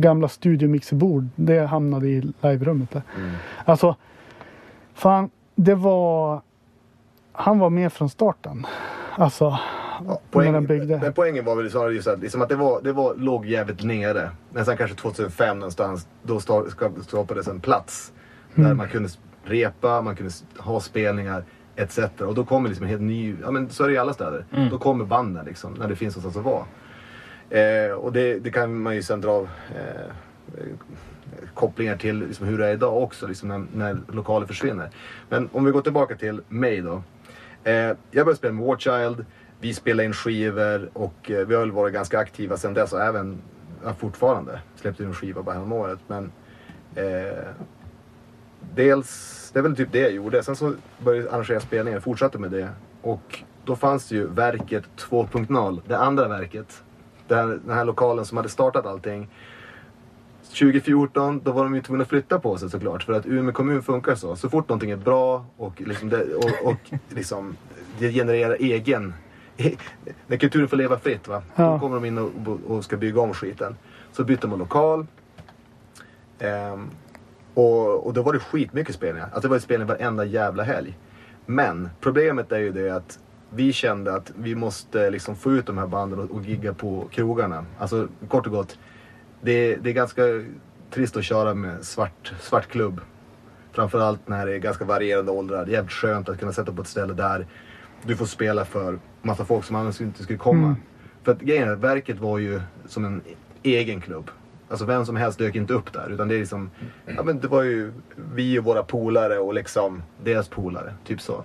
gamla 0.00 0.28
studiomixerbord. 0.28 1.28
Det 1.36 1.66
hamnade 1.66 2.08
i 2.08 2.20
live-rummet 2.20 2.90
där. 2.90 3.02
Mm. 3.16 3.30
Alltså, 3.64 3.96
fan, 4.94 5.30
det 5.54 5.74
var... 5.74 6.40
Han 7.32 7.58
var 7.58 7.70
med 7.70 7.92
från 7.92 8.10
starten. 8.10 8.66
Alltså, 9.16 9.58
när 10.04 10.16
Poäng, 10.30 10.52
den 10.52 10.66
byggde. 10.66 10.98
men 11.02 11.12
poängen 11.12 11.44
var 11.44 11.56
väl 11.56 11.70
snarare 11.70 11.92
just 11.94 12.08
att, 12.08 12.20
liksom 12.20 12.42
att 12.42 12.48
det, 12.48 12.56
var, 12.56 12.80
det 12.82 12.92
var, 12.92 13.14
låg 13.14 13.46
jävligt 13.46 13.84
nere. 13.84 14.30
Men 14.52 14.64
sen 14.64 14.76
kanske 14.76 14.96
2005 14.96 15.58
någonstans, 15.58 16.06
då 16.22 16.40
skapades 17.00 17.48
en 17.48 17.60
plats. 17.60 18.12
Där 18.54 18.64
Mm. 18.64 18.76
man 18.76 18.88
kunde 18.88 19.08
repa, 19.44 20.02
man 20.02 20.16
kunde 20.16 20.32
ha 20.58 20.80
spelningar 20.80 21.44
etc. 21.76 21.98
Och 22.20 22.34
då 22.34 22.44
kommer 22.44 22.68
liksom 22.68 22.84
en 22.84 22.90
helt 22.90 23.02
ny, 23.02 23.36
ja 23.42 23.50
men 23.50 23.70
så 23.70 23.84
är 23.84 23.88
det 23.88 23.94
i 23.94 23.98
alla 23.98 24.12
städer. 24.14 24.44
Mm. 24.56 24.68
Då 24.70 24.78
kommer 24.78 25.04
banden 25.04 25.44
liksom, 25.44 25.72
när 25.74 25.88
det 25.88 25.96
finns 25.96 26.16
någonstans 26.16 26.46
att 26.46 26.52
vara. 26.52 26.64
Eh, 27.50 27.92
och 27.92 28.12
det, 28.12 28.38
det 28.38 28.50
kan 28.50 28.82
man 28.82 28.94
ju 28.94 29.02
sen 29.02 29.20
dra 29.20 29.30
av 29.30 29.48
eh, 29.74 30.10
kopplingar 31.54 31.96
till 31.96 32.18
liksom 32.18 32.46
hur 32.46 32.58
det 32.58 32.66
är 32.66 32.72
idag 32.72 33.02
också, 33.02 33.26
liksom 33.26 33.48
när, 33.48 33.66
när 33.74 34.00
lokaler 34.12 34.46
försvinner. 34.46 34.90
Men 35.28 35.48
om 35.52 35.64
vi 35.64 35.70
går 35.70 35.82
tillbaka 35.82 36.16
till 36.16 36.40
mig 36.48 36.80
då. 36.80 37.02
Eh, 37.64 37.74
jag 37.74 37.96
började 38.10 38.36
spela 38.36 38.52
med 38.52 38.64
Warchild, 38.64 39.24
vi 39.60 39.74
spelade 39.74 40.04
in 40.04 40.12
skivor 40.12 40.90
och 40.92 41.30
eh, 41.30 41.46
vi 41.46 41.54
har 41.54 41.60
väl 41.60 41.72
varit 41.72 41.94
ganska 41.94 42.18
aktiva 42.18 42.56
sedan 42.56 42.74
dess 42.74 42.92
och 42.92 43.02
även 43.02 43.42
ja, 43.84 43.94
fortfarande. 43.94 44.60
Släppte 44.76 45.04
en 45.04 45.14
skiva 45.14 45.42
bara 45.42 45.54
häromåret. 45.54 45.98
Men 46.06 46.32
eh, 46.94 47.48
dels, 48.74 49.50
det 49.52 49.58
är 49.58 49.62
väl 49.62 49.76
typ 49.76 49.92
det 49.92 50.00
jag 50.00 50.12
gjorde. 50.12 50.42
Sen 50.42 50.56
så 50.56 50.74
började 50.98 51.26
jag 51.26 51.34
arrangera 51.34 51.60
spelningar, 51.60 52.00
fortsatte 52.00 52.38
med 52.38 52.50
det. 52.50 52.68
Och 53.02 53.42
då 53.64 53.76
fanns 53.76 54.08
det 54.08 54.14
ju 54.14 54.26
verket 54.26 54.84
2.0, 54.96 55.80
det 55.86 55.98
andra 55.98 56.28
verket. 56.28 56.82
Här, 57.30 57.46
den 57.64 57.74
här 57.76 57.84
lokalen 57.84 58.24
som 58.24 58.36
hade 58.36 58.48
startat 58.48 58.86
allting. 58.86 59.28
2014, 60.50 61.40
då 61.44 61.52
var 61.52 61.64
de 61.64 61.74
ju 61.74 61.82
tvungna 61.82 62.02
att 62.02 62.08
flytta 62.08 62.38
på 62.38 62.58
sig 62.58 62.70
såklart. 62.70 63.02
För 63.02 63.12
att 63.12 63.26
Umeå 63.26 63.52
kommun 63.52 63.82
funkar 63.82 64.14
så. 64.14 64.36
Så 64.36 64.48
fort 64.48 64.68
någonting 64.68 64.90
är 64.90 64.96
bra 64.96 65.44
och, 65.56 65.80
liksom 65.80 66.08
det, 66.08 66.34
och, 66.34 66.70
och 66.70 66.92
liksom, 67.08 67.56
det 67.98 68.12
genererar 68.12 68.56
egen... 68.60 69.14
När 70.26 70.36
kulturen 70.36 70.68
får 70.68 70.76
leva 70.76 70.98
fritt, 70.98 71.28
va? 71.28 71.42
Ja. 71.56 71.64
då 71.64 71.78
kommer 71.78 71.94
de 71.94 72.04
in 72.04 72.18
och, 72.18 72.60
och 72.66 72.84
ska 72.84 72.96
bygga 72.96 73.20
om 73.20 73.34
skiten. 73.34 73.76
Så 74.12 74.24
bytte 74.24 74.46
man 74.46 74.58
lokal. 74.58 75.06
Ehm, 76.38 76.90
och, 77.54 78.06
och 78.06 78.14
då 78.14 78.22
var 78.22 78.32
det 78.32 78.38
skitmycket 78.38 78.94
spelningar. 78.94 79.24
Alltså 79.26 79.40
det 79.40 79.48
var 79.48 79.56
ju 79.56 79.60
spelningar 79.60 79.94
varenda 79.94 80.24
jävla 80.24 80.62
helg. 80.62 80.98
Men 81.46 81.90
problemet 82.00 82.52
är 82.52 82.58
ju 82.58 82.72
det 82.72 82.90
att 82.90 83.18
vi 83.50 83.72
kände 83.72 84.14
att 84.14 84.32
vi 84.36 84.54
måste 84.54 85.10
liksom 85.10 85.36
få 85.36 85.52
ut 85.52 85.66
de 85.66 85.78
här 85.78 85.86
banden 85.86 86.18
och, 86.18 86.30
och 86.30 86.42
gigga 86.42 86.74
på 86.74 87.08
krogarna. 87.10 87.64
Alltså 87.78 88.08
kort 88.28 88.46
och 88.46 88.52
gott. 88.52 88.78
Det, 89.40 89.76
det 89.76 89.90
är 89.90 89.94
ganska 89.94 90.22
trist 90.90 91.16
att 91.16 91.24
köra 91.24 91.54
med 91.54 91.84
svart, 91.84 92.32
svart 92.40 92.68
klubb. 92.68 93.00
Framförallt 93.72 94.28
när 94.28 94.46
det 94.46 94.54
är 94.54 94.58
ganska 94.58 94.84
varierande 94.84 95.32
åldrar. 95.32 95.64
Det 95.64 95.70
är 95.70 95.74
jävligt 95.74 95.92
skönt 95.92 96.28
att 96.28 96.38
kunna 96.38 96.52
sätta 96.52 96.72
på 96.72 96.82
ett 96.82 96.88
ställe 96.88 97.14
där 97.14 97.46
du 98.02 98.16
får 98.16 98.26
spela 98.26 98.64
för 98.64 98.98
massa 99.22 99.44
folk 99.44 99.64
som 99.64 99.76
annars 99.76 100.00
inte 100.00 100.22
skulle 100.22 100.38
komma. 100.38 100.66
Mm. 100.66 100.76
För 101.22 101.32
att 101.32 101.40
grejen 101.40 101.68
är, 101.68 101.72
att 101.72 101.78
verket 101.78 102.18
var 102.18 102.38
ju 102.38 102.60
som 102.86 103.04
en 103.04 103.22
egen 103.62 104.00
klubb. 104.00 104.30
Alltså 104.68 104.84
vem 104.84 105.06
som 105.06 105.16
helst 105.16 105.38
dök 105.38 105.54
inte 105.54 105.72
upp 105.72 105.92
där. 105.92 106.10
Utan 106.10 106.28
det 106.28 106.34
är 106.34 106.38
liksom, 106.38 106.70
ja 107.16 107.22
men 107.22 107.40
det 107.40 107.48
var 107.48 107.62
ju 107.62 107.92
vi 108.34 108.58
och 108.58 108.64
våra 108.64 108.82
polare 108.82 109.38
och 109.38 109.54
liksom 109.54 110.02
deras 110.24 110.48
polare. 110.48 110.94
Typ 111.04 111.20
så. 111.20 111.44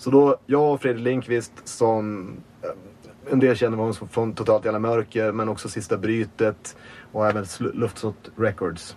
Så 0.00 0.10
då, 0.10 0.36
jag 0.46 0.72
och 0.74 0.80
Fredrik 0.82 1.04
Lindqvist 1.04 1.52
som 1.64 2.30
eh, 2.62 3.32
en 3.32 3.40
del 3.40 3.56
känner 3.56 3.76
honom 3.76 3.94
som- 3.94 4.08
från 4.08 4.32
Totalt 4.34 4.64
Jävla 4.64 4.78
Mörker 4.78 5.32
men 5.32 5.48
också 5.48 5.68
Sista 5.68 5.96
Brytet 5.98 6.76
och 7.12 7.26
även 7.28 7.44
Sl- 7.44 7.74
Luftslott 7.74 8.30
Records. 8.36 8.96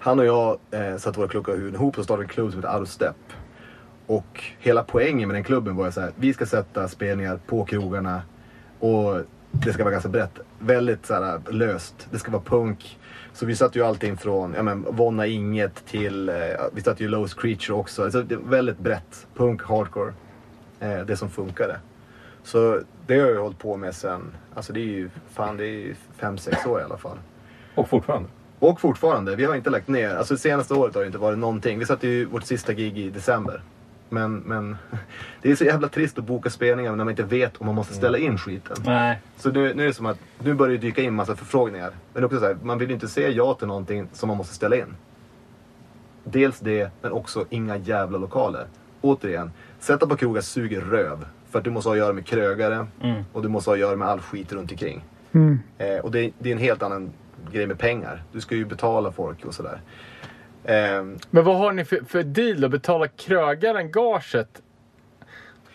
Han 0.00 0.18
och 0.18 0.24
jag 0.24 0.58
eh, 0.70 0.96
satte 0.96 1.18
våra 1.18 1.28
kloka 1.28 1.52
huvuden 1.52 1.74
ihop 1.74 1.98
och 1.98 2.04
startade 2.04 2.24
en 2.24 2.28
klubb 2.28 2.50
som 2.52 2.60
heter 2.62 2.74
Out 2.74 2.82
of 2.82 2.88
Step. 2.88 3.16
Och 4.06 4.44
hela 4.58 4.82
poängen 4.82 5.28
med 5.28 5.34
den 5.36 5.44
klubben 5.44 5.76
var 5.76 5.86
ju 5.86 5.92
vi 6.16 6.32
ska 6.34 6.46
sätta 6.46 6.88
spelningar 6.88 7.40
på 7.46 7.64
krogarna 7.64 8.22
och 8.80 9.20
det 9.50 9.72
ska 9.72 9.84
vara 9.84 9.92
ganska 9.92 10.08
brett. 10.08 10.38
Väldigt 10.58 11.06
så 11.06 11.14
här, 11.14 11.40
löst. 11.52 12.08
Det 12.10 12.18
ska 12.18 12.30
vara 12.30 12.42
punk. 12.42 12.98
Så 13.32 13.46
vi 13.46 13.56
satte 13.56 13.78
ju 13.78 13.84
allting 13.84 14.16
från 14.16 14.54
ja, 14.54 14.62
men, 14.62 14.86
Vonna 14.90 15.26
Inget 15.26 15.86
till, 15.86 16.28
eh, 16.28 16.34
vi 16.72 16.82
satte 16.82 17.02
ju 17.02 17.08
Lowe's 17.08 17.40
Creature 17.40 17.78
också. 17.78 18.04
Alltså, 18.04 18.22
det 18.22 18.36
väldigt 18.36 18.78
brett. 18.78 19.26
Punk, 19.34 19.62
hardcore. 19.62 20.12
Eh, 20.80 20.98
det 20.98 21.16
som 21.16 21.30
funkade. 21.30 21.76
Så 22.42 22.80
det 23.06 23.18
har 23.18 23.28
jag 23.28 23.42
hållit 23.42 23.58
på 23.58 23.76
med 23.76 23.94
sen, 23.94 24.20
alltså 24.54 24.72
det 24.72 24.80
är 24.80 24.84
ju 24.84 25.10
fan 25.32 25.56
det 25.56 25.64
är 25.64 25.68
ju 25.68 25.94
fem, 26.16 26.38
sex 26.38 26.66
år 26.66 26.80
i 26.80 26.84
alla 26.84 26.98
fall. 26.98 27.18
Och 27.74 27.88
fortfarande. 27.88 28.28
Och 28.58 28.80
fortfarande, 28.80 29.36
vi 29.36 29.44
har 29.44 29.54
inte 29.54 29.70
lagt 29.70 29.88
ner. 29.88 30.14
Alltså 30.14 30.34
det 30.34 30.40
senaste 30.40 30.74
året 30.74 30.94
har 30.94 31.02
det 31.02 31.06
inte 31.06 31.18
varit 31.18 31.38
någonting. 31.38 31.78
Vi 31.78 31.86
satte 31.86 32.08
ju 32.08 32.24
vårt 32.24 32.44
sista 32.44 32.72
gig 32.72 32.98
i 32.98 33.10
december. 33.10 33.62
Men, 34.10 34.36
men 34.36 34.76
det 35.42 35.50
är 35.50 35.56
så 35.56 35.64
jävla 35.64 35.88
trist 35.88 36.18
att 36.18 36.24
boka 36.24 36.50
spelningar 36.50 36.90
när 36.90 37.04
man 37.04 37.10
inte 37.10 37.22
vet 37.22 37.56
om 37.56 37.66
man 37.66 37.74
måste 37.74 37.94
ställa 37.94 38.18
in 38.18 38.38
skiten. 38.38 38.76
Nej. 38.84 39.18
Så 39.36 39.50
nu, 39.50 39.74
nu 39.74 39.82
är 39.82 39.86
det 39.86 39.94
som 39.94 40.06
att 40.06 40.18
nu 40.38 40.54
börjar 40.54 40.72
det 40.72 40.78
dyka 40.78 41.02
in 41.02 41.14
massa 41.14 41.36
förfrågningar. 41.36 41.90
Men 42.14 42.24
också 42.24 42.38
så 42.38 42.44
här, 42.46 42.56
man 42.62 42.78
vill 42.78 42.88
ju 42.88 42.94
inte 42.94 43.08
säga 43.08 43.28
ja 43.28 43.54
till 43.54 43.66
någonting 43.66 44.08
som 44.12 44.26
man 44.28 44.36
måste 44.36 44.54
ställa 44.54 44.76
in. 44.76 44.94
Dels 46.24 46.60
det, 46.60 46.90
men 47.02 47.12
också 47.12 47.44
inga 47.50 47.76
jävla 47.76 48.18
lokaler. 48.18 48.66
Återigen, 49.00 49.52
sätta 49.78 50.06
på 50.06 50.16
krogar 50.16 50.40
suger 50.40 50.80
röv. 50.80 51.26
För 51.50 51.58
att 51.58 51.64
du 51.64 51.70
måste 51.70 51.88
ha 51.88 51.94
att 51.94 51.98
göra 51.98 52.12
med 52.12 52.26
krögare 52.26 52.86
Mm. 53.02 53.22
och 53.32 53.42
du 53.42 53.48
måste 53.48 53.70
ha 53.70 53.74
att 53.74 53.80
göra 53.80 53.96
med 53.96 54.08
all 54.08 54.20
skit 54.20 54.52
runt 54.52 54.70
omkring. 54.70 55.04
Mm. 55.32 55.58
Eh, 55.78 55.98
och 55.98 56.10
det, 56.10 56.32
det 56.38 56.48
är 56.48 56.52
en 56.52 56.58
helt 56.58 56.82
annan 56.82 57.12
grej 57.52 57.66
med 57.66 57.78
pengar. 57.78 58.22
Du 58.32 58.40
ska 58.40 58.54
ju 58.54 58.64
betala 58.64 59.12
folk 59.12 59.44
och 59.44 59.54
sådär. 59.54 59.80
Eh, 60.64 61.04
Men 61.30 61.44
vad 61.44 61.56
har 61.58 61.72
ni 61.72 61.84
för, 61.84 62.00
för 62.08 62.22
deal 62.22 62.60
då? 62.60 62.68
Betalar 62.68 63.06
krögaren 63.06 63.90
gaget? 63.90 64.62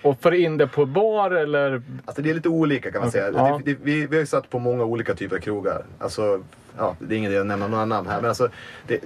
Och 0.02 0.22
får 0.22 0.34
in 0.36 0.58
det 0.58 0.68
på 0.68 0.86
bar 0.86 1.32
eller? 1.32 1.82
Alltså 2.06 2.22
det 2.22 2.30
är 2.30 2.34
lite 2.34 2.50
olika 2.50 2.92
kan 2.92 3.02
man 3.02 3.08
Okej, 3.10 3.22
säga. 3.22 3.34
ja. 3.36 3.62
Det, 3.66 3.74
det, 3.74 3.80
vi, 3.84 4.08
vi 4.08 4.16
har 4.16 4.22
ju 4.22 4.26
satt 4.26 4.50
på 4.50 4.60
många 4.60 4.84
olika 4.84 5.14
typer 5.14 5.36
av 5.36 5.40
krogar. 5.40 5.84
Alltså, 6.00 6.44
ja, 6.78 6.96
det 7.00 7.16
är 7.16 7.18
ingen 7.18 7.32
idé 7.32 7.40
att 7.40 7.46
nämna 7.48 7.68
några 7.68 7.86
namn 7.86 8.08
här. 8.08 8.22
Men 8.22 8.30
alltså, 8.30 8.50
det, 8.88 9.00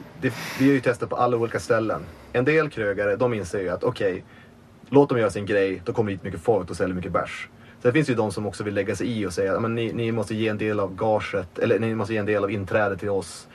vi 0.59 0.67
har 0.67 0.73
ju 0.73 0.79
testat 0.81 1.09
på 1.09 1.15
alla 1.15 1.37
olika 1.37 1.59
ställen. 1.59 2.01
En 2.33 2.45
del 2.45 2.69
krögare, 2.69 3.15
de 3.15 3.33
inser 3.33 3.59
ju 3.59 3.69
att 3.69 3.83
okej, 3.83 4.23
låt 4.89 5.09
dem 5.09 5.17
göra 5.19 5.29
sin 5.29 5.45
grej. 5.45 5.81
Då 5.85 5.93
kommer 5.93 6.11
det 6.11 6.15
hit 6.15 6.23
mycket 6.23 6.41
folk 6.41 6.69
och 6.69 6.75
säljer 6.77 6.95
mycket 6.95 7.11
bärs. 7.11 7.47
Sen 7.81 7.93
finns 7.93 8.07
det 8.07 8.11
ju 8.11 8.17
de 8.17 8.31
som 8.31 8.45
också 8.47 8.63
vill 8.63 8.73
lägga 8.73 8.95
sig 8.95 9.07
i 9.19 9.25
och 9.25 9.33
säga 9.33 9.57
att 9.57 9.71
ni, 9.71 9.93
ni 9.93 10.11
måste 10.11 10.35
ge 10.35 10.47
en 10.47 10.57
del 10.57 10.79
av 10.79 10.95
gaget, 10.95 11.59
eller 11.59 11.79
ni 11.79 11.95
måste 11.95 12.13
ge 12.13 12.19
en 12.19 12.25
del 12.25 12.43
av 12.43 12.51
inträdet 12.51 12.99
till 12.99 13.09
oss. 13.09 13.47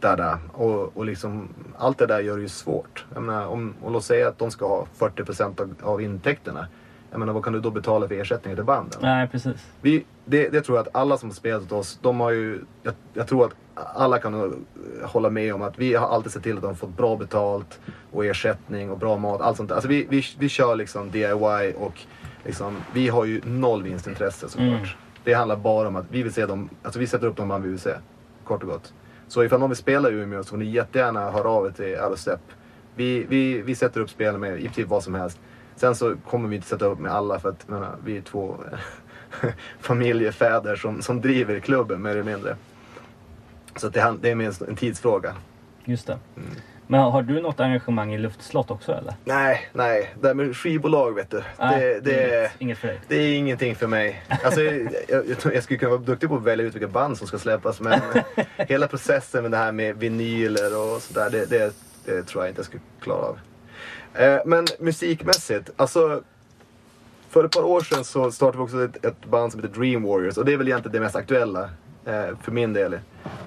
Där. 0.00 0.38
Och, 0.52 0.96
och 0.96 1.04
liksom, 1.04 1.48
allt 1.78 1.98
det 1.98 2.06
där 2.06 2.20
gör 2.20 2.36
det 2.36 2.42
ju 2.42 2.48
svårt. 2.48 3.06
Jag 3.14 3.22
menar, 3.22 3.46
om, 3.46 3.74
och 3.82 3.90
låt 3.90 4.04
säga 4.04 4.28
att 4.28 4.38
de 4.38 4.50
ska 4.50 4.68
ha 4.68 4.86
40% 4.98 5.60
av, 5.60 5.74
av 5.82 6.02
intäkterna. 6.02 6.66
Jag 7.10 7.18
menar, 7.18 7.32
vad 7.32 7.44
kan 7.44 7.52
du 7.52 7.60
då 7.60 7.70
betala 7.70 8.08
för 8.08 8.14
ersättningar 8.14 8.56
till 8.56 8.64
banden? 8.64 8.98
Nej, 9.02 9.28
precis. 9.28 9.66
Vi, 9.80 10.04
det, 10.24 10.48
det 10.48 10.60
tror 10.60 10.78
jag 10.78 10.86
att 10.86 10.96
alla 10.96 11.18
som 11.18 11.28
har 11.28 11.34
spelat 11.34 11.62
åt 11.62 11.72
oss, 11.72 11.98
de 12.02 12.20
har 12.20 12.30
ju, 12.30 12.60
jag, 12.82 12.94
jag 13.14 13.28
tror 13.28 13.46
att 13.46 13.54
alla 13.74 14.18
kan 14.18 14.64
hålla 15.02 15.30
med 15.30 15.54
om 15.54 15.62
att 15.62 15.78
vi 15.78 15.94
har 15.94 16.08
alltid 16.08 16.32
sett 16.32 16.42
till 16.42 16.56
att 16.56 16.62
de 16.62 16.76
fått 16.76 16.96
bra 16.96 17.16
betalt 17.16 17.80
och 18.12 18.24
ersättning 18.24 18.90
och 18.90 18.98
bra 18.98 19.16
mat. 19.16 19.40
Allt 19.40 19.56
sånt 19.56 19.68
där. 19.68 19.76
Alltså 19.76 19.88
vi, 19.88 20.06
vi, 20.10 20.24
vi 20.38 20.48
kör 20.48 20.76
liksom 20.76 21.10
DIY 21.10 21.74
och 21.78 22.00
liksom, 22.44 22.76
vi 22.94 23.08
har 23.08 23.24
ju 23.24 23.40
noll 23.44 23.82
vinstintresse 23.82 24.48
såklart. 24.48 24.68
Mm. 24.68 24.88
Det 25.24 25.34
handlar 25.34 25.56
bara 25.56 25.88
om 25.88 25.96
att 25.96 26.06
vi 26.10 26.22
vill 26.22 26.32
se 26.32 26.46
dem, 26.46 26.68
alltså 26.82 27.00
vi 27.00 27.06
sätter 27.06 27.26
upp 27.26 27.36
de 27.36 27.48
band 27.48 27.64
vi 27.64 27.70
vill 27.70 27.80
se. 27.80 27.94
Kort 28.44 28.62
och 28.62 28.68
gott. 28.68 28.92
Så 29.28 29.44
ifall 29.44 29.60
någon 29.60 29.70
vill 29.70 29.76
spela 29.76 30.10
i 30.10 30.12
Umeå 30.12 30.42
så 30.44 30.48
får 30.50 30.56
ni 30.56 30.64
jättegärna 30.64 31.30
höra 31.30 31.48
av 31.48 31.66
er 31.66 31.70
till 31.70 31.98
Allostep. 31.98 32.40
Vi, 32.94 33.24
vi, 33.28 33.62
vi 33.62 33.74
sätter 33.74 34.00
upp 34.00 34.10
spel 34.10 34.38
med 34.38 34.60
i 34.60 34.68
typ 34.68 34.88
vad 34.88 35.02
som 35.02 35.14
helst. 35.14 35.38
Sen 35.76 35.94
så 35.94 36.16
kommer 36.30 36.48
vi 36.48 36.56
inte 36.56 36.68
sätta 36.68 36.84
upp 36.84 36.98
med 36.98 37.12
alla 37.12 37.40
för 37.40 37.48
att 37.48 37.68
menar, 37.68 37.96
vi 38.04 38.16
är 38.16 38.20
två 38.20 38.56
familjefäder 39.80 40.76
som, 40.76 41.02
som 41.02 41.20
driver 41.20 41.60
klubben 41.60 42.02
mer 42.02 42.10
eller 42.10 42.22
mindre. 42.22 42.56
Så 43.76 43.88
det, 43.88 44.00
han- 44.00 44.18
det 44.22 44.30
är 44.30 44.34
mer 44.34 44.68
en 44.68 44.76
tidsfråga. 44.76 45.34
Just 45.84 46.06
det. 46.06 46.18
Men 46.90 47.00
har 47.00 47.22
du 47.22 47.40
något 47.40 47.60
engagemang 47.60 48.14
i 48.14 48.18
luftslott 48.18 48.70
också 48.70 48.92
eller? 48.92 49.14
Nej, 49.24 49.68
nej. 49.72 50.14
Det 50.20 50.26
här 50.26 50.34
med 50.34 50.56
skivbolag 50.56 51.14
vet 51.14 51.30
du. 51.30 51.42
Nej, 51.58 51.80
det, 51.80 52.00
det, 52.00 52.34
är, 52.34 52.50
inget, 52.58 52.78
för 52.78 52.88
dig. 52.88 53.00
det 53.08 53.16
är 53.16 53.34
ingenting 53.34 53.74
för 53.74 53.86
mig. 53.86 54.22
Alltså, 54.44 54.62
jag, 54.62 54.92
jag, 55.08 55.54
jag 55.54 55.62
skulle 55.62 55.78
kunna 55.78 55.90
vara 55.90 56.00
duktig 56.00 56.28
på 56.28 56.36
att 56.36 56.42
välja 56.42 56.66
ut 56.66 56.74
vilka 56.74 56.88
band 56.88 57.18
som 57.18 57.26
ska 57.26 57.38
släppas 57.38 57.80
men 57.80 58.00
hela 58.56 58.88
processen 58.88 59.42
med 59.42 59.50
det 59.50 59.56
här 59.56 59.72
med 59.72 59.96
vinyler 59.96 60.78
och 60.78 61.02
sådär 61.02 61.30
det, 61.30 61.50
det, 61.50 61.74
det 62.04 62.22
tror 62.22 62.44
jag 62.44 62.50
inte 62.50 62.58
jag 62.58 62.66
skulle 62.66 62.82
klara 63.00 63.22
av. 63.22 63.38
Eh, 64.14 64.40
men 64.46 64.66
musikmässigt, 64.78 65.70
alltså 65.76 66.22
för 67.28 67.44
ett 67.44 67.52
par 67.52 67.64
år 67.64 67.80
sedan 67.80 68.04
så 68.04 68.30
startade 68.30 68.58
vi 68.58 68.64
också 68.64 68.84
ett, 68.84 69.04
ett 69.04 69.24
band 69.24 69.52
som 69.52 69.62
heter 69.62 69.80
Dream 69.80 70.02
Warriors 70.02 70.36
och 70.36 70.44
det 70.44 70.52
är 70.52 70.56
väl 70.56 70.68
egentligen 70.68 70.92
det 70.92 71.00
mest 71.00 71.16
aktuella 71.16 71.70
eh, 72.04 72.36
för 72.42 72.52
min 72.52 72.72
del. 72.72 72.98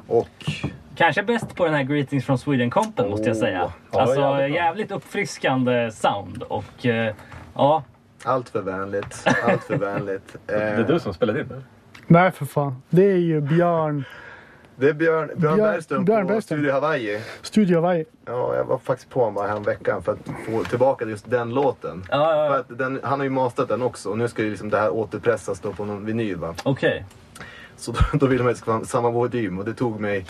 Och 0.08 0.52
Kanske 0.96 1.24
bäst 1.24 1.56
på 1.56 1.66
den 1.66 1.74
här 1.74 1.84
Greetings 1.84 2.26
from 2.26 2.38
Sweden-kompen 2.38 3.10
måste 3.10 3.28
jag 3.28 3.38
säga. 3.38 3.64
Oh, 3.66 3.72
ja, 3.92 4.02
alltså 4.02 4.20
jävligt 4.22 4.56
jävligt, 4.56 4.92
uppfriskande 4.92 5.92
sound 5.92 6.44
och 6.44 6.86
eh, 6.86 7.14
ja. 7.56 7.84
allt 8.24 8.50
för 8.50 8.62
vänligt, 8.62 9.26
allt 9.48 9.64
för 9.64 9.78
vänligt. 9.78 10.36
Eh, 10.48 10.56
Det 10.56 10.64
är 10.64 10.84
du 10.84 11.00
som 11.00 11.14
spelade 11.14 11.42
in 11.42 11.48
det? 11.48 11.62
Nej 12.08 12.32
för 12.32 12.46
fan. 12.46 12.82
Det 12.90 13.04
är 13.12 13.16
ju 13.18 13.42
Björn, 13.42 14.04
Det 14.76 14.90
är 14.90 14.94
Björn, 14.94 15.28
Björn, 15.36 15.56
Björn- 15.58 15.58
Bergström 15.58 16.06
Björn 16.06 16.28
på 16.28 16.34
Bergström. 16.34 16.58
Studio 16.60 16.74
Hawaii. 16.74 17.22
Studio 17.42 17.76
Hawaii. 17.76 18.06
Ja, 18.26 18.56
jag 18.56 18.64
var 18.66 18.78
faktiskt 18.78 19.10
på 19.10 19.24
honom 19.24 19.50
här 19.50 19.60
veckan 19.60 20.04
för 20.04 20.12
att 20.12 20.20
få 20.46 20.64
tillbaka 20.64 21.06
just 21.06 21.30
den 21.30 21.50
låten. 21.50 22.04
Ja, 22.10 22.18
ja, 22.36 22.48
För 22.50 22.54
ja. 22.56 22.60
att 22.60 22.78
den, 22.78 23.00
han 23.04 23.20
har 23.20 23.24
ju 23.24 23.30
mastrat 23.30 23.68
den 23.70 23.82
också 23.82 24.10
och 24.10 24.18
nu 24.18 24.28
ska 24.28 24.44
ju 24.44 24.50
liksom 24.50 24.70
det 24.70 24.78
här 24.78 24.90
återpressas 24.94 25.60
då 25.60 25.72
på 25.74 25.86
någon 25.86 26.06
vinyl 26.06 26.36
va. 26.36 26.54
Okej. 26.64 27.06
Så 27.78 27.92
då, 27.92 28.00
då 28.14 28.26
ville 28.26 28.44
man 28.44 28.50
att 28.50 28.56
det 28.56 28.60
skulle 28.62 28.74
vara 28.76 28.86
samma 28.86 29.10
volym 29.10 29.60
och 29.60 29.66
det 29.66 29.74
tog 29.74 30.00
mig 30.00 30.26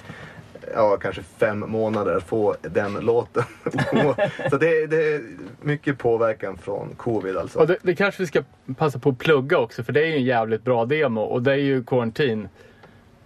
ja, 0.73 0.97
kanske 0.97 1.21
fem 1.23 1.59
månader 1.59 2.17
att 2.17 2.23
få 2.23 2.55
den 2.61 2.93
låten. 2.93 3.43
så 4.49 4.57
det, 4.57 4.87
det 4.87 5.13
är 5.13 5.21
mycket 5.61 5.97
påverkan 5.97 6.57
från 6.57 6.95
covid 6.97 7.37
alltså. 7.37 7.59
Och 7.59 7.67
det, 7.67 7.77
det 7.81 7.95
kanske 7.95 8.23
vi 8.23 8.27
ska 8.27 8.43
passa 8.77 8.99
på 8.99 9.09
att 9.09 9.17
plugga 9.17 9.57
också 9.57 9.83
för 9.83 9.93
det 9.93 10.01
är 10.01 10.05
ju 10.05 10.15
en 10.15 10.23
jävligt 10.23 10.63
bra 10.63 10.85
demo 10.85 11.21
och 11.21 11.43
det 11.43 11.51
är 11.51 11.57
ju 11.57 11.83
Quarantine, 11.83 12.49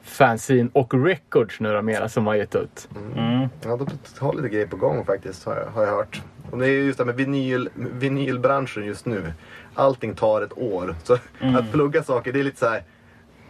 Fanzine 0.04 0.70
och 0.74 1.06
Records 1.06 1.60
nu 1.60 1.82
mera 1.82 2.10
som 2.10 2.28
har 2.28 2.36
gett 2.36 2.56
ut. 2.56 2.90
Mm. 2.96 3.50
Ja, 3.64 3.78
de 3.78 3.88
har 4.20 4.34
lite 4.34 4.50
grejer 4.50 4.68
på 4.68 4.78
gång 4.78 5.06
faktiskt 5.06 5.46
har 5.46 5.56
jag, 5.56 5.66
har 5.66 5.84
jag 5.84 5.92
hört. 5.92 6.22
Och 6.52 6.60
det 6.60 6.68
är 6.68 6.72
just 6.72 6.98
det 6.98 7.04
här 7.04 7.06
med 7.06 7.16
vinyl, 7.16 7.70
vinylbranschen 7.76 8.86
just 8.86 9.06
nu. 9.06 9.34
Allting 9.74 10.16
tar 10.16 10.42
ett 10.42 10.58
år. 10.58 10.96
Så 11.04 11.14
att 11.14 11.72
plugga 11.72 12.04
saker, 12.04 12.34
det 12.34 12.40
är 12.40 12.44
lite 12.44 12.60
så 12.60 12.70
här 12.70 12.84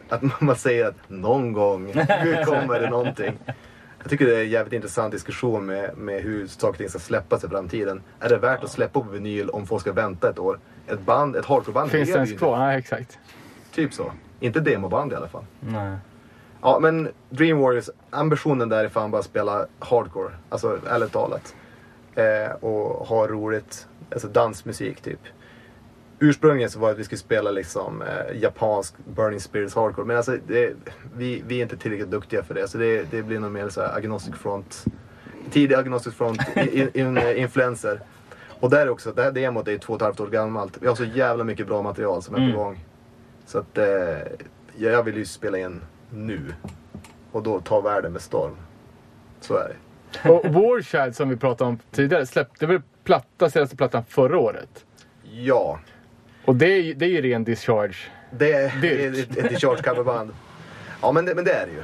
att 0.09 0.21
man 0.41 0.55
säger 0.55 0.85
att 0.85 1.09
någon 1.09 1.53
gång 1.53 1.91
kommer 2.45 2.79
det 2.79 2.89
någonting. 2.89 3.33
Jag 4.05 4.09
tycker 4.09 4.25
det 4.25 4.35
är 4.35 4.43
en 4.43 4.49
jävligt 4.49 4.73
intressant 4.73 5.11
diskussion 5.11 5.65
med, 5.65 5.97
med 5.97 6.21
hur 6.21 6.47
saker 6.47 6.69
och 6.69 6.77
ting 6.77 6.89
ska 6.89 6.99
släppas 6.99 7.43
i 7.43 7.47
framtiden. 7.47 8.01
Är 8.19 8.29
det 8.29 8.37
värt 8.37 8.63
att 8.63 8.71
släppa 8.71 8.99
på 8.99 9.09
vinyl 9.09 9.49
om 9.49 9.67
folk 9.67 9.81
ska 9.81 9.91
vänta 9.91 10.29
ett 10.29 10.39
år? 10.39 10.59
Ett 10.87 10.99
band, 10.99 11.35
ett 11.35 11.45
hardcoreband 11.45 11.91
Finns 11.91 12.09
det 12.09 12.15
ens 12.15 12.33
kvar? 12.33 12.57
Nej, 12.57 12.77
exakt. 12.77 13.19
Typ 13.71 13.93
så. 13.93 14.11
Inte 14.39 14.59
demoband 14.59 15.11
i 15.11 15.15
alla 15.15 15.27
fall. 15.27 15.45
Nej. 15.59 15.97
Ja, 16.61 16.79
men 16.81 17.09
Dream 17.29 17.59
Warriors, 17.59 17.89
ambitionen 18.09 18.69
där 18.69 18.85
är 18.85 18.89
fan 18.89 19.11
bara 19.11 19.19
att 19.19 19.25
spela 19.25 19.65
hardcore. 19.79 20.31
Alltså 20.49 20.79
ärligt 20.89 21.11
talat. 21.11 21.55
Eh, 22.15 22.51
och 22.51 23.07
ha 23.07 23.27
roligt. 23.27 23.87
Alltså 24.11 24.27
dansmusik 24.27 25.01
typ. 25.01 25.19
Ursprungligen 26.29 26.69
så 26.69 26.79
var 26.79 26.87
det 26.87 26.93
att 26.93 26.99
vi 26.99 27.03
skulle 27.03 27.19
spela 27.19 27.51
liksom 27.51 28.01
eh, 28.01 28.41
japansk 28.41 28.93
Burning 29.15 29.39
Spirits 29.39 29.75
hardcore. 29.75 30.07
Men 30.07 30.17
alltså 30.17 30.37
det, 30.47 30.73
vi, 31.15 31.43
vi 31.47 31.57
är 31.57 31.61
inte 31.63 31.77
tillräckligt 31.77 32.11
duktiga 32.11 32.43
för 32.43 32.53
det. 32.53 32.67
Så 32.67 32.77
det, 32.77 33.11
det 33.11 33.23
blir 33.23 33.39
nog 33.39 33.51
mer 33.51 33.69
så 33.69 33.81
här 33.81 33.97
agnostic 33.97 34.35
front. 34.35 34.85
Tidig 35.51 35.75
agnostic 35.75 36.13
front 36.13 36.41
in, 36.71 36.89
in, 36.93 37.17
eh, 37.17 37.41
influencer. 37.41 37.99
Och 38.59 38.69
där 38.69 38.81
är 38.81 38.89
också, 38.89 39.11
det 39.11 39.23
här 39.23 39.31
demot 39.31 39.67
är 39.67 39.77
två 39.77 39.93
och 39.93 39.97
ett 39.99 40.05
halvt 40.05 40.19
år 40.19 40.27
gammalt. 40.27 40.77
Vi 40.81 40.87
har 40.87 40.95
så 40.95 41.03
jävla 41.03 41.43
mycket 41.43 41.67
bra 41.67 41.81
material 41.81 42.21
som 42.21 42.35
är 42.35 42.39
Mm. 42.39 42.53
på 42.53 42.57
gång. 42.59 42.85
Så 43.45 43.57
att 43.59 43.77
eh, 43.77 43.85
jag 44.75 45.03
vill 45.03 45.17
ju 45.17 45.25
spela 45.25 45.57
in 45.57 45.81
nu. 46.09 46.39
Och 47.31 47.43
då 47.43 47.59
ta 47.59 47.81
världen 47.81 48.11
med 48.13 48.21
storm. 48.21 48.55
Så 49.41 49.57
är 49.57 49.67
det. 49.69 50.29
Och 50.29 50.45
Warchild 50.45 51.15
som 51.15 51.29
vi 51.29 51.35
pratade 51.37 51.69
om 51.69 51.79
tidigare 51.91 52.25
släppte 52.25 52.65
väl 52.65 52.81
platta, 53.03 53.49
senaste 53.49 53.75
plattan 53.75 54.03
förra 54.09 54.37
året? 54.39 54.85
Ja, 55.31 55.79
Och 56.45 56.55
det 56.55 56.65
är, 56.67 56.93
det 56.93 57.05
är 57.05 57.09
ju 57.09 57.21
ren 57.21 57.43
discharge. 57.43 57.95
det 58.31 58.53
är 58.53 58.73
Det- 58.81 59.05
ett, 59.05 59.37
ett 59.37 59.49
Discharge 59.49 59.81
coverband. 59.83 60.31
Ja 61.01 61.11
men 61.11 61.25
det, 61.25 61.35
men 61.35 61.43
det 61.45 61.51
är 61.53 61.65
det 61.65 61.71
ju. 61.71 61.83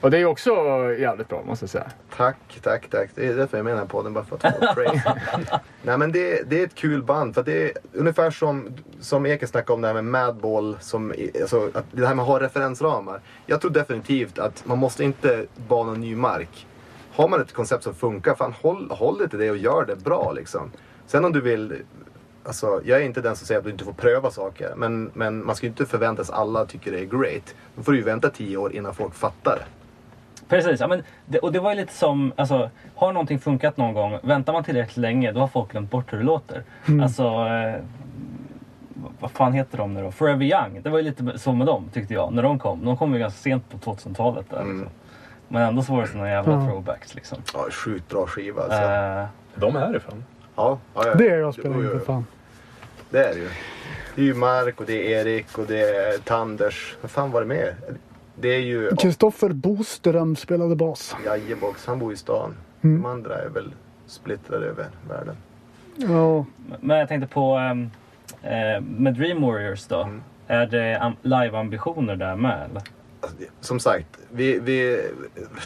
Och 0.00 0.10
det 0.10 0.18
är 0.18 0.24
också 0.24 0.50
jävligt 0.98 1.28
bra 1.28 1.42
måste 1.46 1.62
jag 1.62 1.70
säga. 1.70 1.90
Tack, 2.16 2.36
tack, 2.62 2.88
tack. 2.90 3.10
Det 3.14 3.26
är 3.26 3.34
därför 3.36 3.56
jag 3.58 3.64
menar 3.64 3.86
på 3.86 4.02
den 4.02 4.12
bara 4.12 4.24
för 4.24 4.36
att 4.36 4.58
få 4.58 4.74
praise. 4.74 5.14
Nej 5.82 5.98
men 5.98 6.12
det, 6.12 6.50
det 6.50 6.60
är 6.60 6.64
ett 6.64 6.74
kul 6.74 7.02
band. 7.02 7.34
För 7.34 7.40
att 7.40 7.46
det 7.46 7.62
är 7.64 7.72
ungefär 7.92 8.30
som, 8.30 8.68
som 9.00 9.26
Eken 9.26 9.48
snackade 9.48 9.72
om 9.74 9.80
det 9.80 9.86
här 9.88 9.94
med 9.94 10.04
Madball. 10.04 10.76
Som, 10.80 11.14
alltså, 11.40 11.70
att 11.74 11.84
det 11.92 12.06
här 12.06 12.14
med 12.14 12.22
att 12.22 12.28
ha 12.28 12.40
referensramar. 12.40 13.20
Jag 13.46 13.60
tror 13.60 13.70
definitivt 13.70 14.38
att 14.38 14.66
man 14.66 14.78
måste 14.78 15.04
inte 15.04 15.46
bana 15.68 15.92
ny 15.92 16.16
mark. 16.16 16.66
Har 17.12 17.28
man 17.28 17.40
ett 17.40 17.52
koncept 17.52 17.84
som 17.84 17.94
funkar, 17.94 18.34
fan 18.34 18.54
håll, 18.62 18.90
håll 18.90 19.18
dig 19.18 19.28
till 19.28 19.38
det 19.38 19.50
och 19.50 19.56
gör 19.56 19.84
det 19.86 19.96
bra 19.96 20.32
liksom. 20.32 20.70
Sen 21.06 21.24
om 21.24 21.32
du 21.32 21.40
vill 21.40 21.82
Alltså, 22.46 22.80
jag 22.84 23.00
är 23.00 23.04
inte 23.04 23.20
den 23.20 23.36
som 23.36 23.46
säger 23.46 23.58
att 23.58 23.64
du 23.64 23.70
inte 23.70 23.84
får 23.84 23.92
pröva 23.92 24.30
saker. 24.30 24.72
Men, 24.76 25.10
men 25.14 25.46
man 25.46 25.56
ska 25.56 25.66
ju 25.66 25.70
inte 25.70 25.86
förvänta 25.86 26.24
sig 26.24 26.32
att 26.32 26.38
alla 26.40 26.64
tycker 26.66 26.92
det 26.92 27.00
är 27.00 27.04
great. 27.04 27.54
Då 27.76 27.82
får 27.82 27.92
du 27.92 27.98
ju 27.98 28.04
vänta 28.04 28.30
tio 28.30 28.56
år 28.56 28.72
innan 28.72 28.94
folk 28.94 29.14
fattar. 29.14 29.58
Precis, 30.48 30.80
ja, 30.80 30.88
men 30.88 31.02
det, 31.26 31.38
och 31.38 31.52
det 31.52 31.60
var 31.60 31.70
ju 31.70 31.76
lite 31.76 31.92
som, 31.94 32.32
alltså, 32.36 32.70
har 32.94 33.12
någonting 33.12 33.38
funkat 33.38 33.76
någon 33.76 33.94
gång, 33.94 34.18
väntar 34.22 34.52
man 34.52 34.64
tillräckligt 34.64 34.96
länge 34.96 35.32
då 35.32 35.40
har 35.40 35.48
folk 35.48 35.70
glömt 35.70 35.90
bort 35.90 36.12
hur 36.12 36.18
det 36.18 36.24
låter. 36.24 36.62
Alltså, 37.02 37.22
eh, 37.24 37.74
vad- 39.20 39.30
fan 39.30 39.52
heter 39.52 39.78
de 39.78 39.94
nu 39.94 40.02
då? 40.02 40.10
Forever 40.10 40.44
Young, 40.44 40.80
det 40.82 40.90
var 40.90 40.98
ju 40.98 41.04
lite 41.04 41.38
så 41.38 41.52
med 41.52 41.66
dem 41.66 41.90
tyckte 41.92 42.14
jag, 42.14 42.32
när 42.32 42.42
de 42.42 42.58
kom. 42.58 42.84
De 42.84 42.96
kom 42.96 43.12
ju 43.14 43.18
ganska 43.18 43.38
sent 43.38 43.70
på 43.70 43.78
2000-talet 43.78 44.46
där. 44.50 44.60
Mm. 44.60 44.72
Liksom. 44.76 44.92
Men 45.48 45.62
ändå 45.62 45.82
så 45.82 45.94
var 45.94 46.02
det 46.02 46.08
såna 46.08 46.30
jävla 46.30 46.52
Ja. 46.52 46.66
throwbacks 46.66 47.14
liksom. 47.14 47.38
Ja, 47.54 47.66
sjukt 47.70 48.08
bra 48.08 48.26
skiva 48.26 48.62
alltså. 48.62 48.82
Eh, 48.82 49.24
De 49.60 49.76
är 49.76 49.80
härifrån. 49.80 50.24
Ja, 50.56 50.78
ja, 50.94 51.06
ja. 51.06 51.14
Det 51.14 51.28
är 51.28 51.38
jag 51.38 51.54
spelar 51.54 51.76
inte 51.76 51.90
jo. 51.92 52.00
fan. 52.00 52.26
Det 53.10 53.24
är 53.24 53.34
det 53.34 53.40
ju. 53.40 53.48
Det 54.14 54.20
är 54.20 54.24
ju 54.26 54.34
Mark 54.34 54.80
och 54.80 54.86
det 54.86 55.14
är 55.14 55.26
Erik 55.26 55.58
och 55.58 55.66
det 55.66 55.80
är 55.90 56.18
Tanders. 56.18 56.96
Vad 57.00 57.10
fan 57.10 57.30
var 57.30 57.40
det 57.40 57.46
mer? 57.46 57.74
Det 58.40 58.48
är 58.48 58.60
ju 58.60 58.96
Kristoffer 58.96 59.48
Boström 59.52 60.36
spelade 60.36 60.76
bas. 60.76 61.16
Jajebox, 61.26 61.86
han 61.86 61.98
bor 61.98 62.12
i 62.12 62.16
stan. 62.16 62.54
Mm. 62.82 63.02
De 63.02 63.08
andra 63.10 63.38
är 63.38 63.48
väl 63.48 63.72
splittrade 64.06 64.66
över 64.66 64.86
världen. 65.08 65.36
Ja, 65.96 66.44
men 66.80 66.98
jag 66.98 67.08
tänkte 67.08 67.34
på, 67.34 67.54
ehm, 67.56 67.90
eh, 68.42 68.80
med 68.80 69.14
Dream 69.14 69.42
Warriors 69.42 69.86
då. 69.86 70.02
Mm. 70.02 70.22
Är 70.46 70.66
det 70.66 70.98
am- 71.00 71.16
live-ambitioner 71.22 72.16
där 72.16 72.36
med 72.36 72.68
eller? 72.70 72.82
Som 73.60 73.80
sagt, 73.80 74.06
vi, 74.32 74.58
vi, 74.58 75.10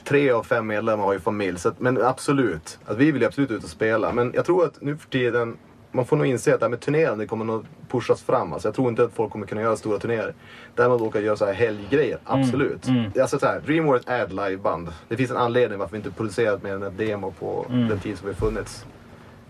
tre 0.05 0.31
av 0.31 0.43
fem 0.43 0.67
medlemmar 0.67 1.05
har 1.05 1.13
ju 1.13 1.21
familj. 1.21 1.59
Så 1.59 1.69
att, 1.69 1.81
men 1.81 2.03
absolut, 2.05 2.79
att 2.87 2.97
vi 2.97 3.11
vill 3.13 3.23
ju 3.23 3.29
absolut 3.29 3.51
ut 3.51 3.65
och 3.65 3.71
spela. 3.71 4.13
Men 4.13 4.33
jag 4.35 4.45
tror 4.45 4.65
att 4.65 4.81
nu 4.83 4.97
för 4.97 5.09
tiden, 5.09 5.57
man 5.93 6.05
får 6.07 6.17
nog 6.17 6.27
inse 6.27 6.55
att 6.55 6.61
det 6.61 6.67
här 6.67 6.71
med 6.71 6.81
turnerande 6.81 7.27
kommer 7.27 7.45
nog 7.45 7.65
pushas 7.89 8.23
fram. 8.23 8.53
Alltså, 8.53 8.69
jag 8.69 8.75
tror 8.75 8.89
inte 8.89 9.05
att 9.05 9.13
folk 9.13 9.33
kommer 9.33 9.47
kunna 9.47 9.61
göra 9.61 9.77
stora 9.77 9.99
turnéer. 9.99 10.35
Däremot 10.75 11.01
åka 11.01 11.19
och 11.19 11.25
göra 11.25 11.37
så 11.37 11.47
här 11.47 11.53
helggrejer, 11.53 12.19
absolut. 12.25 12.89
mm. 12.89 13.13
Alltså 13.21 13.39
så 13.39 13.47
här, 13.47 13.61
Dream 13.61 13.87
Warriors 13.87 14.05
är 14.07 14.25
ett 14.25 14.33
liveband. 14.33 14.89
Det 15.09 15.17
finns 15.17 15.31
en 15.31 15.37
anledning 15.37 15.79
varför 15.79 15.93
vi 15.93 15.97
inte 15.99 16.11
producerat 16.11 16.63
mer 16.63 16.75
än 16.75 16.83
ett 16.83 16.99
demo 16.99 17.31
på 17.39 17.67
Mm. 17.71 17.89
den 17.89 17.99
tid 18.01 18.19
som 18.19 18.29
vi 18.29 18.35
funnits. 18.35 18.87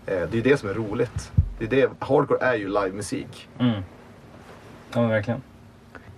Eh, 0.05 0.13
det 0.15 0.23
är 0.31 0.35
ju 0.35 0.41
det 0.41 0.57
som 0.57 0.69
är 0.69 0.73
roligt. 0.73 1.31
Det 1.59 1.65
är 1.65 1.69
det, 1.69 1.89
hardcore 1.99 2.39
är 2.45 2.55
ju 2.55 2.67
livemusik. 2.67 3.49
Mm. 3.59 3.81
Ja 4.93 5.07
verkligen. 5.07 5.41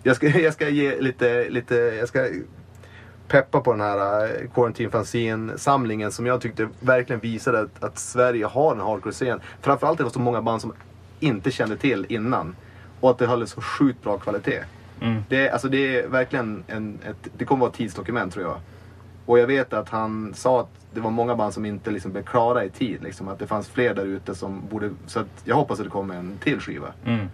Jag 0.03 0.15
ska, 0.15 0.27
jag 0.29 0.53
ska 0.53 0.69
ge 0.69 1.01
lite, 1.01 1.49
lite, 1.49 1.75
jag 1.75 2.07
ska 2.07 2.27
peppa 3.27 3.61
på 3.61 3.71
den 3.71 3.81
här 3.81 4.23
uh, 4.23 4.49
Quarantine 4.53 4.89
Fanzine-samlingen 4.91 6.11
som 6.11 6.25
jag 6.25 6.41
tyckte 6.41 6.67
verkligen 6.79 7.19
visade 7.19 7.59
att, 7.59 7.83
att 7.83 7.99
Sverige 7.99 8.45
har 8.45 8.71
en 8.75 8.81
hardcore-scen. 8.81 9.39
Framförallt 9.61 9.97
det 9.97 10.03
var 10.03 10.11
så 10.11 10.19
många 10.19 10.41
band 10.41 10.61
som 10.61 10.73
inte 11.19 11.51
kände 11.51 11.77
till 11.77 12.05
innan. 12.09 12.55
Och 12.99 13.09
att 13.09 13.17
det 13.17 13.25
höll 13.27 13.47
så 13.47 13.61
sjukt 13.61 14.03
bra 14.03 14.17
kvalitet. 14.17 14.63
Mm. 15.01 15.23
Det, 15.29 15.47
är- 15.47 15.51
alltså 15.51 15.67
det 15.69 15.99
är 15.99 16.07
verkligen 16.07 16.63
en, 16.67 16.99
ett, 17.09 17.29
det 17.37 17.45
kommer 17.45 17.59
vara 17.59 17.69
ett 17.69 17.75
tidsdokument 17.77 18.33
tror 18.33 18.45
jag. 18.45 18.57
Och 19.25 19.39
jag 19.39 19.47
vet 19.47 19.73
att 19.73 19.89
han 19.89 20.33
sa 20.33 20.59
att 20.61 20.69
det 20.93 20.99
var 20.99 21.11
många 21.11 21.35
band 21.35 21.53
som 21.53 21.65
inte 21.65 21.91
liksom 21.91 22.11
blev 22.11 22.23
klara 22.23 22.65
i 22.65 22.69
tid. 22.69 23.03
Liksom, 23.03 23.27
att 23.27 23.39
det 23.39 23.47
fanns 23.47 23.69
fler 23.69 23.93
där 23.93 24.05
ute 24.05 24.35
som 24.35 24.61
borde... 24.71 24.89
Så 25.07 25.23
jag 25.43 25.55
hoppas 25.55 25.79
att 25.79 25.85
det 25.85 25.91
kommer 25.91 26.15
en 26.15 26.37
till 26.43 26.59
skiva. 26.59 26.87
Mm. 27.05 27.27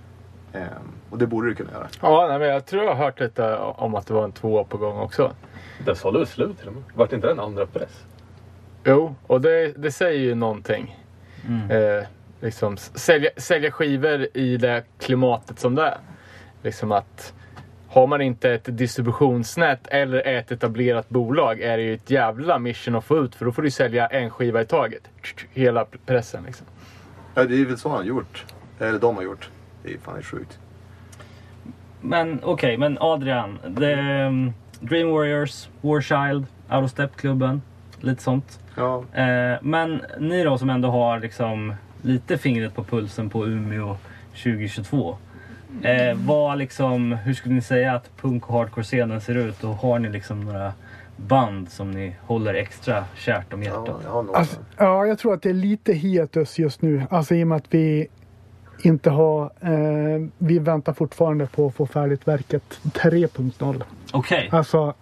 Ehm, 0.58 0.92
och 1.10 1.18
det 1.18 1.28
borde 1.28 1.50
det 1.50 1.56
kunna 1.56 1.72
göra. 1.72 1.88
Ja, 2.02 2.28
nej, 2.30 2.40
men 2.40 2.48
jag 2.48 2.66
tror 2.66 2.84
jag 2.84 2.96
har 2.96 3.06
hört 3.06 3.20
lite 3.20 3.56
om 3.58 3.96
att 3.96 4.08
det 4.08 4.14
var 4.14 4.24
en 4.24 4.32
tvåa 4.32 4.64
på 4.64 4.78
gång 4.78 5.00
också. 5.00 5.32
Den 5.86 5.96
sålde 5.96 6.20
väl 6.20 6.28
slut 6.28 6.60
till 6.60 6.68
och 6.68 6.74
med? 6.74 6.84
Vart 6.96 7.14
inte 7.14 7.28
den 7.28 7.40
andra 7.40 7.66
press? 7.66 8.06
Jo, 8.84 9.16
och 9.28 9.42
det, 9.42 9.74
det 9.78 9.92
säger 9.92 10.20
ju 10.20 10.36
någonting. 10.36 10.98
Mm. 11.48 11.72
Eh, 11.72 12.04
liksom 12.40 12.78
sälja, 12.78 13.30
sälja 13.38 13.72
skivor 13.72 14.28
i 14.34 14.58
det 14.58 14.84
klimatet 15.00 15.60
som 15.60 15.76
det 15.76 15.82
är. 15.82 15.98
Liksom 16.64 16.92
att 16.92 17.34
har 17.90 18.08
man 18.08 18.22
inte 18.22 18.52
ett 18.52 18.78
distributionsnät 18.78 19.88
eller 19.88 20.28
ett 20.28 20.52
etablerat 20.52 21.10
bolag 21.10 21.62
är 21.62 21.78
det 21.78 21.84
ju 21.84 21.94
ett 21.94 22.10
jävla 22.10 22.60
mission 22.60 22.96
att 22.96 23.06
få 23.06 23.18
ut 23.18 23.36
för 23.36 23.46
då 23.46 23.52
får 23.52 23.62
du 23.62 23.72
sälja 23.72 24.08
en 24.08 24.30
skiva 24.30 24.62
i 24.62 24.66
taget. 24.66 25.10
Hela 25.54 25.86
pressen 26.06 26.44
liksom. 26.44 26.68
Ja, 27.36 27.44
det 27.44 27.62
är 27.62 27.66
väl 27.66 27.78
så 27.78 27.90
han 27.90 27.98
har 27.98 28.06
gjort. 28.06 28.46
Eller 28.80 29.00
de 29.00 29.16
har 29.16 29.24
gjort. 29.24 29.50
Det 29.88 29.94
är 29.94 29.98
fan 29.98 30.24
sjukt. 30.24 30.60
Men 32.02 32.40
okej, 32.44 32.78
men 32.78 32.98
Adrian. 33.02 33.60
Det, 33.68 34.26
um, 34.26 34.54
Dream 34.80 35.12
Warriors, 35.12 35.70
Warchild, 35.82 36.46
Out 36.70 36.84
of 36.84 36.92
Step-klubben. 36.92 37.62
Lite 38.00 38.24
sånt. 38.24 38.60
Ja, 38.76 39.04
Eh, 39.14 39.58
men 39.62 40.02
ni 40.20 40.44
då 40.44 40.58
som 40.58 40.70
ändå 40.70 40.90
har 40.90 41.20
liksom 41.20 41.74
lite 42.02 42.38
fingret 42.38 42.76
på 42.76 42.84
pulsen 42.84 43.30
på 43.30 43.48
Umeå 43.48 43.98
2022. 44.32 45.18
Eh, 45.82 46.18
vad 46.18 46.58
liksom, 46.58 47.12
hur 47.12 47.34
skulle 47.34 47.56
ni 47.56 47.62
säga 47.62 47.94
att 47.94 48.18
punk 48.18 48.50
och 48.50 48.54
hardcore-scenen 48.54 49.22
ser 49.22 49.36
ut? 49.36 49.64
Och 49.64 49.76
har 49.76 50.00
ni 50.00 50.10
liksom 50.10 50.42
några 50.46 50.74
band 51.16 51.70
som 51.70 51.92
ni 51.92 52.16
håller 52.22 52.54
extra 52.54 53.06
kärt 53.16 53.54
om 53.54 53.64
ja, 53.64 53.70
hjärtat? 53.70 54.02
jag 54.04 54.12
har 54.12 54.24
några. 54.24 54.40
alltså, 54.40 54.60
ja, 54.78 55.06
jag 55.06 55.20
tror 55.20 55.34
att 55.34 55.42
det 55.42 55.50
är 55.50 55.54
lite 55.54 55.94
hiatus 55.94 56.60
just 56.60 56.82
nu. 56.82 57.04
Alltså 57.10 57.36
i 57.36 57.44
och 57.44 57.48
med 57.48 57.56
att 57.56 57.74
vi 57.74 58.08
inte 58.82 59.10
har... 59.10 59.44
Eh, 59.60 60.28
vi 60.38 60.60
väntar 60.60 60.94
fortfarande 60.94 61.46
på 61.48 61.68
att 61.68 61.76
få 61.76 61.86
färdigt 61.86 62.28
verket 62.28 62.80
3.0. 62.84 63.84
Okej. 64.14 64.50
Alltså, 64.52 64.94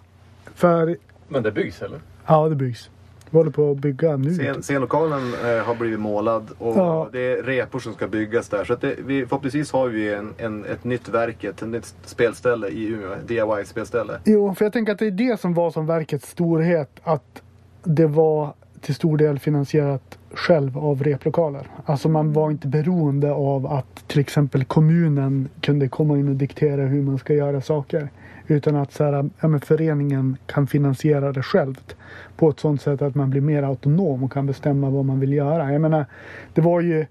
för... 0.54 0.96
Men 1.28 1.42
det 1.42 1.52
byggs 1.52 1.82
eller? 1.82 2.00
Ja, 2.26 2.48
det 2.48 2.54
byggs. 2.54 2.90
Vi 3.30 3.38
håller 3.38 3.50
på 3.50 3.70
att 3.70 3.78
bygga 3.78 4.16
nu. 4.16 4.30
Scen, 4.34 4.62
scenlokalen 4.62 5.34
eh, 5.34 5.64
har 5.64 5.74
blivit 5.74 6.00
målad 6.00 6.50
och 6.58 6.76
Ja. 6.76 7.08
det 7.12 7.32
är 7.32 7.42
repor 7.42 7.78
som 7.78 7.92
ska 7.94 8.08
byggas 8.08 8.48
där. 8.48 8.64
Så 8.64 8.72
att 8.72 8.80
det, 8.80 8.94
vi, 9.06 9.26
förhoppningsvis 9.26 9.72
har 9.72 9.88
vi 9.88 10.14
en, 10.14 10.34
en, 10.38 10.64
ett 10.64 10.84
nytt 10.84 11.08
verket, 11.08 11.62
ett 11.62 11.68
nytt 11.68 11.94
spelställe 12.04 12.68
i 12.68 12.86
Umeå. 12.88 13.14
DIY-spelställe. 13.26 14.18
Jo, 14.24 14.54
för 14.54 14.64
jag 14.64 14.72
tänker 14.72 14.92
att 14.92 14.98
det 14.98 15.06
är 15.06 15.10
det 15.10 15.40
som 15.40 15.54
var 15.54 15.70
som 15.70 15.86
verkets 15.86 16.30
storhet. 16.30 16.90
Att 17.02 17.42
det 17.84 18.06
var 18.06 18.54
till 18.80 18.94
stor 18.94 19.18
del 19.18 19.38
finansierat 19.38 20.18
själv 20.36 20.78
av 20.78 21.02
replokaler. 21.02 21.66
Alltså 21.84 22.08
man 22.08 22.32
var 22.32 22.50
inte 22.50 22.68
beroende 22.68 23.32
av 23.32 23.66
att 23.66 24.08
till 24.08 24.20
exempel 24.20 24.64
kommunen 24.64 25.48
kunde 25.60 25.88
komma 25.88 26.18
in 26.18 26.28
och 26.28 26.34
diktera 26.34 26.82
hur 26.82 27.02
man 27.02 27.18
ska 27.18 27.34
göra 27.34 27.60
saker. 27.60 28.08
Utan 28.46 28.76
att 28.76 28.92
så 28.92 29.04
här, 29.04 29.30
ja, 29.40 29.58
föreningen 29.58 30.36
kan 30.46 30.66
finansiera 30.66 31.32
det 31.32 31.42
självt. 31.42 31.96
På 32.36 32.48
ett 32.50 32.60
sånt 32.60 32.82
sätt 32.82 33.02
att 33.02 33.14
man 33.14 33.30
blir 33.30 33.40
mer 33.40 33.62
autonom 33.62 34.24
och 34.24 34.32
kan 34.32 34.46
bestämma 34.46 34.90
vad 34.90 35.04
man 35.04 35.20
vill 35.20 35.32
göra. 35.32 35.72
Jag 35.72 35.80
menar, 35.80 36.06
det 36.54 36.60
var 36.60 36.80
ju 36.80 37.06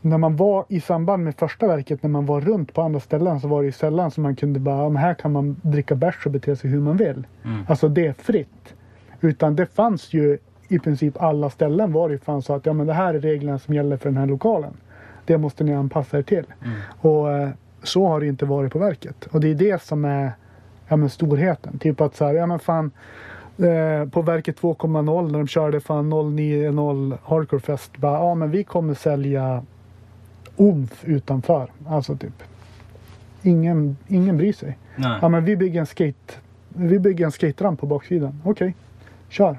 när 0.00 0.18
man 0.18 0.36
var 0.36 0.64
i 0.68 0.80
samband 0.80 1.24
med 1.24 1.34
första 1.34 1.66
verket, 1.66 2.02
när 2.02 2.10
man 2.10 2.26
var 2.26 2.40
runt 2.40 2.74
på 2.74 2.82
andra 2.82 3.00
ställen 3.00 3.40
så 3.40 3.48
var 3.48 3.60
det 3.60 3.66
ju 3.66 3.72
sällan 3.72 4.10
som 4.10 4.22
man 4.22 4.36
kunde 4.36 4.60
bara, 4.60 4.76
ja, 4.76 4.90
här 4.90 5.14
kan 5.14 5.32
man 5.32 5.56
dricka 5.62 5.94
bärs 5.94 6.26
och 6.26 6.32
bete 6.32 6.56
sig 6.56 6.70
hur 6.70 6.80
man 6.80 6.96
vill. 6.96 7.26
Mm. 7.44 7.62
Alltså 7.68 7.88
det 7.88 8.06
är 8.06 8.12
fritt. 8.12 8.74
Utan 9.20 9.56
det 9.56 9.66
fanns 9.66 10.12
ju 10.14 10.38
i 10.70 10.78
princip 10.78 11.22
alla 11.22 11.50
ställen 11.50 11.92
var 11.92 12.08
det 12.08 12.18
fanns 12.18 12.46
så 12.46 12.54
att 12.54 12.66
ja 12.66 12.72
men 12.72 12.86
det 12.86 12.92
här 12.92 13.14
är 13.14 13.20
reglerna 13.20 13.58
som 13.58 13.74
gäller 13.74 13.96
för 13.96 14.08
den 14.08 14.16
här 14.16 14.26
lokalen. 14.26 14.72
Det 15.24 15.38
måste 15.38 15.64
ni 15.64 15.74
anpassa 15.74 16.18
er 16.18 16.22
till. 16.22 16.44
Och 17.00 17.32
eh, 17.32 17.48
så 17.82 18.06
har 18.06 18.20
det 18.20 18.26
inte 18.26 18.44
varit 18.44 18.72
på 18.72 18.78
verket. 18.78 19.26
Och 19.26 19.40
det 19.40 19.48
är 19.48 19.54
det 19.54 19.82
som 19.82 20.04
är 20.04 20.32
ja, 20.88 20.96
men 20.96 21.10
storheten. 21.10 21.78
Typ 21.78 22.00
att 22.00 22.16
så 22.16 22.24
här, 22.24 22.34
ja 22.34 22.46
men 22.46 22.58
fan 22.58 22.90
eh, 23.58 24.08
på 24.08 24.22
verket 24.22 24.60
2.0 24.60 25.30
när 25.30 25.38
de 25.38 25.46
körde 25.46 25.80
fan 25.80 26.10
090 26.10 27.18
Hardcore 27.24 27.60
Fest. 27.60 27.96
Bara, 27.96 28.18
ja 28.18 28.34
men 28.34 28.50
vi 28.50 28.64
kommer 28.64 28.94
sälja 28.94 29.62
omf 30.56 31.04
utanför. 31.04 31.70
Alltså 31.86 32.16
typ. 32.16 32.42
Ingen, 33.42 33.96
ingen 34.08 34.36
bryr 34.36 34.52
sig. 34.52 34.78
Nej. 34.96 35.18
Ja 35.22 35.28
men 35.28 35.44
vi 35.44 35.56
bygger 35.56 35.80
en 35.80 35.86
skate. 35.86 36.34
Vi 36.68 36.98
bygger 36.98 37.24
en 37.24 37.32
skateramp 37.32 37.80
på 37.80 37.86
baksidan. 37.86 38.42
Okej, 38.44 38.74
kör. 39.28 39.58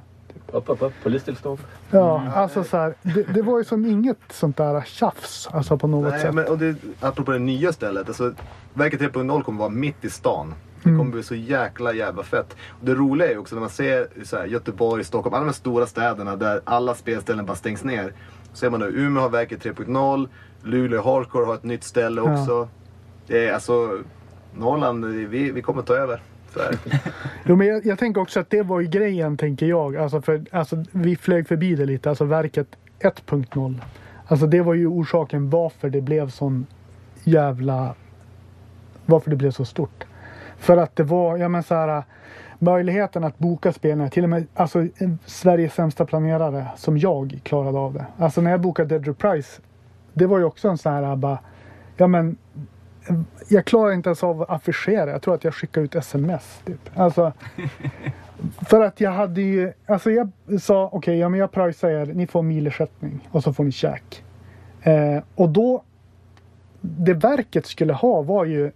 Upp, 0.51 0.69
upp, 0.69 0.81
upp. 0.81 0.93
Polistillstånd. 1.03 1.59
Ja, 1.91 2.23
alltså 2.35 2.63
så 2.63 2.77
här, 2.77 2.93
det, 3.01 3.23
det 3.23 3.41
var 3.41 3.57
ju 3.57 3.63
som 3.63 3.85
inget 3.85 4.17
sånt 4.29 4.57
där 4.57 4.81
tjafs 4.81 5.47
alltså 5.51 5.77
på 5.77 5.87
något 5.87 6.11
Nej, 6.11 6.21
sätt. 6.21 6.33
men, 6.35 6.47
och 6.47 6.57
det, 6.57 6.75
apropå 6.99 7.31
det 7.31 7.39
nya 7.39 7.73
stället. 7.73 8.07
Alltså, 8.07 8.33
Verket 8.73 9.01
3.0 9.01 9.43
kommer 9.43 9.59
vara 9.59 9.69
mitt 9.69 10.05
i 10.05 10.09
stan. 10.09 10.53
Det 10.83 10.89
Mm. 10.89 10.99
kommer 10.99 11.11
bli 11.11 11.23
så 11.23 11.35
jäkla 11.35 11.93
jävla 11.93 12.23
fett. 12.23 12.55
Och 12.69 12.85
det 12.85 12.93
roliga 12.93 13.27
är 13.27 13.31
ju 13.31 13.37
också 13.37 13.55
när 13.55 13.59
man 13.59 13.69
ser 13.69 14.07
så 14.23 14.37
här, 14.37 14.45
Göteborg, 14.45 15.03
Stockholm, 15.03 15.33
alla 15.33 15.43
de 15.43 15.47
här 15.47 15.53
stora 15.53 15.85
städerna 15.85 16.35
där 16.35 16.61
alla 16.63 16.95
spelställen 16.95 17.45
bara 17.45 17.55
stängs 17.55 17.83
ner. 17.83 18.13
Så 18.51 18.57
ser 18.57 18.69
man 18.69 18.79
nu, 18.79 18.85
Umeå 18.85 19.21
har 19.23 19.29
Verket 19.29 19.63
3.0, 19.65 20.27
Luleå 20.63 21.01
Hardcore 21.01 21.45
har 21.45 21.53
ett 21.53 21.63
nytt 21.63 21.83
ställe 21.83 22.21
Ja. 22.25 22.33
också. 22.41 22.67
Det 23.27 23.47
är 23.47 23.53
alltså, 23.53 23.99
Norrland, 24.57 25.05
vi, 25.05 25.51
vi 25.51 25.61
kommer 25.61 25.81
ta 25.81 25.95
över. 25.95 26.21
Jo, 27.43 27.55
men 27.55 27.67
jag, 27.67 27.85
jag 27.85 27.99
tänker 27.99 28.21
också 28.21 28.39
att 28.39 28.49
det 28.49 28.61
var 28.61 28.79
ju 28.79 28.87
grejen, 28.87 29.37
tänker 29.37 29.65
jag. 29.65 29.97
Alltså 29.97 30.21
för, 30.21 30.45
alltså, 30.51 30.83
vi 30.91 31.15
flög 31.15 31.47
förbi 31.47 31.75
det 31.75 31.85
lite, 31.85 32.09
alltså 32.09 32.25
verket 32.25 32.67
1.0. 32.99 33.81
Alltså 34.25 34.47
det 34.47 34.61
var 34.61 34.73
ju 34.73 34.87
orsaken 34.87 35.49
varför 35.49 35.89
det 35.89 36.01
blev 36.01 36.29
sån 36.29 36.65
jävla... 37.23 37.95
Varför 39.05 39.29
det 39.29 39.35
blev 39.35 39.51
så 39.51 39.65
stort. 39.65 40.03
För 40.57 40.77
att 40.77 40.95
det 40.95 41.03
var, 41.03 41.37
ja 41.37 41.49
men 41.49 41.63
så 41.63 41.75
här, 41.75 42.03
möjligheten 42.59 43.23
att 43.23 43.37
boka 43.37 43.73
spelningar, 43.73 44.09
till 44.09 44.23
och 44.23 44.29
med 44.29 44.47
alltså, 44.53 44.87
Sveriges 45.25 45.73
sämsta 45.73 46.05
planerare 46.05 46.67
som 46.77 46.97
jag 46.97 47.39
klarade 47.43 47.77
av 47.77 47.93
det. 47.93 48.05
Alltså 48.17 48.41
när 48.41 48.51
jag 48.51 48.61
bokade 48.61 48.89
Dead 48.89 49.07
Reprise, 49.07 49.61
det 50.13 50.25
var 50.25 50.37
ju 50.37 50.43
också 50.43 50.69
en 50.69 50.77
sån 50.77 50.93
här 50.93 51.15
bara, 51.15 51.39
ja 51.97 52.07
men 52.07 52.37
jag 53.47 53.65
klarar 53.65 53.93
inte 53.93 54.09
ens 54.09 54.23
av 54.23 54.41
att 54.41 54.49
affischera. 54.49 55.11
Jag 55.11 55.21
tror 55.21 55.35
att 55.35 55.43
jag 55.43 55.53
skickade 55.53 55.85
ut 55.85 55.95
sms. 55.95 56.61
Typ. 56.65 56.89
Alltså, 56.95 57.33
för 58.69 58.81
att 58.81 59.01
jag 59.01 59.11
hade 59.11 59.41
ju, 59.41 59.73
alltså 59.85 60.11
jag 60.11 60.31
sa 60.61 60.89
okej, 60.93 61.17
ja 61.17 61.29
men 61.29 61.39
jag 61.39 61.51
pröjsar 61.51 61.89
er, 61.89 62.05
ni 62.05 62.27
får 62.27 62.41
milersättning 62.41 63.29
och 63.31 63.43
så 63.43 63.53
får 63.53 63.63
ni 63.63 63.71
käk. 63.71 64.23
Eh, 64.81 65.23
och 65.35 65.49
då, 65.49 65.83
det 66.81 67.13
verket 67.13 67.65
skulle 67.65 67.93
ha 67.93 68.21
var 68.21 68.45
ju 68.45 68.71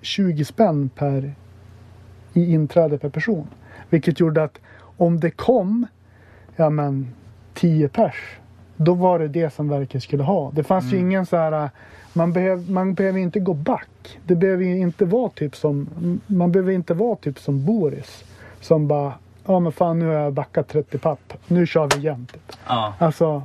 20 0.00 0.44
spänn 0.44 0.88
per 0.88 1.34
i 2.32 2.52
inträde 2.52 2.98
per 2.98 3.08
person. 3.08 3.48
Vilket 3.90 4.20
gjorde 4.20 4.42
att 4.42 4.58
om 4.96 5.20
det 5.20 5.30
kom, 5.30 5.86
ja 6.56 6.70
men 6.70 7.14
10 7.54 7.88
pers, 7.88 8.38
då 8.78 8.94
var 8.94 9.18
det 9.18 9.28
det 9.28 9.54
som 9.54 9.68
verket 9.68 10.02
skulle 10.02 10.22
ha. 10.22 10.50
Det 10.50 10.64
fanns 10.64 10.92
ju 10.92 10.98
ingen 10.98 11.26
så 11.26 11.36
här, 11.36 11.70
man, 12.12 12.32
behöv, 12.32 12.70
man 12.70 12.94
behöver 12.94 13.18
inte 13.18 13.40
gå 13.40 13.54
back. 13.54 14.18
Det 14.26 14.34
behöver 14.34 14.64
inte 14.64 15.04
vara 15.04 15.30
typ 15.30 15.56
som, 15.56 15.88
man 16.26 16.52
behöver 16.52 16.72
inte 16.72 16.94
vara 16.94 17.16
typ 17.16 17.38
som 17.38 17.64
Boris. 17.64 18.24
Som 18.60 18.88
bara, 18.88 19.12
ja 19.46 19.60
men 19.60 19.72
fan 19.72 19.98
nu 19.98 20.06
har 20.06 20.14
jag 20.14 20.32
backat 20.32 20.68
30 20.68 20.98
papp, 20.98 21.32
nu 21.46 21.66
kör 21.66 21.88
vi 21.94 22.00
igen. 22.00 22.26
Typ. 22.32 22.56
Ja. 22.66 22.94
Alltså, 22.98 23.42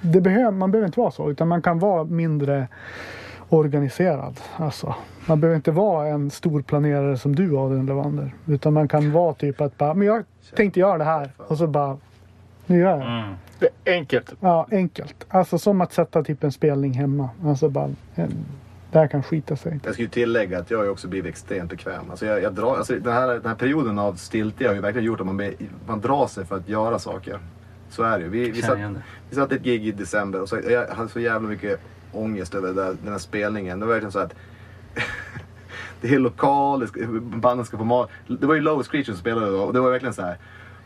det 0.00 0.20
behöver, 0.20 0.50
man 0.50 0.70
behöver 0.70 0.86
inte 0.86 1.00
vara 1.00 1.10
så, 1.10 1.30
utan 1.30 1.48
man 1.48 1.62
kan 1.62 1.78
vara 1.78 2.04
mindre 2.04 2.68
organiserad. 3.48 4.40
Alltså, 4.56 4.94
man 5.26 5.40
behöver 5.40 5.56
inte 5.56 5.70
vara 5.70 6.08
en 6.08 6.30
stor 6.30 6.62
planerare 6.62 7.16
som 7.16 7.36
du 7.36 7.56
Adrian 7.56 7.86
Levander. 7.86 8.34
Utan 8.46 8.72
man 8.72 8.88
kan 8.88 9.12
vara 9.12 9.34
typ 9.34 9.60
att 9.60 9.78
bara, 9.78 9.94
men 9.94 10.06
jag 10.06 10.24
tänkte 10.56 10.80
göra 10.80 10.98
det 10.98 11.04
här 11.04 11.30
och 11.36 11.58
så 11.58 11.66
bara, 11.66 11.96
nu 12.66 12.78
gör 12.78 12.90
jag 12.90 12.98
det. 12.98 13.04
Mm. 13.04 13.34
Det 13.60 13.68
är 13.84 13.94
enkelt. 13.94 14.34
Ja, 14.40 14.66
enkelt. 14.70 15.26
Alltså 15.28 15.58
som 15.58 15.80
att 15.80 15.92
sätta 15.92 16.22
typ 16.22 16.44
en 16.44 16.52
spelning 16.52 16.92
hemma. 16.92 17.30
Alltså 17.44 17.68
bara, 17.68 17.90
det 18.92 18.98
här 18.98 19.06
kan 19.06 19.22
skita 19.22 19.56
sig. 19.56 19.80
Jag 19.84 19.94
ska 19.94 20.02
ju 20.02 20.08
tillägga 20.08 20.58
att 20.58 20.70
jag 20.70 20.78
har 20.78 20.84
ju 20.84 20.90
också 20.90 21.08
blivit 21.08 21.30
extremt 21.30 21.70
bekväm. 21.70 22.10
Alltså 22.10 22.26
jag, 22.26 22.42
jag 22.42 22.54
drar, 22.54 22.76
alltså 22.76 22.94
den, 22.94 23.12
här, 23.12 23.28
den 23.28 23.46
här 23.46 23.54
perioden 23.54 23.98
av 23.98 24.14
stiltje 24.14 24.68
har 24.68 24.74
ju 24.74 24.80
verkligen 24.80 25.06
gjort 25.06 25.20
att 25.20 25.26
man, 25.26 25.52
man 25.86 26.00
drar 26.00 26.26
sig 26.26 26.46
för 26.46 26.56
att 26.56 26.68
göra 26.68 26.98
saker. 26.98 27.38
Så 27.90 28.02
är 28.02 28.18
det 28.18 28.24
ju. 28.24 28.30
Vi, 28.30 28.50
vi, 28.50 28.62
satt, 28.62 28.78
vi 29.28 29.36
satt 29.36 29.52
ett 29.52 29.62
gig 29.62 29.86
i 29.86 29.92
december 29.92 30.40
och 30.40 30.48
så, 30.48 30.58
jag 30.70 30.86
hade 30.86 31.08
så 31.08 31.20
jävla 31.20 31.48
mycket 31.48 31.80
ångest 32.12 32.54
över 32.54 32.72
där, 32.72 32.96
den 33.02 33.12
här 33.12 33.18
spelningen. 33.18 33.80
Det 33.80 33.86
var 33.86 33.92
verkligen 33.92 34.12
så 34.12 34.18
att 34.18 34.34
det 36.00 36.14
är 36.14 36.18
lokal, 36.18 36.80
det 36.80 36.86
ska, 36.86 37.00
banden 37.20 37.66
ska 37.66 37.78
få 37.78 37.84
mat. 37.84 38.10
Det 38.26 38.46
var 38.46 38.54
ju 38.54 38.60
Low 38.60 38.82
Screech 38.82 39.06
som 39.06 39.16
spelade 39.16 39.46
då 39.46 39.62
och 39.62 39.72
det 39.72 39.80
var 39.80 39.90
verkligen 39.90 40.14
så 40.14 40.22
här. 40.22 40.38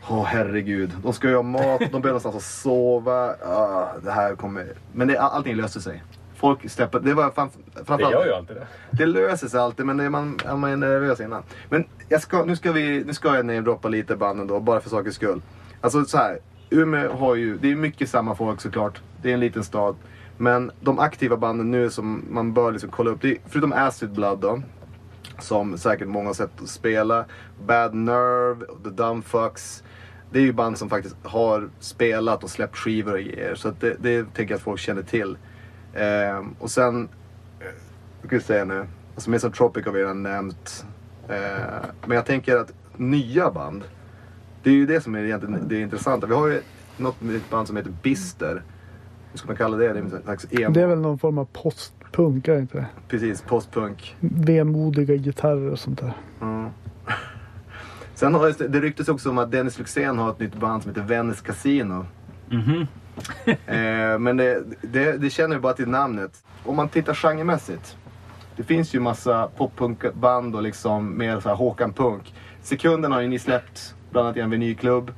Åh 0.09 0.23
herregud, 0.23 0.91
de 1.03 1.13
ska 1.13 1.29
ju 1.29 1.35
ha 1.35 1.43
mat, 1.43 1.79
de 1.79 2.01
behöver 2.01 2.07
någonstans 2.07 2.35
att 2.35 2.43
sova. 2.43 3.35
Ah, 3.45 3.87
det 4.03 4.11
här 4.11 4.35
kommer... 4.35 4.67
Men 4.93 5.07
det, 5.07 5.19
allting 5.19 5.55
löste 5.55 5.81
sig. 5.81 6.03
Folk 6.35 6.69
steppade, 6.69 7.09
det 7.09 7.13
var 7.13 7.25
Det 7.25 7.31
framförallt... 7.85 8.13
gör 8.13 8.25
ju 8.25 8.33
alltid 8.33 8.55
det. 8.55 8.67
Det 8.91 9.05
löser 9.05 9.47
sig 9.47 9.59
alltid 9.59 9.85
men 9.85 9.97
det 9.97 10.03
är 10.03 10.09
man, 10.09 10.39
man 10.45 10.63
är 10.63 10.75
nervös 10.77 11.19
innan. 11.19 11.43
Men 11.69 11.85
ska, 12.19 12.45
nu, 12.45 12.55
ska 12.55 12.71
vi, 12.71 13.03
nu 13.03 13.13
ska 13.13 13.35
jag 13.35 13.45
namedroppa 13.45 13.87
lite 13.87 14.15
banden 14.15 14.47
då, 14.47 14.59
bara 14.59 14.81
för 14.81 14.89
sakens 14.89 15.15
skull. 15.15 15.41
Alltså 15.81 16.05
så 16.05 16.17
här, 16.17 16.39
Umeå 16.69 17.13
har 17.13 17.35
ju, 17.35 17.57
det 17.57 17.71
är 17.71 17.75
mycket 17.75 18.09
samma 18.09 18.35
folk 18.35 18.61
såklart. 18.61 19.01
Det 19.21 19.29
är 19.29 19.33
en 19.33 19.39
liten 19.39 19.63
stad. 19.63 19.95
Men 20.37 20.71
de 20.79 20.99
aktiva 20.99 21.37
banden 21.37 21.71
nu 21.71 21.89
som 21.89 22.25
man 22.29 22.53
bör 22.53 22.71
liksom 22.71 22.89
kolla 22.89 23.11
upp, 23.11 23.21
det 23.21 23.31
är, 23.31 23.37
förutom 23.47 23.73
Acid 23.73 24.11
Blood 24.11 24.39
då. 24.39 24.61
Som 25.39 25.77
säkert 25.77 26.07
många 26.07 26.29
har 26.29 26.33
sett 26.33 26.51
spela. 26.65 27.25
Bad 27.65 27.93
Nerve, 27.93 28.65
The 28.83 28.89
Dumbfucks. 28.89 29.83
Det 30.35 30.41
är 30.41 30.43
ju 30.43 30.53
band 30.53 30.77
som 30.77 30.89
faktiskt 30.89 31.15
har 31.23 31.69
spelat 31.79 32.43
och 32.43 32.49
släppt 32.49 32.77
skivor 32.77 33.13
och 33.13 33.19
grejer. 33.19 33.55
Så 33.55 33.67
att 33.67 33.81
det, 33.81 33.95
det 33.99 34.33
tänker 34.33 34.53
jag 34.53 34.57
att 34.57 34.63
folk 34.63 34.79
känner 34.79 35.01
till. 35.01 35.37
Ehm, 35.93 36.55
och 36.59 36.71
sen 36.71 37.09
vad 38.21 38.27
ska 38.27 38.35
vi 38.35 38.41
säga 38.41 38.65
nu? 38.65 38.85
Alltså 39.15 39.29
Mason 39.29 39.51
Tropic 39.51 39.85
har 39.85 39.91
vi 39.91 39.99
redan 39.99 40.23
nämnt. 40.23 40.85
Eh, 41.29 41.35
men 42.05 42.15
jag 42.15 42.25
tänker 42.25 42.55
att 42.55 42.73
nya 42.97 43.51
band, 43.51 43.83
det 44.63 44.69
är 44.69 44.73
ju 44.73 44.85
det 44.85 45.01
som 45.01 45.15
är 45.15 45.23
egentligen 45.23 45.67
det 45.67 45.79
intressanta. 45.79 46.27
Vi 46.27 46.33
har 46.33 46.47
ju 46.47 46.61
något 46.97 47.15
band 47.49 47.67
som 47.67 47.77
heter 47.77 47.93
Bister. 48.03 48.63
Hur 49.31 49.37
ska 49.37 49.47
man 49.47 49.57
kalla 49.57 49.77
det? 49.77 49.93
Det 49.93 49.99
är 49.99 50.21
slags 50.23 50.47
emo. 50.51 50.73
Det 50.73 50.81
är 50.81 50.87
väl 50.87 50.99
någon 50.99 51.19
form 51.19 51.37
av 51.37 51.45
postpunk, 51.45 52.47
är 52.47 52.53
det 52.53 52.59
inte 52.59 52.77
det? 52.77 52.87
Precis, 53.07 53.41
postpunk. 53.41 54.15
Vemodiga 54.19 55.15
gitarrer 55.15 55.71
och 55.71 55.79
sånt 55.79 55.99
där. 55.99 56.13
Mm. 56.41 56.69
Sen 58.15 58.33
har 58.33 58.53
det, 58.57 58.67
det 58.67 58.81
ryktas 58.81 59.07
också 59.07 59.29
om 59.29 59.37
att 59.37 59.51
Dennis 59.51 59.77
Lyxzén 59.77 60.17
har 60.17 60.29
ett 60.29 60.39
nytt 60.39 60.55
band 60.55 60.83
som 60.83 60.91
heter 60.91 61.01
Venice 61.07 61.45
Casino. 61.45 62.05
Mhm. 62.49 62.87
Eh, 63.65 64.19
men 64.19 64.37
det, 64.37 64.63
det, 64.81 65.17
det 65.17 65.29
känner 65.29 65.55
ju 65.55 65.61
bara 65.61 65.73
till 65.73 65.87
namnet. 65.87 66.43
Om 66.63 66.75
man 66.75 66.89
tittar 66.89 67.13
genremässigt. 67.13 67.97
Det 68.55 68.63
finns 68.63 68.95
ju 68.95 68.99
massa 68.99 69.47
poppunkband 69.57 70.55
och 70.55 70.63
liksom 70.63 71.17
mer 71.17 71.39
så 71.39 71.49
här 71.49 71.55
Håkan 71.55 71.93
Punk. 71.93 72.33
Sekunden 72.61 73.11
har 73.11 73.21
ju 73.21 73.27
ni 73.27 73.39
släppt, 73.39 73.95
bland 74.11 74.27
annat 74.27 74.37
i 74.37 74.39
en 74.39 74.49
vinylklubb. 74.49 75.11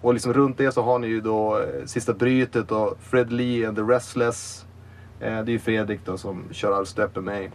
Och 0.00 0.12
liksom 0.14 0.32
runt 0.32 0.58
det 0.58 0.72
så 0.72 0.82
har 0.82 0.98
ni 0.98 1.06
ju 1.06 1.20
då 1.20 1.58
eh, 1.58 1.84
Sista 1.86 2.12
Brytet 2.12 2.72
och 2.72 2.98
Fred 3.00 3.32
Lee 3.32 3.68
and 3.68 3.76
the 3.76 3.82
Restless. 3.82 4.66
Eh, 5.20 5.26
det 5.44 5.50
är 5.50 5.52
ju 5.52 5.58
Fredrik 5.58 6.00
då 6.04 6.18
som 6.18 6.44
kör 6.50 6.72
all 6.72 6.86
stöp 6.86 7.14
med 7.14 7.24
mig. 7.24 7.50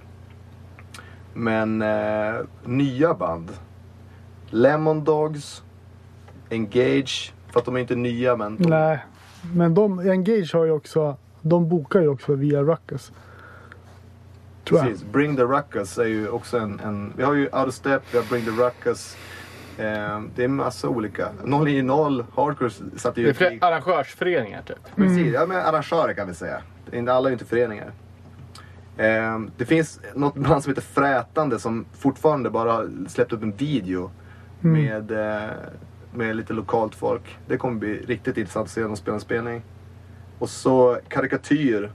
Men 1.33 1.81
eh, 1.81 2.35
nya 2.65 3.13
band. 3.13 3.51
Lemon 4.49 5.03
Dogs. 5.03 5.63
Engage. 6.49 7.33
För 7.51 7.59
att 7.59 7.65
de 7.65 7.75
är 7.75 7.79
inte 7.79 7.95
nya 7.95 8.35
men 8.35 8.57
de, 8.57 8.69
Nej, 8.69 8.99
men 9.53 9.73
de, 9.73 9.99
Engage 9.99 10.53
har 10.53 10.65
ju 10.65 10.71
också, 10.71 11.15
de 11.41 11.69
bokar 11.69 12.01
ju 12.01 12.07
också 12.07 12.35
via 12.35 12.63
Ruckus. 12.63 13.11
Tror 14.67 14.79
jag. 14.79 14.87
Precis. 14.87 15.05
Bring 15.11 15.35
the 15.35 15.43
Ruckus 15.43 15.97
är 15.97 16.05
ju 16.05 16.29
också 16.29 16.57
en, 16.57 16.79
en... 16.79 17.13
Vi 17.17 17.23
har 17.23 17.33
ju 17.33 17.43
Out 17.45 17.67
of 17.67 17.73
Step, 17.73 18.01
vi 18.11 18.17
har 18.17 18.25
Bring 18.25 18.45
the 18.45 18.51
Ruckus. 18.51 19.17
Eh, 19.77 20.21
det 20.35 20.43
är 20.43 20.47
massa 20.47 20.89
olika. 20.89 21.29
090 21.43 22.25
Hardcore 22.35 22.69
satte 22.95 23.15
Det 23.15 23.21
ju 23.21 23.29
är 23.29 23.33
fler 23.33 23.57
arrangörsföreningar 23.61 24.61
typ. 24.61 24.95
Precis, 24.95 25.33
ja 25.33 25.45
men 25.45 25.57
arrangörer 25.57 26.13
kan 26.13 26.27
vi 26.27 26.33
säga. 26.33 26.61
Det 26.89 26.95
är 26.95 26.99
inte- 26.99 27.13
Alla 27.13 27.27
är 27.27 27.29
ju 27.29 27.33
inte 27.33 27.45
föreningar. 27.45 27.91
Eh, 28.97 29.39
det 29.57 29.65
finns 29.65 29.99
något 30.15 30.35
band 30.35 30.63
som 30.63 30.71
heter 30.71 30.81
Frätande 30.81 31.59
som 31.59 31.85
fortfarande 31.93 32.49
bara 32.49 32.81
släppt 33.07 33.33
upp 33.33 33.43
en 33.43 33.51
video 33.55 34.11
Mm. 34.63 34.83
med, 34.83 35.11
eh, 35.11 35.51
med 36.13 36.35
lite 36.35 36.53
lokalt 36.53 36.95
folk. 36.95 37.37
Det 37.47 37.57
kommer 37.57 37.79
bli 37.79 37.99
riktigt 37.99 38.37
intressant 38.37 38.65
att 38.65 38.71
se 38.71 38.81
dem 38.81 38.95
spela 38.95 39.15
en 39.15 39.21
spelning. 39.21 39.61
Och 40.39 40.49
så 40.49 40.97
Karikatyr, 41.07 41.91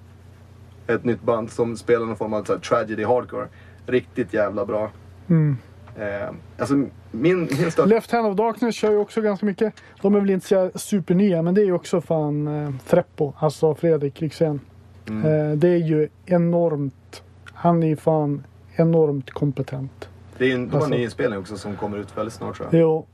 ett 0.86 1.05
nytt 1.05 1.22
band 1.22 1.51
som 1.51 1.76
spelar 1.76 2.06
någon 2.06 2.16
form 2.16 2.32
av 2.32 2.44
så 2.44 2.52
här, 2.52 2.60
tragedy 2.60 3.05
hardcore. 3.05 3.47
Riktigt 3.86 4.34
jävla 4.34 4.66
bra. 4.66 4.90
Mm. 5.28 5.56
Eh, 5.97 6.34
alltså 6.59 6.74
min, 6.74 6.90
min 7.39 7.48
största... 7.48 7.84
Left 7.84 8.12
Hand 8.12 8.26
of 8.26 8.36
Darkness 8.36 8.74
kör 8.74 8.90
ju 8.90 8.97
också 8.97 9.20
ganska 9.20 9.47
mycket. 9.47 9.74
De 10.02 10.14
är 10.14 10.20
väl 10.20 10.30
inte 10.30 10.47
så 10.47 10.70
supernya 10.74 11.43
men 11.43 11.55
det 11.55 11.60
är 11.60 11.64
ju 11.64 11.72
också 11.72 12.01
fan 12.01 12.47
eh, 12.48 12.70
Freppo, 12.84 13.32
alltså 13.39 13.74
Fredrik 13.74 14.20
Lyxzén. 14.20 14.60
Mm. 15.09 15.24
Eh, 15.24 15.56
det 15.56 15.68
är 15.68 15.76
ju 15.76 16.09
enormt, 16.26 17.22
han 17.44 17.82
är 17.82 17.86
ju 17.86 17.97
fan 17.97 18.44
enormt 18.76 19.30
kompetent. 19.30 20.09
Det 20.43 20.51
är 20.51 20.55
en, 20.55 20.70
Alltså- 20.74 20.89
ny 20.90 21.02
inspelning 21.02 21.39
också 21.39 21.56
som 21.56 21.77
kommer 21.77 21.98
ut 21.98 22.16
väldigt 22.19 22.35
snart 22.35 22.56
tror 22.56 22.69
jag. 22.73 22.81
Jo, 22.81 23.06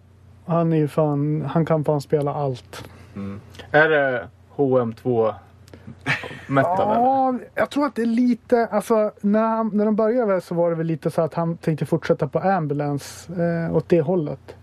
han 0.46 0.72
är 0.72 0.76
ju 0.76 0.88
fan, 0.88 1.42
han 1.42 1.66
kan 1.66 1.84
fan 1.84 2.00
spela 2.00 2.34
allt. 2.34 2.84
Mm. 3.16 3.40
Är 3.70 3.88
det 3.88 4.28
HM2 4.56 5.34
metal? 6.46 6.76
Ja, 6.78 7.38
jag 7.55 7.70
tror 7.70 7.86
att 7.86 7.94
det 7.94 8.02
är 8.02 8.06
lite, 8.06 8.66
alltså 8.66 9.12
när, 9.20 9.40
han, 9.48 9.70
när 9.74 9.84
de 9.84 9.96
började 9.96 10.40
så 10.40 10.55
var 10.55 10.70
det 10.70 10.76
väl 10.76 10.86
lite 10.86 11.10
så 11.10 11.22
att 11.22 11.34
han 11.34 11.56
tänkte 11.56 11.86
fortsätta 11.86 12.28
på 12.28 12.38
Ambulance 12.38 13.32
eh, 13.42 13.76
åt 13.76 13.88
det 13.88 14.00
hållet. 14.00 14.56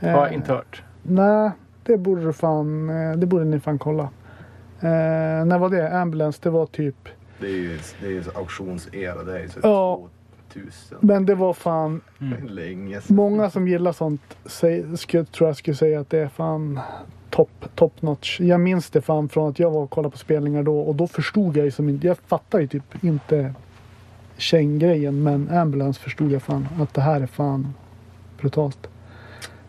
Eh, 0.00 0.10
Har 0.10 0.18
jag 0.26 0.32
inte 0.32 0.52
hört. 0.52 0.82
Nej, 1.02 1.50
det 1.84 1.96
borde 1.96 2.22
du 2.24 2.32
fan, 2.32 2.90
eh, 2.90 3.16
det 3.16 3.26
borde 3.26 3.44
ni 3.44 3.60
fan 3.60 3.78
kolla. 3.78 4.02
Eh, 4.80 5.44
när 5.44 5.58
var 5.58 5.68
det? 5.68 5.98
Ambulance, 6.00 6.38
det 6.42 6.50
var 6.50 6.66
typ, 6.66 7.08
Det 7.40 7.46
är 7.46 7.50
ju, 7.50 7.78
det 8.00 8.06
är 8.06 8.10
ju 8.10 8.22
auktionsera. 8.34 9.22
Det 9.22 9.38
är 9.38 9.42
ju 9.42 9.48
så 9.48 9.60
Ja. 9.62 10.00
2000. 10.52 10.98
men 11.00 11.26
det 11.26 11.34
var 11.34 11.52
fan, 11.52 12.00
Länge 12.48 13.00
sedan. 13.00 13.16
många 13.16 13.50
som 13.50 13.68
gillar 13.68 13.92
sånt 13.92 14.36
säg, 14.44 14.96
skulle, 14.98 15.24
tror 15.24 15.48
jag 15.48 15.56
skulle 15.56 15.76
säga 15.76 16.00
att 16.00 16.10
det 16.10 16.18
är 16.18 16.28
fan 16.28 16.80
top, 17.30 17.50
top 17.74 18.02
notch. 18.02 18.40
Jag 18.40 18.60
minns 18.60 18.90
det 18.90 19.00
fan 19.00 19.28
från 19.28 19.50
att 19.50 19.58
jag 19.58 19.70
var 19.70 19.80
och 19.80 19.90
kollade 19.90 20.12
på 20.12 20.18
spelningar 20.18 20.62
då 20.62 20.80
och 20.80 20.94
då 20.94 21.06
förstod 21.06 21.56
jag 21.56 21.64
ju 21.64 21.70
som 21.70 21.88
inte, 21.88 22.06
jag 22.06 22.18
fattar 22.18 22.60
ju 22.60 22.66
typ 22.66 23.04
inte 23.04 23.54
käng-grejen 24.36 25.22
men 25.22 25.50
Ambulance 25.50 26.00
förstod 26.00 26.32
jag 26.32 26.42
fan 26.42 26.68
att 26.80 26.94
det 26.94 27.00
här 27.00 27.20
är 27.20 27.26
fan 27.26 27.74
brutalt. 28.40 28.88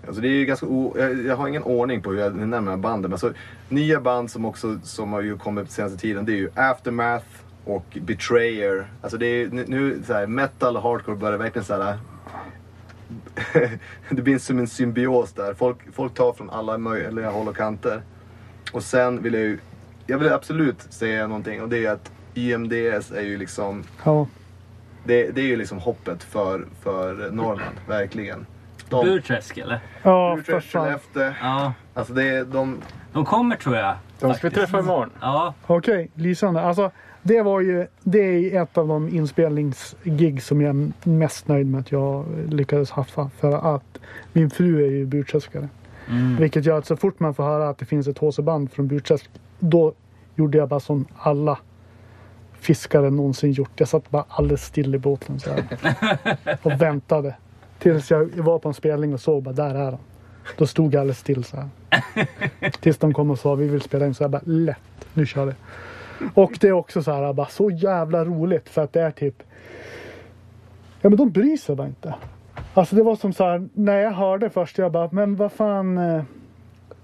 Alltså 0.07 0.21
det 0.21 0.27
är 0.27 0.45
ganska 0.45 0.65
o... 0.65 0.95
jag, 1.27 1.37
har 1.37 1.47
ingen 1.47 1.63
ordning 1.63 2.01
på 2.01 2.11
hur 2.11 2.19
jag 2.19 2.35
nämner 2.35 2.77
banden. 2.77 3.01
Men 3.01 3.13
alltså, 3.13 3.33
nya 3.69 4.01
band 4.01 4.31
som 4.31 4.45
också 4.45 4.79
som 4.83 5.13
har 5.13 5.21
ju 5.21 5.37
kommit 5.37 5.65
på 5.65 5.71
senaste 5.71 5.97
tiden 5.97 6.25
det 6.25 6.31
är 6.31 6.37
ju 6.37 6.49
Aftermath 6.55 7.25
och 7.65 7.97
Betrayer. 8.01 8.87
Alltså 9.01 9.17
det 9.17 9.25
är 9.25 9.49
nu, 9.49 10.03
så 10.07 10.13
här, 10.13 10.27
metal 10.27 10.77
och 10.77 10.83
hardcore 10.83 11.17
börjar 11.17 11.37
verkligen 11.37 11.65
så 11.65 11.81
här. 11.81 11.97
det 14.09 14.21
blir 14.21 14.37
som 14.37 14.59
en 14.59 14.67
symbios 14.67 15.33
där. 15.33 15.53
Folk, 15.53 15.77
folk 15.93 16.13
tar 16.13 16.33
från 16.33 16.49
alla 16.49 16.77
möjliga 16.77 17.29
håll 17.29 17.47
och 17.47 17.55
kanter. 17.57 18.01
Och 18.71 18.83
sen 18.83 19.23
vill 19.23 19.33
jag 19.33 19.43
ju... 19.43 19.59
Jag 20.07 20.17
vill 20.17 20.31
absolut 20.33 20.81
säga 20.93 21.27
någonting 21.27 21.61
och 21.61 21.69
det 21.69 21.85
är 21.85 21.91
att 21.91 22.11
IMDS 22.33 23.11
är 23.11 23.21
ju 23.21 23.37
liksom... 23.37 23.83
Ja, 24.03 24.27
Det, 25.03 25.31
det 25.31 25.41
är 25.41 25.45
ju 25.45 25.55
liksom 25.55 25.77
hoppet 25.77 26.23
för, 26.23 26.65
för 26.81 27.31
Norrland, 27.31 27.75
verkligen. 27.87 28.45
De, 28.89 29.05
Burträsk 29.05 29.57
eller? 29.57 29.79
ja 30.03 30.35
Burträsk. 30.35 30.71
Skellefteå. 30.71 31.33
Ja. 31.41 31.73
Alltså 31.93 32.13
det 32.13 32.23
är 32.23 32.45
de... 32.45 32.77
De 33.13 33.25
kommer 33.25 33.55
tror 33.55 33.75
jag. 33.75 33.95
De 34.19 34.33
ska 34.33 34.49
vi 34.49 34.55
träffa 34.55 34.79
imorgon. 34.79 35.09
Ja. 35.21 35.53
Okej, 35.67 36.11
lysande. 36.15 36.61
Alltså, 36.61 36.91
det 37.23 37.41
var 37.41 37.61
ju, 37.61 37.87
det 38.03 38.19
är 38.19 38.61
ett 38.63 38.77
av 38.77 38.87
de 38.87 39.09
inspelningsgig 39.09 40.43
som 40.43 40.61
jag 40.61 40.69
är 40.69 41.09
mest 41.09 41.47
nöjd 41.47 41.67
med 41.67 41.79
att 41.79 41.91
jag 41.91 42.25
lyckades 42.49 42.91
haffa. 42.91 43.29
För 43.37 43.75
att 43.75 43.99
min 44.33 44.49
fru 44.49 44.85
är 44.85 44.91
ju 44.91 45.05
burträskare. 45.05 45.69
Mm. 46.09 46.35
Vilket 46.35 46.65
gör 46.65 46.77
att 46.77 46.85
så 46.85 46.95
fort 46.95 47.19
man 47.19 47.33
får 47.33 47.43
höra 47.43 47.69
att 47.69 47.77
det 47.77 47.85
finns 47.85 48.07
ett 48.07 48.17
HC-band 48.17 48.71
från 48.71 48.87
Burträsk, 48.87 49.29
då 49.59 49.93
gjorde 50.35 50.57
jag 50.57 50.69
bara 50.69 50.79
som 50.79 51.05
alla 51.17 51.59
fiskare 52.53 53.09
någonsin 53.09 53.51
gjort. 53.51 53.71
Jag 53.75 53.87
satt 53.87 54.09
bara 54.09 54.25
alldeles 54.27 54.65
still 54.65 54.95
i 54.95 54.97
båten 54.97 55.39
så 55.39 55.49
här, 55.49 56.57
och 56.61 56.81
väntade. 56.81 57.35
Tills 57.79 58.11
jag 58.11 58.29
var 58.35 58.59
på 58.59 58.67
en 58.67 58.73
spelning 58.73 59.13
och 59.13 59.21
såg 59.21 59.43
bara, 59.43 59.53
där 59.53 59.75
är 59.75 59.91
han. 59.91 59.97
Då 60.57 60.67
stod 60.67 60.93
jag 60.93 61.01
alldeles 61.01 61.19
still 61.19 61.43
så 61.43 61.57
här. 61.57 61.69
Tills 62.81 62.97
de 62.97 63.13
kom 63.13 63.31
och 63.31 63.39
sa, 63.39 63.55
vi 63.55 63.67
vill 63.67 63.81
spela 63.81 64.05
in. 64.05 64.13
Så 64.13 64.23
jag 64.23 64.31
bara, 64.31 64.41
lätt, 64.45 64.77
nu 65.13 65.25
kör 65.25 65.45
vi. 65.45 65.53
Och 66.33 66.57
det 66.61 66.67
är 66.67 66.71
också 66.71 67.03
så 67.03 67.11
här, 67.11 67.33
bara 67.33 67.47
så 67.47 67.69
jävla 67.71 68.25
roligt 68.25 68.69
för 68.69 68.81
att 68.83 68.93
det 68.93 69.01
är 69.01 69.11
typ 69.11 69.43
Ja 71.01 71.09
men 71.09 71.17
de 71.17 71.29
bryr 71.29 71.57
sig 71.57 71.75
bara 71.75 71.87
inte. 71.87 72.15
Alltså 72.73 72.95
det 72.95 73.03
var 73.03 73.15
som 73.15 73.33
så 73.33 73.43
här, 73.43 73.67
när 73.73 73.97
jag 73.97 74.11
hörde 74.11 74.49
först, 74.49 74.77
jag 74.77 74.91
bara, 74.91 75.09
men 75.11 75.35
vad 75.35 75.51
fan. 75.51 75.97
eh, 75.97 76.23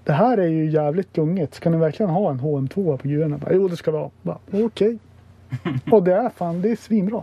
Det 0.04 0.12
här 0.12 0.38
är 0.38 0.46
ju 0.46 0.70
jävligt 0.70 1.16
lungigt. 1.16 1.54
Ska 1.54 1.70
ni 1.70 1.76
verkligen 1.76 2.10
ha 2.10 2.30
en 2.30 2.40
HM2 2.40 2.96
på 2.96 3.08
gudarna? 3.08 3.38
Bara, 3.38 3.52
Jo 3.54 3.68
det 3.68 3.76
ska 3.76 3.90
vi 3.90 3.96
ha. 3.98 4.10
Okej. 4.52 4.98
Och 5.90 6.02
det 6.02 6.14
är 6.14 6.28
fan, 6.30 6.62
det 6.62 6.70
är 6.70 6.76
svinbra. 6.76 7.22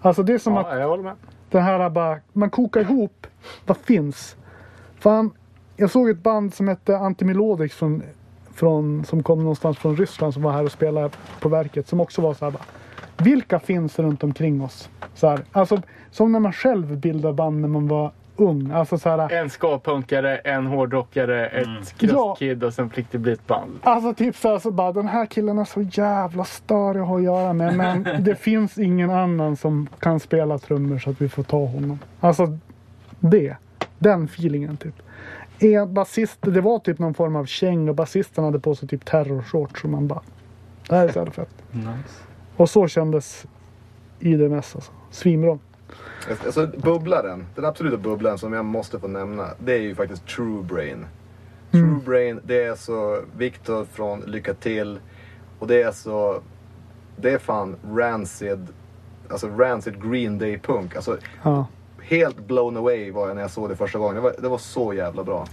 Alltså 0.00 0.22
det 0.22 0.34
är 0.34 0.38
som 0.38 0.56
att 0.56 0.66
Ja, 0.70 0.78
jag 0.78 0.88
håller 0.88 1.02
med. 1.02 1.14
den 1.50 1.62
här 1.62 1.90
bara, 1.90 2.18
man 2.32 2.50
kokar 2.50 2.80
ihop 2.80 3.26
vad 3.66 3.76
finns. 3.76 4.36
Fan, 4.98 5.30
jag 5.76 5.90
såg 5.90 6.08
ett 6.10 6.22
band 6.22 6.54
som 6.54 6.68
hette 6.68 6.98
Antimelodics 6.98 7.74
från, 7.76 8.02
från, 8.58 9.04
som 9.04 9.22
kom 9.22 9.38
någonstans 9.38 9.78
från 9.78 9.96
Ryssland 9.96 10.34
som 10.34 10.42
var 10.42 10.52
här 10.52 10.64
och 10.64 10.72
spelade 10.72 11.10
på 11.40 11.48
verket. 11.48 11.88
Som 11.88 12.00
också 12.00 12.22
var 12.22 12.34
så 12.34 12.44
här 12.44 12.52
bara, 12.52 12.62
vilka 13.16 13.58
finns 13.60 13.98
runt 13.98 14.24
omkring 14.24 14.62
oss? 14.62 14.88
Så 15.14 15.28
här, 15.28 15.40
alltså, 15.52 15.82
som 16.10 16.32
när 16.32 16.40
man 16.40 16.52
själv 16.52 16.96
bildade 16.96 17.34
band 17.34 17.60
när 17.60 17.68
man 17.68 17.88
var 17.88 18.10
ung. 18.36 18.70
Alltså 18.70 18.98
så 18.98 19.08
här, 19.08 19.32
En 19.32 19.50
ska-punkare, 19.50 20.36
en 20.36 20.66
hårdrockare, 20.66 21.46
ett 21.48 21.66
Ja. 21.98 22.08
krustkid 22.34 22.64
och 22.64 22.74
sen 22.74 22.90
fick 22.90 23.10
det 23.12 23.18
bli 23.18 23.32
ett 23.32 23.46
band. 23.46 23.78
Alltså 23.82 24.14
typ 24.14 24.36
så 24.36 24.48
här, 24.48 24.58
så 24.58 24.70
bara 24.70 24.92
den 24.92 25.08
här 25.08 25.26
killen 25.26 25.58
är 25.58 25.64
så 25.64 25.82
jävla 25.82 26.44
störig 26.44 27.00
att 27.00 27.08
ha 27.08 27.16
att 27.16 27.22
göra 27.22 27.52
med. 27.52 27.76
Men 27.76 28.08
det 28.24 28.34
finns 28.40 28.78
ingen 28.78 29.10
annan 29.10 29.56
som 29.56 29.88
kan 29.98 30.20
spela 30.20 30.58
trummor 30.58 30.98
så 30.98 31.10
att 31.10 31.20
vi 31.20 31.28
får 31.28 31.42
ta 31.42 31.64
honom. 31.66 31.98
Alltså 32.20 32.58
det. 33.20 33.56
Den 33.98 34.24
feelingen 34.24 34.76
typ. 34.76 34.94
En 35.60 35.94
basist, 35.94 36.38
det 36.40 36.60
var 36.60 36.78
typ 36.78 36.98
någon 36.98 37.14
form 37.14 37.36
av 37.36 37.44
käng 37.44 37.88
och 37.88 37.94
basisten 37.94 38.44
hade 38.44 38.60
på 38.60 38.74
sig 38.74 38.88
typ 38.88 39.04
terrorshorts 39.04 39.84
och 39.84 39.90
man 39.90 40.06
bara. 40.06 40.22
Det 40.88 40.96
här 40.96 41.08
är 41.08 41.12
så 41.12 41.18
jävla 41.18 41.32
fett. 41.32 41.54
Nice. 41.70 42.22
Och 42.56 42.70
så 42.70 42.88
kändes 42.88 43.46
IDMS 44.20 44.74
alltså. 44.74 44.92
Svinbra. 45.10 45.58
Alltså 46.44 46.66
bubblaren, 46.66 47.46
den 47.54 47.64
absoluta 47.64 47.96
bubblaren 47.96 48.38
som 48.38 48.52
jag 48.52 48.64
måste 48.64 48.98
få 48.98 49.08
nämna. 49.08 49.46
Det 49.58 49.72
är 49.72 49.80
ju 49.80 49.94
faktiskt 49.94 50.26
True 50.26 50.62
Brain. 50.62 51.06
True 51.70 52.00
Brain, 52.06 52.40
det 52.44 52.62
är 52.64 52.74
så 52.74 53.22
Victor 53.36 53.84
från 53.84 54.20
Lycka 54.20 54.54
Till. 54.54 54.98
Och 55.58 55.66
det 55.66 55.82
är 55.82 55.92
så... 55.92 56.40
Det 57.16 57.30
är 57.30 57.38
fan 57.38 57.76
Rancid. 57.94 58.66
Alltså 59.30 59.48
Rancid 59.48 60.10
Green 60.10 60.38
Day 60.38 60.58
Punk. 60.58 60.96
Alltså 60.96 61.18
Ja. 61.42 61.66
Helt 62.08 62.46
blown 62.46 62.76
away 62.76 63.10
var 63.10 63.26
jag 63.26 63.34
när 63.34 63.42
jag 63.42 63.50
såg 63.50 63.68
det 63.68 63.76
första 63.76 63.98
gången. 63.98 64.14
Det 64.14 64.20
var, 64.20 64.34
det 64.38 64.48
var 64.48 64.58
så 64.58 64.94
jävla 64.94 65.24
bra. 65.24 65.46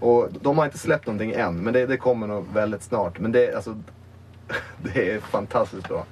Och 0.00 0.28
de 0.40 0.58
har 0.58 0.64
inte 0.64 0.78
släppt 0.78 1.06
någonting 1.06 1.32
än, 1.32 1.56
men 1.56 1.72
det, 1.72 1.86
det 1.86 1.96
kommer 1.96 2.26
nog 2.26 2.44
väldigt 2.54 2.82
snart. 2.82 3.18
Men 3.18 3.32
det, 3.32 3.46
är, 3.46 3.56
alltså, 3.56 3.76
det 4.94 5.10
är 5.10 5.20
fantastiskt 5.20 5.88
bra. 5.88 6.04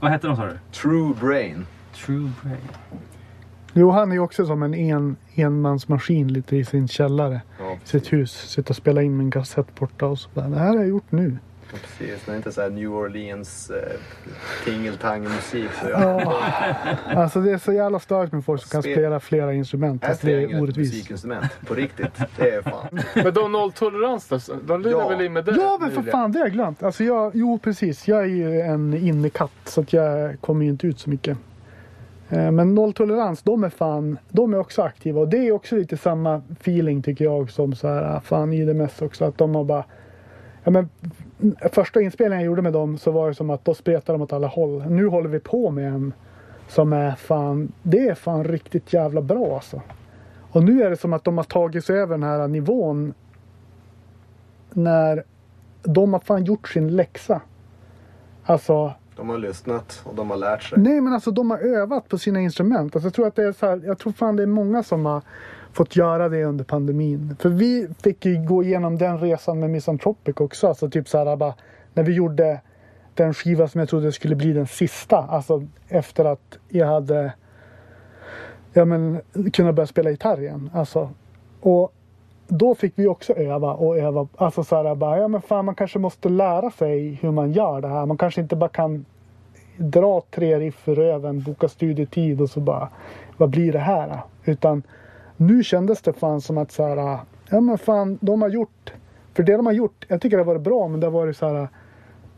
Vad 0.00 0.10
hette 0.10 0.26
de 0.26 0.36
sa 0.36 0.46
du? 0.46 0.58
True 0.72 1.14
Brain. 1.20 1.66
True 1.94 2.30
Brain. 2.42 2.68
Jo, 3.72 3.90
han 3.90 4.10
är 4.10 4.14
ju 4.14 4.20
också 4.20 4.46
som 4.46 4.62
en 4.62 4.74
en, 4.74 5.16
enmansmaskin 5.34 6.32
lite 6.32 6.56
i 6.56 6.64
sin 6.64 6.88
källare. 6.88 7.40
Ja, 7.58 7.76
sitt 7.84 8.12
hus. 8.12 8.32
Sitter 8.32 8.70
och 8.70 8.76
spelar 8.76 9.02
in 9.02 9.16
med 9.16 9.24
en 9.24 9.30
kassett 9.30 9.74
borta 9.74 10.06
och 10.06 10.18
så 10.18 10.30
bara, 10.34 10.48
det 10.48 10.58
här 10.58 10.68
har 10.68 10.76
jag 10.76 10.88
gjort 10.88 11.12
nu. 11.12 11.38
Precis, 11.70 12.22
det 12.26 12.32
är 12.32 12.36
inte 12.36 12.52
så 12.52 12.60
här 12.62 12.70
New 12.70 12.92
Orleans 12.92 13.70
eh, 13.70 13.98
tingeltang-musik. 14.64 15.70
Ja, 15.90 16.42
alltså 17.16 17.40
det 17.40 17.50
är 17.52 17.58
så 17.58 17.72
jävla 17.72 17.98
störigt 17.98 18.32
med 18.32 18.44
folk 18.44 18.62
som 18.62 18.70
kan 18.70 18.90
Spe- 18.90 18.94
spela 18.94 19.20
flera 19.20 19.54
instrument. 19.54 20.04
Alltså 20.04 20.26
det 20.26 20.32
är 20.32 20.62
orättvist. 20.62 20.92
musikinstrument. 20.94 21.44
På 21.66 21.74
riktigt. 21.74 22.12
Det 22.36 22.50
är 22.50 22.62
fan. 22.62 23.00
Men 23.14 23.34
de 23.34 23.52
nolltolerans 23.52 24.28
då? 24.28 24.38
De 24.66 24.80
lirar 24.82 24.98
Ja. 25.00 25.08
väl 25.08 25.20
in 25.20 25.32
med 25.32 25.44
det? 25.44 25.56
Ja 25.56 25.78
men 25.80 25.90
för 25.90 26.02
fan, 26.02 26.32
det 26.32 26.38
har 26.38 26.46
jag 26.46 26.52
glömt. 26.52 26.82
Alltså 26.82 27.04
jag, 27.04 27.30
jo 27.34 27.58
precis, 27.58 28.08
jag 28.08 28.20
är 28.20 28.24
ju 28.26 28.60
en 28.60 28.94
innekatt 28.94 29.50
så 29.64 29.80
att 29.80 29.92
jag 29.92 30.40
kommer 30.40 30.64
ju 30.64 30.70
inte 30.70 30.86
ut 30.86 30.98
så 31.00 31.10
mycket. 31.10 31.38
Eh, 32.28 32.50
Men 32.50 32.74
nolltolerans, 32.74 33.42
de 33.42 33.64
är 33.64 33.68
fan, 33.70 34.18
de 34.28 34.54
är 34.54 34.58
också 34.58 34.82
aktiva 34.82 35.20
och 35.20 35.28
det 35.28 35.36
är 35.48 35.52
också 35.52 35.76
lite 35.76 35.96
samma 35.96 36.42
feeling 36.60 37.02
tycker 37.02 37.24
jag 37.24 37.50
som 37.50 37.74
så 37.74 37.88
här, 37.88 38.16
ah, 38.16 38.20
fan 38.20 38.52
i 38.52 38.64
det 38.64 38.74
mest 38.74 39.02
också 39.02 39.24
att 39.24 39.38
de 39.38 39.54
har 39.54 39.64
bara 39.64 39.84
Ja, 40.64 40.70
men, 40.70 40.88
första 41.72 42.00
inspelningen 42.00 42.40
jag 42.40 42.46
gjorde 42.46 42.62
med 42.62 42.72
dem 42.72 42.98
så 42.98 43.10
var 43.10 43.28
det 43.28 43.34
som 43.34 43.50
att 43.50 43.64
då 43.64 43.74
spretade 43.74 44.18
de 44.18 44.22
åt 44.22 44.32
alla 44.32 44.46
håll. 44.46 44.84
Nu 44.86 45.06
håller 45.06 45.28
vi 45.28 45.40
på 45.40 45.70
med 45.70 45.88
en 45.88 46.12
som 46.68 46.92
är 46.92 47.12
fan, 47.14 47.72
det 47.82 48.08
är 48.08 48.14
fan 48.14 48.44
riktigt 48.44 48.92
jävla 48.92 49.22
bra 49.22 49.54
alltså. 49.54 49.82
Och 50.52 50.64
nu 50.64 50.82
är 50.82 50.90
det 50.90 50.96
som 50.96 51.12
att 51.12 51.24
de 51.24 51.36
har 51.36 51.44
tagit 51.44 51.84
sig 51.84 51.96
över 51.96 52.14
den 52.14 52.22
här 52.22 52.48
nivån 52.48 53.14
när 54.72 55.24
de 55.82 56.12
har 56.12 56.20
fan 56.20 56.44
gjort 56.44 56.68
sin 56.68 56.96
läxa. 56.96 57.40
Alltså, 58.44 58.92
De 59.16 59.28
har 59.28 59.38
lyssnat 59.38 60.02
och 60.04 60.14
de 60.14 60.30
har 60.30 60.36
lärt 60.36 60.62
sig. 60.62 60.78
nej 60.78 61.00
men 61.00 61.12
alltså 61.12 61.30
de 61.30 61.50
har 61.50 61.58
övat 61.58 62.08
på 62.08 62.18
sina 62.18 62.40
instrument. 62.40 62.96
Alltså, 62.96 63.06
jag 63.06 63.14
tror 63.14 63.26
att 63.26 63.36
det 63.36 63.42
är 63.44 63.52
så 63.52 63.66
här, 63.66 63.82
jag 63.84 63.98
tror 63.98 64.12
fan 64.12 64.36
det 64.36 64.42
är 64.42 64.46
många 64.46 64.82
som 64.82 65.06
har 65.06 65.22
fått 65.72 65.96
göra 65.96 66.28
det 66.28 66.44
under 66.44 66.64
pandemin. 66.64 67.36
För 67.38 67.48
vi 67.48 67.88
fick 68.02 68.26
ju 68.26 68.44
gå 68.44 68.62
igenom 68.62 68.98
den 68.98 69.18
resan 69.18 69.60
med 69.60 69.70
Misantropic 69.70 70.36
också. 70.36 70.68
Alltså 70.68 70.90
typ 70.90 71.08
så 71.08 71.18
här 71.18 71.36
bara, 71.36 71.54
när 71.94 72.02
vi 72.02 72.12
gjorde 72.12 72.60
den 73.14 73.34
skiva 73.34 73.68
som 73.68 73.78
jag 73.78 73.88
trodde 73.88 74.12
skulle 74.12 74.36
bli 74.36 74.52
den 74.52 74.66
sista. 74.66 75.16
Alltså 75.16 75.66
efter 75.88 76.24
att 76.24 76.58
jag 76.68 76.86
hade 76.86 77.32
ja, 78.72 78.84
men, 78.84 79.20
kunnat 79.52 79.74
börja 79.74 79.86
spela 79.86 80.10
gitarr 80.10 80.40
igen. 80.40 80.70
Alltså, 80.74 81.10
och 81.60 81.92
då 82.48 82.74
fick 82.74 82.92
vi 82.96 83.06
också 83.06 83.32
öva 83.32 83.72
och 83.72 83.98
öva. 83.98 84.28
Alltså 84.36 84.64
så 84.64 84.76
här, 84.76 84.94
bara, 84.94 85.18
ja 85.18 85.28
men 85.28 85.42
fan 85.42 85.64
man 85.64 85.74
kanske 85.74 85.98
måste 85.98 86.28
lära 86.28 86.70
sig 86.70 87.18
hur 87.22 87.30
man 87.30 87.52
gör 87.52 87.80
det 87.80 87.88
här. 87.88 88.06
Man 88.06 88.18
kanske 88.18 88.40
inte 88.40 88.56
bara 88.56 88.70
kan 88.70 89.04
dra 89.76 90.22
tre 90.30 90.58
riff 90.58 90.88
ur 90.88 90.94
röven, 90.94 91.42
boka 91.42 91.68
studietid 91.68 92.40
och 92.40 92.50
så 92.50 92.60
bara, 92.60 92.88
vad 93.36 93.50
blir 93.50 93.72
det 93.72 93.78
här? 93.78 94.20
Utan 94.44 94.82
nu 95.40 95.64
kändes 95.64 96.02
det 96.02 96.12
fan 96.12 96.40
som 96.40 96.58
att 96.58 96.72
så 96.72 96.86
här, 96.86 97.18
ja 97.50 97.60
men 97.60 97.78
fan 97.78 98.18
de 98.20 98.42
har 98.42 98.48
gjort, 98.48 98.92
för 99.34 99.42
det 99.42 99.56
de 99.56 99.66
har 99.66 99.72
gjort, 99.72 100.04
jag 100.08 100.20
tycker 100.20 100.36
det 100.36 100.42
har 100.42 100.52
varit 100.52 100.62
bra 100.62 100.88
men 100.88 101.00
det 101.00 101.06
har 101.06 101.12
varit 101.12 101.36
så 101.36 101.48
här 101.48 101.68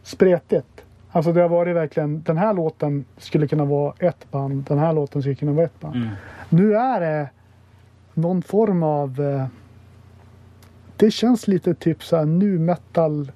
spretigt. 0.02 0.84
Alltså 1.10 1.32
det 1.32 1.40
har 1.42 1.48
varit 1.48 1.76
verkligen, 1.76 2.22
den 2.22 2.38
här 2.38 2.54
låten 2.54 3.04
skulle 3.16 3.48
kunna 3.48 3.64
vara 3.64 3.94
ett 3.98 4.30
band, 4.30 4.64
den 4.64 4.78
här 4.78 4.92
låten 4.92 5.22
skulle 5.22 5.34
kunna 5.34 5.52
vara 5.52 5.66
ett 5.66 5.80
band. 5.80 5.96
Mm. 5.96 6.08
Nu 6.48 6.76
är 6.76 7.00
det 7.00 7.28
någon 8.14 8.42
form 8.42 8.82
av... 8.82 9.20
Eh, 9.20 9.46
det 10.96 11.10
känns 11.10 11.48
lite 11.48 11.74
typ 11.74 12.04
så 12.04 12.16
här 12.16 12.24
nu 12.24 12.58
metal, 12.58 13.32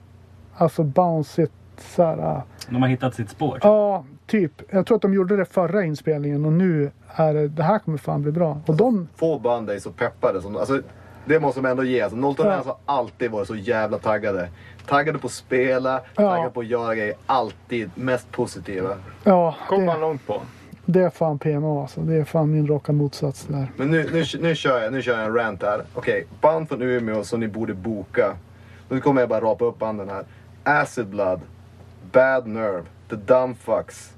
alltså 0.54 0.84
bounceigt 0.84 1.52
så 1.78 2.02
här. 2.02 2.42
De 2.68 2.82
har 2.82 2.88
hittat 2.88 3.14
sitt 3.14 3.30
spår. 3.30 3.58
Ja, 3.62 4.04
typ. 4.26 4.52
Jag 4.70 4.86
tror 4.86 4.96
att 4.96 5.02
de 5.02 5.14
gjorde 5.14 5.36
det 5.36 5.44
förra 5.44 5.84
inspelningen 5.84 6.44
och 6.44 6.52
nu 6.52 6.90
är 7.08 7.34
det, 7.34 7.48
det 7.48 7.62
här 7.62 7.78
kommer 7.78 7.98
fan 7.98 8.22
bli 8.22 8.32
bra. 8.32 8.60
Och 8.66 8.74
de, 8.76 9.08
Få 9.16 9.38
band 9.38 9.70
är 9.70 9.78
så 9.78 9.90
peppade 9.90 10.42
som 10.42 10.56
alltså, 10.56 10.80
Det 11.24 11.40
måste 11.40 11.60
man 11.60 11.70
ändå 11.70 11.84
ge. 11.84 12.00
Alltså, 12.00 12.16
Nollton 12.18 12.46
Ja. 12.46 12.62
Har 12.64 12.76
alltid 12.86 13.30
varit 13.30 13.48
så 13.48 13.56
jävla 13.56 13.98
taggade. 13.98 14.48
Taggade 14.86 15.18
på 15.18 15.26
att 15.26 15.32
spela, 15.32 16.00
Ja. 16.16 16.30
taggade 16.30 16.50
på 16.50 16.60
att 16.60 16.66
göra 16.66 16.94
grejer. 16.94 17.14
Alltid 17.26 17.90
mest 17.94 18.32
positiva. 18.32 18.96
ja, 19.24 19.56
Kom 19.68 19.84
man 19.84 20.00
långt 20.00 20.26
på. 20.26 20.42
det 20.84 21.00
är 21.02 21.10
fan 21.10 21.38
PMA 21.38 21.80
alltså. 21.82 22.00
Det 22.00 22.14
är 22.14 22.24
fan 22.24 22.50
min 22.52 22.66
raka 22.66 22.92
motsats 22.92 23.44
där. 23.48 23.66
Men 23.76 23.90
nu, 23.90 24.10
nu, 24.12 24.24
nu, 24.40 24.54
kör 24.54 24.82
jag, 24.82 24.92
nu 24.92 25.02
kör 25.02 25.16
jag 25.18 25.26
en 25.26 25.34
rant 25.34 25.62
här. 25.62 25.82
Okej, 25.94 26.26
band 26.40 26.68
från 26.68 26.82
Umeå 26.82 27.24
som 27.24 27.40
ni 27.40 27.48
borde 27.48 27.74
boka. 27.74 28.36
Nu 28.88 29.00
kommer 29.00 29.20
jag 29.22 29.28
bara 29.28 29.40
rapa 29.40 29.64
upp 29.64 29.78
banden 29.78 30.08
här. 30.08 30.24
Acid 30.64 31.06
Blood, 31.06 31.40
Bad 32.12 32.46
Nerve, 32.46 32.82
The 33.10 33.16
Dumbfucks, 33.16 34.12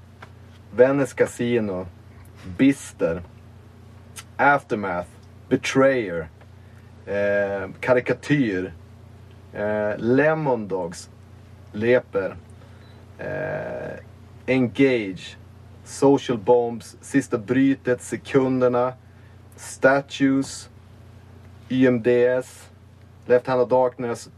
Venice 0.71 1.13
Casino, 1.13 1.87
Bister, 2.57 3.23
Aftermath, 4.37 5.07
Betrayer, 5.49 6.29
eh, 7.07 7.67
Karikatyr, 7.81 8.71
eh, 9.53 9.95
Lemon 9.97 10.67
Dogs, 10.67 11.09
Leper, 11.73 12.37
eh, 13.17 13.99
Engage, 14.47 15.37
Social 15.83 16.37
Bombs, 16.37 16.97
Sista 17.01 17.37
Brytet, 17.37 18.01
Sekunderna, 18.01 18.93
Statues, 19.55 20.69
YMDS, 21.69 22.69
Left 23.27 23.47
Hand 23.47 23.61
of 23.61 23.69
Darkness, 23.69 24.29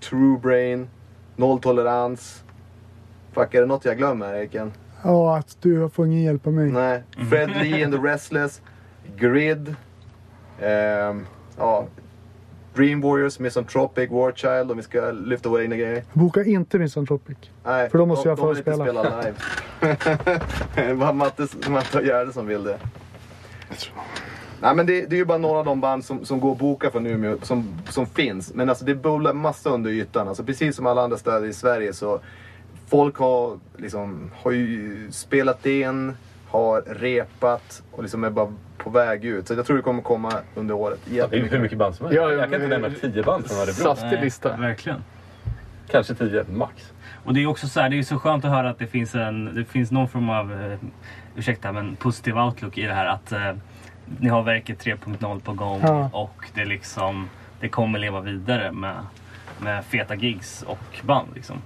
True 0.00 0.38
Brain, 0.38 0.88
Nolltolerans. 1.36 2.44
Fuck, 3.32 3.54
är 3.54 3.60
det 3.60 3.66
något 3.66 3.84
jag 3.84 3.98
glömmer 3.98 4.34
Eken? 4.34 4.72
Ja, 5.02 5.36
att 5.36 5.56
du 5.60 5.88
får 5.88 6.06
ingen 6.06 6.22
hjälp 6.22 6.46
av 6.46 6.52
mig. 6.52 6.72
Nej. 6.72 7.02
Fred 7.30 7.50
Lee 7.62 7.84
and 7.84 7.94
the 7.94 8.00
Restless, 8.00 8.62
Grid, 9.16 9.74
ehm, 10.60 11.26
ja, 11.58 11.86
Dream 12.74 13.00
Warriors, 13.00 13.38
Misanthropic, 13.38 14.10
Warchild 14.10 14.70
om 14.70 14.76
vi 14.76 14.82
ska 14.82 15.10
lyfta 15.10 15.48
våra 15.48 15.62
egna 15.62 15.76
grejer. 15.76 16.04
Boka 16.12 16.44
inte 16.44 16.78
Misanthropic. 16.78 17.36
Nej, 17.64 17.90
För 17.90 17.98
då 17.98 18.06
måste 18.06 18.28
de, 18.28 18.28
jag 18.28 18.38
de 18.38 18.48
vill 18.48 18.58
inte 18.58 18.70
förspela. 18.70 19.04
spela 19.04 19.22
live. 19.22 20.38
det 20.88 20.94
var 20.94 21.12
Matte, 21.12 21.46
Matte 21.68 21.98
och 21.98 22.04
Gärde 22.04 22.32
som 22.32 22.46
vill 22.46 22.64
det. 22.64 22.78
Nej 24.60 24.74
men 24.74 24.86
det, 24.86 25.06
det 25.06 25.16
är 25.16 25.18
ju 25.18 25.24
bara 25.24 25.38
några 25.38 25.58
av 25.58 25.64
de 25.64 25.80
band 25.80 26.04
som, 26.04 26.24
som 26.24 26.40
går 26.40 26.52
att 26.52 26.58
boka 26.58 26.90
från 26.90 27.06
Umeå 27.06 27.36
som, 27.42 27.68
som 27.88 28.06
finns. 28.06 28.54
Men 28.54 28.68
alltså 28.68 28.84
det 28.84 28.94
bubblar 28.94 29.32
massa 29.32 29.70
under 29.70 29.90
ytan. 29.90 30.28
Alltså 30.28 30.44
precis 30.44 30.76
som 30.76 30.86
alla 30.86 31.02
andra 31.02 31.16
städer 31.18 31.46
i 31.46 31.52
Sverige 31.52 31.92
så 31.92 32.20
folk 32.88 33.16
har 33.16 33.58
liksom 33.76 34.30
har 34.42 34.50
ju 34.50 35.08
spelat 35.12 35.66
in, 35.66 36.16
har 36.48 36.82
repat 36.82 37.82
och 37.92 38.02
liksom 38.02 38.24
är 38.24 38.30
bara 38.30 38.52
på 38.78 38.90
väg 38.90 39.24
ut. 39.24 39.48
Så 39.48 39.54
jag 39.54 39.66
tror 39.66 39.76
det 39.76 39.82
kommer 39.82 40.02
komma 40.02 40.32
under 40.54 40.74
året. 40.74 41.00
Ja, 41.10 41.26
det 41.26 41.36
är 41.36 41.40
ju 41.40 41.48
hur 41.48 41.58
mycket 41.58 41.78
band 41.78 41.94
som 41.94 42.06
helst. 42.06 42.16
Ja, 42.16 42.30
jag 42.32 42.50
kan 42.50 42.54
inte 42.54 42.78
nämna 42.78 42.90
tio 43.00 43.22
band 43.22 43.46
från 43.46 43.56
Örebro. 43.58 43.72
Saftig 43.72 44.20
lista. 44.20 44.56
Verkligen. 44.56 45.04
Kanske 45.90 46.14
tio, 46.14 46.44
max. 46.52 46.92
Och 47.24 47.34
det 47.34 47.42
är 47.42 47.46
också 47.46 47.68
så 47.68 47.80
här, 47.80 47.88
det 47.88 47.98
är 47.98 48.02
så 48.02 48.18
skönt 48.18 48.44
att 48.44 48.50
höra 48.50 48.70
att 48.70 48.78
det 48.78 48.86
finns, 48.86 49.14
en, 49.14 49.54
det 49.54 49.64
finns 49.64 49.90
någon 49.90 50.08
form 50.08 50.30
av, 50.30 50.52
eh, 50.52 50.78
ursäkta 51.36 51.72
men 51.72 51.96
positiv 51.96 52.38
outlook 52.38 52.78
i 52.78 52.82
det 52.82 52.94
här. 52.94 53.06
Att 53.06 53.32
eh, 53.32 53.52
ni 54.18 54.28
har 54.28 54.42
verket 54.42 54.84
3.0 54.84 55.40
på 55.40 55.52
gång 55.52 55.80
Ja. 55.82 56.10
och 56.12 56.44
det 56.54 56.64
liksom, 56.64 57.28
det 57.60 57.68
kommer 57.68 57.98
leva 57.98 58.20
vidare 58.20 58.72
med, 58.72 58.96
med 59.60 59.84
feta 59.84 60.14
gigs 60.14 60.62
och 60.62 61.00
band 61.06 61.28
liksom. 61.34 61.56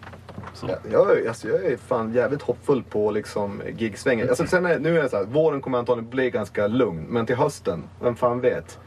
Så. 0.55 0.67
Ja, 0.69 0.75
Jag, 0.93 1.19
är- 1.19 1.29
alltså, 1.29 1.49
jag 1.49 1.65
är 1.65 1.77
fan 1.77 2.13
jävligt 2.13 2.43
hoppfull 2.43 2.83
på 2.83 3.11
liksom 3.11 3.63
gigsvängen. 3.77 4.29
Alltså, 4.29 4.47
sen 4.47 4.67
är, 4.67 4.79
nu 4.79 4.99
är 4.99 5.03
det 5.03 5.09
så 5.09 5.17
här, 5.17 5.25
våren 5.25 5.61
kommer 5.61 5.79
antagligen 5.79 6.11
bli 6.11 6.31
ganska 6.31 6.67
lugn. 6.67 7.07
Men 7.09 7.27
till 7.27 7.37
hösten, 7.37 7.83
vem 8.03 8.17
fan 8.17 8.41
vet? 8.41 8.79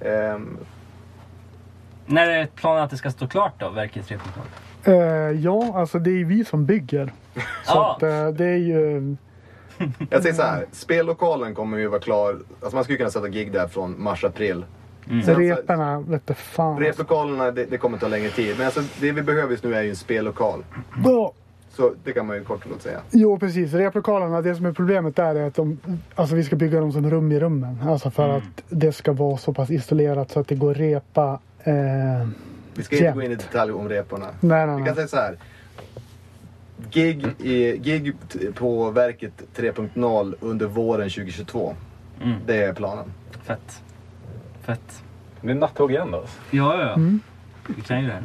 Ehm, 0.00 0.58
När 2.06 2.26
är 2.26 2.46
planen 2.46 2.82
att 2.84 2.90
det 2.90 2.96
ska 2.96 3.10
stå 3.10 3.26
klart 3.28 3.52
då, 3.58 3.70
verket 3.70 4.06
3.0? 4.08 4.18
Eh, 4.84 5.40
ja, 5.40 5.72
alltså 5.78 5.98
det 5.98 6.10
är 6.10 6.24
vi 6.24 6.44
som 6.44 6.66
bygger. 6.66 7.12
Så 7.34 7.42
Ja. 7.66 7.94
att, 7.96 8.02
eh, 8.02 8.28
det 8.28 8.44
är 8.46 8.56
ju... 8.56 9.16
jag 10.10 10.22
säger 10.22 10.34
så 10.34 10.42
här, 10.42 10.66
spellokalen 10.72 11.54
kommer 11.54 11.78
ju 11.78 11.86
vara 11.88 12.00
klar. 12.00 12.38
Alltså 12.60 12.74
man 12.76 12.84
skulle 12.84 12.98
kunna 12.98 13.10
sätta 13.10 13.28
gig 13.28 13.52
där 13.52 13.68
från 13.68 14.02
mars-april. 14.02 14.64
Mm. 15.10 15.22
Så- 15.22 15.34
Reporna 15.34 16.00
vete 16.00 16.34
fan. 16.34 16.66
Alltså. 16.72 16.84
Replokalerna, 16.88 17.50
det, 17.50 17.64
det 17.64 17.76
kommer 17.78 17.98
ta 17.98 18.08
längre 18.08 18.30
tid. 18.30 18.54
Men 18.56 18.66
alltså, 18.66 18.80
det 19.00 19.12
vi 19.12 19.22
behöver 19.22 19.50
just 19.50 19.64
nu 19.64 19.74
är 19.74 19.82
ju 19.82 19.90
en 19.90 19.96
spellokal. 19.96 20.64
Ja, 21.04 21.32
Så 21.70 21.94
det 22.04 22.12
kan 22.12 22.26
man 22.26 22.36
ju 22.36 22.44
kort 22.44 22.64
och 22.64 22.70
gott 22.70 22.82
säga. 22.82 23.00
Jo, 23.10 23.38
precis. 23.38 23.72
Replokalerna, 23.72 24.40
det 24.42 24.54
som 24.54 24.66
är 24.66 24.72
problemet 24.72 25.16
där 25.16 25.34
är 25.34 25.46
att 25.46 25.54
de, 25.54 25.78
alltså 26.14 26.34
vi 26.34 26.44
ska 26.44 26.56
bygga 26.56 26.80
dem 26.80 26.92
som 26.92 27.10
rum 27.10 27.32
i 27.32 27.40
rummen. 27.40 27.78
Alltså 27.88 28.10
för 28.10 28.28
att 28.28 28.62
det 28.68 28.92
ska 28.92 29.12
vara 29.12 29.36
så 29.36 29.52
pass 29.52 29.70
isolerat 29.70 30.30
så 30.30 30.40
att 30.40 30.48
det 30.48 30.54
går 30.54 30.70
att 30.70 30.76
repa. 30.76 31.40
Eh, 31.62 31.74
Vi 32.74 32.82
ska 32.82 32.94
inte 32.96 33.04
jämt. 33.04 33.16
gå 33.16 33.22
in 33.22 33.32
i 33.32 33.34
detalj 33.34 33.72
om 33.72 33.88
reporna. 33.88 34.26
Nej, 34.40 34.66
nej, 34.66 34.74
Vi 34.76 34.80
nej. 34.82 34.86
kan 34.86 34.94
säga 34.94 35.08
så 35.08 35.16
här. 35.16 35.36
Gig, 36.90 37.26
i, 37.38 37.76
gig 37.78 38.14
på 38.54 38.90
verket 38.90 39.32
3.0 39.56 40.34
under 40.40 40.66
våren 40.66 41.10
2022. 41.10 41.74
Mm. 42.22 42.34
Det 42.46 42.56
är 42.62 42.72
planen. 42.72 43.04
Fett. 43.42 43.82
Fett. 44.60 45.02
Det 45.40 45.46
blir 45.46 45.54
nattåg 45.54 45.90
igen 45.90 46.10
då. 46.10 46.24
Ja, 46.50 46.80
ja. 46.80 46.94
Mm. 46.94 47.20
Vi 47.76 47.82
kan 47.82 48.00
ju 48.00 48.06
det 48.06 48.12
här. 48.12 48.22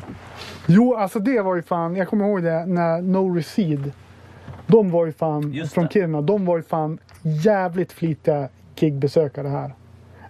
Jo, 0.65 0.95
alltså 0.95 1.19
det 1.19 1.41
var 1.41 1.55
ju 1.55 1.61
fan. 1.61 1.95
Jag 1.95 2.07
kommer 2.07 2.25
ihåg 2.25 2.43
det 2.43 2.65
när 2.65 3.01
No 3.01 3.35
Recede. 3.35 3.91
De 4.67 4.91
var 4.91 5.05
ju 5.05 5.11
fan 5.11 5.53
Just 5.53 5.73
från 5.73 5.83
det. 5.83 5.91
Kiruna. 5.93 6.21
De 6.21 6.45
var 6.45 6.57
ju 6.57 6.63
fan 6.63 6.97
jävligt 7.21 7.91
flitiga 7.91 8.49
gigbesökare 8.75 9.47
här. 9.47 9.73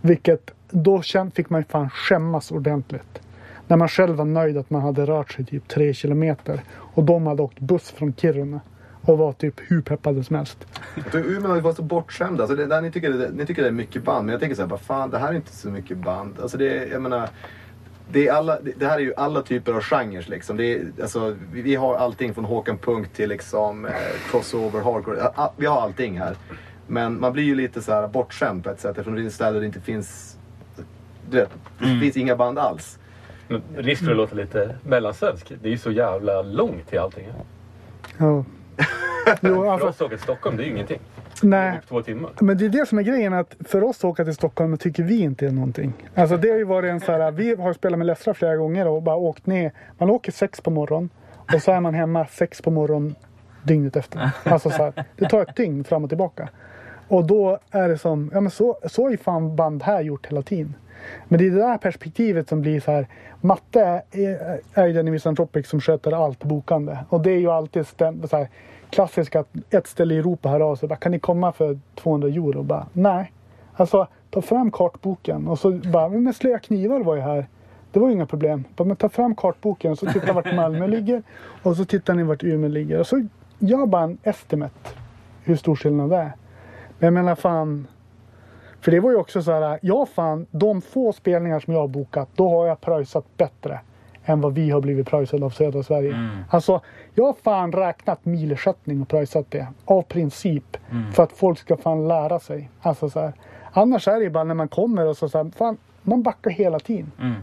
Vilket 0.01 0.51
då 0.69 1.01
fick 1.33 1.49
man 1.49 1.61
ju 1.61 1.65
fan 1.65 1.89
skämmas 1.89 2.51
ordentligt. 2.51 3.21
När 3.67 3.77
man 3.77 3.87
själv 3.87 4.15
var 4.15 4.25
nöjd 4.25 4.57
att 4.57 4.69
man 4.69 4.81
hade 4.81 5.05
rört 5.05 5.31
sig 5.31 5.45
typ 5.45 5.67
tre 5.67 5.93
kilometer. 5.93 6.61
Och 6.69 7.03
de 7.03 7.27
hade 7.27 7.41
åkt 7.41 7.59
buss 7.59 7.91
från 7.91 8.13
Kiruna. 8.13 8.59
Och 9.05 9.17
var 9.17 9.33
typ 9.33 9.53
hur 9.57 9.81
peppade 9.81 10.23
som 10.23 10.35
helst. 10.35 10.67
Tror 11.11 11.23
Umeå 11.25 11.59
varit 11.59 11.75
så 11.75 11.83
bortskämda. 11.83 12.43
Alltså 12.43 12.55
det, 12.57 12.65
där, 12.65 12.81
ni, 12.81 12.91
tycker 12.91 13.09
det, 13.09 13.29
ni 13.33 13.45
tycker 13.45 13.61
det 13.61 13.67
är 13.67 13.71
mycket 13.71 14.03
band. 14.03 14.25
Men 14.25 14.31
jag 14.33 14.39
tänker 14.39 14.55
så 14.55 14.61
här, 14.61 14.69
vad 14.69 14.81
fan, 14.81 15.09
det 15.09 15.17
här 15.17 15.29
är 15.29 15.33
inte 15.33 15.51
så 15.55 15.69
mycket 15.69 15.97
band. 15.97 16.39
Alltså 16.41 16.57
det, 16.57 16.85
jag 16.91 17.01
menar, 17.01 17.29
det, 18.11 18.27
är 18.27 18.33
alla, 18.33 18.59
det, 18.61 18.71
det 18.77 18.85
här 18.87 18.95
är 18.95 18.99
ju 19.01 19.13
alla 19.17 19.41
typer 19.41 19.73
av 19.73 19.81
genrer 19.81 20.25
liksom. 20.29 20.57
Det 20.57 20.65
är, 20.73 20.85
alltså, 21.01 21.35
vi, 21.53 21.61
vi 21.61 21.75
har 21.75 21.95
allting 21.95 22.33
från 22.33 22.45
Håkan 22.45 22.77
Punk 22.77 23.13
till 23.13 23.29
liksom 23.29 23.85
eh, 23.85 23.91
crossover, 24.31 24.81
hardcore. 24.81 25.23
A- 25.23 25.31
a- 25.35 25.51
Vi 25.57 25.65
har 25.65 25.81
allting 25.81 26.19
här. 26.19 26.35
Men 26.87 27.19
man 27.19 27.33
blir 27.33 27.43
ju 27.43 27.55
lite 27.55 27.81
så 27.81 27.91
här 27.91 28.07
bortskämd 28.07 28.63
på 28.63 28.69
ett 28.69 28.79
sätt 28.79 28.89
eftersom 28.97 29.15
det 29.15 29.25
är 29.25 29.29
ställen 29.29 29.53
där 29.53 29.59
det 29.61 29.65
inte 29.67 29.81
finns... 29.81 30.37
Du 31.29 31.37
vet, 31.37 31.49
det 31.79 31.85
Mm. 31.85 31.99
finns 31.99 32.17
inga 32.17 32.35
band 32.35 32.59
alls. 32.59 32.99
Men 33.47 33.61
Risk 33.75 34.03
för 34.03 34.11
att 34.11 34.17
låta 34.17 34.35
lite 34.35 34.75
mellansvensk. 34.83 35.51
Det 35.61 35.67
är 35.67 35.71
ju 35.71 35.77
så 35.77 35.91
jävla 35.91 36.41
långt 36.41 36.87
till 36.89 36.99
allting. 36.99 37.27
Ja. 38.17 38.45
Jo, 39.41 39.55
För 39.55 39.65
alltså, 39.71 39.87
oss 39.87 39.95
att 39.95 40.01
åka 40.01 40.15
till 40.15 40.23
Stockholm, 40.23 40.57
det 40.57 40.63
är 40.63 40.65
ju 40.65 40.71
ingenting. 40.71 40.99
nej. 41.43 41.79
Två 41.87 42.01
timmar. 42.01 42.31
Men 42.39 42.57
det 42.57 42.65
är 42.65 42.69
det 42.69 42.85
som 42.85 42.97
är 42.99 43.03
grejen 43.03 43.33
att 43.33 43.55
för 43.65 43.83
oss 43.83 43.97
att 43.97 44.03
åka 44.05 44.23
till 44.23 44.33
Stockholm 44.35 44.77
tycker 44.77 45.03
vi 45.03 45.21
inte 45.21 45.45
är 45.47 45.51
någonting. 45.51 45.93
Alltså 46.15 46.37
det 46.37 46.49
har 46.49 46.57
ju 46.57 46.63
varit 46.63 46.91
en 46.91 46.99
så 46.99 47.11
här, 47.11 47.31
vi 47.31 47.55
har 47.55 47.73
spelat 47.73 47.97
med 47.97 48.07
Lessra 48.07 48.33
flera 48.33 48.55
gånger 48.55 48.87
och 48.87 49.01
bara 49.01 49.15
åkt 49.15 49.45
ner. 49.45 49.71
Man 49.97 50.09
åker 50.09 50.31
sex 50.31 50.61
på 50.61 50.69
morgonen 50.71 51.09
och 51.53 51.61
så 51.61 51.71
är 51.71 51.79
man 51.79 51.93
hemma 51.93 52.25
sex 52.25 52.61
på 52.61 52.71
morgonen 52.71 53.15
dygnet 53.63 53.95
efter. 53.95 54.29
Alltså 54.43 54.69
så 54.69 54.83
här, 54.83 54.93
det 55.15 55.29
tar 55.29 55.41
ett 55.41 55.55
dygn 55.55 55.83
fram 55.83 56.03
och 56.03 56.09
tillbaka. 56.09 56.49
Och 57.07 57.27
då 57.27 57.59
är 57.71 57.89
det 57.89 57.97
som, 57.97 58.31
ja 58.33 58.41
men 58.41 58.51
så, 58.51 58.77
så 58.85 59.03
har 59.03 59.09
ju 59.09 59.17
fan 59.17 59.55
band 59.55 59.83
här 59.83 60.01
gjort 60.01 60.25
hela 60.27 60.41
tiden. 60.41 60.73
Men 61.27 61.39
det 61.39 61.47
är 61.47 61.51
det 61.51 61.59
där 61.59 61.77
perspektivet 61.77 62.49
som 62.49 62.61
blir 62.61 62.79
så 62.79 62.91
här. 62.91 63.07
Matte 63.41 64.01
är, 64.11 64.59
är 64.73 64.87
ju 64.87 64.93
den 64.93 65.07
i 65.07 65.11
Misantropic 65.11 65.67
som 65.67 65.81
sköter 65.81 66.25
allt 66.25 66.43
bokande. 66.43 66.97
Och 67.09 67.21
det 67.21 67.31
är 67.31 67.39
ju 67.39 67.51
alltid 67.51 67.87
stäm, 67.87 68.27
så 68.27 68.37
här, 68.37 68.47
klassiskt 68.89 69.35
att 69.35 69.47
ett 69.69 69.87
ställe 69.87 70.13
i 70.13 70.17
Europa 70.17 70.49
hör 70.49 70.59
av 70.59 70.75
sig. 70.75 70.89
Bara, 70.89 70.95
kan 70.95 71.11
ni 71.11 71.19
komma 71.19 71.51
för 71.51 71.79
200 71.95 72.27
euro? 72.27 72.63
Bara, 72.63 72.87
nej. 72.93 73.31
Alltså 73.75 74.07
Ta 74.35 74.41
fram 74.41 74.71
kartboken 74.71 75.47
och 75.47 75.59
så 75.59 75.71
bara, 75.71 76.09
men 76.09 76.33
slöa 76.33 76.59
knivar 76.59 76.99
var 76.99 77.15
ju 77.15 77.21
här. 77.21 77.45
Det 77.91 77.99
var 77.99 78.07
ju 78.07 78.13
inga 78.13 78.25
problem. 78.25 78.63
Bara, 78.75 78.83
men 78.83 78.95
ta 78.95 79.09
fram 79.09 79.35
kartboken 79.35 79.91
och 79.91 79.99
så 79.99 80.05
titta 80.05 80.33
vart 80.33 80.55
Malmö 80.55 80.87
ligger 80.87 81.23
och 81.63 81.77
så 81.77 81.85
tittar 81.85 82.13
ni 82.13 82.23
vart 82.23 82.43
Umeå 82.43 82.69
ligger. 82.69 82.99
Och 82.99 83.07
så 83.07 83.27
gör 83.59 83.85
bara 83.85 84.03
en 84.03 84.17
estimate 84.23 84.89
hur 85.43 85.55
stor 85.55 85.75
skillnad 85.75 86.09
det 86.09 86.15
är. 86.15 86.31
Men 86.99 87.05
jag 87.07 87.13
menar 87.13 87.35
fan. 87.35 87.87
För 88.85 88.91
det 88.91 88.99
var 88.99 89.11
ju 89.11 89.17
också 89.17 89.41
så 89.41 89.51
här, 89.51 89.79
ja 89.81 90.05
fan, 90.05 90.45
de 90.51 90.81
få 90.81 91.13
spelningar 91.13 91.59
som 91.59 91.73
jag 91.73 91.79
har 91.79 91.87
bokat, 91.87 92.29
då 92.35 92.49
har 92.49 92.67
jag 92.67 92.81
pröjsat 92.81 93.25
bättre 93.37 93.79
än 94.25 94.41
vad 94.41 94.53
vi 94.53 94.69
har 94.69 94.81
blivit 94.81 95.07
pröjsade 95.07 95.45
av 95.45 95.49
södra 95.49 95.83
Sverige. 95.83 96.09
Mm. 96.09 96.29
Alltså, 96.49 96.81
jag 97.13 97.25
har 97.25 97.33
fan 97.43 97.71
räknat 97.71 98.25
milersättning 98.25 99.01
och 99.01 99.07
pröjsat 99.07 99.45
det 99.49 99.67
av 99.85 100.01
princip. 100.01 100.77
Mm. 100.91 101.11
För 101.11 101.23
att 101.23 101.31
folk 101.31 101.59
ska 101.59 101.77
fan 101.77 102.07
lära 102.07 102.39
sig. 102.39 102.69
Alltså 102.81 103.09
så 103.09 103.19
här. 103.19 103.33
Annars 103.71 104.07
är 104.07 104.17
det 104.17 104.23
ju 104.23 104.29
bara 104.29 104.43
när 104.43 104.55
man 104.55 104.67
kommer 104.67 105.05
och 105.05 105.17
så, 105.17 105.29
så 105.29 105.37
här, 105.37 105.51
fan, 105.57 105.77
man 106.01 106.23
backar 106.23 106.51
hela 106.51 106.79
tiden. 106.79 107.11
Mm. 107.21 107.35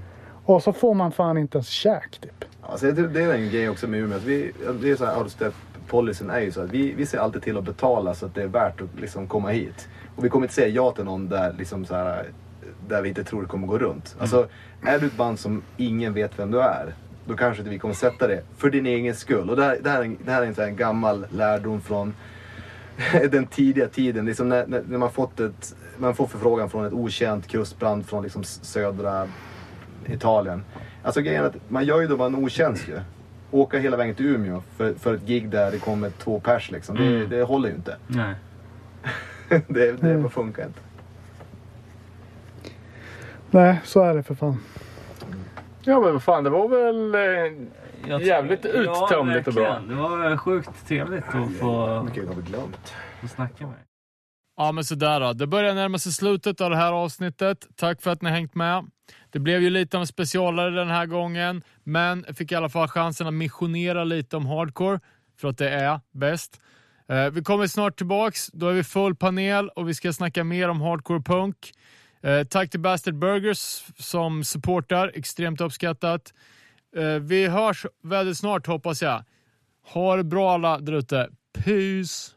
Och 0.44 0.62
så 0.62 0.72
får 0.72 0.94
man 0.94 1.12
fan 1.12 1.38
inte 1.38 1.58
ens 1.58 1.68
käk 1.68 2.18
typ. 2.20 2.44
Alltså, 2.62 2.86
jag 2.86 3.12
det 3.12 3.22
är 3.22 3.34
en 3.34 3.50
grej 3.50 3.68
också 3.68 3.88
med 3.88 4.00
Umeå. 4.00 4.16
Att 4.16 4.24
vi, 4.24 4.52
det 4.82 4.90
är 4.90 4.96
så 4.96 5.04
här, 5.04 5.18
outstep 5.18 5.54
policyn 5.92 6.30
är 6.30 6.40
ju 6.40 6.52
så 6.52 6.60
att 6.60 6.70
vi, 6.70 6.92
vi 6.92 7.06
ser 7.06 7.18
alltid 7.18 7.42
till 7.42 7.56
att 7.58 7.64
betala 7.64 8.14
så 8.14 8.26
att 8.26 8.34
det 8.34 8.42
är 8.42 8.46
värt 8.46 8.80
att 8.80 9.00
liksom 9.00 9.26
komma 9.26 9.48
hit. 9.48 9.88
Och 10.16 10.24
vi 10.24 10.28
kommer 10.28 10.44
inte 10.44 10.54
säga 10.54 10.68
ja 10.68 10.92
till 10.92 11.04
någon 11.04 11.28
där, 11.28 11.54
liksom 11.58 11.84
så 11.84 11.94
här, 11.94 12.26
där 12.88 13.02
vi 13.02 13.08
inte 13.08 13.24
tror 13.24 13.42
det 13.42 13.48
kommer 13.48 13.66
gå 13.66 13.78
runt. 13.78 14.16
Alltså, 14.20 14.48
är 14.86 14.98
du 14.98 15.06
ett 15.06 15.16
band 15.16 15.38
som 15.38 15.62
ingen 15.76 16.14
vet 16.14 16.38
vem 16.38 16.50
du 16.50 16.60
är, 16.60 16.94
då 17.24 17.36
kanske 17.36 17.60
inte 17.60 17.70
vi 17.70 17.78
kommer 17.78 17.94
sätta 17.94 18.26
det 18.26 18.42
för 18.56 18.70
din 18.70 18.86
egen 18.86 19.14
skull. 19.14 19.50
Och 19.50 19.56
det 19.56 19.64
här, 19.64 19.78
det 19.82 19.90
här, 19.90 20.00
är 20.00 20.04
en- 20.04 20.18
det 20.24 20.30
här 20.32 20.42
är 20.42 20.46
en, 20.46 20.60
en 20.68 20.76
gammal 20.76 21.26
lärdom 21.30 21.80
från 21.80 22.14
den 23.30 23.46
tidiga 23.46 23.88
tiden. 23.88 24.24
Liksom 24.26 24.48
när, 24.48 24.66
när, 24.66 24.82
när 24.88 24.98
man, 24.98 25.10
fått 25.10 25.40
ett, 25.40 25.74
man 25.98 26.14
får 26.14 26.26
förfrågan 26.26 26.70
från 26.70 26.84
ett 26.84 26.92
okänt 26.92 27.48
kustbrand 27.48 28.06
från 28.06 28.22
liksom 28.22 28.44
södra 28.44 29.28
Italien. 30.06 30.64
Alltså 31.02 31.20
grejen 31.20 31.42
är 31.44 31.48
att 31.48 31.70
man 31.70 31.84
gör 31.84 32.00
ju 32.00 32.06
då 32.06 32.16
bara 32.16 32.26
en 32.26 32.34
otjänst 32.34 32.88
ju. 32.88 33.00
Åka 33.50 33.78
hela 33.78 33.96
vägen 33.96 34.14
till 34.14 34.26
Umeå 34.26 34.62
för, 34.76 34.94
för 34.94 35.14
ett 35.14 35.22
gig 35.22 35.48
där 35.48 35.70
det 35.70 35.78
kommer 35.78 36.10
två 36.10 36.40
pers 36.40 36.70
liksom. 36.70 36.96
Det, 36.96 37.06
Mm. 37.06 37.28
det 37.30 37.42
håller 37.42 37.68
ju 37.68 37.74
inte. 37.74 37.96
Nej. 38.06 38.34
det 39.68 39.92
det 39.92 40.10
Mm. 40.10 40.30
funkar 40.30 40.66
inte. 40.66 40.80
Nej, 43.50 43.80
så 43.84 44.00
är 44.02 44.14
det 44.14 44.22
för 44.22 44.34
fan. 44.34 44.60
Ja 45.84 46.00
men 46.00 46.12
vad 46.12 46.22
fan, 46.22 46.44
det 46.44 46.50
var 46.50 46.68
väl 46.68 47.14
eh, 47.14 48.20
jävligt 48.26 48.64
uttömligt 48.64 49.48
och 49.48 49.54
bra. 49.54 49.78
Det 49.88 49.94
var 49.94 50.36
sjukt 50.36 50.86
trevligt 50.88 51.24
att 51.28 51.52
få, 51.60 52.02
Mycket 52.02 52.28
har 52.28 52.34
vi 52.34 52.42
glömt. 52.42 52.94
få 53.20 53.28
snacka 53.28 53.66
med. 53.66 53.76
Ja, 54.56 54.72
men 54.72 54.84
sådär 54.84 55.20
då. 55.20 55.32
Det 55.32 55.46
börjar 55.46 55.74
närma 55.74 55.98
sig 55.98 56.12
slutet 56.12 56.60
av 56.60 56.70
det 56.70 56.76
här 56.76 56.92
avsnittet. 56.92 57.66
Tack 57.76 58.02
för 58.02 58.10
att 58.10 58.22
ni 58.22 58.28
har 58.30 58.36
hängt 58.36 58.54
med. 58.54 58.84
Det 59.30 59.38
blev 59.38 59.62
ju 59.62 59.70
lite 59.70 59.96
av 59.96 60.00
en 60.00 60.06
specialare 60.06 60.70
den 60.70 60.88
här 60.88 61.06
gången, 61.06 61.62
men 61.84 62.24
jag 62.26 62.36
fick 62.36 62.52
i 62.52 62.54
alla 62.54 62.68
fall 62.68 62.88
chansen 62.88 63.26
att 63.26 63.34
missionera 63.34 64.04
lite 64.04 64.36
om 64.36 64.46
hardcore, 64.46 65.00
för 65.40 65.48
att 65.48 65.58
det 65.58 65.70
är 65.70 66.00
bäst. 66.12 66.60
Eh, 67.12 67.30
vi 67.30 67.42
kommer 67.42 67.66
snart 67.66 67.96
tillbaks. 67.96 68.50
Då 68.52 68.68
är 68.68 68.72
vi 68.72 68.84
full 68.84 69.16
panel 69.16 69.68
och 69.68 69.88
vi 69.88 69.94
ska 69.94 70.12
snacka 70.12 70.44
mer 70.44 70.68
om 70.68 70.80
hardcore 70.80 71.20
punk. 71.20 71.72
Eh, 72.22 72.44
tack 72.44 72.70
till 72.70 72.80
Bastard 72.80 73.18
Burgers 73.18 73.84
som 73.98 74.44
supportar. 74.44 75.12
Extremt 75.14 75.60
uppskattat. 75.60 76.32
Eh, 76.96 77.04
vi 77.04 77.48
hörs 77.48 77.86
väldigt 78.02 78.38
snart 78.38 78.66
hoppas 78.66 79.02
jag. 79.02 79.24
Ha 79.92 80.16
det 80.16 80.24
bra 80.24 80.54
alla 80.54 80.78
där 80.78 80.92
ute. 80.92 81.28
Peace! 81.64 82.32